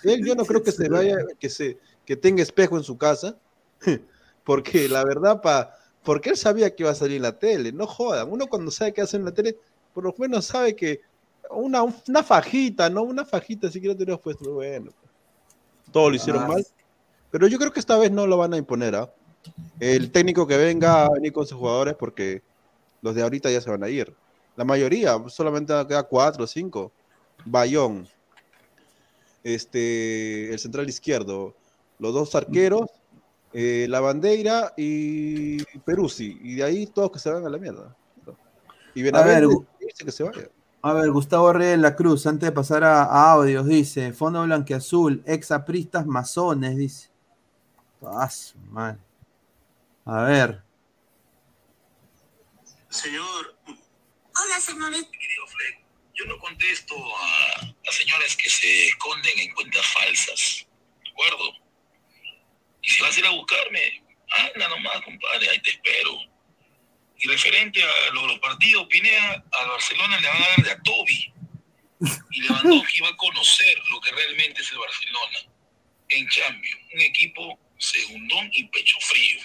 él, 0.04 0.26
yo 0.26 0.36
no 0.36 0.46
creo 0.46 0.62
que 0.62 0.72
se 0.72 0.90
vaya, 0.90 1.18
que 1.40 1.50
se, 1.50 1.78
que 2.06 2.16
tenga 2.16 2.44
espejo 2.44 2.78
en 2.78 2.84
su 2.84 2.98
casa, 2.98 3.38
porque 4.48 4.88
la 4.88 5.04
verdad, 5.04 5.42
pa, 5.42 5.78
porque 6.06 6.30
él 6.30 6.38
sabía 6.38 6.74
que 6.74 6.84
iba 6.84 6.92
a 6.92 6.96
salir 6.96 7.18
en 7.18 7.24
la 7.24 7.38
tele. 7.38 7.74
No 7.74 7.86
jodan. 7.86 8.32
Uno 8.32 8.48
cuando 8.48 8.72
sabe 8.72 8.94
que 8.94 9.02
hace 9.02 9.18
en 9.18 9.26
la 9.26 9.34
tele, 9.34 9.58
por 9.94 10.06
lo 10.06 10.16
menos 10.18 10.46
sabe 10.46 10.74
que 10.74 11.02
una, 11.50 11.84
una 11.84 12.24
fajita, 12.24 12.90
¿no? 12.90 13.04
Una 13.04 13.26
fajita, 13.26 13.70
si 13.70 13.82
quiero 13.82 13.98
tener 13.98 14.18
puesto, 14.20 14.54
bueno. 14.54 14.92
Todo 15.92 16.10
lo 16.10 16.16
hicieron 16.16 16.44
Ah, 16.44 16.48
mal. 16.48 16.66
Pero 17.30 17.48
yo 17.48 17.58
creo 17.58 17.74
que 17.74 17.82
esta 17.82 17.98
vez 17.98 18.10
no 18.10 18.26
lo 18.26 18.38
van 18.38 18.54
a 18.54 18.58
imponer, 18.58 18.96
¿ah? 18.96 19.14
El 19.82 20.12
técnico 20.12 20.48
que 20.48 20.56
venga 20.56 21.04
a 21.04 21.10
venir 21.10 21.34
con 21.34 21.46
sus 21.46 21.58
jugadores 21.58 21.96
porque 22.00 22.42
los 23.02 23.16
de 23.16 23.24
ahorita 23.24 23.52
ya 23.52 23.60
se 23.60 23.70
van 23.70 23.84
a 23.84 23.90
ir. 23.90 24.16
La 24.56 24.64
mayoría, 24.64 25.22
solamente 25.28 25.74
queda 25.90 26.04
cuatro 26.04 26.46
o 26.46 26.48
cinco. 26.48 26.94
Bayón, 27.44 28.08
este, 29.44 30.54
el 30.54 30.60
central 30.60 30.88
izquierdo, 30.88 31.54
los 32.00 32.14
dos 32.14 32.34
arqueros, 32.34 32.90
eh, 33.60 33.88
la 33.90 34.02
bandera 34.02 34.72
y 34.78 35.64
Peruzzi. 35.80 36.38
Y 36.44 36.56
de 36.56 36.64
ahí 36.64 36.86
todos 36.86 37.12
que 37.12 37.18
se 37.18 37.32
van 37.32 37.44
a 37.44 37.50
la 37.50 37.58
mierda. 37.58 37.96
Y 38.94 39.02
A 39.02 39.04
ver, 39.24 39.48
Benavente 39.48 39.66
dice 39.80 40.06
que 40.06 40.12
se 40.12 40.24
vaya. 40.24 40.48
A 40.84 40.94
ver, 40.94 41.10
Gustavo 41.10 41.52
Reyes 41.52 41.72
de 41.72 41.78
la 41.78 41.96
Cruz, 41.96 42.28
antes 42.28 42.48
de 42.48 42.52
pasar 42.52 42.84
a, 42.84 43.02
a 43.02 43.32
audios, 43.32 43.66
dice, 43.66 44.14
Fondo 44.14 44.44
Blanqueazul, 44.44 45.24
exapristas 45.26 46.06
masones, 46.06 46.78
dice. 46.78 47.10
Ah, 48.04 48.30
madre. 48.70 49.00
A 50.06 50.22
ver, 50.22 50.64
Señor, 52.90 53.58
Hola, 53.66 54.60
señorita. 54.62 55.10
querido 55.12 55.48
Fred, 55.48 55.84
yo 56.14 56.26
no 56.26 56.38
contesto 56.38 56.94
a, 56.96 57.66
a 57.66 57.92
señoras 57.92 58.38
que 58.38 58.50
se 58.52 58.88
esconden 58.90 59.40
en 59.40 59.54
cuentas 59.56 59.86
falsas. 59.94 60.68
¿De 61.04 61.10
acuerdo? 61.10 61.67
Y 62.88 62.90
si 62.90 63.04
vas 63.04 63.18
a 63.18 63.20
ir 63.20 63.26
a 63.26 63.32
buscarme, 63.32 64.02
anda 64.30 64.70
nomás, 64.70 65.02
compadre, 65.02 65.50
ahí 65.50 65.60
te 65.60 65.72
espero. 65.72 66.22
Y 67.20 67.28
referente 67.28 67.84
a 67.84 68.14
los, 68.14 68.40
partidos, 68.40 68.88
Pineda, 68.88 69.44
al 69.52 69.68
Barcelona 69.68 70.18
le 70.22 70.28
van 70.30 70.42
a 70.42 70.48
dar 70.48 70.64
de 70.64 70.72
a 70.72 70.82
Toby. 70.84 71.34
Y 72.32 72.42
Lewandowski 72.44 73.02
va 73.02 73.10
a 73.10 73.18
conocer 73.18 73.78
lo 73.92 74.00
que 74.00 74.12
realmente 74.12 74.62
es 74.62 74.72
el 74.72 74.78
Barcelona. 74.78 75.40
En 76.08 76.30
Champions, 76.30 76.82
un 76.94 77.02
equipo 77.02 77.60
segundón 77.78 78.50
y 78.54 78.64
pecho 78.70 78.98
frío. 79.02 79.42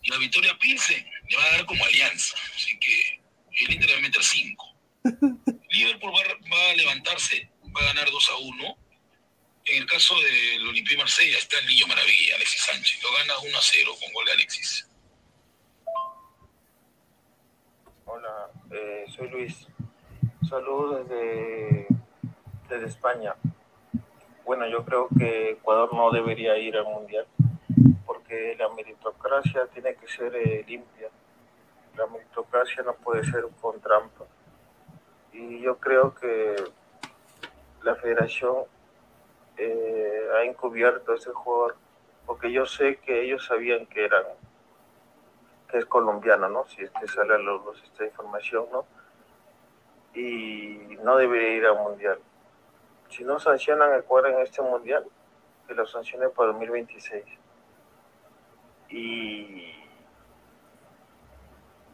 Y 0.00 0.10
la 0.10 0.16
Victoria 0.16 0.56
Pilsen 0.58 1.06
le 1.28 1.36
va 1.36 1.44
a 1.44 1.50
dar 1.50 1.66
como 1.66 1.84
alianza. 1.84 2.34
Así 2.54 2.78
que 2.78 3.20
el 3.60 3.72
Inter 3.74 3.92
va 3.92 3.98
a 3.98 4.00
meter 4.00 4.24
5. 4.24 4.76
Liverpool 5.68 6.12
va, 6.14 6.22
va 6.50 6.70
a 6.70 6.74
levantarse, 6.76 7.50
va 7.76 7.82
a 7.82 7.84
ganar 7.92 8.10
2 8.10 8.30
a 8.30 8.36
1. 8.36 8.83
En 9.66 9.80
el 9.80 9.88
caso 9.88 10.14
del 10.16 10.68
Olympique 10.68 10.98
Marsella 10.98 11.38
está 11.38 11.58
el 11.58 11.66
niño 11.66 11.86
maravilla, 11.86 12.36
Alexis 12.36 12.64
Sánchez. 12.64 13.02
Lo 13.02 13.10
gana 13.16 13.40
1 13.48 13.56
a 13.56 13.62
0 13.62 13.92
con 13.98 14.12
gol 14.12 14.26
de 14.26 14.32
Alexis. 14.32 14.86
Hola, 18.04 18.50
eh, 18.72 19.06
soy 19.16 19.30
Luis. 19.30 19.66
Saludos 20.46 21.08
desde, 21.08 21.86
desde 22.68 22.86
España. 22.88 23.36
Bueno, 24.44 24.68
yo 24.68 24.84
creo 24.84 25.08
que 25.18 25.52
Ecuador 25.52 25.94
no 25.94 26.10
debería 26.10 26.58
ir 26.58 26.76
al 26.76 26.84
Mundial 26.84 27.26
porque 28.04 28.54
la 28.58 28.68
meritocracia 28.68 29.66
tiene 29.68 29.94
que 29.94 30.06
ser 30.08 30.36
eh, 30.36 30.62
limpia. 30.68 31.08
La 31.96 32.06
meritocracia 32.08 32.82
no 32.82 32.96
puede 32.96 33.24
ser 33.24 33.46
con 33.62 33.80
trampa. 33.80 34.26
Y 35.32 35.62
yo 35.62 35.78
creo 35.78 36.14
que 36.14 36.54
la 37.82 37.94
federación 37.94 38.73
eh, 39.56 40.28
ha 40.36 40.44
encubierto 40.44 41.12
a 41.12 41.16
ese 41.16 41.30
jugador 41.30 41.76
porque 42.26 42.50
yo 42.50 42.66
sé 42.66 42.96
que 42.96 43.22
ellos 43.22 43.44
sabían 43.46 43.86
que 43.86 44.04
eran 44.04 44.24
que 45.68 45.78
es 45.78 45.86
colombiano, 45.86 46.48
¿no? 46.48 46.66
Si 46.66 46.82
es 46.82 46.90
que 46.90 47.06
sale 47.08 47.34
a 47.34 47.38
luz 47.38 47.82
esta 47.82 48.04
información, 48.04 48.66
¿no? 48.70 48.86
Y 50.14 50.96
no 51.02 51.16
debería 51.16 51.56
ir 51.56 51.66
al 51.66 51.76
mundial. 51.76 52.18
Si 53.08 53.24
no 53.24 53.38
sancionan 53.38 53.92
a 53.92 53.96
Ecuador 53.98 54.30
en 54.30 54.40
este 54.40 54.62
mundial, 54.62 55.04
que 55.66 55.74
lo 55.74 55.86
sancionen 55.86 56.30
para 56.30 56.52
2026. 56.52 57.24
Y, 58.90 59.74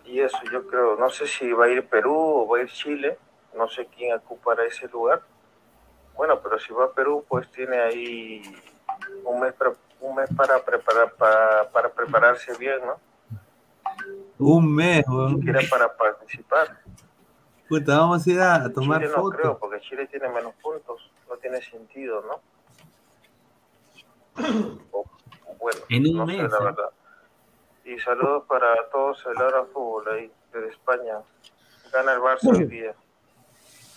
y 0.04 0.20
eso 0.20 0.38
yo 0.52 0.66
creo, 0.66 0.96
no 0.96 1.08
sé 1.08 1.26
si 1.26 1.50
va 1.52 1.66
a 1.66 1.68
ir 1.70 1.88
Perú 1.88 2.14
o 2.14 2.48
va 2.48 2.58
a 2.58 2.62
ir 2.62 2.68
Chile, 2.68 3.16
no 3.54 3.68
sé 3.68 3.86
quién 3.86 4.16
ocupará 4.16 4.64
ese 4.64 4.88
lugar. 4.88 5.22
Bueno, 6.14 6.40
pero 6.40 6.58
si 6.58 6.72
va 6.72 6.84
a 6.86 6.92
Perú, 6.92 7.24
pues 7.28 7.50
tiene 7.50 7.78
ahí 7.80 8.42
un 9.24 9.40
mes, 9.40 9.52
pre- 9.54 9.72
un 10.00 10.14
mes 10.16 10.28
para, 10.36 10.62
preparar, 10.64 11.12
para, 11.14 11.70
para 11.70 11.88
prepararse 11.90 12.56
bien, 12.58 12.80
¿no? 12.84 12.98
un 14.38 14.74
mes, 14.74 15.04
weón. 15.08 15.36
Siquiera 15.36 15.60
para 15.70 15.94
participar. 15.96 16.80
Puta, 17.68 17.98
vamos 17.98 18.26
a 18.26 18.30
ir 18.30 18.40
a, 18.40 18.54
a 18.64 18.72
tomar 18.72 19.00
Chile 19.00 19.12
no 19.16 19.28
creo, 19.30 19.58
porque 19.58 19.80
Chile 19.80 20.06
tiene 20.06 20.28
menos 20.28 20.54
puntos, 20.62 21.10
no 21.28 21.36
tiene 21.36 21.60
sentido, 21.62 22.22
¿no? 22.22 22.40
bueno, 25.60 25.80
En 25.88 26.06
un 26.08 26.16
no 26.16 26.26
mes, 26.26 26.36
sé 26.36 26.42
la 26.48 26.56
¿eh? 26.58 26.64
verdad. 26.64 26.90
Y 27.84 27.98
saludos 27.98 28.44
para 28.46 28.88
todos 28.90 29.24
el 29.26 29.40
Hora 29.40 29.64
Fútbol 29.72 30.08
ahí, 30.08 30.32
de 30.52 30.68
España. 30.68 31.18
Gana 31.92 32.12
el 32.12 32.20
Barça 32.20 32.50
hoy 32.56 32.64
día. 32.64 32.94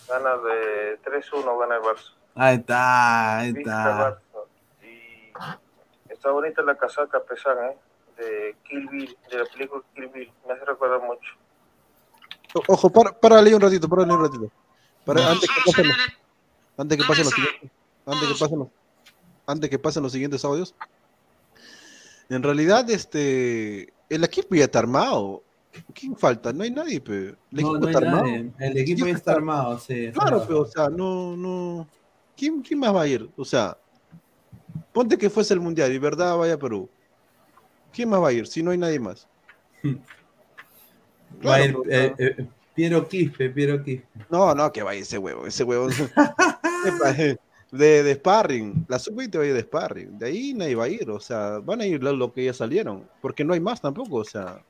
Gana 0.08 0.36
de 0.36 0.98
3-1, 1.02 1.58
gana 1.60 1.76
el 1.76 1.82
Barça. 1.82 2.12
Ahí 2.34 2.56
está, 2.56 3.38
ahí 3.38 3.54
está. 3.56 4.18
Y 4.82 6.12
está 6.12 6.30
bonita 6.30 6.62
la 6.62 6.76
casaca 6.76 7.20
pesada, 7.22 7.70
¿eh? 7.70 7.78
De 8.18 8.56
Kill 8.64 8.88
Bill, 8.88 9.16
de 9.30 9.38
la 9.38 9.44
película 9.46 9.82
Kill 9.94 10.08
Bill. 10.08 10.32
Me 10.46 10.52
hace 10.52 10.64
recordar 10.64 11.00
mucho. 11.02 11.30
O- 12.54 12.72
Ojo, 12.74 12.90
para, 12.90 13.12
párale 13.18 13.54
un 13.54 13.60
ratito, 13.60 13.88
párale 13.88 14.12
un 14.12 14.22
ratito. 14.22 14.50
Para, 15.04 15.30
antes 15.30 15.48
que 15.50 15.60
pasen 15.66 15.88
los, 15.88 15.96
antes 16.78 16.98
que 16.98 17.04
pasen 17.04 17.24
los 17.24 17.34
siguientes, 17.34 17.70
antes 18.06 18.28
que 18.28 18.34
pasen 18.38 18.58
los, 18.58 18.68
antes 19.46 19.70
que 19.70 19.78
pasen 19.78 20.02
los 20.02 20.12
siguientes 20.12 20.44
audios. 20.44 20.74
En 22.28 22.42
realidad, 22.42 22.88
este, 22.90 23.92
el 24.08 24.24
equipo 24.24 24.54
ya 24.54 24.64
está 24.64 24.78
armado. 24.78 25.42
¿Quién 25.94 26.16
falta? 26.16 26.52
No 26.52 26.62
hay 26.62 26.70
nadie, 26.70 27.00
pe. 27.00 27.28
El 27.28 27.36
No, 27.50 27.60
equipo 27.60 27.78
no 27.78 27.86
está 27.88 27.98
armado. 27.98 28.26
El 28.58 28.78
equipo 28.78 29.06
ya 29.06 29.12
está 29.12 29.32
armado, 29.32 29.78
sí. 29.78 30.10
Claro, 30.12 30.44
pero, 30.46 30.60
o 30.60 30.66
sea, 30.66 30.88
no, 30.88 31.36
no. 31.36 31.88
¿Quién, 32.36 32.62
¿Quién 32.62 32.80
más 32.80 32.94
va 32.94 33.02
a 33.02 33.06
ir? 33.06 33.28
O 33.36 33.44
sea, 33.44 33.76
ponte 34.92 35.16
que 35.16 35.30
fuese 35.30 35.54
el 35.54 35.60
mundial 35.60 35.92
y 35.92 35.98
verdad 35.98 36.36
vaya 36.36 36.54
a 36.54 36.58
Perú. 36.58 36.88
¿Quién 37.92 38.08
más 38.08 38.20
va 38.20 38.28
a 38.28 38.32
ir 38.32 38.46
si 38.46 38.62
no 38.62 38.70
hay 38.70 38.78
nadie 38.78 38.98
más? 39.00 39.28
Va 41.44 41.56
a 41.56 41.64
ir, 41.64 41.76
pero, 41.82 41.90
eh, 41.90 42.14
eh, 42.16 42.46
Piero 42.74 43.08
Quispe, 43.08 43.50
Piero 43.50 43.82
Quispe. 43.82 44.06
No, 44.30 44.54
no, 44.54 44.72
que 44.72 44.84
vaya 44.84 45.00
ese 45.00 45.18
huevo, 45.18 45.46
ese 45.48 45.64
huevo. 45.64 45.88
de, 47.72 48.02
de 48.04 48.14
sparring, 48.14 48.86
la 48.88 49.00
sub-20 49.00 49.38
va 49.38 49.42
a 49.42 49.46
ir 49.46 49.54
de 49.54 49.62
sparring, 49.62 50.18
de 50.18 50.26
ahí 50.26 50.54
nadie 50.54 50.76
va 50.76 50.84
a 50.84 50.88
ir, 50.88 51.10
o 51.10 51.18
sea, 51.18 51.58
van 51.58 51.80
a 51.80 51.86
ir 51.86 52.02
lo, 52.02 52.12
lo 52.12 52.32
que 52.32 52.44
ya 52.44 52.52
salieron, 52.52 53.08
porque 53.20 53.44
no 53.44 53.52
hay 53.52 53.58
más 53.60 53.80
tampoco, 53.80 54.18
o 54.18 54.24
sea, 54.24 54.62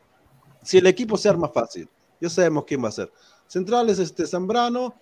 si 0.65 0.79
el 0.79 0.87
equipo 0.87 1.17
se 1.17 1.29
arma 1.29 1.49
fácil, 1.49 1.89
ya 2.21 2.29
sabemos 2.29 2.65
quién 2.65 2.83
va 2.83 2.89
a 2.89 2.93
ser. 2.93 3.13
Centrales, 3.47 3.99
este, 3.99 4.27
Zambrano, 4.27 4.95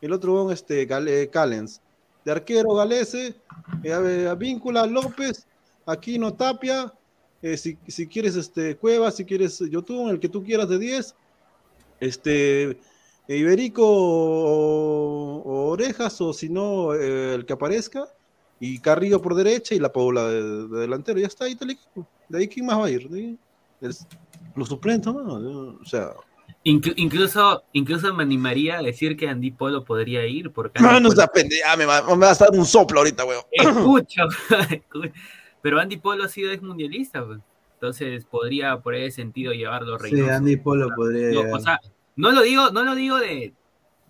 el 0.00 0.12
otro 0.12 0.50
este, 0.50 0.86
Gale- 0.86 1.28
Callens, 1.30 1.80
de 2.24 2.32
arquero, 2.32 2.74
Galese, 2.74 3.34
eh, 3.82 4.34
Víncula, 4.38 4.86
López, 4.86 5.46
Aquino, 5.86 6.32
Tapia, 6.34 6.92
eh, 7.42 7.56
si, 7.56 7.78
si 7.86 8.06
quieres, 8.06 8.36
este, 8.36 8.76
Cueva, 8.76 9.10
si 9.10 9.24
quieres, 9.24 9.58
Yotun, 9.58 10.10
el 10.10 10.20
que 10.20 10.28
tú 10.28 10.42
quieras 10.42 10.68
de 10.68 10.78
10, 10.78 11.14
este, 12.00 12.78
Iberico 13.28 13.82
o, 13.86 15.70
Orejas, 15.70 16.20
o 16.20 16.32
si 16.32 16.48
no, 16.48 16.94
eh, 16.94 17.34
el 17.34 17.46
que 17.46 17.52
aparezca, 17.52 18.06
y 18.58 18.78
Carrillo 18.80 19.22
por 19.22 19.34
derecha 19.34 19.74
y 19.74 19.78
la 19.78 19.92
Paula 19.92 20.28
de, 20.28 20.68
de 20.68 20.80
delantero, 20.80 21.18
ya 21.18 21.26
está 21.26 21.44
ahí 21.46 21.52
equipo. 21.52 22.06
De 22.28 22.38
ahí, 22.38 22.48
¿quién 22.48 22.66
más 22.66 22.78
va 22.78 22.86
a 22.86 22.90
ir? 22.90 23.08
Es- 23.80 24.06
los 24.56 24.68
suplentes, 24.68 25.12
¿no? 25.12 25.76
O 25.80 25.84
sea, 25.84 26.10
Inclu- 26.64 26.92
incluso, 26.96 27.62
incluso 27.72 28.12
me 28.12 28.22
animaría 28.22 28.78
a 28.78 28.82
decir 28.82 29.16
que 29.16 29.26
Andy 29.28 29.50
Polo 29.50 29.82
podría 29.84 30.26
ir 30.26 30.50
porque 30.52 30.78
Andy 30.78 30.92
no, 30.92 31.00
no 31.00 31.08
Polo- 31.08 31.30
pendeja, 31.32 31.76
me 31.76 31.86
va, 31.86 32.02
me 32.02 32.26
va 32.26 32.32
a 32.32 32.34
dar 32.34 32.50
un 32.52 32.66
soplo 32.66 32.98
ahorita, 33.00 33.24
weón. 33.24 33.42
Escucha, 33.52 34.24
pero 35.62 35.80
Andy 35.80 35.96
Polo 35.96 36.24
ha 36.24 36.28
sido 36.28 36.50
ex 36.52 36.62
mundialista, 36.62 37.24
pues. 37.24 37.40
entonces 37.74 38.24
podría 38.26 38.78
por 38.80 38.94
ese 38.94 39.16
sentido 39.16 39.52
llevarlo 39.52 39.98
Sí, 39.98 40.10
Reynoso. 40.10 40.32
Andy 40.34 40.56
Polo 40.56 40.88
podría. 40.94 41.30
No, 41.44 41.56
o 41.56 41.60
sea, 41.60 41.80
no 42.16 42.30
lo 42.32 42.42
digo, 42.42 42.70
no 42.70 42.82
lo 42.84 42.94
digo 42.94 43.18
de, 43.18 43.54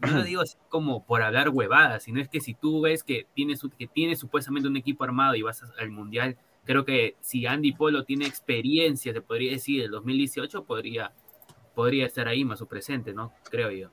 no 0.01 0.09
lo 0.19 0.23
digo 0.25 0.43
así 0.43 0.57
como 0.69 1.05
por 1.05 1.23
hablar 1.23 1.51
huevadas, 1.51 2.03
sino 2.05 2.21
es 2.21 2.29
que 2.29 2.41
si 2.41 2.55
tú 2.55 2.81
ves 2.81 3.05
que 3.05 3.27
tienes, 3.35 3.61
que 3.79 3.87
tienes 3.87 4.19
supuestamente 4.19 4.69
un 4.69 4.77
equipo 4.77 5.05
armado 5.05 5.35
y 5.37 5.43
vas 5.43 5.63
al 5.79 5.91
mundial, 5.91 6.37
creo 6.65 6.85
que 6.85 7.17
si 7.21 7.47
Andy 7.47 7.73
Polo 7.73 8.05
tiene 8.05 8.27
experiencia, 8.27 9.13
te 9.13 9.21
podría 9.21 9.53
decir, 9.53 9.83
del 9.83 9.91
2018, 9.91 10.65
podría, 10.65 11.13
podría 11.75 12.07
estar 12.07 12.29
ahí 12.29 12.45
más 12.45 12.59
su 12.59 12.67
presente, 12.67 13.13
¿no? 13.13 13.33
Creo 13.51 13.71
yo. 13.71 13.89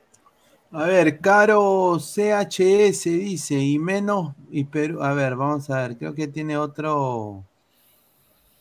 A 0.72 0.84
ver, 0.86 1.20
Caro 1.20 1.98
CHS 1.98 3.04
dice, 3.06 3.58
y 3.58 3.80
menos, 3.80 4.34
y 4.52 4.66
Perú, 4.66 5.02
a 5.02 5.14
ver, 5.14 5.38
vamos 5.38 5.70
a 5.70 5.88
ver, 5.88 5.98
creo 5.98 6.14
que 6.14 6.28
tiene 6.28 6.58
otro, 6.58 7.46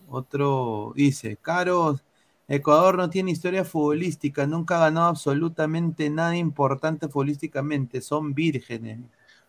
otro, 0.09 0.93
dice, 0.95 1.37
Caro, 1.37 1.99
Ecuador 2.47 2.97
no 2.97 3.11
tiene 3.11 3.33
historia 3.33 3.65
futbolística, 3.65 4.47
nunca 4.47 4.77
ha 4.77 4.81
ganado 4.83 5.09
absolutamente 5.09 6.09
nada 6.09 6.37
importante 6.37 7.09
futbolísticamente, 7.09 8.01
son 8.01 8.35
vírgenes. 8.35 9.01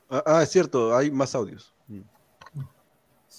Ah, 0.10 0.24
ah, 0.26 0.44
es 0.44 0.50
cierto, 0.50 0.96
hay 0.96 1.12
más 1.12 1.36
audios. 1.36 1.76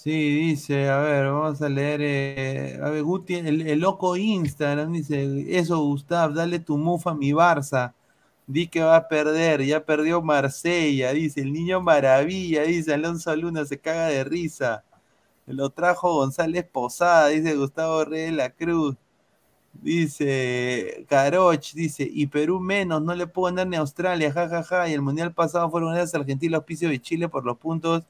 Sí, 0.00 0.10
dice, 0.10 0.88
a 0.88 0.98
ver, 1.00 1.26
vamos 1.26 1.60
a 1.60 1.68
leer, 1.68 2.00
eh, 2.02 2.80
a 2.80 2.88
ver, 2.90 3.02
Guti, 3.02 3.34
el, 3.34 3.80
loco 3.80 4.16
Instagram 4.16 4.92
dice, 4.92 5.58
eso 5.58 5.80
Gustav, 5.80 6.34
dale 6.34 6.60
tu 6.60 6.78
mufa 6.78 7.10
a 7.10 7.14
mi 7.14 7.32
Barça, 7.32 7.94
di 8.46 8.68
que 8.68 8.80
va 8.80 8.96
a 8.96 9.08
perder, 9.08 9.64
ya 9.64 9.84
perdió 9.84 10.22
Marsella, 10.22 11.12
dice, 11.12 11.40
el 11.40 11.52
niño 11.52 11.80
maravilla, 11.80 12.62
dice, 12.62 12.94
Alonso 12.94 13.34
Luna 13.34 13.64
se 13.66 13.80
caga 13.80 14.06
de 14.06 14.22
risa, 14.22 14.84
lo 15.46 15.70
trajo 15.70 16.14
González 16.14 16.64
Posada, 16.64 17.28
dice 17.28 17.56
Gustavo 17.56 18.04
Rey 18.04 18.26
de 18.26 18.32
la 18.32 18.50
Cruz, 18.50 18.96
dice 19.72 21.06
Caroch, 21.08 21.72
dice, 21.74 22.08
y 22.10 22.26
Perú 22.28 22.60
menos, 22.60 23.02
no 23.02 23.14
le 23.16 23.26
puedo 23.26 23.52
ganar 23.52 23.66
ni 23.68 23.76
a 23.76 23.80
Australia, 23.80 24.32
jajaja, 24.32 24.88
y 24.88 24.94
el 24.94 25.02
mundial 25.02 25.34
pasado 25.34 25.70
fueron 25.70 25.92
gracias 25.92 26.14
a 26.14 26.18
Argentina, 26.18 26.58
auspicio 26.58 26.88
de 26.88 27.00
Chile 27.00 27.28
por 27.28 27.44
los 27.44 27.58
puntos 27.58 28.04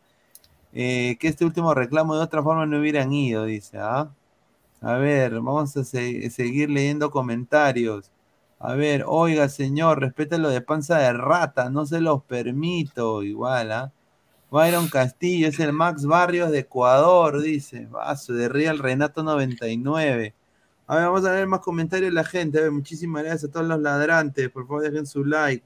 eh, 0.73 1.17
que 1.21 1.29
este 1.29 1.45
último 1.45 1.75
reclamo 1.75 2.15
de 2.17 2.23
otra 2.23 2.43
forma 2.43 2.67
no 2.67 2.79
hubieran 2.81 3.13
ido, 3.13 3.45
dice. 3.45 3.79
¿ah? 3.79 4.11
A 4.81 4.95
ver, 4.97 5.35
vamos 5.35 5.77
a 5.77 5.85
se- 5.85 6.31
seguir 6.31 6.71
leyendo 6.71 7.11
comentarios. 7.11 8.11
A 8.61 8.75
ver, 8.75 9.05
oiga, 9.07 9.49
señor, 9.49 10.01
respete 10.01 10.39
lo 10.39 10.49
de 10.51 10.61
panza 10.63 10.99
de 10.99 11.13
rata, 11.13 11.71
no 11.71 11.87
se 11.87 12.01
los 12.01 12.23
permito, 12.25 13.23
igual, 13.23 13.73
¿ah? 13.73 13.93
Byron 14.51 14.89
Castillo 14.89 15.49
es 15.49 15.61
el 15.61 15.73
Max 15.73 16.07
Barrios 16.07 16.51
de 16.51 16.61
Ecuador, 16.61 17.41
dice. 17.43 17.87
Vaso 17.87 18.33
de 18.35 18.49
Real 18.49 18.79
Renato 18.79 19.23
99. 19.23 20.35
A 20.87 20.97
ver, 20.97 21.05
vamos 21.07 21.25
a 21.27 21.33
ver 21.33 21.47
más 21.47 21.61
comentarios 21.61 22.11
de 22.11 22.15
la 22.15 22.25
gente. 22.25 22.59
A 22.59 22.63
ver, 22.63 22.73
muchísimas 22.73 23.23
gracias 23.25 23.51
a 23.51 23.53
todos 23.53 23.67
los 23.67 23.81
ladrantes. 23.81 24.49
Por 24.51 24.67
favor, 24.67 24.83
dejen 24.83 25.07
su 25.07 25.25
like. 25.25 25.65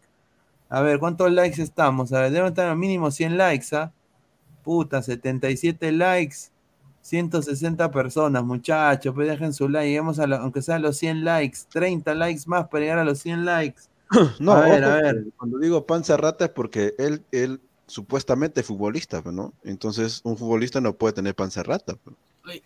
A 0.69 0.81
ver, 0.83 0.99
¿cuántos 0.99 1.31
likes 1.33 1.63
estamos? 1.63 2.13
A 2.13 2.21
ver, 2.23 2.33
deben 2.33 2.49
estar 2.49 2.69
al 2.69 2.77
mínimo 2.79 3.11
100 3.11 3.37
likes, 3.39 3.75
¿ah? 3.77 3.93
Puta, 4.63 5.03
77 5.03 5.93
likes, 5.93 6.37
160 7.01 7.91
personas, 7.91 8.45
muchachos, 8.45 9.15
pues 9.15 9.29
dejen 9.29 9.53
su 9.53 9.69
like, 9.69 9.89
lleguemos 9.89 10.19
a 10.19 10.27
lo- 10.27 10.37
aunque 10.37 10.63
sea 10.63 10.77
a 10.77 10.79
los 10.79 10.97
100 10.97 11.25
likes, 11.25 11.59
30 11.71 12.15
likes 12.15 12.43
más 12.47 12.69
para 12.69 12.81
llegar 12.83 12.99
a 12.99 13.05
los 13.05 13.19
100 13.19 13.45
likes. 13.45 13.83
No, 14.41 14.53
a 14.53 14.61
ver, 14.61 14.85
ojo, 14.85 14.93
a 14.93 14.97
ver. 15.01 15.25
Cuando 15.37 15.59
digo 15.59 15.87
panza 15.87 16.17
rata 16.17 16.45
es 16.45 16.51
porque 16.51 16.95
él, 16.99 17.23
él 17.33 17.61
supuestamente 17.87 18.61
es 18.61 18.67
futbolista, 18.67 19.23
pues, 19.23 19.35
¿no? 19.35 19.53
Entonces, 19.65 20.21
un 20.25 20.37
futbolista 20.37 20.81
no 20.81 20.93
puede 20.95 21.15
tener 21.15 21.35
panza 21.35 21.63
rata. 21.63 21.97
pues. 22.05 22.17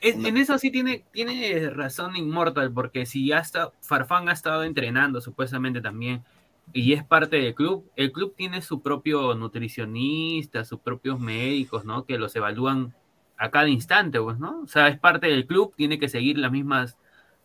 En, 0.00 0.24
en 0.26 0.36
eso 0.38 0.58
sí 0.58 0.70
tiene, 0.70 1.04
tiene 1.12 1.68
razón 1.70 2.16
Immortal, 2.16 2.72
porque 2.72 3.04
si 3.06 3.26
ya 3.28 3.38
está, 3.38 3.70
Farfán 3.80 4.28
ha 4.28 4.32
estado 4.32 4.64
entrenando 4.64 5.20
supuestamente 5.20 5.80
también, 5.80 6.24
y 6.72 6.92
es 6.92 7.04
parte 7.04 7.36
del 7.36 7.54
club, 7.54 7.90
el 7.96 8.12
club 8.12 8.34
tiene 8.36 8.60
su 8.62 8.82
propio 8.82 9.34
nutricionista, 9.34 10.64
sus 10.64 10.80
propios 10.80 11.18
médicos, 11.20 11.84
¿no? 11.84 12.04
Que 12.04 12.18
los 12.18 12.34
evalúan 12.36 12.94
a 13.38 13.50
cada 13.50 13.68
instante, 13.68 14.20
pues, 14.20 14.38
¿no? 14.38 14.62
O 14.62 14.66
sea, 14.66 14.88
es 14.88 14.98
parte 14.98 15.28
del 15.28 15.46
club, 15.46 15.74
tiene 15.76 15.98
que 15.98 16.08
seguir 16.08 16.38
las 16.38 16.50
mismas, 16.50 16.96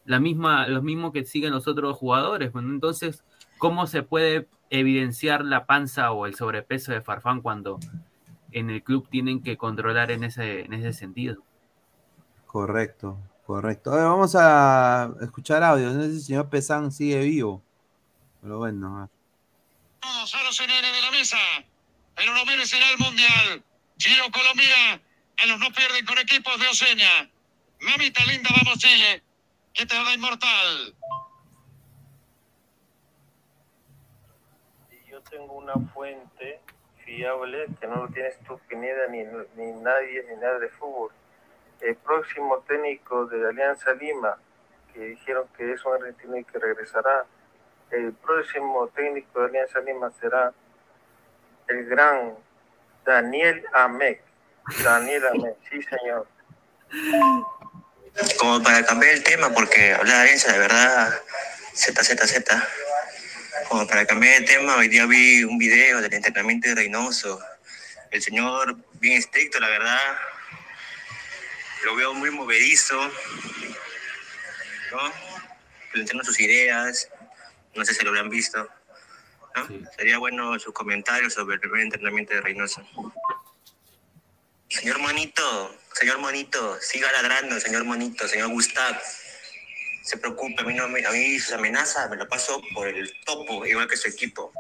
la 0.06 0.19
misma, 0.19 0.68
los 0.68 0.84
mismos 0.84 1.11
que 1.14 1.23
siguen 1.23 1.52
los 1.52 1.68
otros 1.68 1.98
jugadores, 1.98 2.52
pues, 2.52 2.64
¿no? 2.64 2.73
Entonces, 2.73 3.23
¿cómo 3.57 3.88
se 3.88 4.03
puede 4.03 4.48
evidenciar 4.69 5.45
la 5.45 5.65
panza 5.65 6.11
o 6.11 6.26
el 6.26 6.35
sobrepeso 6.35 6.91
de 6.91 7.02
Farfán 7.02 7.41
cuando 7.41 7.80
en 8.52 8.69
el 8.69 8.84
club 8.84 9.07
tienen 9.10 9.41
que 9.41 9.57
controlar 9.57 10.11
en 10.11 10.23
ese, 10.23 10.61
en 10.65 10.73
ese 10.73 10.93
sentido? 10.93 11.43
Correcto, 12.48 13.18
correcto. 13.45 13.91
A 13.91 13.95
ver, 13.95 14.06
vamos 14.06 14.35
a 14.38 15.14
escuchar 15.22 15.64
audios. 15.64 15.93
No 15.93 16.02
sé 16.02 16.10
si 16.10 16.15
el 16.15 16.22
señor 16.22 16.49
Pesán 16.49 16.91
sigue 16.91 17.22
vivo. 17.22 17.61
Pero 18.41 18.57
bueno, 18.57 18.97
a 18.97 19.01
ver. 19.01 19.09
Todos 19.99 20.35
a 20.35 20.43
los 20.43 20.59
NN 20.59 20.91
de 20.91 21.01
la 21.01 21.11
mesa. 21.11 21.38
Pero 22.15 22.34
no 22.34 22.43
merecerá 22.45 22.89
el 22.89 22.97
mundial. 22.97 23.63
Chile 23.97 24.22
o 24.27 24.31
Colombia. 24.31 25.01
En 25.38 25.49
los 25.49 25.59
no 25.59 25.72
pierden 25.72 26.05
con 26.05 26.18
equipos 26.18 26.59
de 26.59 26.68
Oceña. 26.68 27.30
Mamita 27.81 28.26
linda, 28.26 28.49
vamos 28.55 28.80
Chile. 28.80 29.23
Que 29.73 29.85
te 29.85 29.95
da 29.95 30.13
inmortal. 30.13 30.95
Y 34.91 35.09
yo 35.09 35.22
tengo 35.22 35.53
una 35.53 35.73
fuente 35.93 36.61
fiable 37.05 37.68
que 37.80 37.88
no 37.88 38.05
lo 38.05 38.07
tienes 38.09 38.39
tú, 38.39 38.59
Pineda, 38.68 39.07
ni, 39.07 39.23
ni 39.55 39.72
nadie, 39.81 40.26
ni 40.30 40.35
nada 40.35 40.59
de 40.59 40.69
fútbol. 40.69 41.11
El 41.80 41.95
próximo 41.95 42.59
técnico 42.59 43.26
de 43.26 43.49
Alianza 43.49 43.93
Lima, 43.93 44.38
que 44.93 44.99
dijeron 44.99 45.47
que 45.57 45.72
es 45.72 45.84
un 45.85 45.93
argentino 45.93 46.38
y 46.38 46.43
que 46.43 46.59
regresará, 46.59 47.26
el 47.91 48.13
próximo 48.13 48.88
técnico 48.95 49.41
de 49.41 49.47
Alianza 49.47 49.80
Lima 49.81 50.11
será 50.19 50.53
el 51.68 51.85
gran 51.85 52.35
Daniel 53.05 53.63
Amec. 53.73 54.22
Daniel 54.84 55.27
Amec, 55.27 55.55
sí 55.69 55.81
señor. 55.84 56.27
Como 58.38 58.61
para 58.63 58.85
cambiar 58.85 59.13
el 59.13 59.23
tema, 59.23 59.53
porque 59.53 59.93
hablar 59.93 60.18
de 60.18 60.22
Alianza, 60.22 60.53
de 60.53 60.59
verdad, 60.59 61.22
Z, 61.73 62.03
Z, 62.03 62.27
Z. 62.27 62.68
Como 63.68 63.88
para 63.88 64.05
cambiar 64.05 64.35
el 64.35 64.45
tema, 64.45 64.76
hoy 64.77 64.88
día 64.88 65.05
vi 65.05 65.43
un 65.43 65.57
video 65.57 66.01
del 66.01 66.13
entrenamiento 66.13 66.69
de 66.69 66.76
Reynoso. 66.76 67.39
El 68.11 68.22
señor, 68.22 68.76
bien 68.99 69.18
estricto, 69.18 69.59
la 69.59 69.69
verdad. 69.69 70.18
Lo 71.85 71.95
veo 71.95 72.13
muy 72.13 72.30
movedizo. 72.31 72.97
¿No? 74.91 75.13
Planteando 75.93 76.23
sus 76.26 76.39
ideas. 76.39 77.09
No 77.76 77.85
sé 77.85 77.93
si 77.93 78.03
lo 78.03 78.10
habrán 78.10 78.30
visto. 78.30 78.68
¿no? 79.56 79.68
Sería 79.98 80.18
bueno 80.18 80.57
sus 80.60 80.73
comentarios 80.73 81.34
sobre 81.34 81.56
el 81.56 81.61
primer 81.61 81.81
entrenamiento 81.81 82.34
de 82.34 82.41
Reynoso. 82.41 82.81
Señor 84.69 84.99
Monito, 84.99 85.76
señor 85.93 86.19
Monito, 86.19 86.80
siga 86.80 87.11
ladrando, 87.11 87.60
señor 87.60 87.84
Monito, 87.84 88.27
señor 88.27 88.49
Gustav. 88.49 88.98
Se 90.03 90.18
preocupe, 90.18 90.61
a 90.61 90.65
mí, 90.65 90.73
no 90.73 90.88
me- 90.88 91.06
a 91.06 91.11
mí 91.11 91.38
sus 91.39 91.53
amenazas 91.53 92.10
me 92.10 92.15
lo 92.15 92.27
paso 92.27 92.61
por 92.73 92.88
el 92.88 93.14
topo, 93.26 93.65
igual 93.65 93.88
que 93.88 93.98
su 93.98 94.07
equipo. 94.07 94.52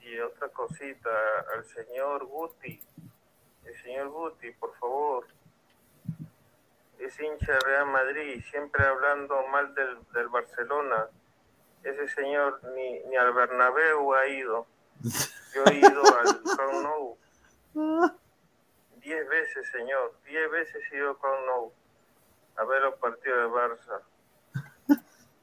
Y 0.00 0.18
otra 0.20 0.48
cosita, 0.48 1.10
al 1.54 1.64
señor 1.74 2.24
Guti, 2.26 2.80
el 3.64 3.82
señor 3.82 4.08
Guti, 4.08 4.50
por 4.52 4.76
favor, 4.78 5.26
es 6.98 7.18
hincha 7.20 7.52
de 7.52 7.60
Real 7.60 7.86
Madrid, 7.86 8.42
siempre 8.50 8.84
hablando 8.84 9.46
mal 9.48 9.74
del, 9.74 9.98
del 10.12 10.28
Barcelona. 10.28 11.08
Ese 11.82 12.08
señor 12.08 12.60
ni, 12.74 13.00
ni 13.04 13.16
al 13.16 13.32
Bernabéu 13.32 14.14
ha 14.14 14.26
ido. 14.26 14.66
Yo 15.54 15.64
he 15.66 15.74
ido 15.74 16.02
al 16.02 16.42
Camp 16.56 16.72
Nou. 16.82 17.18
Diez 18.96 19.28
veces, 19.28 19.70
señor, 19.70 20.14
diez 20.24 20.50
veces 20.50 20.82
he 20.90 20.96
ido 20.96 21.10
al 21.10 21.18
Camp 21.18 21.46
Nou 21.46 21.72
a 22.56 22.64
ver 22.64 22.82
los 22.82 22.94
partidos 22.96 23.38
de 23.38 23.56
Barça. 23.56 24.02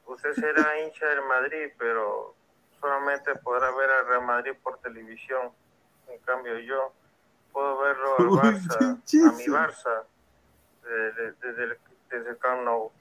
Usted 0.06 0.34
será 0.34 0.80
hincha 0.82 1.06
del 1.08 1.22
Madrid, 1.24 1.72
pero 1.78 2.36
solamente 2.80 3.34
podrá 3.36 3.72
ver 3.72 3.90
al 3.90 4.08
Real 4.08 4.22
Madrid 4.22 4.54
por 4.62 4.78
televisión. 4.80 5.52
En 6.08 6.20
cambio, 6.20 6.60
yo 6.60 6.94
puedo 7.52 7.80
verlo 7.80 8.20
al 8.20 8.26
Barça, 8.26 8.78
a 8.78 9.32
mi 9.32 9.46
Barça, 9.46 10.04
desde, 10.90 11.34
desde 11.42 11.64
el, 11.64 11.78
desde 12.10 12.30
el 12.32 12.38
Camp 12.38 12.64
Nou. 12.64 12.92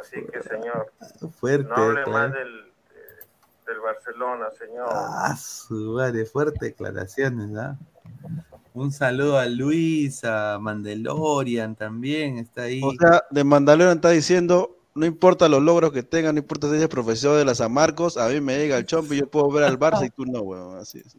Así 0.00 0.16
que, 0.32 0.42
señor, 0.42 0.92
Fuerte. 1.38 1.68
no 1.68 1.74
hable 1.76 2.02
claro. 2.02 2.10
más 2.10 2.32
del, 2.32 2.52
de- 2.64 3.72
del 3.72 3.80
Barcelona, 3.80 4.46
señor. 4.58 4.88
Ah, 4.90 5.36
su 5.38 5.74
madre, 5.94 6.24
fuerte 6.26 6.66
declaraciones, 6.66 7.56
¿ah? 7.56 7.76
Un 8.74 8.90
saludo 8.90 9.38
a 9.38 9.46
Luis, 9.46 10.24
a 10.24 10.58
Mandalorian 10.60 11.76
también, 11.76 12.38
está 12.38 12.62
ahí. 12.62 12.80
O 12.82 12.92
sea, 12.98 13.22
de 13.30 13.44
Mandalorian 13.44 13.96
está 13.98 14.10
diciendo, 14.10 14.76
no 14.96 15.06
importa 15.06 15.48
los 15.48 15.62
logros 15.62 15.92
que 15.92 16.02
tengan, 16.02 16.34
no 16.34 16.40
importa 16.40 16.68
si 16.68 16.74
eres 16.74 16.88
profesor 16.88 17.38
de 17.38 17.44
la 17.44 17.54
San 17.54 17.72
Marcos, 17.72 18.16
a 18.16 18.28
mí 18.28 18.40
me 18.40 18.56
llega 18.58 18.76
el 18.78 18.86
chomp 18.86 19.12
y 19.12 19.18
yo 19.20 19.28
puedo 19.30 19.48
ver 19.52 19.62
al 19.62 19.78
Barça 19.78 20.04
y 20.04 20.10
tú 20.10 20.24
no, 20.26 20.40
weón. 20.40 20.76
Así 20.78 20.98
es. 20.98 21.16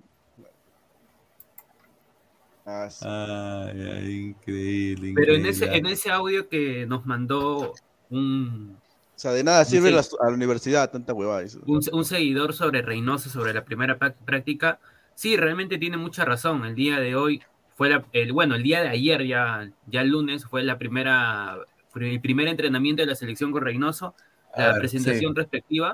Ay, 2.65 2.89
ay, 3.01 4.13
increíble, 4.29 5.13
Pero 5.15 5.33
en 5.35 5.45
ese, 5.45 5.65
en 5.75 5.85
ese 5.85 6.09
audio 6.09 6.49
que 6.49 6.87
nos 6.87 7.05
mandó 7.05 7.73
un, 8.09 8.75
O 8.75 9.19
sea, 9.19 9.31
de 9.31 9.43
nada 9.43 9.63
sirve 9.65 9.91
la- 9.91 9.99
a 10.01 10.29
la 10.29 10.33
universidad 10.33 10.89
tanta 10.91 11.13
huevada. 11.13 11.41
dice. 11.41 11.59
un, 11.65 11.79
un 11.91 12.05
seguidor 12.05 12.53
sobre 12.53 12.81
Reynoso, 12.81 13.29
sobre 13.29 13.53
la 13.53 13.63
primera 13.63 13.97
práctica, 13.99 14.79
sí, 15.13 15.37
realmente 15.37 15.77
tiene 15.77 15.97
mucha 15.97 16.25
razón. 16.25 16.65
El 16.65 16.73
día 16.73 16.99
de 16.99 17.15
hoy 17.15 17.41
fue 17.75 17.89
la- 17.89 18.03
el, 18.13 18.33
bueno, 18.33 18.55
el 18.55 18.63
día 18.63 18.81
de 18.81 18.89
ayer, 18.89 19.25
ya, 19.27 19.69
ya 19.85 20.01
el 20.01 20.09
lunes, 20.09 20.45
fue 20.45 20.63
la 20.63 20.79
primera, 20.79 21.57
el 21.95 22.19
primer 22.21 22.47
entrenamiento 22.47 23.03
de 23.03 23.07
la 23.07 23.15
selección 23.15 23.51
con 23.51 23.61
Reynoso, 23.61 24.15
la 24.57 24.71
ver, 24.71 24.79
presentación 24.79 25.33
sí. 25.33 25.37
respectiva. 25.37 25.93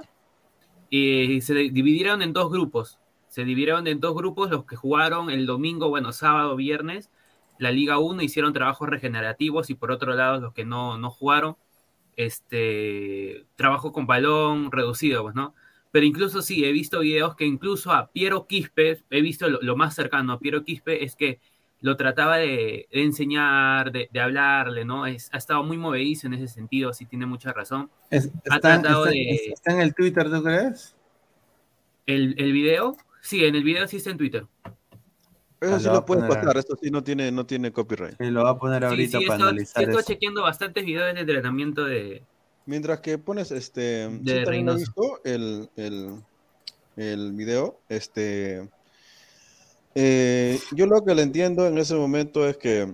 Y 0.89 1.41
se 1.41 1.53
dividieron 1.53 2.21
en 2.21 2.31
dos 2.33 2.49
grupos. 2.51 2.97
Se 3.31 3.45
dividieron 3.45 3.87
en 3.87 4.01
dos 4.01 4.13
grupos 4.13 4.49
los 4.51 4.65
que 4.65 4.75
jugaron 4.75 5.29
el 5.29 5.45
domingo, 5.45 5.87
bueno, 5.87 6.11
sábado, 6.11 6.57
viernes, 6.57 7.09
la 7.59 7.71
Liga 7.71 7.97
1 7.97 8.21
hicieron 8.23 8.51
trabajos 8.51 8.89
regenerativos 8.89 9.69
y 9.69 9.75
por 9.75 9.89
otro 9.89 10.13
lado 10.15 10.41
los 10.41 10.53
que 10.53 10.65
no, 10.65 10.97
no 10.97 11.09
jugaron, 11.09 11.55
este, 12.17 13.45
trabajo 13.55 13.93
con 13.93 14.05
balón 14.05 14.69
reducido, 14.69 15.23
pues, 15.23 15.33
¿no? 15.33 15.55
Pero 15.91 16.05
incluso 16.05 16.41
sí, 16.41 16.65
he 16.65 16.73
visto 16.73 16.99
videos 16.99 17.37
que 17.37 17.45
incluso 17.45 17.93
a 17.93 18.07
Piero 18.11 18.47
Quispe, 18.47 19.01
he 19.09 19.21
visto 19.21 19.47
lo, 19.49 19.61
lo 19.61 19.77
más 19.77 19.95
cercano 19.95 20.33
a 20.33 20.39
Piero 20.39 20.65
Quispe, 20.65 21.05
es 21.05 21.15
que 21.15 21.39
lo 21.79 21.95
trataba 21.95 22.35
de, 22.37 22.89
de 22.91 23.03
enseñar, 23.03 23.93
de, 23.93 24.09
de 24.11 24.19
hablarle, 24.19 24.83
¿no? 24.83 25.05
Es, 25.05 25.29
ha 25.33 25.37
estado 25.37 25.63
muy 25.63 25.77
movedizo 25.77 26.27
en 26.27 26.33
ese 26.33 26.49
sentido, 26.49 26.91
sí 26.93 27.05
tiene 27.05 27.25
mucha 27.25 27.53
razón. 27.53 27.89
Es- 28.09 28.27
ha 28.49 28.55
está, 28.55 28.59
tratado 28.59 29.05
está- 29.05 29.15
de... 29.15 29.51
está 29.53 29.73
en 29.73 29.79
el 29.79 29.95
Twitter, 29.95 30.29
¿tú 30.29 30.43
crees? 30.43 30.95
¿El, 32.05 32.35
el 32.37 32.51
video? 32.51 32.97
Sí, 33.21 33.43
en 33.45 33.55
el 33.55 33.63
video 33.63 33.87
sí 33.87 33.97
está 33.97 34.09
en 34.11 34.17
Twitter. 34.17 34.45
Eso 35.59 35.75
Ah, 35.75 35.79
sí 35.79 35.85
lo 35.85 35.93
lo 35.93 36.05
puedes 36.05 36.25
pasar, 36.25 36.57
esto 36.57 36.75
sí 36.81 36.89
no 36.89 37.03
tiene, 37.03 37.31
no 37.31 37.45
tiene 37.45 37.71
copyright. 37.71 38.17
Sí, 38.19 38.31
lo 38.31 38.43
va 38.43 38.51
a 38.51 38.57
poner 38.57 38.81
Sí, 38.81 38.85
ahorita 38.89 39.19
sí, 39.19 39.25
para 39.25 39.37
estoy, 39.37 39.49
analizar 39.49 39.83
estoy 39.83 39.99
eso. 39.99 40.07
chequeando 40.13 40.41
bastantes 40.41 40.85
videos 40.85 41.13
de 41.13 41.19
entrenamiento 41.21 41.85
de... 41.85 42.23
Mientras 42.65 42.99
que 43.01 43.17
pones 43.17 43.51
este. 43.51 44.09
sí, 44.09 44.17
De 44.21 44.43
también 44.43 44.69
he 44.69 44.73
Reynoso. 44.73 44.77
visto 44.77 45.21
el, 45.23 45.69
el, 45.75 46.15
el 46.95 47.31
video. 47.33 47.79
Este. 47.89 48.69
eh, 49.95 50.59
yo 50.71 50.85
lo 50.87 51.03
que 51.03 51.13
le 51.15 51.21
entiendo 51.23 51.67
en 51.67 51.77
ese 51.77 51.95
momento 51.95 52.47
es 52.47 52.57
que 52.57 52.91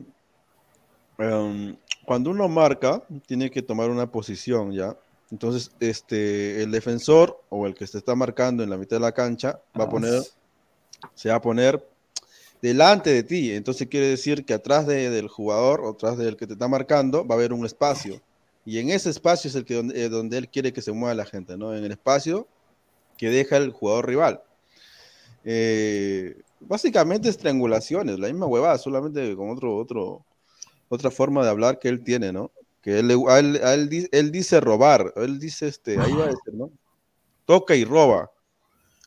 em, 1.18 1.78
cuando 2.06 2.30
uno 2.32 2.48
marca, 2.48 3.04
tiene 3.28 3.50
que 3.52 3.62
tomar 3.62 3.90
una 3.90 4.12
posición 4.12 4.72
ya. 4.72 4.96
Entonces, 5.32 5.72
este, 5.80 6.64
el 6.64 6.72
defensor 6.72 7.42
o 7.50 7.68
el 7.68 7.74
que 7.76 7.86
se 7.88 7.98
está 7.98 8.16
marcando 8.16 8.64
en 8.64 8.70
la 8.70 8.78
mitad 8.78 8.98
de 8.98 9.02
la 9.02 9.12
cancha 9.12 9.62
va 9.78 9.84
a 9.84 9.88
Ah, 9.88 9.90
poner, 9.90 10.24
se 11.16 11.30
va 11.30 11.36
a 11.36 11.42
poner 11.42 11.86
delante 12.62 13.12
de 13.12 13.24
ti. 13.24 13.52
Entonces 13.52 13.88
quiere 13.88 14.08
decir 14.08 14.46
que 14.46 14.54
atrás 14.54 14.88
de- 14.88 15.10
del 15.10 15.28
jugador 15.28 15.82
o 15.82 15.90
atrás 15.92 16.18
del 16.18 16.38
que 16.38 16.48
te 16.48 16.54
está 16.54 16.68
marcando 16.68 17.26
va 17.28 17.36
a 17.36 17.38
haber 17.38 17.54
un 17.54 17.66
espacio. 17.66 18.22
Y 18.66 18.80
en 18.80 18.90
ese 18.90 19.10
espacio 19.10 19.50
es 19.50 19.56
el 19.56 19.66
que 19.66 19.76
donde, 19.76 20.04
eh, 20.06 20.10
donde 20.10 20.38
él 20.38 20.50
quiere 20.50 20.74
que 20.74 20.82
se 20.82 20.92
mueva 20.92 21.14
la 21.16 21.26
gente, 21.26 21.58
¿no? 21.58 21.76
En 21.76 21.84
el 21.84 21.92
espacio 21.92 22.48
que 23.18 23.30
deja 23.30 23.58
el 23.58 23.72
jugador 23.72 24.08
rival. 24.08 24.42
Eh, 25.44 26.36
básicamente 26.60 27.30
es 27.30 27.38
triangulaciones, 27.38 28.20
la 28.20 28.28
misma 28.28 28.48
huevada, 28.48 28.78
solamente 28.78 29.36
con 29.36 29.50
otro, 29.50 29.78
otro, 29.78 30.26
otra 30.90 31.12
forma 31.12 31.44
de 31.44 31.50
hablar 31.50 31.80
que 31.80 31.90
él 31.90 32.04
tiene, 32.04 32.34
¿no? 32.34 32.52
Que 32.82 33.00
él, 33.00 33.12
a 33.28 33.40
él, 33.40 33.60
a 33.64 33.74
él 33.74 33.90
di- 33.90 34.08
él 34.12 34.32
dice 34.32 34.60
robar, 34.62 35.14
él 35.18 35.40
dice, 35.40 35.68
este, 35.68 36.00
ahí 36.00 36.14
va 36.14 36.24
a 36.26 36.28
decir, 36.28 36.54
¿no? 36.54 36.70
Toca 37.46 37.76
y 37.76 37.84
roba. 37.84 38.30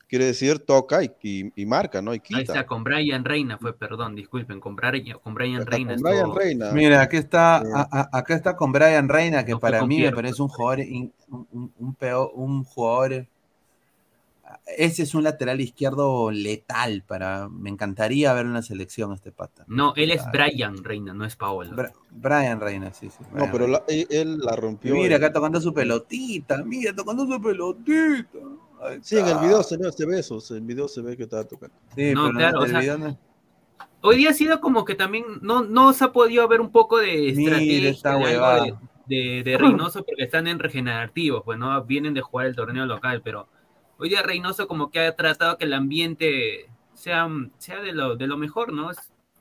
Quiere 0.08 0.24
decir 0.24 0.58
toca 0.58 1.04
y, 1.04 1.10
y- 1.22 1.52
y 1.54 1.66
marca, 1.66 2.02
¿no? 2.02 2.12
Y 2.12 2.16
Ahí 2.16 2.20
quita. 2.20 2.40
está, 2.40 2.66
con 2.66 2.82
Brian 2.82 3.24
Reina 3.24 3.58
fue, 3.58 3.72
perdón, 3.72 4.16
disculpen, 4.16 4.58
con 4.58 4.74
Brian, 4.74 5.18
con 5.22 5.34
Brian 5.34 5.64
Reina. 5.64 5.94
con 5.94 6.02
Brian 6.02 6.18
estuvo- 6.18 6.34
Reina. 6.38 6.72
Mira, 6.72 7.00
aquí 7.02 7.16
está, 7.16 7.58
a- 7.58 7.88
a- 7.92 8.08
acá 8.18 8.34
está 8.34 8.56
con 8.56 8.72
Brian 8.72 9.08
Reina, 9.08 9.44
que 9.44 9.52
No 9.52 9.60
para 9.60 9.86
mí 9.86 10.00
me 10.00 10.10
parece 10.10 10.42
un 10.42 10.48
jugador, 10.48 10.80
in- 10.80 11.12
un, 11.28 11.46
un- 11.52 11.72
un 11.78 11.94
peor, 11.94 12.32
un 12.34 12.64
jugador, 12.64 13.26
ese 14.76 15.02
es 15.02 15.14
un 15.14 15.24
lateral 15.24 15.60
izquierdo 15.60 16.30
letal 16.30 17.02
para, 17.06 17.48
me 17.48 17.70
encantaría 17.70 18.32
ver 18.34 18.46
en 18.46 18.54
la 18.54 18.62
selección 18.62 19.12
este 19.12 19.32
pata. 19.32 19.64
No, 19.68 19.94
él 19.96 20.10
es 20.10 20.22
Brian 20.32 20.82
Reina, 20.84 21.12
no 21.14 21.24
es 21.24 21.36
Paolo. 21.36 21.70
Bra- 21.76 21.92
Brian 22.10 22.60
Reina, 22.60 22.92
sí, 22.92 23.08
sí. 23.10 23.16
No, 23.24 23.34
Brian 23.34 23.52
pero 23.52 23.64
Reina. 23.66 23.78
la- 23.86 23.94
él, 23.94 24.06
él 24.10 24.38
la 24.38 24.56
rompió. 24.56 24.94
Mira, 24.94 25.16
acá 25.16 25.32
tocando 25.32 25.60
su 25.60 25.72
pelotita, 25.74 26.62
mira, 26.64 26.94
tocando 26.94 27.26
su 27.26 27.40
pelotita. 27.40 28.38
Sí, 29.02 29.18
en 29.18 29.26
el 29.28 29.38
video 29.38 29.62
se 29.62 29.76
ve, 29.76 29.92
se 29.92 30.06
ve 30.06 30.20
eso, 30.20 30.38
en 30.50 30.56
el 30.56 30.62
video 30.62 30.88
se 30.88 31.02
ve 31.02 31.16
que 31.16 31.24
estaba 31.24 31.44
tocando. 31.44 31.74
Sí, 31.94 32.14
No, 32.14 32.26
pero 32.26 32.38
claro, 32.38 32.56
en 32.58 32.62
o 32.62 32.64
el 32.64 32.70
sea, 32.70 32.80
video 32.80 32.98
no- 32.98 33.18
Hoy 34.02 34.16
día 34.16 34.30
ha 34.30 34.32
sido 34.34 34.60
como 34.62 34.86
que 34.86 34.94
también 34.94 35.24
no, 35.42 35.62
no 35.62 35.92
se 35.92 36.04
ha 36.04 36.12
podido 36.12 36.48
ver 36.48 36.62
un 36.62 36.70
poco 36.72 36.96
de 36.98 37.28
estrategia 37.28 37.90
esta 37.90 38.16
de, 38.16 38.74
de- 39.06 39.42
de 39.42 39.58
Reynoso 39.58 40.02
porque 40.04 40.22
están 40.24 40.46
en 40.46 40.58
regenerativos, 40.58 41.42
pues 41.44 41.58
no 41.58 41.84
vienen 41.84 42.14
de 42.14 42.22
jugar 42.22 42.46
el 42.46 42.56
torneo 42.56 42.86
local, 42.86 43.20
pero 43.22 43.48
hoy 44.00 44.08
día 44.08 44.22
Reynoso 44.22 44.66
como 44.66 44.90
que 44.90 45.00
ha 45.00 45.14
tratado 45.14 45.56
que 45.58 45.64
el 45.66 45.74
ambiente 45.74 46.68
sea, 46.94 47.28
sea 47.58 47.80
de, 47.80 47.92
lo, 47.92 48.16
de 48.16 48.26
lo 48.26 48.36
mejor, 48.36 48.72
¿no? 48.72 48.90
Es 48.90 48.98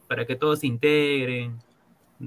para 0.07 0.25
que 0.27 0.35
todos 0.35 0.59
se 0.59 0.67
integren. 0.67 1.57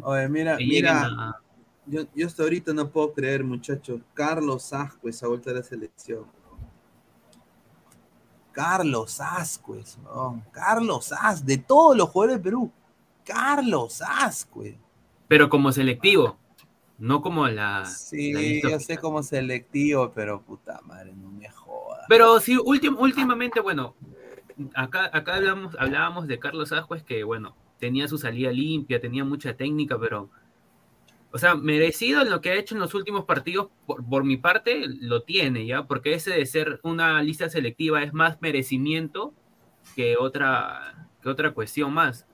Oye, 0.02 0.28
mira, 0.28 0.56
mira, 0.56 1.02
a- 1.06 1.40
yo, 1.86 2.02
yo 2.14 2.26
hasta 2.26 2.42
ahorita 2.44 2.72
no 2.72 2.88
puedo 2.90 3.12
creer, 3.12 3.44
muchachos. 3.44 4.00
Carlos 4.14 4.72
Ascuez 4.72 5.22
ha 5.22 5.28
vuelto 5.28 5.50
a 5.50 5.54
la 5.54 5.62
selección. 5.62 6.24
Carlos 8.52 9.20
Ascuez, 9.20 9.98
weón. 10.04 10.42
Carlos 10.52 11.12
As, 11.12 11.44
de 11.44 11.56
todos 11.58 11.96
los 11.96 12.08
jugadores 12.10 12.36
de 12.38 12.42
Perú. 12.42 12.70
Carlos 13.24 14.02
Ascuez. 14.02 14.76
pero 15.28 15.48
como 15.48 15.72
selectivo, 15.72 16.36
no 16.98 17.22
como 17.22 17.48
la... 17.48 17.86
Sí, 17.86 18.60
yo 18.62 18.78
sé 18.80 18.98
como 18.98 19.22
selectivo, 19.22 20.12
pero 20.14 20.42
puta 20.42 20.80
madre, 20.82 21.12
no 21.14 21.30
me 21.30 21.48
jodas. 21.48 21.71
Pero 22.08 22.40
sí, 22.40 22.56
últim- 22.56 22.96
últimamente, 22.98 23.60
bueno, 23.60 23.94
acá, 24.74 25.10
acá 25.12 25.36
hablamos, 25.36 25.76
hablábamos 25.78 26.26
de 26.26 26.38
Carlos 26.38 26.72
Ascuez 26.72 27.02
que, 27.02 27.24
bueno, 27.24 27.56
tenía 27.78 28.08
su 28.08 28.18
salida 28.18 28.50
limpia, 28.50 29.00
tenía 29.00 29.24
mucha 29.24 29.56
técnica, 29.56 29.98
pero, 29.98 30.30
o 31.32 31.38
sea, 31.38 31.54
merecido 31.54 32.20
en 32.22 32.30
lo 32.30 32.40
que 32.40 32.50
ha 32.50 32.54
hecho 32.54 32.74
en 32.74 32.80
los 32.80 32.94
últimos 32.94 33.24
partidos, 33.24 33.68
por, 33.86 34.04
por 34.04 34.24
mi 34.24 34.36
parte, 34.36 34.84
lo 34.86 35.22
tiene, 35.22 35.66
¿ya? 35.66 35.84
Porque 35.84 36.14
ese 36.14 36.30
de 36.32 36.44
ser 36.46 36.80
una 36.82 37.22
lista 37.22 37.48
selectiva 37.48 38.02
es 38.02 38.12
más 38.12 38.40
merecimiento 38.42 39.32
que 39.96 40.16
otra, 40.16 41.08
que 41.22 41.28
otra 41.28 41.52
cuestión 41.52 41.92
más. 41.94 42.26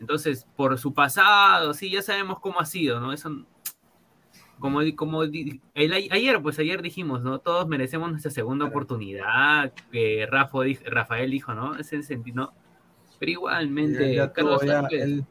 Entonces, 0.00 0.46
por 0.56 0.76
su 0.78 0.94
pasado, 0.94 1.74
sí, 1.74 1.90
ya 1.90 2.02
sabemos 2.02 2.40
cómo 2.40 2.58
ha 2.60 2.66
sido, 2.66 3.00
¿no? 3.00 3.12
Eso, 3.12 3.44
como, 4.60 4.80
como 4.94 5.24
el, 5.24 5.60
ayer, 5.74 6.40
pues 6.42 6.58
ayer 6.58 6.82
dijimos, 6.82 7.22
¿no? 7.22 7.40
Todos 7.40 7.66
merecemos 7.66 8.10
nuestra 8.10 8.30
segunda 8.30 8.66
oportunidad, 8.66 9.72
que 9.90 10.26
Rafa, 10.30 10.58
Rafael 10.86 11.30
dijo, 11.30 11.54
¿no? 11.54 11.76
Ese 11.76 12.02
sentido, 12.02 12.36
¿no? 12.36 12.52
Pero 13.18 13.32
igualmente, 13.32 14.14
Ya- 14.14 14.26
ya 14.26 14.32
Carlos 14.32 14.62
ya, 14.64 14.82
Sánchez- 14.82 15.02
él- 15.02 15.24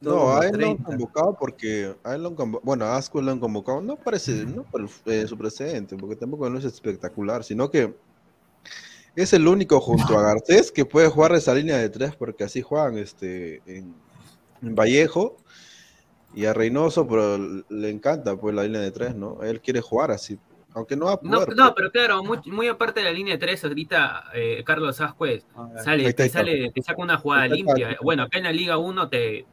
No, 0.00 0.34
a 0.34 0.46
él 0.46 0.52
lo 0.58 0.66
han 0.70 0.76
30. 0.78 0.84
convocado 0.84 1.36
porque 1.38 1.94
a 2.02 2.14
él 2.14 2.22
lo 2.22 2.28
han 2.30 2.36
convo- 2.36 2.60
bueno, 2.62 2.86
a 2.86 2.96
Asco 2.96 3.20
lo 3.20 3.30
han 3.30 3.38
convocado, 3.38 3.82
no 3.82 3.96
parece, 3.96 4.46
no 4.46 4.62
por 4.62 4.88
eh, 5.04 5.26
su 5.26 5.36
presente, 5.36 5.94
porque 5.96 6.16
tampoco 6.16 6.48
no 6.48 6.58
es 6.58 6.64
espectacular, 6.64 7.44
sino 7.44 7.70
que 7.70 7.94
es 9.14 9.32
el 9.34 9.46
único 9.46 9.78
junto 9.80 10.16
a 10.18 10.22
Garcés 10.34 10.72
que 10.72 10.86
puede 10.86 11.08
jugar 11.08 11.32
esa 11.34 11.52
línea 11.54 11.76
de 11.76 11.90
tres, 11.90 12.16
porque 12.16 12.44
así 12.44 12.62
juegan 12.62 12.96
este 12.96 13.56
en, 13.66 13.94
en 14.62 14.74
Vallejo 14.74 15.36
y 16.34 16.44
a 16.44 16.52
Reynoso, 16.54 17.06
pero 17.08 17.38
le 17.68 17.90
encanta 17.90 18.36
pues 18.36 18.54
la 18.54 18.62
línea 18.64 18.80
de 18.80 18.90
tres, 18.90 19.14
¿no? 19.14 19.42
Él 19.42 19.60
quiere 19.60 19.80
jugar 19.80 20.10
así, 20.10 20.38
aunque 20.74 20.96
no 20.96 21.06
va 21.06 21.12
a 21.14 21.18
No, 21.22 21.40
poder. 21.44 21.56
no, 21.56 21.74
pero 21.74 21.90
claro, 21.90 22.22
muy, 22.22 22.38
muy 22.46 22.68
aparte 22.68 23.00
de 23.00 23.06
la 23.06 23.12
línea 23.12 23.38
3, 23.38 23.64
ahorita 23.64 24.24
eh, 24.34 24.62
Carlos 24.64 25.00
Ascuez 25.00 25.44
sale, 25.82 26.04
Ahí 26.04 26.08
está, 26.10 26.16
te, 26.16 26.22
ahí 26.22 26.26
está. 26.28 26.38
sale, 26.40 26.70
te 26.72 26.82
saca 26.82 27.02
una 27.02 27.16
jugada 27.18 27.42
Ahí 27.44 27.60
está, 27.60 27.74
limpia. 27.74 27.98
Bueno, 28.02 28.24
acá 28.24 28.38
en 28.38 28.44
la 28.44 28.52
Liga 28.52 28.76
1 28.78 29.08
te, 29.08 29.46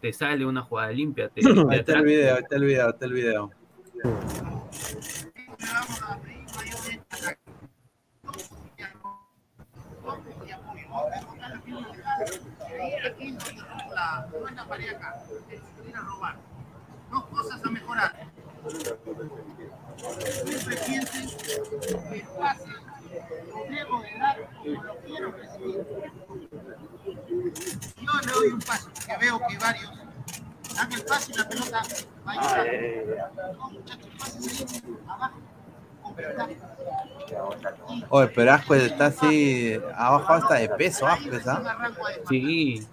te 0.00 0.12
sale 0.12 0.44
una 0.44 0.62
jugada 0.62 0.90
limpia. 0.92 1.28
Te, 1.28 1.40
Ahí 1.70 1.78
está 1.78 1.98
el 1.98 2.04
video, 2.04 2.34
ahí 2.34 2.42
está 2.42 2.56
el 2.56 2.64
video, 2.64 2.84
ahí 2.86 2.90
está 2.92 3.06
el 3.06 3.12
video. 3.12 3.50
Ir 15.92 15.98
a 15.98 16.00
robar. 16.00 16.36
Dos 17.10 17.24
cosas 17.26 17.60
a 17.64 17.70
mejorar. 17.70 18.12
Siempre 20.44 20.76
piensen 20.86 21.28
que 21.38 22.16
el 22.16 22.26
pase 22.28 22.68
lo 23.52 23.64
debo 23.64 24.00
de 24.00 24.18
dar 24.18 24.50
como 24.56 24.82
lo 24.82 24.96
quiero 25.00 25.32
recibir. 25.32 25.86
Yo 28.00 28.12
le 28.24 28.32
doy 28.32 28.48
un 28.48 28.60
pase, 28.60 28.88
que 29.06 29.16
veo 29.18 29.40
que 29.46 29.58
varios 29.58 29.92
dan 30.74 30.92
el 30.92 31.04
pase 31.04 31.32
y 31.32 31.34
la 31.36 31.48
pelota 31.48 31.82
va 32.26 32.32
a 32.32 32.34
llegar. 32.34 33.32
No, 33.54 33.70
muchachos, 33.70 34.10
pases 34.18 34.74
ahí, 34.74 34.98
abajo. 35.06 35.38
Oye, 38.08 38.28
pero 38.28 38.52
Ascuez 38.52 38.82
está 38.84 39.06
así, 39.06 39.78
abajo 39.94 40.32
hasta 40.32 40.54
de 40.54 40.68
peso, 40.70 41.06
¿ah? 41.06 41.18
Sí. 42.28 42.86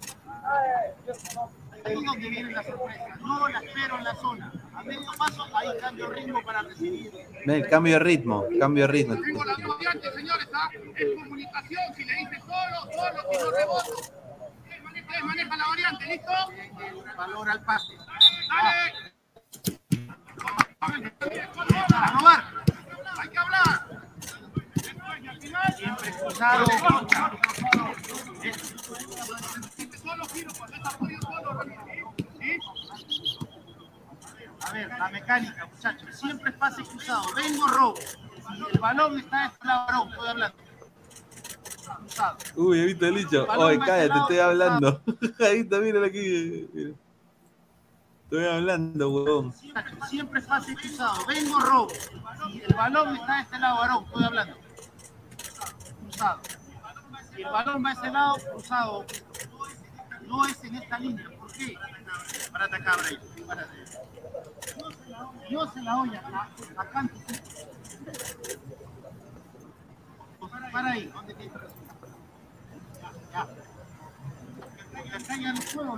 Ahí 1.90 2.04
donde 2.04 2.28
viene 2.30 2.52
la 2.52 2.62
sorpresa. 2.62 3.16
No 3.20 3.48
la 3.48 3.58
espero 3.60 3.98
en 3.98 4.04
la 4.04 4.14
zona. 4.14 4.52
A 4.74 4.82
medio 4.84 5.06
paso, 5.18 5.44
ahí 5.54 5.68
cambio 5.80 6.08
ritmo 6.10 6.42
para 6.44 6.62
recibir. 6.62 7.10
Cambio 7.68 7.94
de 7.94 7.98
ritmo, 7.98 8.44
cambio 8.58 8.86
de 8.86 8.92
ritmo. 8.92 9.16
Tengo 9.20 9.44
la 9.44 9.56
señores, 9.56 10.48
¿ah? 10.54 10.70
Es 10.96 11.14
comunicación. 11.14 11.94
Si 11.96 12.04
le 12.04 12.14
dice 12.14 12.40
solo, 12.40 12.92
solo, 12.94 13.22
si 13.32 13.38
no 13.38 13.50
reboto. 13.50 13.94
Él 14.70 14.82
maneja, 14.82 15.18
él 15.18 15.24
maneja 15.24 15.56
la 15.56 15.66
variante, 15.68 16.06
¿listo? 16.06 16.32
Valor 17.16 17.50
al 17.50 17.64
pase. 17.64 17.92
¡Dale! 18.48 18.92
Para 21.88 22.06
robar. 22.06 22.44
Hay 23.18 23.28
que 23.28 23.38
hablar. 23.38 23.90
Siempre. 25.76 26.10
Solo 30.10 30.24
giro 30.26 30.50
cuando 30.58 30.76
está 30.76 30.90
jodido 30.90 31.20
solo. 31.22 31.64
¿Sí? 32.40 32.58
A 34.66 34.72
ver, 34.72 34.88
la 34.88 35.08
mecánica, 35.08 35.66
muchachos. 35.66 36.16
Siempre 36.16 36.50
es 36.50 36.56
pase 36.56 36.82
cruzado. 36.82 37.22
Vengo, 37.36 37.68
robo. 37.68 37.96
Si 37.96 38.72
el 38.72 38.80
balón 38.80 39.18
está 39.20 39.42
de 39.42 39.46
este 39.46 39.66
lado, 39.66 39.92
robo. 39.92 40.10
Estoy 40.10 40.28
hablando. 40.28 40.56
Cruzado. 41.96 42.38
Uy, 42.56 42.80
he 42.80 42.84
visto 42.86 43.06
el 43.06 43.14
dicho. 43.14 43.46
Oye, 43.56 43.78
cállate, 43.78 44.18
estoy 44.18 44.38
hablando. 44.38 45.02
Ahí 45.40 45.60
está, 45.60 45.78
míralo 45.78 46.06
aquí. 46.06 46.68
mira. 46.72 46.90
Estoy 48.24 48.46
hablando, 48.46 49.10
huevón. 49.10 49.54
Siempre 50.08 50.40
es 50.40 50.46
pase 50.46 50.74
cruzado. 50.74 51.24
Vengo, 51.26 51.60
robo. 51.60 51.90
Si 52.50 52.60
el 52.60 52.74
balón 52.74 53.14
está 53.16 53.36
de 53.36 53.42
este 53.42 53.58
lado, 53.60 53.76
varón. 53.76 54.04
Estoy 54.06 54.24
hablando. 54.24 54.56
Cruzado. 56.02 56.40
Si 57.32 57.42
el 57.42 57.50
balón 57.50 57.84
va 57.84 57.90
a 57.90 57.92
ese 57.92 58.10
lado, 58.10 58.36
cruzado. 58.52 59.06
No 60.30 60.46
es 60.46 60.62
en 60.62 60.76
esta 60.76 60.96
línea. 61.00 61.28
¿Por 61.40 61.52
qué? 61.52 61.74
Para 62.52 62.66
atacar. 62.66 62.98
Para 63.48 63.66
Dios 65.48 65.74
se 65.74 65.82
la 65.82 65.96
oye 66.02 66.16
acá. 66.16 66.48
Acá 66.76 66.98
anticipo. 67.00 67.44
Para 70.72 70.92
ahí. 70.92 71.06
¿Dónde 71.08 71.34
te 71.34 71.48
Ya. 71.48 71.52
ya. 73.32 73.42
Acá 75.16 75.36
ya 75.36 75.52
no 75.52 75.60
puedo. 75.74 75.96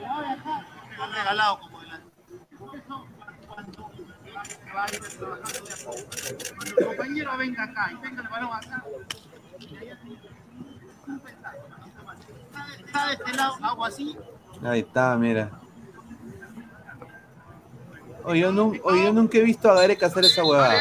La 0.00 0.16
oye 0.18 0.32
acá. 0.32 0.66
Han 1.00 1.12
regalado 1.12 1.60
como 1.60 1.80
delante. 1.82 2.10
Eso, 2.74 3.06
cuando 3.46 3.92
va 4.74 4.84
a 4.84 4.92
ir 4.92 5.00
trabajando 5.00 5.60
de 5.66 5.72
a 5.72 5.76
poco. 5.84 6.00
Cuando 6.56 6.80
el 6.80 6.86
compañero 6.86 7.36
venga 7.36 7.62
acá 7.62 7.92
y 7.92 7.96
tenga 7.96 8.22
el 8.22 8.28
balón 8.28 8.52
acá, 8.54 8.84
y 9.60 9.76
allá 9.76 10.00
tiene 10.00 10.18
un 11.06 11.20
pensar. 11.20 11.73
Está 12.94 13.08
de 13.08 13.14
este 13.14 13.32
lado, 13.32 13.54
hago 13.60 13.84
así, 13.84 14.16
Ahí 14.62 14.80
está, 14.80 15.16
mira. 15.16 15.50
Oye, 18.22 18.40
yo, 18.40 18.72
oye, 18.84 19.02
yo 19.02 19.12
nunca 19.12 19.36
he 19.36 19.40
visto 19.40 19.68
a 19.68 19.74
Gareca 19.74 20.06
hacer 20.06 20.24
esa 20.24 20.44
huevada. 20.44 20.80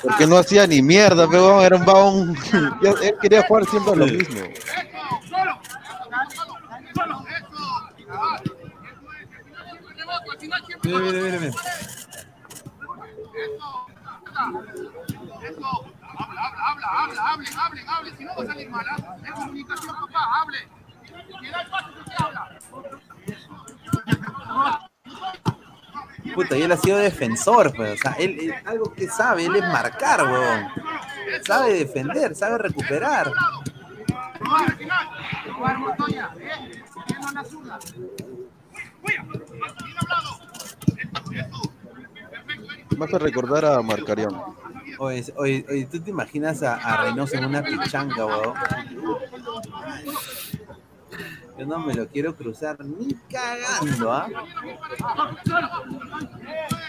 Porque 0.00 0.26
no 0.28 0.36
hacía 0.36 0.64
ni 0.68 0.80
mierda, 0.80 1.28
pero 1.28 1.60
era 1.60 1.74
un 1.74 1.84
babón. 1.84 2.36
Él 3.02 3.16
quería 3.20 3.42
jugar 3.48 3.66
siempre 3.66 3.94
a 3.94 3.96
lo 3.96 4.06
mismo. 4.06 4.40
Mira, 10.84 10.98
mira, 11.00 11.20
mira, 11.20 11.40
mira. 11.40 11.52
Habla, 16.44 16.60
habla, 16.70 16.86
habla, 16.86 17.22
habla, 17.22 17.22
hable, 17.32 17.48
hable, 17.56 17.82
hable, 17.88 18.16
si 18.16 18.24
no 18.24 18.34
va 18.36 18.42
a 18.42 18.46
salir 18.46 18.68
mala. 18.70 18.96
Es 19.24 19.30
comunicación, 19.32 19.94
papá, 19.94 20.40
hable. 20.42 20.58
Si 21.40 21.48
da 21.50 21.60
el 21.60 21.70
paso, 21.70 21.88
usted 21.98 22.14
habla. 22.18 22.58
Puta, 26.34 26.56
y 26.56 26.62
él 26.62 26.72
ha 26.72 26.76
sido 26.76 26.98
defensor, 26.98 27.72
pues. 27.76 27.94
O 27.94 28.02
sea, 28.02 28.12
él, 28.12 28.38
él- 28.40 28.54
algo 28.66 28.92
que 28.92 29.06
sabe, 29.08 29.46
él 29.46 29.56
es 29.56 29.62
marcar, 29.62 30.22
huevón. 30.22 30.68
Sabe 31.46 31.74
defender, 31.74 32.34
sabe 32.34 32.58
recuperar. 32.58 33.30
Me 42.96 43.04
hace 43.04 43.18
recordar 43.18 43.64
a 43.64 43.82
Marcarión. 43.82 44.34
Oye, 45.04 45.24
oye, 45.36 45.66
oye, 45.68 45.88
¿tú 45.90 46.00
te 46.00 46.10
imaginas 46.10 46.62
a, 46.62 46.76
a 46.76 47.02
Reynoso 47.02 47.34
en 47.34 47.46
una 47.46 47.60
pichanga, 47.60 48.24
huevón? 48.24 48.54
Yo 51.58 51.66
no 51.66 51.80
me 51.80 51.92
lo 51.92 52.06
quiero 52.06 52.36
cruzar 52.36 52.76
ni 52.84 53.12
cagando, 53.28 54.12
¿ah? 54.12 54.28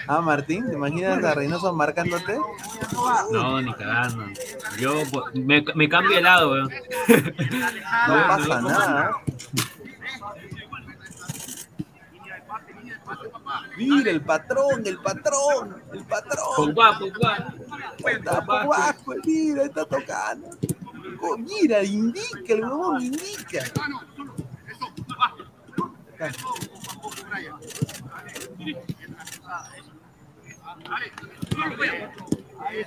Ah, 0.07 0.21
Martín, 0.21 0.67
¿te 0.67 0.75
imaginas 0.75 1.23
a 1.23 1.33
Reynoso 1.33 1.73
marcándote? 1.73 2.37
No, 3.31 3.59
ni 3.59 3.73
cagando. 3.73 4.25
Yo 4.77 4.93
pues, 5.11 5.33
me, 5.33 5.65
me 5.73 5.89
cambio 5.89 6.15
de 6.17 6.21
lado, 6.21 6.51
weón. 6.51 6.69
No 6.69 8.27
pasa 8.27 8.61
nada. 8.61 9.11
Mira, 13.77 14.11
el 14.11 14.21
patrón, 14.21 14.85
el 14.85 14.97
patrón, 14.99 15.83
el 15.93 16.05
patrón. 16.05 16.45
Pogba, 16.55 16.99
Pogba. 16.99 17.53
Está 18.11 18.45
Pogba, 18.45 18.95
pues, 19.03 19.19
mira, 19.25 19.63
está 19.63 19.85
tocando. 19.85 20.49
Oh, 21.21 21.37
mira, 21.37 21.83
indica, 21.83 22.53
el 22.53 22.63
huevón 22.63 23.01
indica. 23.01 23.63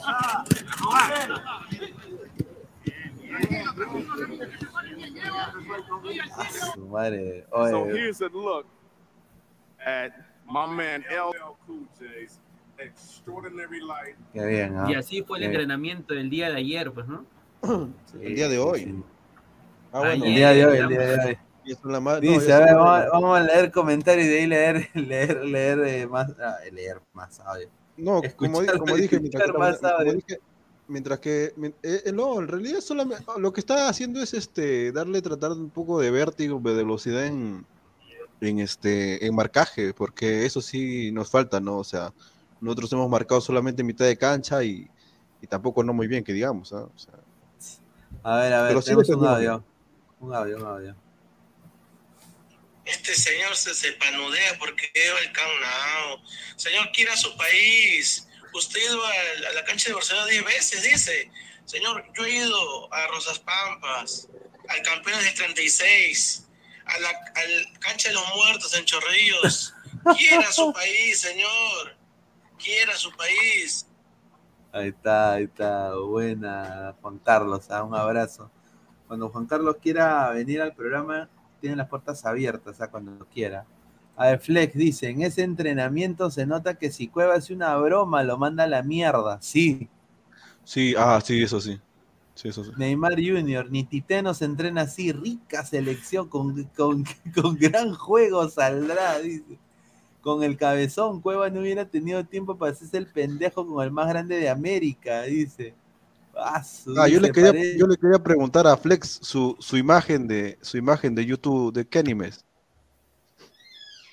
Ah, 0.05 0.44
su 6.74 6.86
madre. 6.86 7.47
So 7.51 7.84
here's 7.86 8.20
a 8.20 8.28
look 8.28 8.66
at 9.87 10.13
my 10.47 10.67
man 10.67 11.03
L. 11.11 11.31
Cool 11.67 11.87
J's 11.99 12.39
extraordinary 12.79 13.81
life. 13.81 14.17
qué 14.35 14.45
bien, 14.45 14.77
¿ah? 14.77 14.87
Y 14.91 14.95
así 14.95 15.23
fue 15.23 15.39
el 15.39 15.45
Qué 15.45 15.49
bien. 15.49 15.61
entrenamiento 15.63 16.13
del 16.15 16.29
día 16.29 16.51
de 16.51 16.57
ayer, 16.57 16.93
pues, 16.93 17.07
¿no? 17.07 17.25
El 18.21 18.35
día 18.35 18.49
de 18.49 18.59
hoy. 18.59 19.03
Ah, 19.93 20.01
bueno. 20.01 20.25
El 20.27 20.35
día 20.35 20.51
de 20.51 20.67
hoy, 20.67 20.77
el 20.79 20.89
día 20.89 20.99
de 20.99 21.25
hoy. 21.29 21.39
Y 21.65 21.73
eso 21.73 21.81
es 21.85 21.93
la 21.93 22.01
no, 22.01 22.21
Dice, 22.21 22.37
eso 22.37 22.55
a 22.55 22.59
ver, 22.61 22.75
vamos, 22.77 23.05
vamos 23.13 23.39
a 23.39 23.43
leer 23.43 23.73
comentarios 23.73 24.27
y 24.27 24.29
de 24.29 24.39
ahí 24.39 24.47
leer, 24.47 24.91
leer, 24.95 25.45
leer 25.45 25.79
eh, 25.87 26.07
más, 26.07 26.31
ah, 26.41 26.57
leer 26.73 27.01
más 27.13 27.41
audio. 27.41 27.69
No, 27.97 28.21
como, 28.37 28.61
di- 28.61 28.67
Escuchar- 28.69 28.79
como 28.79 28.95
dije, 28.97 29.19
mientras 29.21 29.49
más 29.55 29.79
como 29.79 30.13
dije, 30.13 30.39
mientras 30.87 31.19
que 31.19 31.45
eh, 31.47 32.03
eh, 32.05 32.13
no, 32.13 32.39
en 32.41 32.47
realidad 32.47 32.81
solamente 32.81 33.25
lo 33.39 33.53
que 33.53 33.61
está 33.61 33.89
haciendo 33.89 34.21
es 34.23 34.33
este 34.35 34.93
darle 34.93 35.23
tratar 35.23 35.53
un 35.53 35.71
poco 35.71 35.99
de 35.99 36.11
vértigo, 36.11 36.61
de 36.61 36.75
velocidad 36.75 37.25
en, 37.25 37.65
en 38.41 38.61
este 38.61 39.27
en 39.27 39.35
marcaje, 39.35 39.95
porque 39.95 40.45
eso 40.45 40.61
sí 40.61 41.11
nos 41.13 41.31
falta, 41.31 41.61
¿no? 41.61 41.79
O 41.79 41.85
sea, 41.85 42.13
nosotros 42.61 42.93
hemos 42.93 43.09
marcado 43.09 43.41
solamente 43.41 43.83
mitad 43.83 44.05
de 44.05 44.17
cancha 44.17 44.63
y, 44.63 44.89
y 45.41 45.47
tampoco 45.47 45.83
no 45.83 45.93
muy 45.93 46.07
bien, 46.07 46.25
que 46.25 46.33
digamos, 46.33 46.73
¿ah? 46.73 46.85
O 46.85 46.99
sea, 46.99 47.15
A 48.23 48.37
ver, 48.39 48.53
a 48.53 48.63
ver, 48.63 48.69
Pero 48.69 48.83
sí 48.83 48.87
tenemos 48.87 49.09
un 49.09 49.27
audio. 49.27 49.65
Un 50.21 50.35
audio, 50.35 50.57
un 50.57 50.67
audio. 50.67 50.97
Este 52.85 53.15
señor 53.15 53.57
se, 53.57 53.75
se 53.75 53.93
panudea 53.93 54.57
porque 54.59 54.91
va 55.13 55.19
al 55.19 55.33
Camp 55.33 55.49
Nou. 55.61 56.19
Señor, 56.57 56.91
quiera 56.93 57.17
su 57.17 57.37
país. 57.37 58.29
Usted 58.55 58.81
ha 58.81 58.85
ido 58.85 59.05
a, 59.05 59.11
a 59.51 59.53
la 59.55 59.65
cancha 59.65 59.89
de 59.89 59.95
Barcelona 59.95 60.27
10 60.27 60.45
veces, 60.45 60.83
dice. 60.83 61.31
Señor, 61.65 62.05
yo 62.17 62.25
he 62.25 62.37
ido 62.37 62.95
a 62.95 63.09
Rosas 63.09 63.41
Pampas, 63.41 64.29
al 64.69 64.83
Campeones 64.83 65.25
del 65.25 65.35
36, 65.35 66.45
a 66.87 66.99
la 67.01 67.09
al 67.09 67.79
cancha 67.81 68.09
de 68.09 68.15
los 68.15 68.25
muertos 68.35 68.75
en 68.75 68.85
Chorrillos. 68.85 69.75
Quiera 70.17 70.51
su 70.53 70.73
país, 70.73 71.21
señor. 71.21 71.97
Quiera 72.59 72.97
su 72.97 73.11
país. 73.13 73.87
Ahí 74.73 74.89
está, 74.89 75.33
ahí 75.35 75.45
está. 75.45 75.95
Buena, 75.97 76.95
Juan 77.01 77.19
Carlos. 77.19 77.71
ah, 77.71 77.83
Un 77.83 77.95
abrazo. 77.95 78.51
Cuando 79.07 79.29
Juan 79.29 79.47
Carlos 79.47 79.77
quiera 79.81 80.31
venir 80.31 80.61
al 80.61 80.75
programa, 80.75 81.29
tiene 81.61 81.77
las 81.77 81.89
puertas 81.89 82.25
abiertas, 82.25 82.81
ah, 82.81 82.89
cuando 82.91 83.27
quiera. 83.27 83.65
A 84.17 84.29
ver, 84.29 84.41
Flex 84.41 84.75
dice, 84.75 85.09
en 85.11 85.23
ese 85.23 85.43
entrenamiento 85.43 86.31
se 86.31 86.47
nota 86.47 86.75
que 86.75 86.91
si 86.91 87.09
Cueva 87.09 87.35
hace 87.35 87.53
una 87.53 87.77
broma, 87.77 88.23
lo 88.23 88.39
manda 88.39 88.65
a 88.65 88.67
la 88.67 88.83
mierda. 88.83 89.39
Sí. 89.43 89.89
sí, 90.65 90.95
ah, 90.97 91.21
sí, 91.23 91.43
eso 91.43 91.61
sí. 91.61 91.81
Sí, 92.37 92.49
eso 92.49 92.65
sí. 92.65 92.73
Neymar 92.77 93.15
Junior, 93.15 93.71
ni 93.71 93.85
Titeno 93.85 94.35
se 94.35 94.45
entrena 94.45 94.83
así, 94.83 95.13
rica 95.13 95.65
selección, 95.65 96.29
con, 96.29 96.65
con, 96.77 97.05
con 97.35 97.57
gran 97.57 97.95
juego 97.95 98.49
saldrá, 98.49 99.19
dice. 99.21 99.59
Con 100.23 100.43
el 100.45 100.57
cabezón, 100.59 101.21
Cueva 101.23 101.51
no 101.51 101.61
hubiera 101.61 101.89
tenido 101.91 102.25
tiempo 102.27 102.59
para 102.59 102.73
hacerse 102.73 102.99
el 102.99 103.09
pendejo 103.09 103.67
con 103.67 103.85
el 103.85 103.93
más 103.93 104.09
grande 104.09 104.39
de 104.39 104.51
América, 104.51 105.23
dice. 105.25 105.75
Ah, 106.37 106.63
Ah, 106.95 107.07
yo 107.09 107.21
le 107.21 107.31
quería, 107.31 107.53
parece- 107.53 107.77
yo 107.77 107.87
le 107.87 107.97
quería 107.97 108.19
preguntar 108.23 108.67
a 108.67 108.77
Flex 108.77 109.19
su, 109.23 109.55
su 109.61 109.77
imagen 109.77 110.27
de 110.27 110.59
su 110.63 110.79
imagen 110.79 111.15
de 111.15 111.27
YouTube 111.27 111.73
de 111.73 111.87
Kenimes. 111.87 112.45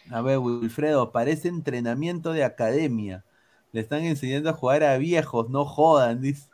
A 0.10 0.22
ver, 0.22 0.38
Wilfredo, 0.40 1.12
parece 1.12 1.48
entrenamiento 1.50 2.32
de 2.34 2.44
academia. 2.46 3.26
Le 3.74 3.82
están 3.82 4.04
enseñando 4.04 4.50
a 4.50 4.54
jugar 4.54 4.84
a 4.84 4.98
viejos, 4.98 5.50
no 5.50 5.66
jodan, 5.66 6.22
dice. 6.22 6.50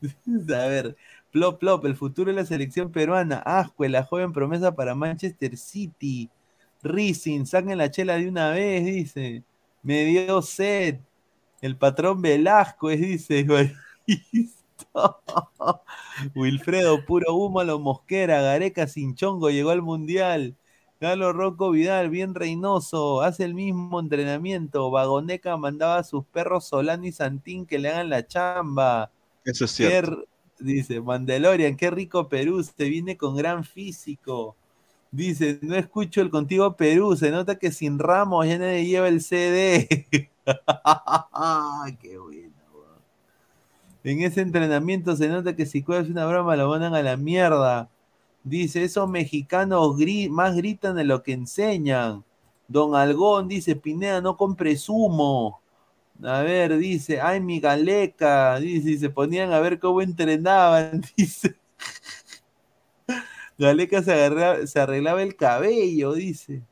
A 0.54 0.66
ver, 0.66 0.96
plop, 1.30 1.58
plop, 1.60 1.84
el 1.86 1.96
futuro 1.96 2.30
de 2.30 2.36
la 2.36 2.46
selección 2.46 2.90
peruana. 2.92 3.38
Ascue, 3.38 3.88
la 3.88 4.04
joven 4.04 4.32
promesa 4.32 4.74
para 4.74 4.94
Manchester 4.94 5.56
City. 5.56 6.30
Rising, 6.82 7.44
saquen 7.46 7.78
la 7.78 7.90
chela 7.90 8.16
de 8.16 8.28
una 8.28 8.50
vez, 8.50 8.84
dice. 8.84 9.44
Me 9.82 10.04
dio 10.04 10.42
sed. 10.42 11.00
El 11.60 11.76
patrón 11.76 12.22
Velasco, 12.22 12.88
dice. 12.90 13.46
Wilfredo, 16.34 17.04
puro 17.04 17.34
humo 17.34 17.60
a 17.60 17.64
los 17.64 17.80
Mosquera. 17.80 18.40
Gareca 18.42 18.86
sin 18.86 19.14
chongo 19.14 19.50
llegó 19.50 19.70
al 19.70 19.82
mundial. 19.82 20.56
Galo 21.00 21.32
Rocco 21.32 21.70
Vidal, 21.70 22.10
bien 22.10 22.34
reinoso, 22.34 23.22
hace 23.22 23.44
el 23.44 23.54
mismo 23.54 24.00
entrenamiento. 24.00 24.90
Vagoneca 24.90 25.56
mandaba 25.56 25.98
a 25.98 26.04
sus 26.04 26.26
perros 26.26 26.66
Solano 26.66 27.06
y 27.06 27.12
Santín 27.12 27.64
que 27.66 27.78
le 27.78 27.88
hagan 27.88 28.10
la 28.10 28.26
chamba. 28.26 29.10
Eso 29.44 29.64
es 29.66 29.72
Qué 29.78 29.98
cierto. 29.98 29.98
r- 29.98 30.24
dice 30.58 31.00
Mandalorian, 31.00 31.76
qué 31.76 31.90
rico 31.90 32.28
Perú, 32.28 32.62
se 32.62 32.84
viene 32.88 33.16
con 33.16 33.36
gran 33.36 33.64
físico. 33.64 34.56
Dice, 35.12 35.58
no 35.62 35.76
escucho 35.76 36.20
el 36.22 36.30
contigo 36.30 36.76
Perú, 36.76 37.16
se 37.16 37.30
nota 37.30 37.58
que 37.58 37.72
sin 37.72 37.98
Ramos 37.98 38.46
ya 38.46 38.58
nadie 38.58 38.86
lleva 38.86 39.08
el 39.08 39.20
CD. 39.22 40.08
qué 42.00 42.18
bueno. 42.18 42.50
En 44.04 44.20
ese 44.22 44.40
entrenamiento 44.42 45.16
se 45.16 45.28
nota 45.28 45.54
que 45.56 45.66
si 45.66 45.82
cuelgas 45.82 46.08
una 46.10 46.26
broma 46.26 46.56
lo 46.56 46.68
mandan 46.68 46.94
a 46.94 47.02
la 47.02 47.16
mierda. 47.16 47.90
Dice, 48.44 48.84
esos 48.84 49.08
mexicanos 49.08 49.96
gri- 49.96 50.30
más 50.30 50.56
gritan 50.56 50.96
de 50.96 51.04
lo 51.04 51.22
que 51.22 51.32
enseñan. 51.32 52.24
Don 52.68 52.94
Algón 52.94 53.48
dice, 53.48 53.76
Pineda, 53.76 54.20
no 54.22 54.36
compres 54.36 54.88
humo. 54.88 55.59
A 56.24 56.42
ver, 56.42 56.76
dice, 56.78 57.20
ay, 57.20 57.40
mi 57.40 57.60
galeca. 57.60 58.58
Dice, 58.60 58.90
y 58.92 58.98
se 58.98 59.10
ponían 59.10 59.52
a 59.52 59.60
ver 59.60 59.78
cómo 59.78 60.02
entrenaban. 60.02 61.02
Dice, 61.16 61.56
Galeca 63.58 64.02
se, 64.02 64.12
agarra- 64.12 64.66
se 64.66 64.80
arreglaba 64.80 65.22
el 65.22 65.36
cabello, 65.36 66.14
dice. 66.14 66.62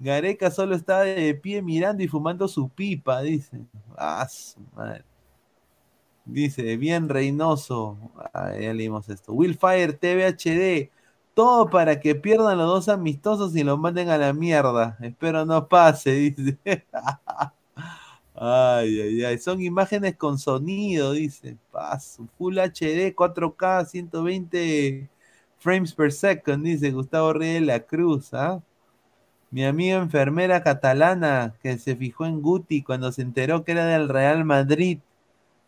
Gareca 0.00 0.50
solo 0.50 0.76
estaba 0.76 1.02
de 1.04 1.34
pie 1.34 1.62
mirando 1.62 2.02
y 2.04 2.08
fumando 2.08 2.48
su 2.48 2.68
pipa, 2.70 3.22
dice. 3.22 3.58
Ah, 3.96 4.26
su 4.28 4.60
madre. 4.76 5.04
Dice, 6.24 6.76
bien 6.76 7.08
Reynoso. 7.08 7.96
Ah, 8.34 8.52
ya 8.58 8.74
leímos 8.74 9.08
esto. 9.08 9.32
Willfire 9.32 9.94
TV 9.94 10.24
HD. 10.26 10.90
Todo 11.34 11.70
para 11.70 12.00
que 12.00 12.14
pierdan 12.14 12.58
los 12.58 12.66
dos 12.68 12.88
amistosos 12.88 13.54
y 13.56 13.62
los 13.64 13.78
manden 13.78 14.08
a 14.10 14.18
la 14.18 14.32
mierda. 14.32 14.98
Espero 15.00 15.44
no 15.46 15.68
pase, 15.68 16.10
dice. 16.36 16.58
Ay, 18.40 19.00
ay, 19.00 19.24
ay. 19.24 19.38
Son 19.38 19.60
imágenes 19.60 20.16
con 20.16 20.38
sonido, 20.38 21.12
dice. 21.12 21.56
Paso. 21.72 22.28
Full 22.38 22.58
HD, 22.58 23.14
4K, 23.14 23.84
120 23.84 25.08
frames 25.58 25.92
per 25.92 26.12
second, 26.12 26.64
dice 26.64 26.92
Gustavo 26.92 27.32
Reyes 27.32 27.60
de 27.60 27.66
la 27.66 27.80
Cruz. 27.80 28.32
¿ah? 28.34 28.62
Mi 29.50 29.64
amiga 29.64 29.96
enfermera 29.98 30.62
catalana 30.62 31.54
que 31.62 31.78
se 31.78 31.96
fijó 31.96 32.26
en 32.26 32.40
Guti 32.42 32.82
cuando 32.82 33.12
se 33.12 33.22
enteró 33.22 33.64
que 33.64 33.72
era 33.72 33.86
del 33.86 34.08
Real 34.08 34.44
Madrid, 34.44 35.00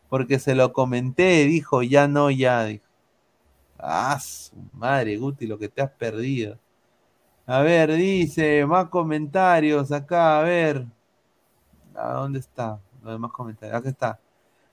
porque 0.09 0.38
se 0.38 0.55
lo 0.55 0.72
comenté, 0.72 1.44
dijo, 1.47 1.82
ya 1.82 2.09
no, 2.09 2.30
ya. 2.30 2.68
Ah, 3.78 4.18
su 4.20 4.55
madre, 4.74 5.16
Guti, 5.16 5.47
lo 5.47 5.59
que 5.59 5.68
te 5.68 5.82
has 5.82 5.90
perdido. 5.90 6.59
A 7.47 7.62
ver, 7.62 7.92
dice, 7.94 8.66
más 8.66 8.88
comentarios 8.90 9.92
acá, 9.92 10.40
a 10.40 10.42
ver. 10.44 10.86
¿A 11.94 12.12
dónde 12.14 12.38
está? 12.38 12.78
Los 13.02 13.12
demás 13.12 13.32
comentarios. 13.32 13.76
Acá 13.78 13.88
está. 13.88 14.18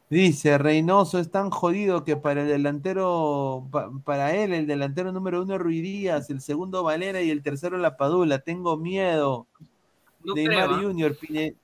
Dice, 0.09 0.57
Reynoso 0.57 1.19
es 1.19 1.29
tan 1.29 1.49
jodido 1.49 2.03
que 2.05 2.15
para 2.15 2.41
el 2.43 2.47
delantero, 2.47 3.67
pa- 3.69 3.89
para 4.05 4.33
él, 4.33 4.53
el 4.53 4.65
delantero 4.65 5.11
número 5.11 5.41
uno 5.41 5.55
es 5.55 5.59
Ruiz 5.61 5.81
Díaz, 5.83 6.29
el 6.29 6.39
segundo 6.39 6.81
Valera 6.83 7.21
y 7.21 7.29
el 7.29 7.43
tercero 7.43 7.77
La 7.77 7.97
Padula. 7.97 8.39
Tengo 8.39 8.77
miedo. 8.77 9.47
No 10.23 10.33
Neymar 10.33 10.67
creo, 10.67 10.75
¿ah? 10.77 10.81
Junior, 10.81 11.17
Pine, 11.17 11.55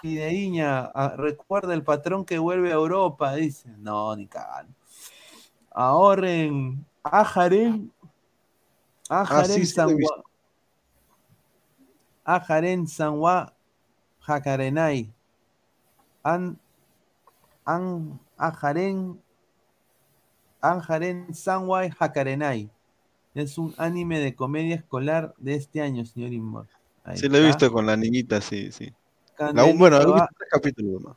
Pinediña, 0.00 0.86
ah, 0.94 1.14
recuerda 1.16 1.74
el 1.74 1.82
patrón 1.82 2.24
que 2.24 2.38
vuelve 2.38 2.70
a 2.70 2.74
Europa, 2.76 3.34
dice. 3.34 3.68
No, 3.78 4.16
ni 4.16 4.26
cagando. 4.26 4.72
Ahorren, 5.70 6.84
Ajaren, 7.02 7.92
Ajaren. 9.08 9.62
Sanwa- 9.66 10.22
Ajaren, 12.24 12.86
Sanwa, 12.86 13.52
Jacarenay. 14.30 15.10
An, 16.22 16.58
An, 17.64 18.20
Ajaren, 18.38 19.18
Anjaren 20.60 21.34
Sanwai 21.34 21.90
Hakarenai. 21.98 22.70
Es 23.34 23.58
un 23.58 23.74
anime 23.76 24.18
de 24.18 24.34
comedia 24.34 24.76
escolar 24.76 25.34
de 25.38 25.54
este 25.54 25.80
año, 25.80 26.04
señor 26.04 26.32
Inmor. 26.32 26.66
Sí, 27.14 27.28
lo 27.28 27.38
he 27.38 27.46
visto 27.46 27.72
con 27.72 27.86
la 27.86 27.96
niñita, 27.96 28.40
sí, 28.40 28.70
sí. 28.70 28.92
La, 29.38 29.64
bueno, 29.72 29.96
he 29.96 30.06
visto 30.06 30.28
tres 30.36 30.50
capítulos 30.50 31.00
nomás. 31.00 31.16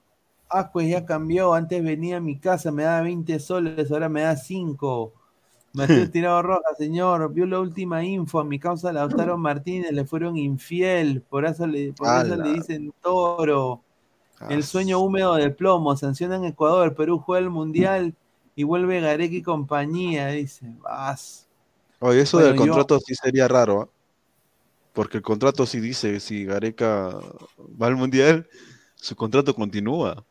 Ah, 0.50 0.72
pues 0.72 0.88
ya 0.88 1.06
cambió. 1.06 1.54
Antes 1.54 1.84
venía 1.84 2.18
a 2.18 2.22
mi 2.22 2.40
casa, 2.40 2.72
me 2.72 2.84
daba 2.84 3.02
20 3.02 3.40
soles, 3.40 3.92
ahora 3.92 4.10
me 4.10 4.22
da 4.22 4.36
5. 4.36 5.14
Mateo 5.74 6.10
Tirado 6.12 6.42
Roja, 6.42 6.76
señor, 6.78 7.34
vio 7.34 7.46
la 7.46 7.60
última 7.60 8.04
info. 8.04 8.40
A 8.40 8.44
mi 8.44 8.60
causa 8.60 8.94
Lautaro 8.94 9.38
Martínez 9.38 9.92
le 9.92 10.06
fueron 10.06 10.38
infiel. 10.38 11.22
Por 11.22 11.46
eso 11.46 11.66
le, 11.68 11.94
por 11.94 12.08
eso 12.26 12.36
le 12.36 12.54
dicen 12.54 12.94
toro. 13.02 13.82
El 14.50 14.64
sueño 14.64 15.00
húmedo 15.00 15.36
de 15.36 15.50
plomo. 15.50 15.96
Sancionan 15.96 16.44
Ecuador. 16.46 16.94
Perú 16.96 17.20
juega 17.20 17.44
el 17.44 17.50
mundial 17.50 18.14
y 18.56 18.64
vuelve 18.64 19.00
Gareca 19.02 19.36
y 19.36 19.42
compañía. 19.42 20.28
Dice, 20.28 20.66
vas. 20.82 21.48
Oye, 22.00 22.22
eso 22.22 22.38
Bueno, 22.38 22.50
del 22.50 22.58
yo- 22.60 22.66
contrato 22.66 23.00
sí 23.00 23.16
sería 23.16 23.48
raro, 23.48 23.82
¿ah? 23.82 23.90
Porque 24.94 25.18
el 25.18 25.24
contrato 25.24 25.66
sí 25.66 25.80
dice, 25.80 26.20
si 26.20 26.46
Gareca 26.46 27.10
va 27.82 27.88
al 27.88 27.96
Mundial, 27.96 28.48
su 28.94 29.16
contrato 29.16 29.56
continúa. 29.56 30.24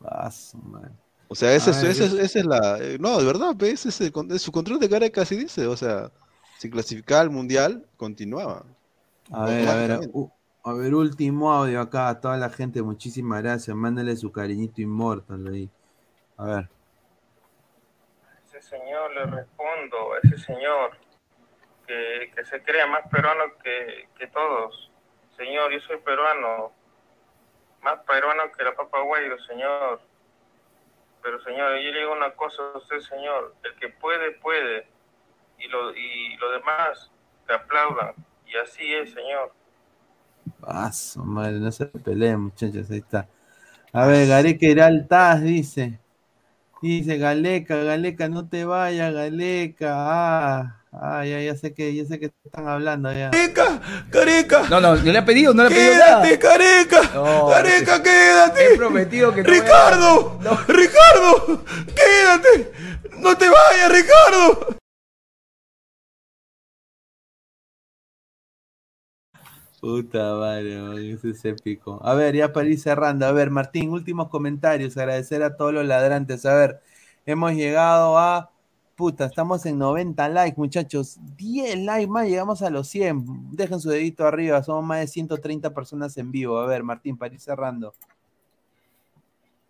Vas, 0.00 0.56
man. 0.60 0.90
O 1.28 1.34
sea, 1.34 1.52
esa 1.54 1.70
es, 1.70 1.78
A 1.78 1.82
ver, 1.82 1.90
esa 1.90 2.04
es- 2.04 2.12
yo- 2.12 2.18
esa 2.20 2.38
es 2.38 2.46
la... 2.46 2.78
eh, 2.80 2.98
No, 3.00 3.18
de 3.18 3.26
verdad, 3.26 3.60
ese 3.62 3.88
es 3.88 4.00
el 4.00 4.38
su 4.38 4.52
contrato 4.52 4.78
de 4.78 4.88
Gareca 4.88 5.24
sí 5.24 5.36
dice, 5.36 5.66
o 5.66 5.76
sea, 5.76 6.10
si 6.58 6.70
clasificaba 6.70 7.22
al 7.22 7.30
Mundial, 7.30 7.84
continuaba. 7.96 8.64
A 9.32 9.44
ver, 9.46 9.68
a 9.68 9.74
ver, 9.74 10.00
a 10.62 10.72
ver, 10.72 10.94
último 10.94 11.52
audio 11.52 11.80
acá 11.80 12.08
a 12.08 12.20
toda 12.20 12.36
la 12.36 12.48
gente. 12.50 12.80
Muchísimas 12.82 13.42
gracias. 13.42 13.76
Mándale 13.76 14.16
su 14.16 14.30
cariñito 14.30 14.80
inmortal 14.80 15.46
ahí. 15.48 15.68
A 16.36 16.44
ver. 16.44 16.68
ese 18.46 18.62
señor 18.62 19.12
le 19.14 19.26
respondo, 19.26 20.14
a 20.14 20.18
ese 20.22 20.38
señor 20.38 20.96
que, 21.86 22.30
que 22.34 22.44
se 22.44 22.62
crea 22.62 22.86
más 22.86 23.02
peruano 23.10 23.44
que, 23.62 24.08
que 24.18 24.26
todos. 24.28 24.90
Señor, 25.36 25.72
yo 25.72 25.80
soy 25.80 25.98
peruano, 25.98 26.72
más 27.82 27.98
peruano 28.06 28.44
que 28.56 28.64
la 28.64 28.74
papa 28.74 29.02
guairo, 29.02 29.36
señor. 29.44 30.00
Pero 31.26 31.40
señor, 31.40 31.76
yo 31.80 31.90
le 31.90 31.98
digo 31.98 32.12
una 32.12 32.30
cosa 32.30 32.62
a 32.72 32.78
usted, 32.78 33.00
señor, 33.00 33.52
el 33.64 33.74
que 33.80 33.88
puede, 33.88 34.30
puede. 34.40 34.86
Y 35.58 35.66
lo, 35.66 35.92
y 35.92 36.36
lo 36.36 36.52
demás, 36.52 37.10
que 37.48 37.52
aplaudan. 37.52 38.14
Y 38.46 38.56
así 38.56 38.94
es, 38.94 39.12
señor. 39.12 39.52
Paso, 40.60 41.24
madre, 41.24 41.58
no 41.58 41.72
se 41.72 41.86
peleen, 41.86 42.42
muchachos, 42.42 42.88
ahí 42.92 42.98
está. 42.98 43.28
A 43.92 44.06
ver, 44.06 44.28
Gareca 44.28 44.66
irá 44.66 44.86
al 44.86 45.08
TAS, 45.08 45.42
dice. 45.42 45.98
Dice, 46.80 47.18
Galeca, 47.18 47.74
Galeca, 47.74 48.28
no 48.28 48.48
te 48.48 48.64
vayas, 48.64 49.12
Galeca. 49.12 49.94
Ah, 49.96 50.84
ah, 51.00 51.24
ya, 51.24 51.40
ya 51.40 51.54
sé 51.56 51.74
que, 51.74 51.94
ya 51.94 52.04
sé 52.04 52.18
que 52.18 52.32
están 52.44 52.68
hablando 52.68 53.12
ya. 53.12 53.30
Careca, 53.30 53.80
careca. 54.10 54.68
No, 54.68 54.80
no, 54.80 54.96
no 54.96 55.12
le 55.12 55.18
ha 55.18 55.24
pedido, 55.24 55.54
no 55.54 55.62
le 55.62 55.68
ha 55.68 55.70
pedido 55.70 55.92
Quédate, 55.92 56.38
careca. 56.38 57.02
No, 57.14 57.48
careca, 57.48 58.02
quédate. 58.02 58.74
He 58.74 58.76
prometido 58.76 59.32
que 59.32 59.42
no 59.42 59.50
Ricardo, 59.50 60.38
Ricardo, 60.68 61.64
quédate. 61.94 62.72
No 63.18 63.36
te 63.36 63.48
vayas, 63.48 63.92
Ricardo. 63.92 64.76
Puta 69.80 70.34
madre, 70.34 70.80
man, 70.80 70.98
ese 70.98 71.30
es 71.30 71.44
épico. 71.44 72.00
A 72.02 72.14
ver, 72.14 72.34
ya 72.34 72.52
para 72.52 72.66
ir 72.66 72.80
cerrando. 72.80 73.24
A 73.24 73.32
ver, 73.32 73.50
Martín, 73.50 73.90
últimos 73.90 74.28
comentarios. 74.30 74.96
Agradecer 74.96 75.42
a 75.42 75.56
todos 75.56 75.72
los 75.72 75.86
ladrantes. 75.86 76.44
A 76.44 76.54
ver, 76.54 76.80
hemos 77.24 77.52
llegado 77.52 78.18
a. 78.18 78.50
Puta, 78.96 79.26
estamos 79.26 79.66
en 79.66 79.78
90 79.78 80.26
likes, 80.30 80.56
muchachos. 80.56 81.18
10 81.36 81.80
likes 81.80 82.10
más, 82.10 82.26
llegamos 82.26 82.62
a 82.62 82.70
los 82.70 82.88
100. 82.88 83.50
Dejen 83.52 83.78
su 83.78 83.90
dedito 83.90 84.26
arriba, 84.26 84.62
somos 84.62 84.84
más 84.84 85.00
de 85.00 85.06
130 85.06 85.74
personas 85.74 86.16
en 86.16 86.32
vivo. 86.32 86.58
A 86.58 86.66
ver, 86.66 86.82
Martín, 86.82 87.18
para 87.18 87.34
ir 87.34 87.40
cerrando. 87.40 87.92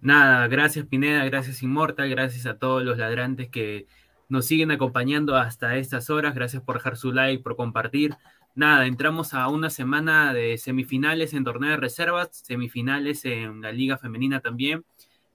Nada, 0.01 0.47
gracias 0.47 0.87
Pineda, 0.87 1.25
gracias 1.25 1.63
Inmortal, 1.63 2.09
gracias 2.11 2.47
a 2.47 2.59
todos 2.59 2.85
los 2.85 2.99
ladrantes 2.99 3.49
que 3.49 3.87
nos 4.29 4.47
siguen 4.47 4.71
acompañando 4.71 5.35
hasta 5.35 5.77
estas 5.77 6.09
horas. 6.09 6.33
Gracias 6.33 6.63
por 6.63 6.77
dejar 6.77 6.97
su 6.97 7.13
like, 7.13 7.43
por 7.43 7.57
compartir. 7.57 8.15
Nada, 8.55 8.87
entramos 8.87 9.35
a 9.35 9.49
una 9.49 9.71
semana 9.71 10.33
de 10.33 10.57
semifinales 10.57 11.35
en 11.35 11.43
torneo 11.43 11.71
de 11.71 11.77
reservas, 11.79 12.29
semifinales 12.45 13.25
en 13.25 13.61
la 13.61 13.73
Liga 13.73 13.99
Femenina 13.99 14.41
también. 14.41 14.85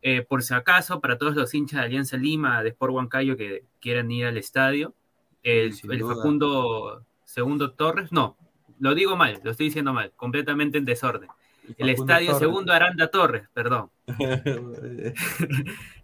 Eh, 0.01 0.23
por 0.23 0.41
si 0.43 0.53
acaso, 0.53 0.99
para 0.99 1.17
todos 1.17 1.35
los 1.35 1.53
hinchas 1.53 1.79
de 1.79 1.85
Alianza 1.85 2.17
Lima, 2.17 2.63
de 2.63 2.69
Sport 2.69 2.93
Huancayo 2.93 3.37
que 3.37 3.65
quieran 3.79 4.09
ir 4.11 4.25
al 4.25 4.37
estadio, 4.37 4.95
el. 5.43 5.73
Facundo 5.73 7.05
Segundo 7.23 7.71
Torres, 7.71 8.11
no, 8.11 8.35
lo 8.79 8.93
digo 8.93 9.15
mal, 9.15 9.39
lo 9.43 9.51
estoy 9.51 9.67
diciendo 9.67 9.93
mal, 9.93 10.11
completamente 10.17 10.77
en 10.77 10.83
desorden. 10.85 11.29
El 11.77 11.89
estadio 11.89 12.31
Torres. 12.31 12.39
Segundo 12.39 12.73
Aranda 12.73 13.07
Torres, 13.09 13.47
perdón. 13.53 13.89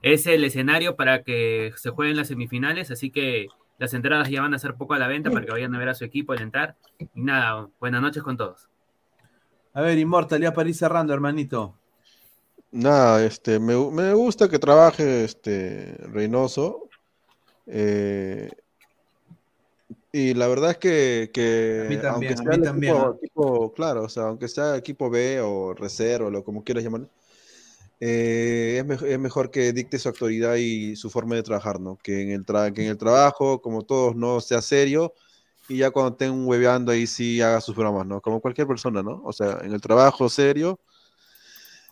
es 0.01 0.27
el 0.27 0.43
escenario 0.45 0.95
para 0.95 1.24
que 1.24 1.74
se 1.76 1.90
jueguen 1.90 2.16
las 2.16 2.30
semifinales, 2.30 2.92
así 2.92 3.09
que 3.09 3.48
las 3.77 3.93
entradas 3.93 4.30
ya 4.30 4.42
van 4.42 4.53
a 4.53 4.59
ser 4.59 4.76
poco 4.76 4.93
a 4.93 5.00
la 5.00 5.08
venta 5.08 5.32
para 5.32 5.45
que 5.45 5.51
vayan 5.51 5.76
a 5.76 5.80
ver 5.80 5.90
a 5.90 5.95
su 5.95 6.06
equipo 6.06 6.32
alentar. 6.34 6.77
Y 7.00 7.22
nada, 7.22 7.67
buenas 7.80 8.01
noches 8.01 8.24
con 8.24 8.38
todos. 8.38 8.69
A 9.74 9.82
ver, 9.82 9.98
Inmortal, 9.98 10.42
ya 10.42 10.53
para 10.53 10.69
ir 10.69 10.76
cerrando, 10.76 11.14
hermanito. 11.14 11.76
Nada, 12.72 13.26
este, 13.26 13.60
me, 13.60 13.76
me 13.92 14.14
gusta 14.14 14.50
que 14.50 14.60
trabaje 14.60 15.24
este 15.24 15.96
Reynoso. 16.12 16.90
eh, 17.68 18.52
y 20.12 20.34
la 20.34 20.48
verdad 20.48 20.72
es 20.72 20.78
que, 20.78 21.32
que 21.34 21.82
A 21.82 21.84
mí 21.86 21.98
también, 21.98 22.34
aunque 22.34 22.36
a 22.40 22.44
sea 22.44 22.54
mí 22.54 22.58
el 22.58 22.64
también, 22.64 22.94
equipo, 22.94 22.98
¿no? 22.98 23.20
equipo- 23.22 23.74
claro, 23.74 24.04
o 24.04 24.10
sea, 24.10 24.24
aunque 24.24 24.48
sea 24.48 24.76
equipo 24.78 25.10
B 25.10 25.40
o 25.42 25.74
reserva 25.74 26.28
o 26.28 26.32
lo 26.32 26.44
como 26.44 26.64
quieras 26.64 26.84
llamar, 26.84 27.08
eh, 28.00 28.84
es, 28.90 29.02
es 29.04 29.20
mejor 29.20 29.52
que 29.52 29.74
dicte 29.74 30.00
su 30.00 30.10
autoridad 30.10 30.56
y 30.58 30.96
su 30.96 31.10
forma 31.10 31.36
de 31.36 31.44
trabajar, 31.44 31.80
¿no? 31.80 32.00
Que 32.04 32.22
en 32.24 32.32
el, 32.32 32.46
tra- 32.46 32.74
que 32.74 32.84
en 32.86 32.90
el 32.92 32.98
trabajo, 32.98 33.62
como 33.62 33.84
todos, 33.86 34.16
no 34.16 34.42
sea 34.42 34.62
serio 34.62 35.14
y 35.70 35.78
ya 35.80 35.92
cuando 35.92 36.12
estén 36.14 36.46
hueveando 36.48 36.92
ahí 36.92 37.08
sí 37.08 37.42
haga 37.42 37.62
sus 37.62 37.76
bromas, 37.76 38.06
¿no? 38.08 38.22
Como 38.22 38.42
cualquier 38.42 38.68
persona, 38.68 39.04
¿no? 39.04 39.22
O 39.26 39.34
sea, 39.34 39.60
en 39.64 39.74
el 39.74 39.82
trabajo 39.82 40.30
serio 40.30 40.80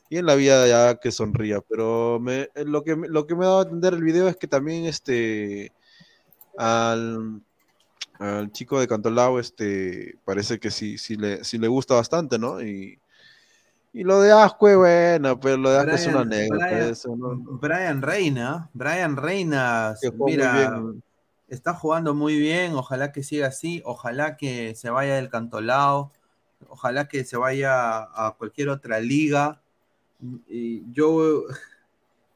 y 0.09 0.17
en 0.17 0.25
la 0.25 0.35
vida 0.35 0.67
ya 0.67 0.95
que 0.99 1.11
sonría. 1.11 1.61
Pero 1.61 2.19
me, 2.21 2.43
eh, 2.55 2.65
lo, 2.65 2.83
que, 2.83 2.95
me- 2.95 3.07
lo 3.09 3.27
que 3.27 3.35
me 3.35 3.45
ha 3.45 3.49
dado 3.49 3.59
a 3.61 3.63
entender 3.63 3.93
el 3.95 4.03
video 4.03 4.27
es 4.27 4.37
que 4.37 4.47
también 4.47 4.85
este 4.85 5.73
al, 6.57 7.41
al 8.19 8.51
chico 8.51 8.79
de 8.79 8.87
Cantolao 8.87 9.39
este 9.39 10.19
parece 10.25 10.59
que 10.59 10.71
sí, 10.71 10.97
sí, 10.97 11.15
le, 11.17 11.43
sí 11.43 11.57
le 11.57 11.67
gusta 11.67 11.95
bastante, 11.95 12.39
¿no? 12.39 12.61
Y, 12.61 12.99
y 13.93 14.03
lo 14.03 14.21
de 14.21 14.31
Ascue, 14.31 14.75
bueno, 14.75 15.39
pero 15.39 15.57
lo 15.57 15.69
de 15.71 15.79
Ascue 15.79 15.95
es 15.95 16.07
una 16.07 16.21
anécdota. 16.21 16.65
Brian- 16.67 16.91
eso, 16.91 17.15
¿no? 17.15 17.35
Brian 17.59 18.01
Reina, 18.01 18.69
Brian 18.73 19.15
Reina, 19.17 19.95
mira, 20.25 20.81
está 21.47 21.73
jugando 21.73 22.13
muy 22.13 22.37
bien, 22.37 22.73
ojalá 22.73 23.11
que 23.11 23.23
siga 23.23 23.47
así, 23.47 23.81
ojalá 23.85 24.37
que 24.37 24.75
se 24.75 24.89
vaya 24.89 25.15
del 25.15 25.29
Cantolao, 25.29 26.11
ojalá 26.67 27.07
que 27.07 27.23
se 27.23 27.37
vaya 27.37 27.99
a 28.03 28.35
cualquier 28.37 28.69
otra 28.69 28.99
liga. 28.99 29.61
Yo 30.19 31.43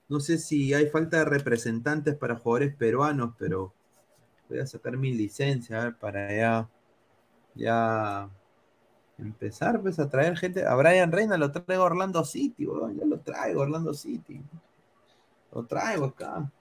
no 0.09 0.19
sé 0.19 0.38
si 0.38 0.74
hay 0.74 0.88
falta 0.88 1.17
de 1.17 1.25
representantes 1.25 2.16
para 2.16 2.35
jugadores 2.35 2.75
peruanos, 2.75 3.35
pero 3.38 3.74
voy 4.49 4.59
a 4.59 4.67
sacar 4.67 4.98
mi 4.98 5.14
licencia 5.14 5.95
para 5.99 6.35
ya, 6.35 6.69
ya 7.56 8.30
empezar 9.17 9.82
pues 9.82 9.99
a 9.99 10.09
traer 10.09 10.38
gente. 10.38 10.66
A 10.66 10.75
Brian 10.75 11.11
Reina 11.11 11.38
lo 11.38 11.51
traigo 11.51 11.83
a 11.83 11.88
Orlando 11.88 12.25
City, 12.25 12.66
weón, 12.66 12.98
yo 12.98 13.06
lo 13.06 13.19
traigo 13.19 13.61
a 13.61 13.64
Orlando 13.64 13.93
City. 13.93 14.41
Lo 15.53 15.66
traigo 15.66 16.06
acá. 16.06 16.51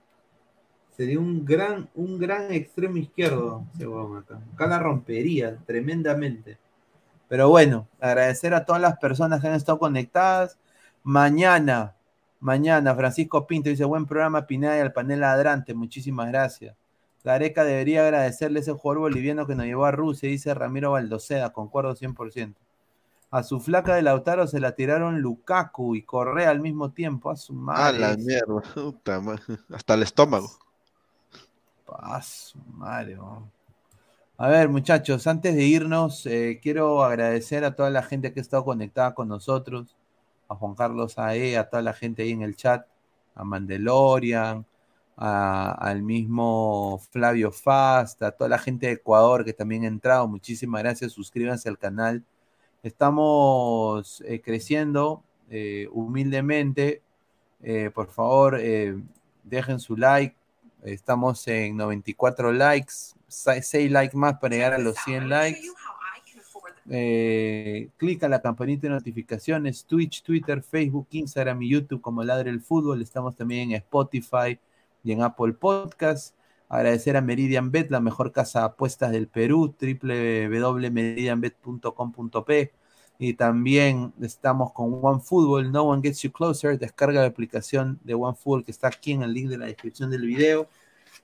Sería 0.95 1.19
un 1.19 1.45
gran, 1.45 1.89
un 1.95 2.19
gran 2.19 2.51
extremo 2.51 2.97
izquierdo 2.97 3.65
acá. 4.17 4.39
Acá 4.53 4.67
la 4.67 4.79
rompería 4.79 5.57
tremendamente. 5.65 6.57
Pero 7.27 7.49
bueno, 7.49 7.87
agradecer 7.99 8.53
a 8.53 8.65
todas 8.65 8.81
las 8.81 8.97
personas 8.97 9.39
que 9.39 9.47
han 9.47 9.53
estado 9.53 9.79
conectadas. 9.79 10.57
Mañana, 11.03 11.95
mañana, 12.39 12.95
Francisco 12.95 13.47
Pinto 13.47 13.69
dice, 13.69 13.85
buen 13.85 14.05
programa 14.05 14.45
Pineda 14.45 14.77
y 14.77 14.81
al 14.81 14.93
panel 14.93 15.21
ladrante, 15.21 15.73
muchísimas 15.73 16.27
gracias. 16.27 16.75
Gareca 17.23 17.63
debería 17.63 18.03
agradecerle 18.03 18.59
a 18.59 18.61
ese 18.61 18.71
jugador 18.73 18.99
boliviano 18.99 19.45
que 19.45 19.55
nos 19.55 19.65
llevó 19.65 19.85
a 19.85 19.91
Rusia, 19.91 20.29
dice 20.29 20.53
Ramiro 20.53 20.91
Baldoceda, 20.91 21.51
concuerdo 21.51 21.95
100%. 21.95 22.55
A 23.31 23.43
su 23.43 23.59
flaca 23.59 23.93
de 23.95 24.01
Lautaro 24.01 24.47
se 24.47 24.59
la 24.59 24.71
tiraron 24.71 25.21
Lukaku 25.21 25.95
y 25.95 26.01
Correa 26.01 26.49
al 26.49 26.61
mismo 26.61 26.91
tiempo, 26.91 27.29
a 27.29 27.35
su 27.35 27.53
A 27.53 27.55
madre. 27.55 27.99
la 27.99 28.17
mierda, 28.17 28.61
puta 28.73 29.21
hasta 29.71 29.93
el 29.93 30.03
estómago. 30.03 30.49
A 31.87 32.21
su 32.21 32.57
madre, 32.73 33.19
weón. 33.19 33.51
A 34.37 34.47
ver, 34.47 34.69
muchachos, 34.69 35.27
antes 35.27 35.53
de 35.53 35.63
irnos, 35.63 36.25
eh, 36.25 36.59
quiero 36.63 37.03
agradecer 37.03 37.65
a 37.65 37.75
toda 37.75 37.89
la 37.89 38.01
gente 38.01 38.31
que 38.31 38.39
ha 38.39 38.41
estado 38.41 38.63
conectada 38.63 39.13
con 39.13 39.27
nosotros, 39.27 39.97
a 40.49 40.55
Juan 40.55 40.75
Carlos 40.75 41.17
AE, 41.17 41.57
a 41.57 41.69
toda 41.69 41.81
la 41.83 41.93
gente 41.93 42.23
ahí 42.23 42.31
en 42.31 42.41
el 42.41 42.55
chat, 42.55 42.85
a 43.35 43.43
Mandelorian, 43.43 44.65
a- 45.15 45.71
al 45.79 46.01
mismo 46.01 46.99
Flavio 47.11 47.51
Fast, 47.51 48.21
a 48.23 48.31
toda 48.31 48.49
la 48.49 48.57
gente 48.57 48.87
de 48.87 48.93
Ecuador 48.93 49.45
que 49.45 49.53
también 49.53 49.83
ha 49.83 49.87
entrado. 49.87 50.27
Muchísimas 50.27 50.81
gracias, 50.81 51.11
suscríbanse 51.13 51.69
al 51.69 51.77
canal. 51.77 52.23
Estamos 52.83 54.21
eh, 54.25 54.41
creciendo 54.41 55.23
eh, 55.49 55.87
humildemente. 55.91 57.01
Eh, 57.61 57.91
por 57.93 58.07
favor, 58.09 58.57
dejen 59.43 59.79
su 59.79 59.95
like. 59.97 60.35
Estamos 60.83 61.45
en 61.49 61.75
94 61.75 62.53
likes, 62.53 62.93
6 63.27 63.91
likes 63.91 64.15
más 64.15 64.39
para 64.39 64.55
llegar 64.55 64.73
a 64.73 64.77
los 64.77 64.95
100 65.03 65.27
likes. 65.27 65.59
Eh, 66.89 67.89
clic 67.97 68.23
a 68.23 68.29
la 68.29 68.41
campanita 68.41 68.87
de 68.87 68.93
notificaciones, 68.93 69.85
Twitch, 69.85 70.23
Twitter, 70.23 70.63
Facebook, 70.63 71.07
Instagram 71.11 71.61
y 71.61 71.69
YouTube 71.69 72.01
como 72.01 72.23
Ladre 72.23 72.49
el 72.49 72.61
Fútbol. 72.61 73.01
Estamos 73.01 73.35
también 73.35 73.71
en 73.71 73.77
Spotify 73.77 74.59
y 75.03 75.11
en 75.11 75.21
Apple 75.21 75.53
Podcast. 75.53 76.35
Agradecer 76.67 77.15
a 77.17 77.21
Meridian 77.21 77.71
Bet, 77.71 77.91
la 77.91 77.99
mejor 77.99 78.31
casa 78.31 78.59
de 78.59 78.65
apuestas 78.65 79.11
del 79.11 79.27
Perú, 79.27 79.75
www.meridianbet.com.p. 79.79 82.71
Y 83.21 83.33
también 83.33 84.13
estamos 84.21 84.71
con 84.71 84.97
OneFootball, 85.01 85.71
No 85.71 85.83
One 85.83 86.01
Gets 86.01 86.21
You 86.21 86.31
Closer. 86.31 86.79
Descarga 86.79 87.21
la 87.21 87.27
aplicación 87.27 87.99
de 88.03 88.13
OneFootball 88.13 88.63
que 88.63 88.71
está 88.71 88.87
aquí 88.87 89.11
en 89.11 89.23
el 89.23 89.33
link 89.33 89.49
de 89.49 89.57
la 89.57 89.65
descripción 89.65 90.09
del 90.09 90.25
video 90.25 90.69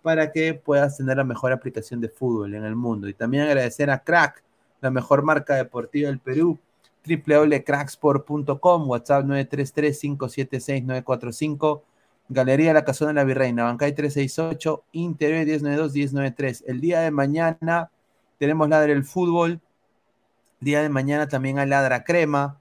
para 0.01 0.31
que 0.31 0.53
puedas 0.53 0.97
tener 0.97 1.17
la 1.17 1.23
mejor 1.23 1.51
aplicación 1.51 2.01
de 2.01 2.09
fútbol 2.09 2.53
en 2.53 2.63
el 2.63 2.75
mundo. 2.75 3.07
Y 3.07 3.13
también 3.13 3.43
agradecer 3.43 3.89
a 3.89 4.03
Crack, 4.03 4.43
la 4.85 4.91
mejor 4.91 5.23
marca 5.23 5.55
deportiva 5.55 6.09
del 6.09 6.19
Perú, 6.19 6.59
www.cracksport.com, 7.05 8.89
WhatsApp 8.89 9.25
933-576-945, 9.25 11.81
Galería 12.29 12.73
La 12.73 12.85
Casona 12.85 13.09
de 13.09 13.15
la 13.15 13.23
Virreina, 13.23 13.63
Bancay 13.63 13.95
368, 13.95 14.83
Interior 14.91 15.43
1092-1093. 15.45 16.65
El 16.67 16.81
día 16.81 16.99
de 17.01 17.09
mañana 17.09 17.89
tenemos 18.37 18.69
Ladra 18.69 18.91
el 18.91 19.03
Fútbol, 19.03 19.59
día 20.59 20.83
de 20.83 20.89
mañana 20.89 21.27
también 21.27 21.57
hay 21.57 21.67
Ladra 21.67 22.03
Crema, 22.03 22.59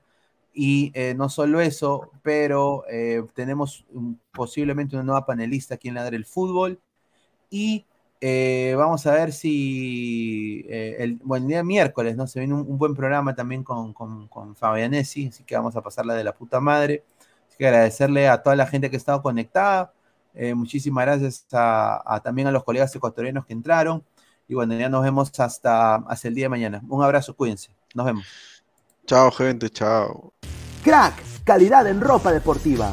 y 0.55 0.93
eh, 0.95 1.13
no 1.15 1.29
solo 1.29 1.61
eso, 1.61 2.11
pero 2.23 2.85
eh, 2.89 3.23
tenemos 3.35 3.85
posiblemente 4.33 4.97
una 4.97 5.05
nueva 5.05 5.27
panelista 5.27 5.75
aquí 5.75 5.89
en 5.89 5.97
Ladra 5.97 6.17
el 6.17 6.25
Fútbol, 6.25 6.81
y 7.51 7.85
eh, 8.21 8.75
vamos 8.77 9.07
a 9.07 9.13
ver 9.13 9.33
si 9.33 10.65
eh, 10.69 10.97
el, 11.01 11.17
bueno, 11.23 11.45
el 11.45 11.49
día 11.49 11.65
miércoles, 11.65 12.17
¿no? 12.17 12.27
Se 12.27 12.39
viene 12.39 12.55
un, 12.55 12.61
un 12.61 12.79
buen 12.79 12.95
programa 12.95 13.35
también 13.35 13.63
con, 13.63 13.93
con, 13.93 14.29
con, 14.29 14.57
Fabianesi, 14.57 15.29
así 15.29 15.45
que 15.45 15.57
vamos 15.57 15.77
a 15.77 15.83
pasarla 15.83 16.15
de 16.15 16.25
la 16.25 16.35
puta 16.35 16.61
madre. 16.61 17.05
Así 17.49 17.59
que 17.59 17.67
agradecerle 17.67 18.29
a 18.29 18.43
toda 18.43 18.57
la 18.57 18.67
gente 18.67 18.91
que 18.91 18.97
ha 18.97 18.99
estado 18.99 19.23
conectada. 19.23 19.93
Eh, 20.35 20.55
muchísimas 20.55 21.05
gracias 21.05 21.47
a, 21.53 22.03
a, 22.05 22.21
también 22.21 22.49
a 22.49 22.51
los 22.51 22.65
colegas 22.65 22.95
ecuatorianos 22.95 23.47
que 23.47 23.53
entraron. 23.53 24.05
Y 24.49 24.55
bueno, 24.55 24.75
ya 24.75 24.89
nos 24.89 25.03
vemos 25.03 25.39
hasta, 25.39 25.97
hasta 25.97 26.29
el 26.29 26.35
día 26.35 26.47
de 26.47 26.51
mañana. 26.51 26.83
Un 26.89 27.03
abrazo, 27.03 27.35
cuídense. 27.35 27.75
Nos 27.95 28.07
vemos. 28.07 28.25
Chao, 29.07 29.31
gente, 29.31 29.71
chao. 29.71 30.33
Crack, 30.83 31.15
calidad 31.45 31.87
en 31.87 32.01
ropa 32.01 32.33
deportiva. 32.33 32.93